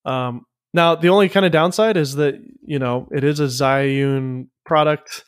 Um, 0.06 0.46
now, 0.74 0.96
the 0.96 1.10
only 1.10 1.30
kind 1.30 1.46
of 1.46 1.52
downside 1.52 1.98
is 1.98 2.16
that, 2.16 2.36
you 2.62 2.80
know, 2.80 3.08
it 3.12 3.24
is 3.24 3.40
a 3.40 3.46
Zhiyun 3.46 4.48
product. 4.66 5.26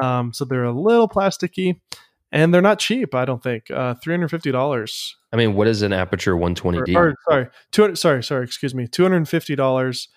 Um, 0.00 0.32
so 0.32 0.44
they're 0.44 0.64
a 0.64 0.72
little 0.72 1.08
plasticky 1.08 1.80
and 2.30 2.52
they're 2.52 2.60
not 2.62 2.78
cheap, 2.78 3.14
I 3.14 3.24
don't 3.24 3.42
think. 3.42 3.70
Uh, 3.70 3.94
$350. 3.94 5.12
I 5.32 5.36
mean, 5.36 5.54
what 5.54 5.66
is 5.66 5.82
an 5.82 5.92
Aputure 5.92 6.38
120D? 6.38 6.94
or, 6.94 7.14
sorry, 7.28 7.48
200 7.72 7.96
sorry, 7.96 8.22
sorry, 8.22 8.44
excuse 8.44 8.74
me. 8.74 8.86
$250 8.86 10.08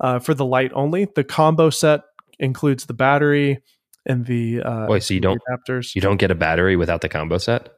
uh, 0.00 0.18
for 0.20 0.34
the 0.34 0.44
light 0.44 0.70
only. 0.74 1.08
The 1.14 1.24
combo 1.24 1.70
set 1.70 2.02
includes 2.38 2.86
the 2.86 2.94
battery 2.94 3.62
and 4.04 4.24
the 4.26 4.62
uh 4.62 4.86
Wait, 4.88 5.02
so 5.02 5.14
you 5.14 5.20
don't 5.20 5.40
adapters. 5.50 5.94
you 5.94 6.00
don't 6.00 6.18
get 6.18 6.30
a 6.30 6.34
battery 6.34 6.76
without 6.76 7.00
the 7.00 7.08
combo 7.08 7.38
set? 7.38 7.75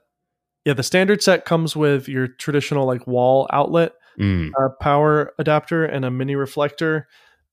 Yeah, 0.68 0.74
the 0.74 0.82
standard 0.82 1.22
set 1.22 1.44
comes 1.44 1.74
with 1.74 2.08
your 2.08 2.28
traditional 2.28 2.86
like 2.86 3.06
wall 3.06 3.48
outlet 3.50 3.92
Mm, 4.18 4.50
uh, 4.60 4.70
power 4.80 5.32
adapter 5.38 5.84
and 5.84 6.04
a 6.04 6.10
mini 6.10 6.34
reflector. 6.34 7.06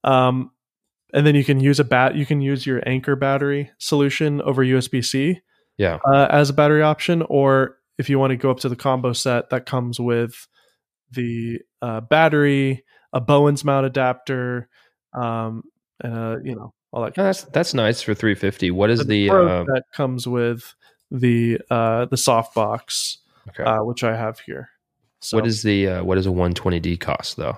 Um, 0.04 0.52
and 1.14 1.26
then 1.26 1.36
you 1.36 1.44
can 1.44 1.60
use 1.60 1.80
a 1.80 1.84
bat. 1.84 2.16
You 2.16 2.26
can 2.26 2.42
use 2.42 2.66
your 2.66 2.82
Anker 2.88 3.16
battery 3.16 3.70
solution 3.78 4.42
over 4.42 4.64
USB 4.64 5.06
C 5.06 5.42
yeah. 5.78 6.00
uh, 6.06 6.28
as 6.32 6.50
a 6.50 6.54
battery 6.54 6.82
option, 6.82 7.22
or 7.30 7.78
if 8.00 8.10
you 8.10 8.18
want 8.18 8.32
to 8.32 8.38
go 8.38 8.50
up 8.50 8.60
to 8.62 8.70
the 8.70 8.76
combo 8.76 9.14
set, 9.14 9.52
that 9.52 9.68
comes 9.68 10.00
with 10.00 10.48
the 11.12 11.60
uh, 11.82 12.02
battery, 12.02 12.84
a 13.14 13.22
Bowens 13.22 13.64
mount 13.64 13.86
adapter, 13.86 14.68
um, 15.14 15.64
and 16.02 16.14
uh, 16.18 16.38
you 16.44 16.56
know 16.56 16.74
all 16.92 17.04
that. 17.04 17.14
Oh, 17.18 17.24
that's 17.24 17.44
that's 17.44 17.74
nice 17.76 18.02
for 18.02 18.16
350. 18.16 18.72
What 18.72 18.90
is 18.90 19.02
And 19.02 19.10
the 19.10 19.30
uh, 19.30 19.64
that 19.66 19.84
comes 19.94 20.28
with 20.28 20.74
the 21.20 21.60
uh, 21.70 22.06
the 22.06 22.18
soft 22.18 22.54
box, 22.56 23.20
okay. 23.50 23.64
uh, 23.64 23.84
which 23.84 24.04
I 24.04 24.16
have 24.16 24.40
here. 24.40 24.70
So 25.22 25.38
what 25.38 25.48
is 25.48 25.64
the 25.64 25.88
uh, 25.88 26.04
what 26.04 26.16
does 26.16 26.28
a 26.28 26.32
120D 26.32 27.00
cost 27.00 27.38
though? 27.38 27.58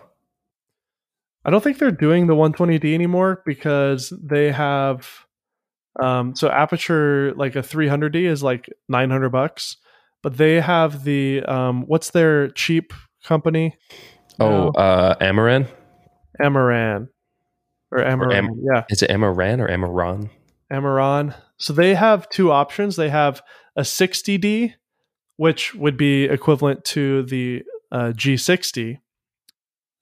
I 1.44 1.50
don't 1.50 1.64
think 1.64 1.80
they're 1.80 1.92
doing 1.92 2.28
the 2.28 2.36
120D 2.36 2.94
anymore 2.94 3.42
because 3.46 4.12
they 4.22 4.52
have 4.52 5.26
um 6.00 6.36
so 6.36 6.50
Aputure 6.50 7.36
like 7.36 7.56
a 7.56 7.62
300D 7.62 8.26
is 8.26 8.44
like 8.44 8.70
900 8.90 9.30
bucks, 9.30 9.78
but 10.24 10.38
they 10.38 10.60
have 10.62 11.04
the 11.04 11.44
um 11.44 11.84
what's 11.88 12.12
their 12.12 12.50
cheap 12.50 12.94
company? 13.24 13.78
Oh, 14.40 14.70
uh, 14.70 15.16
Amaran. 15.16 15.68
Amaran 16.40 17.10
or 17.92 18.00
Amaran. 18.00 18.36
Am- 18.36 18.62
yeah, 18.72 18.84
Is 18.90 19.02
it 19.02 19.10
Amaran 19.10 19.60
or 19.60 19.68
Amaran? 19.68 20.30
Amaran. 20.72 21.34
So 21.58 21.74
they 21.74 21.96
have 21.96 22.30
two 22.30 22.52
options. 22.52 22.96
They 22.96 23.10
have 23.10 23.42
a 23.76 23.82
60D 23.82 24.74
which 25.38 25.76
would 25.76 25.98
be 25.98 26.24
equivalent 26.26 26.84
to 26.84 27.22
the 27.24 27.62
uh, 27.92 28.12
G60 28.16 28.98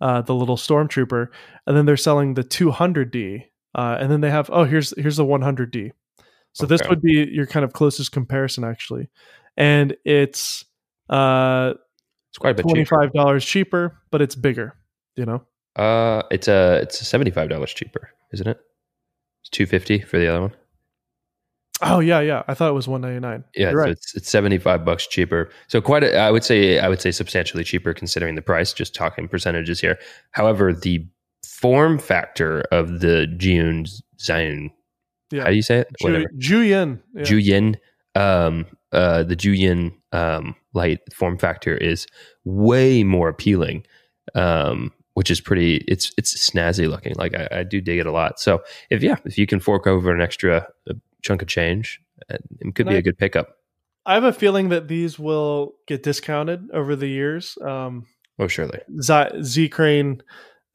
uh, 0.02 0.22
the 0.22 0.36
little 0.36 0.57
stormtrooper, 0.57 1.27
and 1.65 1.77
then 1.77 1.86
they're 1.86 1.98
selling 1.98 2.34
the 2.34 2.44
200D, 2.44 3.44
uh, 3.76 3.98
and 3.99 4.11
then 4.11 4.22
they 4.22 4.30
have 4.30 4.49
oh 4.52 4.64
here's 4.65 4.94
here's 4.99 5.18
the 5.18 5.26
100D. 5.26 5.91
So 6.53 6.65
this 6.65 6.82
would 6.88 7.02
be 7.02 7.27
your 7.32 7.45
kind 7.45 7.65
of 7.65 7.73
closest 7.73 8.11
comparison 8.14 8.64
actually, 8.64 9.10
and 9.57 9.95
it's 10.06 10.64
uh 11.10 11.73
It's 12.30 12.38
quite 12.38 12.52
a 12.52 12.53
bit 12.56 12.64
twenty 12.64 12.84
cheaper. 12.86 13.07
dollars 13.07 13.45
cheaper, 13.45 13.98
but 14.10 14.22
it's 14.22 14.36
bigger. 14.36 14.73
You 15.15 15.26
know, 15.26 15.44
Uh, 15.76 16.23
it's 16.32 16.48
a 16.48 16.80
it's 16.82 17.06
seventy 17.06 17.32
five 17.32 17.49
dollars 17.49 17.73
cheaper, 17.73 18.10
isn't 18.32 18.48
it? 18.48 18.57
It's 19.41 19.49
two 19.49 19.65
fifty 19.65 19.99
for 19.99 20.18
the 20.18 20.27
other 20.27 20.41
one. 20.41 20.53
Oh 21.81 21.99
yeah 21.99 22.19
yeah, 22.19 22.43
I 22.47 22.53
thought 22.53 22.69
it 22.69 22.73
was 22.73 22.88
one 22.88 23.02
ninety 23.02 23.19
nine. 23.19 23.43
Yeah, 23.56 23.72
so 23.72 23.76
right. 23.77 23.89
it's 23.91 24.15
it's 24.15 24.30
seventy 24.30 24.57
five 24.57 24.85
bucks 24.85 25.07
cheaper. 25.07 25.49
So 25.68 25.81
quite 25.81 26.03
a, 26.03 26.18
I 26.18 26.31
would 26.31 26.43
say 26.43 26.80
I 26.80 26.88
would 26.89 27.02
say 27.02 27.11
substantially 27.11 27.64
cheaper 27.64 27.93
considering 27.93 28.35
the 28.35 28.41
price. 28.41 28.73
Just 28.73 28.93
talking 28.95 29.27
percentages 29.27 29.80
here. 29.81 29.97
However, 30.31 30.73
the 30.73 31.06
form 31.45 31.97
factor 31.97 32.61
of 32.72 32.99
the 32.99 33.27
June 33.38 33.85
Zion, 34.19 34.72
Yeah. 35.31 35.43
how 35.43 35.49
do 35.49 35.56
you 35.56 35.61
say 35.61 35.80
it? 35.80 35.88
Whatever. 36.02 36.26
Ju- 36.38 36.61
Juyin. 36.64 36.99
Yeah. 37.14 37.23
Juyin, 37.23 37.76
um, 38.15 38.65
uh, 38.91 39.23
the 39.23 39.35
Juyin 39.35 39.91
um, 40.11 40.56
light 40.73 40.99
form 41.14 41.38
factor 41.38 41.76
is 41.76 42.07
way 42.43 43.03
more 43.03 43.30
appealing, 43.30 43.85
um, 44.35 44.91
which 45.14 45.31
is 45.31 45.41
pretty. 45.41 45.77
It's 45.88 46.11
it's 46.18 46.38
snazzy 46.49 46.89
looking. 46.89 47.14
Like 47.18 47.34
I, 47.35 47.47
I 47.52 47.64
do 47.64 47.81
dig 47.81 47.99
it 47.99 48.06
a 48.06 48.11
lot. 48.11 48.39
So 48.39 48.61
if 48.89 49.02
yeah, 49.03 49.18
if 49.26 49.38
you 49.38 49.47
can 49.47 49.60
fork 49.60 49.88
over 49.88 50.14
an 50.14 50.22
extra 50.22 50.68
uh, 50.89 50.93
chunk 51.26 51.41
of 51.41 51.47
change, 51.47 51.99
it 52.30 52.41
could 52.76 52.85
be 52.88 52.93
Right. 52.93 52.99
a 52.99 53.02
good 53.02 53.18
pickup. 53.18 53.56
I 54.06 54.14
have 54.14 54.23
a 54.23 54.31
feeling 54.34 54.69
that 54.69 54.88
these 54.88 55.18
will 55.18 55.73
get 55.88 56.03
discounted 56.03 56.69
over 56.72 56.95
the 56.95 57.07
years. 57.07 57.57
Um, 57.61 58.06
Oh, 58.38 58.47
surely. 58.47 58.80
Z, 59.02 59.41
Z 59.41 59.69
Crane 59.69 60.22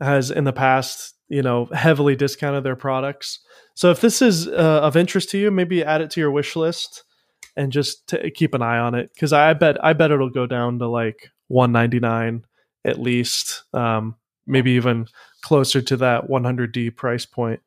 has 0.00 0.30
in 0.30 0.44
the 0.44 0.52
past, 0.52 1.14
you 1.28 1.42
know, 1.42 1.66
heavily 1.66 2.16
discounted 2.16 2.64
their 2.64 2.74
products. 2.76 3.38
So 3.74 3.90
if 3.90 4.00
this 4.00 4.20
is 4.22 4.48
uh, 4.48 4.80
of 4.82 4.96
interest 4.96 5.28
to 5.30 5.38
you, 5.38 5.50
maybe 5.50 5.84
add 5.84 6.00
it 6.00 6.10
to 6.12 6.20
your 6.20 6.30
wish 6.30 6.56
list 6.56 7.04
and 7.56 7.70
just 7.70 8.08
t- 8.08 8.30
keep 8.30 8.54
an 8.54 8.62
eye 8.62 8.78
on 8.78 8.94
it 8.94 9.10
because 9.14 9.32
I 9.32 9.52
bet 9.54 9.76
I 9.84 9.92
bet 9.92 10.10
it'll 10.10 10.30
go 10.30 10.46
down 10.46 10.78
to 10.78 10.88
like 10.88 11.28
one 11.48 11.70
ninety 11.72 12.00
nine 12.00 12.44
at 12.84 12.98
least, 12.98 13.62
um, 13.74 14.14
maybe 14.46 14.70
even 14.72 15.06
closer 15.42 15.82
to 15.82 15.96
that 15.98 16.28
one 16.30 16.44
hundred 16.44 16.72
D 16.72 16.90
price 16.90 17.26
point. 17.26 17.60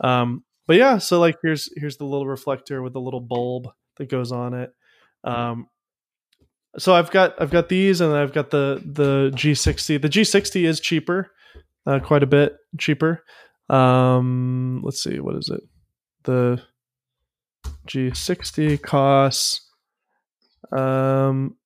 Um, 0.00 0.44
but 0.66 0.76
yeah, 0.76 0.98
so 0.98 1.20
like 1.20 1.36
here's 1.42 1.68
here's 1.76 1.96
the 1.96 2.04
little 2.04 2.26
reflector 2.26 2.82
with 2.82 2.92
the 2.92 3.00
little 3.00 3.20
bulb 3.20 3.68
that 3.96 4.08
goes 4.08 4.32
on 4.32 4.54
it. 4.54 4.72
Um, 5.24 5.68
so 6.78 6.94
I've 6.94 7.10
got 7.10 7.40
I've 7.40 7.50
got 7.50 7.68
these 7.68 8.00
and 8.00 8.12
I've 8.14 8.32
got 8.32 8.50
the 8.50 8.82
the 8.84 9.30
G60. 9.34 10.00
The 10.02 10.08
G60 10.08 10.64
is 10.64 10.80
cheaper, 10.80 11.30
uh, 11.86 12.00
quite 12.00 12.22
a 12.22 12.26
bit 12.26 12.56
cheaper. 12.78 13.24
Um, 13.68 14.80
let's 14.82 15.02
see, 15.02 15.20
what 15.20 15.36
is 15.36 15.48
it? 15.48 15.60
The 16.24 16.60
G60 17.88 18.82
costs. 18.82 19.60
Um, 20.72 21.56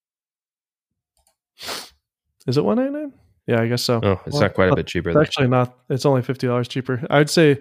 is 2.46 2.56
it 2.56 2.64
one 2.64 2.76
ninety 2.76 2.92
nine? 2.92 3.12
Yeah, 3.46 3.62
I 3.62 3.66
guess 3.68 3.82
so. 3.82 4.00
Oh, 4.02 4.20
it's 4.26 4.34
Well, 4.34 4.42
not 4.42 4.54
quite 4.54 4.70
a 4.70 4.76
bit 4.76 4.86
cheaper. 4.86 5.08
It's 5.10 5.18
actually 5.18 5.48
not. 5.48 5.74
It's 5.88 6.04
only 6.04 6.22
fifty 6.22 6.46
dollars 6.46 6.68
cheaper. 6.68 7.04
I'd 7.08 7.30
say. 7.30 7.58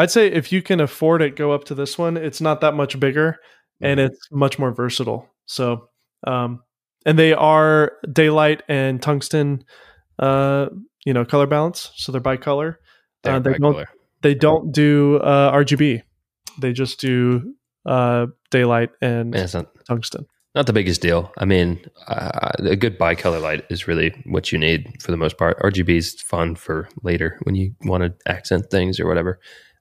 I'd 0.00 0.10
say 0.10 0.26
if 0.26 0.52
you 0.52 0.62
can 0.62 0.80
afford 0.80 1.22
it, 1.22 1.36
go 1.36 1.52
up 1.52 1.64
to 1.64 1.74
this 1.74 1.98
one. 1.98 2.16
It's 2.16 2.40
not 2.40 2.60
that 2.62 2.74
much 2.74 2.98
bigger 2.98 3.36
and 3.80 4.00
Mhm. 4.00 4.06
it's 4.06 4.18
much 4.32 4.58
more 4.58 4.72
versatile. 4.72 5.28
So, 5.46 5.88
um, 6.26 6.62
and 7.06 7.18
they 7.18 7.32
are 7.32 7.92
daylight 8.12 8.62
and 8.68 9.00
tungsten, 9.02 9.64
uh, 10.18 10.66
you 11.04 11.12
know, 11.14 11.24
color 11.24 11.46
balance. 11.46 11.92
So 11.96 12.12
they're 12.12 12.20
bicolor. 12.20 12.76
They're 13.22 13.34
Uh, 13.36 13.38
they 13.40 13.54
don't 13.58 13.86
they 14.22 14.34
don't 14.34 14.70
do 14.72 15.16
uh, 15.16 15.50
RGB. 15.52 16.02
They 16.60 16.72
just 16.72 17.00
do 17.00 17.54
uh, 17.86 18.26
daylight 18.50 18.90
and 19.00 19.30
not 19.30 19.66
tungsten. 19.86 20.26
not 20.54 20.66
the 20.66 20.72
biggest 20.74 21.00
deal. 21.00 21.32
I 21.38 21.46
mean, 21.46 21.80
uh, 22.08 22.50
a 22.58 22.76
good 22.76 22.98
bicolor 22.98 23.40
light 23.40 23.64
is 23.70 23.88
really 23.88 24.10
what 24.26 24.52
you 24.52 24.58
need 24.58 25.00
for 25.02 25.10
the 25.10 25.16
most 25.16 25.38
part. 25.38 25.58
RGB 25.60 25.96
is 25.96 26.20
fun 26.20 26.54
for 26.54 26.88
later 27.02 27.38
when 27.44 27.54
you 27.54 27.72
want 27.84 28.02
to 28.02 28.30
accent 28.30 28.70
things 28.70 29.00
or 29.00 29.06
whatever. 29.06 29.38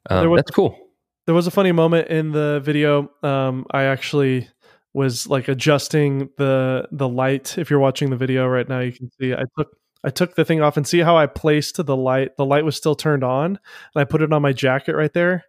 Um, 0.10 0.30
was- 0.30 0.40
that's 0.40 0.52
cool. 0.52 0.78
There 1.26 1.36
was 1.36 1.48
a 1.48 1.52
funny 1.52 1.72
moment 1.72 2.08
in 2.08 2.32
the 2.32 2.60
video. 2.64 3.12
Um, 3.22 3.66
I 3.72 3.84
actually 3.84 4.50
was 4.94 5.28
like 5.28 5.48
adjusting 5.48 6.30
the 6.38 6.88
the 6.92 7.08
light. 7.08 7.58
If 7.58 7.70
you're 7.70 7.80
watching 7.80 8.10
the 8.10 8.16
video 8.18 8.48
right 8.48 8.68
now, 8.68 8.80
you 8.80 8.92
can 8.92 9.12
see 9.20 9.34
I 9.34 9.44
took 9.58 9.68
I 10.04 10.10
took 10.10 10.36
the 10.36 10.46
thing 10.46 10.62
off 10.62 10.78
and 10.78 10.88
see 10.88 11.00
how 11.00 11.18
I 11.18 11.28
placed 11.28 11.86
the 11.86 11.96
light. 11.96 12.36
The 12.38 12.46
light 12.46 12.66
was 12.66 12.76
still 12.76 12.96
turned 12.96 13.24
on, 13.24 13.46
and 13.48 14.02
I 14.02 14.06
put 14.06 14.22
it 14.24 14.34
on 14.34 14.42
my 14.42 14.54
jacket 14.54 14.96
right 14.96 15.14
there 15.14 15.44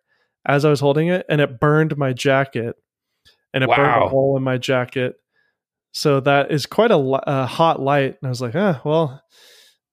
as 0.46 0.64
I 0.64 0.70
was 0.70 0.80
holding 0.80 1.08
it, 1.08 1.24
and 1.28 1.40
it 1.40 1.60
burned 1.60 1.96
my 1.96 2.12
jacket, 2.12 2.76
and 3.54 3.64
it 3.64 3.68
burned 3.76 4.02
a 4.04 4.08
hole 4.08 4.36
in 4.36 4.42
my 4.42 4.58
jacket. 4.58 5.14
So 5.92 6.20
that 6.20 6.50
is 6.50 6.66
quite 6.66 6.90
a, 6.90 6.96
a 6.96 7.46
hot 7.46 7.80
light, 7.80 8.16
and 8.20 8.26
I 8.26 8.28
was 8.28 8.42
like, 8.42 8.54
ah, 8.54 8.80
well. 8.84 9.22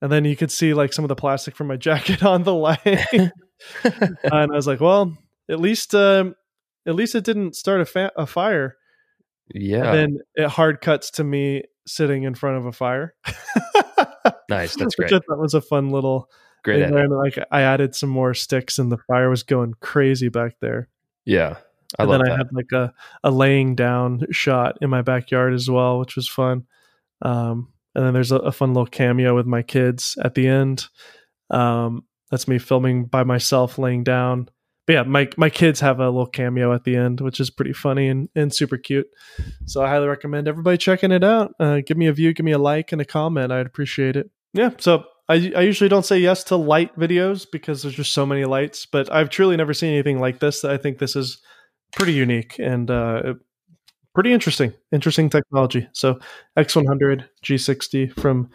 And 0.02 0.12
then 0.12 0.26
you 0.26 0.36
could 0.36 0.52
see 0.52 0.74
like 0.76 0.94
some 0.94 1.06
of 1.06 1.10
the 1.10 1.16
plastic 1.16 1.56
from 1.56 1.68
my 1.68 1.76
jacket 1.88 2.24
on 2.24 2.44
the 2.44 2.54
light, 2.54 3.32
and 3.84 4.18
I 4.24 4.46
was 4.56 4.68
like, 4.68 4.80
well, 4.80 5.18
at 5.50 5.60
least 5.60 5.94
um, 5.96 6.36
at 6.86 6.96
least 6.96 7.16
it 7.16 7.24
didn't 7.24 7.56
start 7.56 7.82
a, 7.82 7.86
fa- 7.86 8.12
a 8.16 8.26
fire. 8.26 8.78
yeah, 9.54 9.86
And 9.92 9.96
then 9.96 10.20
it 10.36 10.50
hard 10.50 10.82
cuts 10.82 11.12
to 11.12 11.24
me 11.24 11.64
sitting 11.86 12.24
in 12.24 12.36
front 12.36 12.58
of 12.58 12.66
a 12.66 12.72
fire. 12.72 13.14
nice. 14.50 14.76
That's 14.76 14.98
Which 14.98 15.10
great. 15.10 15.14
I 15.14 15.20
thought 15.20 15.40
was 15.40 15.54
a 15.54 15.62
fun 15.62 15.90
little 15.90 16.30
Great. 16.64 16.84
thing 16.84 16.94
there. 16.94 17.08
Like 17.08 17.38
I 17.52 17.62
added 17.62 17.96
some 17.96 18.10
more 18.10 18.34
sticks 18.34 18.80
and 18.80 18.92
the 18.92 18.98
fire 19.08 19.30
was 19.30 19.44
going 19.44 19.74
crazy 19.80 20.30
back 20.30 20.56
there. 20.60 20.90
Yeah, 21.26 21.58
I 21.98 22.04
and 22.04 22.12
then 22.12 22.22
that. 22.22 22.32
I 22.32 22.38
had 22.38 22.48
like 22.54 22.72
a, 22.74 22.94
a 23.24 23.32
laying 23.32 23.76
down 23.76 24.26
shot 24.32 24.78
in 24.82 24.90
my 24.90 25.02
backyard 25.02 25.54
as 25.54 25.70
well, 25.70 26.00
which 26.00 26.16
was 26.16 26.28
fun. 26.28 26.66
Um, 27.22 27.74
and 27.96 28.06
then 28.06 28.14
there's 28.14 28.32
a, 28.32 28.38
a 28.38 28.52
fun 28.52 28.74
little 28.74 28.86
cameo 28.88 29.36
with 29.36 29.46
my 29.46 29.62
kids 29.62 30.18
at 30.24 30.36
the 30.36 30.48
end. 30.48 30.88
Um, 31.50 32.06
that's 32.30 32.48
me 32.48 32.58
filming 32.58 33.06
by 33.06 33.24
myself 33.24 33.78
laying 33.78 34.04
down. 34.04 34.49
But 34.86 34.94
yeah, 34.94 35.04
my 35.04 35.30
my 35.36 35.49
kids 35.49 35.82
have 35.82 35.99
a 35.99 36.06
little 36.06 36.28
cameo 36.28 36.74
at 36.74 36.86
the 36.86 36.95
end, 36.95 37.20
which 37.20 37.40
is 37.40 37.49
pretty 37.49 37.74
funny 37.74 38.08
and, 38.08 38.30
and 38.36 38.54
super 38.54 38.78
cute. 38.78 39.08
So 39.66 39.84
I 39.84 39.90
highly 39.90 40.08
recommend 40.08 40.48
everybody 40.48 40.78
checking 40.78 41.12
it 41.12 41.24
out. 41.24 41.54
Uh, 41.60 41.82
give 41.86 41.98
me 41.98 42.08
a 42.08 42.14
view, 42.14 42.34
give 42.34 42.45
me 42.45 42.54
a 42.54 42.58
like 42.58 42.91
and 42.94 43.02
a 43.02 43.06
comment. 43.06 43.52
I'd 43.52 43.66
appreciate 43.66 44.16
it. 44.16 44.30
Yeah. 44.54 44.72
So 44.78 45.04
I 45.28 45.52
I 45.56 45.62
usually 45.62 45.90
don't 45.90 46.06
say 46.06 46.20
yes 46.20 46.45
to 46.45 46.56
light 46.56 46.98
videos 46.98 47.45
because 47.52 47.82
there's 47.82 47.95
just 47.95 48.14
so 48.14 48.26
many 48.26 48.45
lights, 48.45 48.86
but 48.86 49.12
I've 49.12 49.30
truly 49.30 49.58
never 49.58 49.74
seen 49.74 49.91
anything 49.91 50.20
like 50.20 50.40
this. 50.40 50.64
I 50.64 50.78
think 50.78 50.99
this 50.99 51.18
is 51.18 51.40
pretty 51.91 52.14
unique 52.14 52.58
and 52.58 52.90
uh, 52.90 53.34
pretty 54.14 54.32
interesting. 54.32 54.74
Interesting 54.91 55.30
technology. 55.30 55.88
So 55.91 56.20
X100 56.58 57.26
G60 57.44 58.20
from 58.20 58.49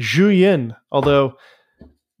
Zhuyin, 0.00 0.74
although 0.90 1.34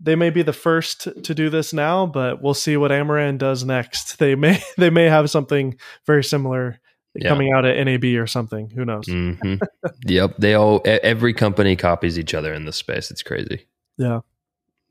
they 0.02 0.16
may 0.16 0.30
be 0.30 0.42
the 0.42 0.52
first 0.52 1.08
to 1.24 1.34
do 1.34 1.48
this 1.48 1.72
now, 1.72 2.06
but 2.06 2.42
we'll 2.42 2.54
see 2.54 2.76
what 2.76 2.90
Amaran 2.90 3.38
does 3.38 3.64
next. 3.64 4.18
They 4.18 4.34
may 4.34 4.60
they 4.76 4.90
may 4.90 5.04
have 5.04 5.30
something 5.30 5.76
very 6.06 6.24
similar 6.24 6.80
Yeah. 7.14 7.28
coming 7.28 7.52
out 7.54 7.64
at 7.64 7.82
NAB 7.84 8.04
or 8.20 8.26
something. 8.26 8.70
Who 8.70 8.84
knows? 8.84 9.06
hmm 9.06 9.54
yep. 10.06 10.34
They 10.38 10.54
all. 10.54 10.80
Every 10.84 11.34
company 11.34 11.76
copies 11.76 12.18
each 12.18 12.34
other 12.34 12.52
in 12.52 12.64
this 12.64 12.76
space. 12.76 13.10
It's 13.10 13.22
crazy. 13.22 13.66
Yeah. 13.98 14.20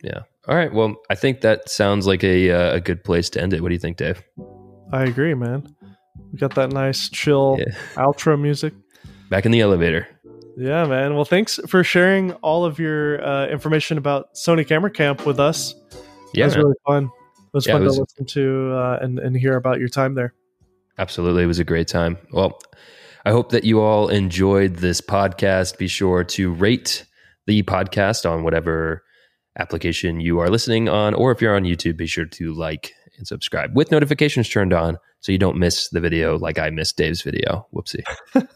Yeah. 0.03 0.21
All 0.47 0.55
right. 0.55 0.73
Well, 0.73 0.95
I 1.09 1.15
think 1.15 1.41
that 1.41 1.69
sounds 1.69 2.07
like 2.07 2.23
a 2.23 2.49
uh, 2.51 2.75
a 2.75 2.79
good 2.79 3.03
place 3.03 3.29
to 3.31 3.41
end 3.41 3.53
it. 3.53 3.61
What 3.61 3.69
do 3.69 3.75
you 3.75 3.79
think, 3.79 3.97
Dave? 3.97 4.23
I 4.93 5.03
agree, 5.03 5.33
man. 5.35 5.75
We 6.31 6.39
got 6.39 6.55
that 6.55 6.71
nice 6.71 7.09
chill 7.09 7.57
Yeah. 7.59 7.73
outro 7.95 8.39
music. 8.39 8.73
Back 9.29 9.45
in 9.45 9.51
the 9.51 9.61
elevator. 9.61 10.07
Yeah, 10.57 10.85
man. 10.85 11.15
Well, 11.15 11.25
thanks 11.25 11.59
for 11.67 11.83
sharing 11.83 12.33
all 12.35 12.65
of 12.65 12.77
your 12.79 13.23
uh, 13.25 13.47
information 13.47 13.97
about 13.97 14.33
Sony 14.35 14.67
Camera 14.67 14.91
Camp 14.91 15.25
with 15.25 15.39
us. 15.39 15.73
Yeah. 16.33 16.43
it 16.43 16.47
was 16.47 16.55
man. 16.55 16.63
really 16.65 16.75
fun. 16.85 17.03
It 17.05 17.53
was 17.53 17.67
Yeah, 17.67 17.73
fun 17.73 17.81
it 17.81 17.85
was- 17.85 17.95
to 17.95 18.01
listen 18.01 18.25
to 18.27 18.71
uh, 18.73 18.99
and 19.01 19.19
and 19.19 19.35
hear 19.35 19.55
about 19.55 19.79
your 19.79 19.89
time 19.89 20.15
there. 20.15 20.33
Absolutely. 20.97 21.43
It 21.43 21.47
was 21.47 21.59
a 21.59 21.63
great 21.63 21.87
time. 21.87 22.17
Well, 22.31 22.59
I 23.25 23.31
hope 23.31 23.51
that 23.51 23.63
you 23.63 23.81
all 23.81 24.09
enjoyed 24.09 24.77
this 24.77 24.99
podcast. 25.01 25.77
Be 25.77 25.87
sure 25.87 26.23
to 26.25 26.51
rate 26.53 27.05
the 27.47 27.63
podcast 27.63 28.29
on 28.29 28.43
whatever 28.43 29.03
application 29.57 30.19
you 30.19 30.39
are 30.39 30.49
listening 30.49 30.89
on, 30.89 31.13
or 31.13 31.31
if 31.31 31.41
you're 31.41 31.55
on 31.55 31.63
YouTube, 31.63 31.97
be 31.97 32.07
sure 32.07 32.25
to 32.25 32.53
like 32.53 32.93
and 33.17 33.27
subscribe 33.27 33.75
with 33.75 33.91
notifications 33.91 34.47
turned 34.49 34.73
on 34.73 34.97
so 35.21 35.31
you 35.31 35.37
don't 35.37 35.57
miss 35.57 35.89
the 35.89 35.99
video 35.99 36.37
like 36.37 36.57
I 36.59 36.69
missed 36.69 36.97
Dave's 36.97 37.21
video. 37.21 37.67
Whoopsie. 37.73 38.03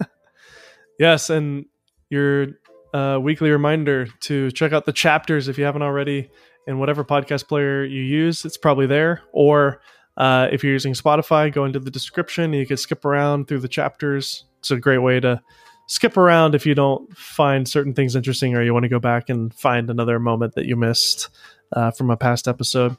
Yes, 0.97 1.29
and 1.29 1.65
your 2.09 2.47
uh, 2.93 3.19
weekly 3.21 3.49
reminder 3.49 4.07
to 4.21 4.51
check 4.51 4.71
out 4.73 4.85
the 4.85 4.93
chapters 4.93 5.47
if 5.47 5.57
you 5.57 5.65
haven't 5.65 5.81
already 5.81 6.29
in 6.67 6.79
whatever 6.79 7.03
podcast 7.03 7.47
player 7.47 7.83
you 7.83 8.01
use. 8.01 8.45
It's 8.45 8.57
probably 8.57 8.87
there. 8.87 9.21
Or 9.33 9.81
uh, 10.17 10.47
if 10.51 10.63
you're 10.63 10.73
using 10.73 10.93
Spotify, 10.93 11.51
go 11.51 11.65
into 11.65 11.79
the 11.79 11.91
description. 11.91 12.53
You 12.53 12.65
can 12.65 12.77
skip 12.77 13.03
around 13.05 13.47
through 13.47 13.59
the 13.59 13.67
chapters. 13.67 14.45
It's 14.59 14.71
a 14.71 14.77
great 14.77 14.99
way 14.99 15.19
to 15.19 15.41
skip 15.87 16.17
around 16.17 16.55
if 16.55 16.65
you 16.65 16.73
don't 16.73 17.15
find 17.15 17.67
certain 17.67 17.93
things 17.93 18.15
interesting 18.15 18.55
or 18.55 18.63
you 18.63 18.73
want 18.73 18.83
to 18.83 18.89
go 18.89 18.99
back 18.99 19.29
and 19.29 19.53
find 19.53 19.89
another 19.89 20.19
moment 20.19 20.55
that 20.55 20.65
you 20.65 20.75
missed 20.75 21.29
uh, 21.73 21.91
from 21.91 22.09
a 22.09 22.17
past 22.17 22.47
episode. 22.47 22.97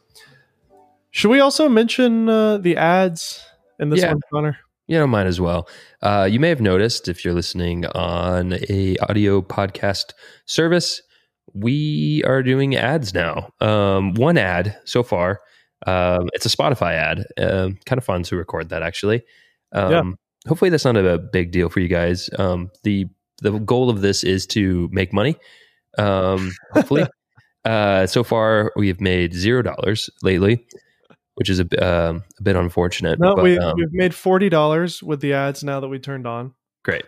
Should 1.11 1.31
we 1.31 1.41
also 1.41 1.69
mention 1.69 2.29
uh, 2.29 2.59
the 2.59 2.77
ads 2.77 3.43
in 3.81 3.89
this 3.89 4.03
Yeah. 4.03 4.09
one, 4.09 4.21
Connor? 4.31 4.59
You 4.87 4.99
don't 4.99 5.11
mind 5.11 5.27
as 5.29 5.41
well. 5.41 5.69
Uh, 6.07 6.25
you 6.25 6.39
may 6.39 6.49
have 6.49 6.61
noticed 6.61 7.09
if 7.09 7.25
you're 7.25 7.35
listening 7.35 7.85
on 7.87 8.53
a 8.71 8.97
audio 8.99 9.43
podcast 9.43 10.13
service, 10.45 11.03
we 11.53 12.23
are 12.25 12.45
doing 12.45 12.77
ads 12.77 13.13
now. 13.13 13.51
Um, 13.61 14.15
one 14.15 14.39
ad 14.39 14.79
so 14.85 15.03
far. 15.03 15.41
Um, 15.85 16.29
it's 16.33 16.47
a 16.47 16.49
Spotify 16.49 16.93
ad. 16.93 17.27
Um, 17.37 17.81
kind 17.87 17.99
of 17.99 18.05
fun 18.05 18.23
to 18.23 18.37
record 18.37 18.69
that 18.69 18.85
actually. 18.85 19.25
Um, 19.73 19.91
Yeah. 19.91 20.03
Hopefully 20.49 20.71
that's 20.71 20.85
not 20.85 20.97
a 20.97 21.19
big 21.19 21.51
deal 21.51 21.69
for 21.69 21.81
you 21.81 21.89
guys. 21.89 22.31
Um, 22.39 22.71
the 22.85 23.07
the 23.43 23.59
goal 23.59 23.91
of 23.91 24.01
this 24.01 24.23
is 24.23 24.47
to 24.49 24.89
make 24.93 25.13
money. 25.13 25.35
Um, 25.99 26.53
hopefully. 26.71 27.05
uh, 27.65 28.07
so 28.07 28.23
far 28.23 28.73
we 28.77 28.87
have 28.87 29.01
made 29.01 29.35
zero 29.35 29.61
dollars 29.61 30.09
lately, 30.23 30.65
which 31.37 31.49
is 31.49 31.61
a, 31.61 31.67
um, 31.87 32.25
a 32.39 32.43
bit 32.43 32.57
unfortunate. 32.57 33.19
No, 33.19 33.35
but, 33.35 33.45
we, 33.45 33.59
um, 33.59 33.75
we've 33.77 33.93
made 33.93 34.13
$40 34.13 35.03
with 35.03 35.21
the 35.21 35.33
ads 35.33 35.65
now 35.65 35.81
that 35.81 35.89
we 35.89 35.99
turned 35.99 36.27
on. 36.27 36.53
great. 36.85 37.05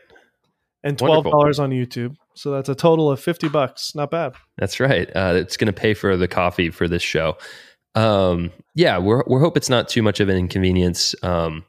and 0.84 0.96
twelve 0.98 1.24
dollars 1.24 1.58
on 1.58 1.70
YouTube. 1.70 2.14
So 2.34 2.52
that's 2.52 2.68
a 2.68 2.74
total 2.74 3.10
of 3.10 3.18
fifty 3.20 3.48
bucks. 3.48 3.94
Not 3.96 4.10
bad. 4.12 4.34
That's 4.58 4.78
right. 4.78 5.08
Uh, 5.14 5.32
it's 5.36 5.56
going 5.56 5.66
to 5.66 5.72
pay 5.72 5.92
for 5.92 6.16
the 6.16 6.28
coffee 6.28 6.70
for 6.70 6.86
this 6.86 7.02
show. 7.02 7.36
Um, 7.96 8.52
yeah, 8.76 8.96
we're 8.98 9.24
we 9.26 9.40
hope 9.40 9.56
it's 9.56 9.68
not 9.68 9.88
too 9.88 10.02
much 10.02 10.20
of 10.20 10.28
an 10.28 10.36
inconvenience. 10.36 11.16
Um, 11.24 11.64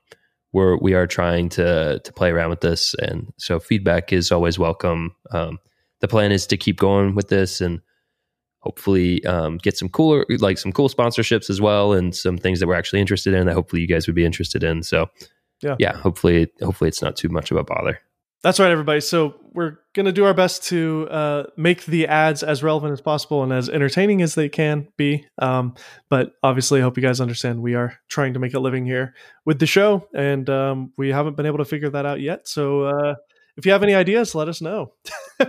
we're 0.53 0.77
we 0.77 0.93
are 0.93 1.07
trying 1.07 1.49
to 1.49 1.99
to 2.03 2.13
play 2.13 2.29
around 2.29 2.51
with 2.51 2.61
this, 2.61 2.93
and 3.01 3.33
so 3.37 3.59
feedback 3.59 4.13
is 4.13 4.31
always 4.31 4.59
welcome. 4.59 5.15
Um, 5.31 5.57
the 6.01 6.07
plan 6.07 6.31
is 6.31 6.45
to 6.47 6.57
keep 6.57 6.77
going 6.77 7.15
with 7.15 7.29
this, 7.29 7.61
and 7.61 7.81
hopefully 8.59 9.23
um, 9.25 9.57
get 9.57 9.77
some 9.77 9.89
cooler 9.89 10.25
like 10.39 10.57
some 10.57 10.71
cool 10.71 10.89
sponsorships 10.89 11.49
as 11.49 11.61
well, 11.61 11.93
and 11.93 12.15
some 12.15 12.37
things 12.37 12.59
that 12.59 12.67
we're 12.67 12.75
actually 12.75 12.99
interested 13.01 13.33
in 13.33 13.45
that 13.47 13.53
hopefully 13.53 13.81
you 13.81 13.87
guys 13.87 14.07
would 14.07 14.15
be 14.15 14.25
interested 14.25 14.63
in. 14.63 14.83
So 14.83 15.09
Yeah. 15.61 15.75
yeah. 15.79 15.97
Hopefully, 15.97 16.51
hopefully 16.61 16.87
it's 16.87 17.01
not 17.01 17.15
too 17.15 17.29
much 17.29 17.51
of 17.51 17.57
a 17.57 17.63
bother. 17.63 17.99
That's 18.41 18.57
right, 18.57 18.71
everybody. 18.71 19.01
So 19.01 19.35
we're 19.51 19.79
gonna 19.93 20.13
do 20.13 20.23
our 20.23 20.33
best 20.33 20.63
to 20.65 21.09
uh, 21.11 21.43
make 21.57 21.83
the 21.85 22.07
ads 22.07 22.41
as 22.41 22.63
relevant 22.63 22.93
as 22.93 23.01
possible 23.01 23.43
and 23.43 23.51
as 23.51 23.67
entertaining 23.67 24.21
as 24.21 24.33
they 24.35 24.47
can 24.47 24.87
be. 24.95 25.25
Um, 25.39 25.75
but 26.09 26.35
obviously, 26.41 26.79
I 26.79 26.83
hope 26.83 26.95
you 26.95 27.03
guys 27.03 27.19
understand 27.19 27.61
we 27.61 27.75
are 27.75 27.95
trying 28.07 28.35
to 28.35 28.39
make 28.39 28.53
a 28.53 28.59
living 28.61 28.85
here 28.85 29.13
with 29.45 29.59
the 29.59 29.65
show, 29.65 30.07
and 30.15 30.49
um, 30.49 30.93
we 30.97 31.09
haven't 31.09 31.35
been 31.35 31.47
able 31.47 31.57
to 31.57 31.65
figure 31.65 31.89
that 31.89 32.05
out 32.05 32.21
yet. 32.21 32.47
So 32.47 32.83
uh, 32.83 33.15
if 33.59 33.65
you 33.65 33.71
have 33.71 33.83
any 33.83 33.93
ideas, 33.93 34.33
let 34.33 34.47
us 34.47 34.61
know. 34.61 34.93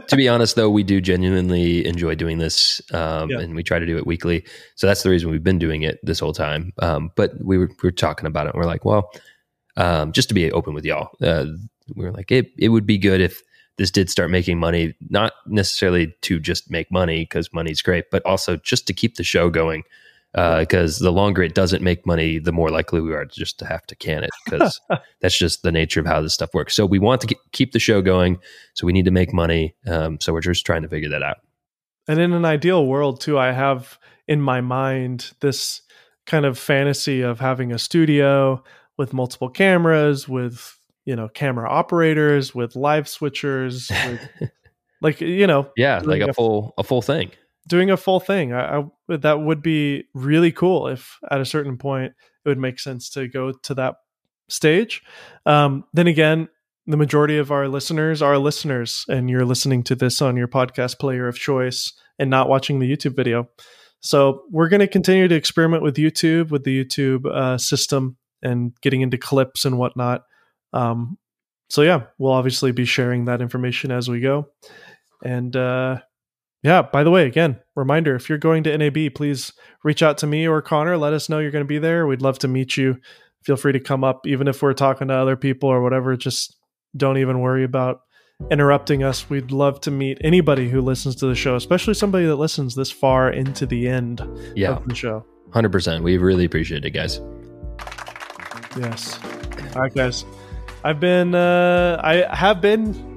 to 0.08 0.16
be 0.16 0.28
honest, 0.34 0.56
though, 0.56 0.68
we 0.68 0.82
do 0.82 1.00
genuinely 1.00 1.86
enjoy 1.86 2.14
doing 2.14 2.38
this, 2.38 2.82
um, 2.92 3.30
Yeah. 3.30 3.38
and 3.40 3.54
we 3.54 3.62
try 3.62 3.78
to 3.78 3.86
do 3.86 3.96
it 3.96 4.06
weekly. 4.06 4.44
So 4.74 4.86
that's 4.86 5.02
the 5.02 5.08
reason 5.10 5.30
we've 5.30 5.42
been 5.42 5.58
doing 5.58 5.82
it 5.82 5.98
this 6.02 6.18
whole 6.20 6.32
time. 6.34 6.72
Um, 6.80 7.10
but 7.16 7.32
we 7.42 7.56
were, 7.56 7.68
we 7.68 7.86
were 7.86 7.90
talking 7.92 8.26
about 8.26 8.46
it, 8.46 8.54
and 8.54 8.60
we're 8.60 8.68
like, 8.68 8.84
well, 8.84 9.10
um, 9.76 10.12
just 10.12 10.28
to 10.28 10.34
be 10.34 10.52
open 10.52 10.74
with 10.74 10.84
y'all, 10.84 11.08
uh, 11.22 11.46
we 11.96 12.04
were 12.04 12.12
like, 12.12 12.30
it, 12.30 12.50
it 12.58 12.68
would 12.68 12.86
be 12.86 12.98
good 12.98 13.20
if 13.20 13.42
this 13.78 13.90
did 13.90 14.10
start 14.10 14.30
making 14.30 14.58
money, 14.58 14.94
not 15.08 15.32
necessarily 15.46 16.14
to 16.20 16.38
just 16.38 16.70
make 16.70 16.90
money 16.92 17.22
because 17.22 17.52
money's 17.52 17.80
great, 17.80 18.10
but 18.10 18.24
also 18.26 18.56
just 18.56 18.86
to 18.88 18.92
keep 18.92 19.14
the 19.16 19.24
show 19.24 19.48
going. 19.48 19.84
Because 20.32 20.98
the 20.98 21.11
longer 21.11 21.43
it 21.43 21.55
doesn't 21.55 21.82
make 21.82 22.07
money, 22.07 22.39
the 22.39 22.52
more 22.52 22.70
likely 22.70 23.01
we 23.01 23.12
are 23.12 23.24
just 23.24 23.59
to 23.59 23.66
have 23.66 23.85
to 23.86 23.97
can 23.97 24.24
it 24.24 24.31
because 24.44 24.81
that's 25.20 25.36
just 25.36 25.62
the 25.62 25.73
nature 25.73 26.01
of 26.01 26.07
how 26.07 26.20
this 26.20 26.35
stuff 26.35 26.55
works. 26.55 26.74
So 26.74 26.86
we 26.86 26.98
want 26.98 27.20
to 27.23 27.27
get, 27.28 27.39
keep 27.52 27.73
the 27.73 27.78
show 27.78 28.01
going, 28.02 28.39
so 28.74 28.86
we 28.86 28.93
need 28.93 29.07
to 29.07 29.11
make 29.11 29.32
money. 29.32 29.74
Um, 29.86 30.20
so 30.20 30.32
we're 30.32 30.40
just 30.40 30.66
trying 30.66 30.82
to 30.82 30.89
figure 30.89 31.09
that 31.11 31.23
out. 31.23 31.39
And 32.09 32.19
in 32.19 32.32
an 32.32 32.44
ideal 32.44 32.86
world, 32.86 33.20
too, 33.20 33.39
I 33.39 33.52
have 33.52 33.98
in 34.27 34.40
my 34.40 34.61
mind 34.61 35.32
this 35.40 35.82
kind 36.27 36.44
of 36.44 36.59
fantasy 36.59 37.23
of 37.23 37.40
having 37.40 37.73
a 37.73 37.78
studio 37.78 38.62
with 38.97 39.12
multiple 39.12 39.48
cameras, 39.48 40.28
with 40.28 40.78
you 41.05 41.16
know 41.16 41.28
camera 41.28 41.69
operators, 41.69 42.55
with 42.55 42.77
live 42.77 43.07
switchers, 43.07 43.90
with, 44.11 44.51
like 45.02 45.20
you 45.20 45.47
know, 45.47 45.70
yeah, 45.77 46.01
like 46.05 46.23
a, 46.23 46.27
a 46.27 46.32
full 46.32 46.74
a 46.78 46.85
full 46.85 47.02
thing 47.02 47.31
doing 47.70 47.90
a 47.90 47.97
full 47.97 48.20
thing. 48.20 48.52
I, 48.52 48.80
I, 48.80 49.16
that 49.16 49.40
would 49.40 49.62
be 49.62 50.05
really 50.12 50.52
cool 50.52 50.88
if 50.88 51.16
at 51.30 51.40
a 51.40 51.47
certain 51.47 51.78
point 51.78 52.12
it 52.44 52.48
would 52.48 52.59
make 52.59 52.78
sense 52.78 53.09
to 53.10 53.28
go 53.28 53.52
to 53.52 53.74
that 53.74 53.94
stage. 54.48 55.02
Um, 55.47 55.84
then 55.94 56.09
again, 56.09 56.48
the 56.86 56.97
majority 56.97 57.38
of 57.38 57.52
our 57.52 57.68
listeners 57.68 58.20
are 58.20 58.36
listeners, 58.36 59.05
and 59.09 59.30
you're 59.30 59.44
listening 59.44 59.84
to 59.84 59.94
this 59.94 60.20
on 60.20 60.36
your 60.36 60.48
podcast 60.48 60.98
player 60.98 61.28
of 61.28 61.38
choice 61.38 61.92
and 62.18 62.28
not 62.28 62.48
watching 62.48 62.80
the 62.80 62.90
YouTube 62.90 63.14
video. 63.14 63.48
So 64.01 64.42
we're 64.51 64.68
going 64.68 64.80
to 64.80 64.88
continue 64.88 65.28
to 65.28 65.34
experiment 65.34 65.82
with 65.82 65.97
YouTube, 65.97 66.51
with 66.51 66.64
the 66.64 66.84
YouTube 66.84 67.26
uh, 67.26 67.59
system, 67.59 68.16
and 68.42 68.72
getting 68.80 69.02
into 69.02 69.18
clips 69.18 69.64
and 69.64 69.78
whatnot. 69.78 70.22
Um, 70.72 71.18
so 71.68 71.82
yeah, 71.82 72.06
we'll 72.18 72.32
obviously 72.32 72.72
be 72.72 72.86
sharing 72.86 73.26
that 73.26 73.40
information 73.40 73.92
as 73.92 74.09
we 74.09 74.20
go. 74.20 74.48
And 75.22 75.55
uh, 75.55 76.01
yeah, 76.62 76.82
by 76.82 77.02
the 77.04 77.10
way, 77.10 77.26
again, 77.26 77.58
reminder 77.74 78.14
if 78.14 78.28
you're 78.28 78.38
going 78.38 78.62
to 78.64 78.76
NAB, 78.76 79.14
please 79.14 79.52
reach 79.82 80.02
out 80.02 80.18
to 80.18 80.26
me 80.26 80.46
or 80.46 80.60
Connor. 80.60 80.98
Let 80.98 81.14
us 81.14 81.28
know 81.28 81.38
you're 81.38 81.50
going 81.50 81.64
to 81.64 81.68
be 81.68 81.78
there. 81.78 82.06
We'd 82.06 82.22
love 82.22 82.38
to 82.40 82.48
meet 82.48 82.76
you. 82.76 82.98
Feel 83.42 83.56
free 83.56 83.72
to 83.72 83.80
come 83.80 84.04
up, 84.04 84.26
even 84.26 84.46
if 84.46 84.60
we're 84.60 84.74
talking 84.74 85.08
to 85.08 85.14
other 85.14 85.36
people 85.36 85.70
or 85.70 85.82
whatever. 85.82 86.16
Just 86.16 86.56
don't 86.94 87.16
even 87.16 87.40
worry 87.40 87.64
about 87.64 88.02
interrupting 88.50 89.02
us. 89.02 89.30
We'd 89.30 89.52
love 89.52 89.80
to 89.82 89.90
meet 89.90 90.18
anybody 90.20 90.68
who 90.68 90.82
listens 90.82 91.16
to 91.16 91.26
the 91.26 91.34
show, 91.34 91.56
especially 91.56 91.94
somebody 91.94 92.26
that 92.26 92.36
listens 92.36 92.74
this 92.74 92.90
far 92.90 93.30
into 93.30 93.64
the 93.64 93.88
end 93.88 94.22
yeah. 94.54 94.72
of 94.72 94.86
the 94.86 94.94
show. 94.94 95.24
100%. 95.50 96.02
We 96.02 96.18
really 96.18 96.44
appreciate 96.44 96.84
it, 96.84 96.90
guys. 96.90 97.20
Yes. 98.78 99.18
All 99.74 99.82
right, 99.82 99.94
guys. 99.94 100.26
I've 100.84 101.00
been, 101.00 101.34
uh, 101.34 102.00
I 102.02 102.34
have 102.34 102.60
been 102.60 103.09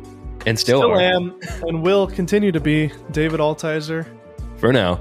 and 0.46 0.60
still, 0.60 0.80
still 0.80 1.00
am 1.00 1.40
and 1.64 1.82
will 1.82 2.08
continue 2.08 2.52
to 2.52 2.60
be 2.60 2.92
David 3.12 3.40
Altizer 3.40 4.06
for 4.58 4.72
now. 4.72 5.00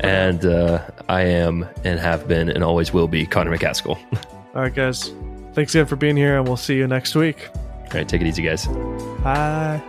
And 0.00 0.44
uh, 0.46 0.88
I 1.08 1.22
am 1.22 1.68
and 1.84 2.00
have 2.00 2.26
been 2.26 2.48
and 2.48 2.64
always 2.64 2.92
will 2.92 3.08
be 3.08 3.26
Connor 3.26 3.56
McCaskill. 3.56 3.98
All 4.54 4.62
right, 4.62 4.74
guys. 4.74 5.12
Thanks 5.52 5.74
again 5.74 5.86
for 5.86 5.96
being 5.96 6.16
here, 6.16 6.38
and 6.38 6.46
we'll 6.46 6.56
see 6.56 6.76
you 6.76 6.86
next 6.86 7.14
week. 7.14 7.50
All 7.54 7.88
right, 7.92 8.08
take 8.08 8.22
it 8.22 8.26
easy, 8.26 8.42
guys. 8.42 8.66
Bye. 9.22 9.82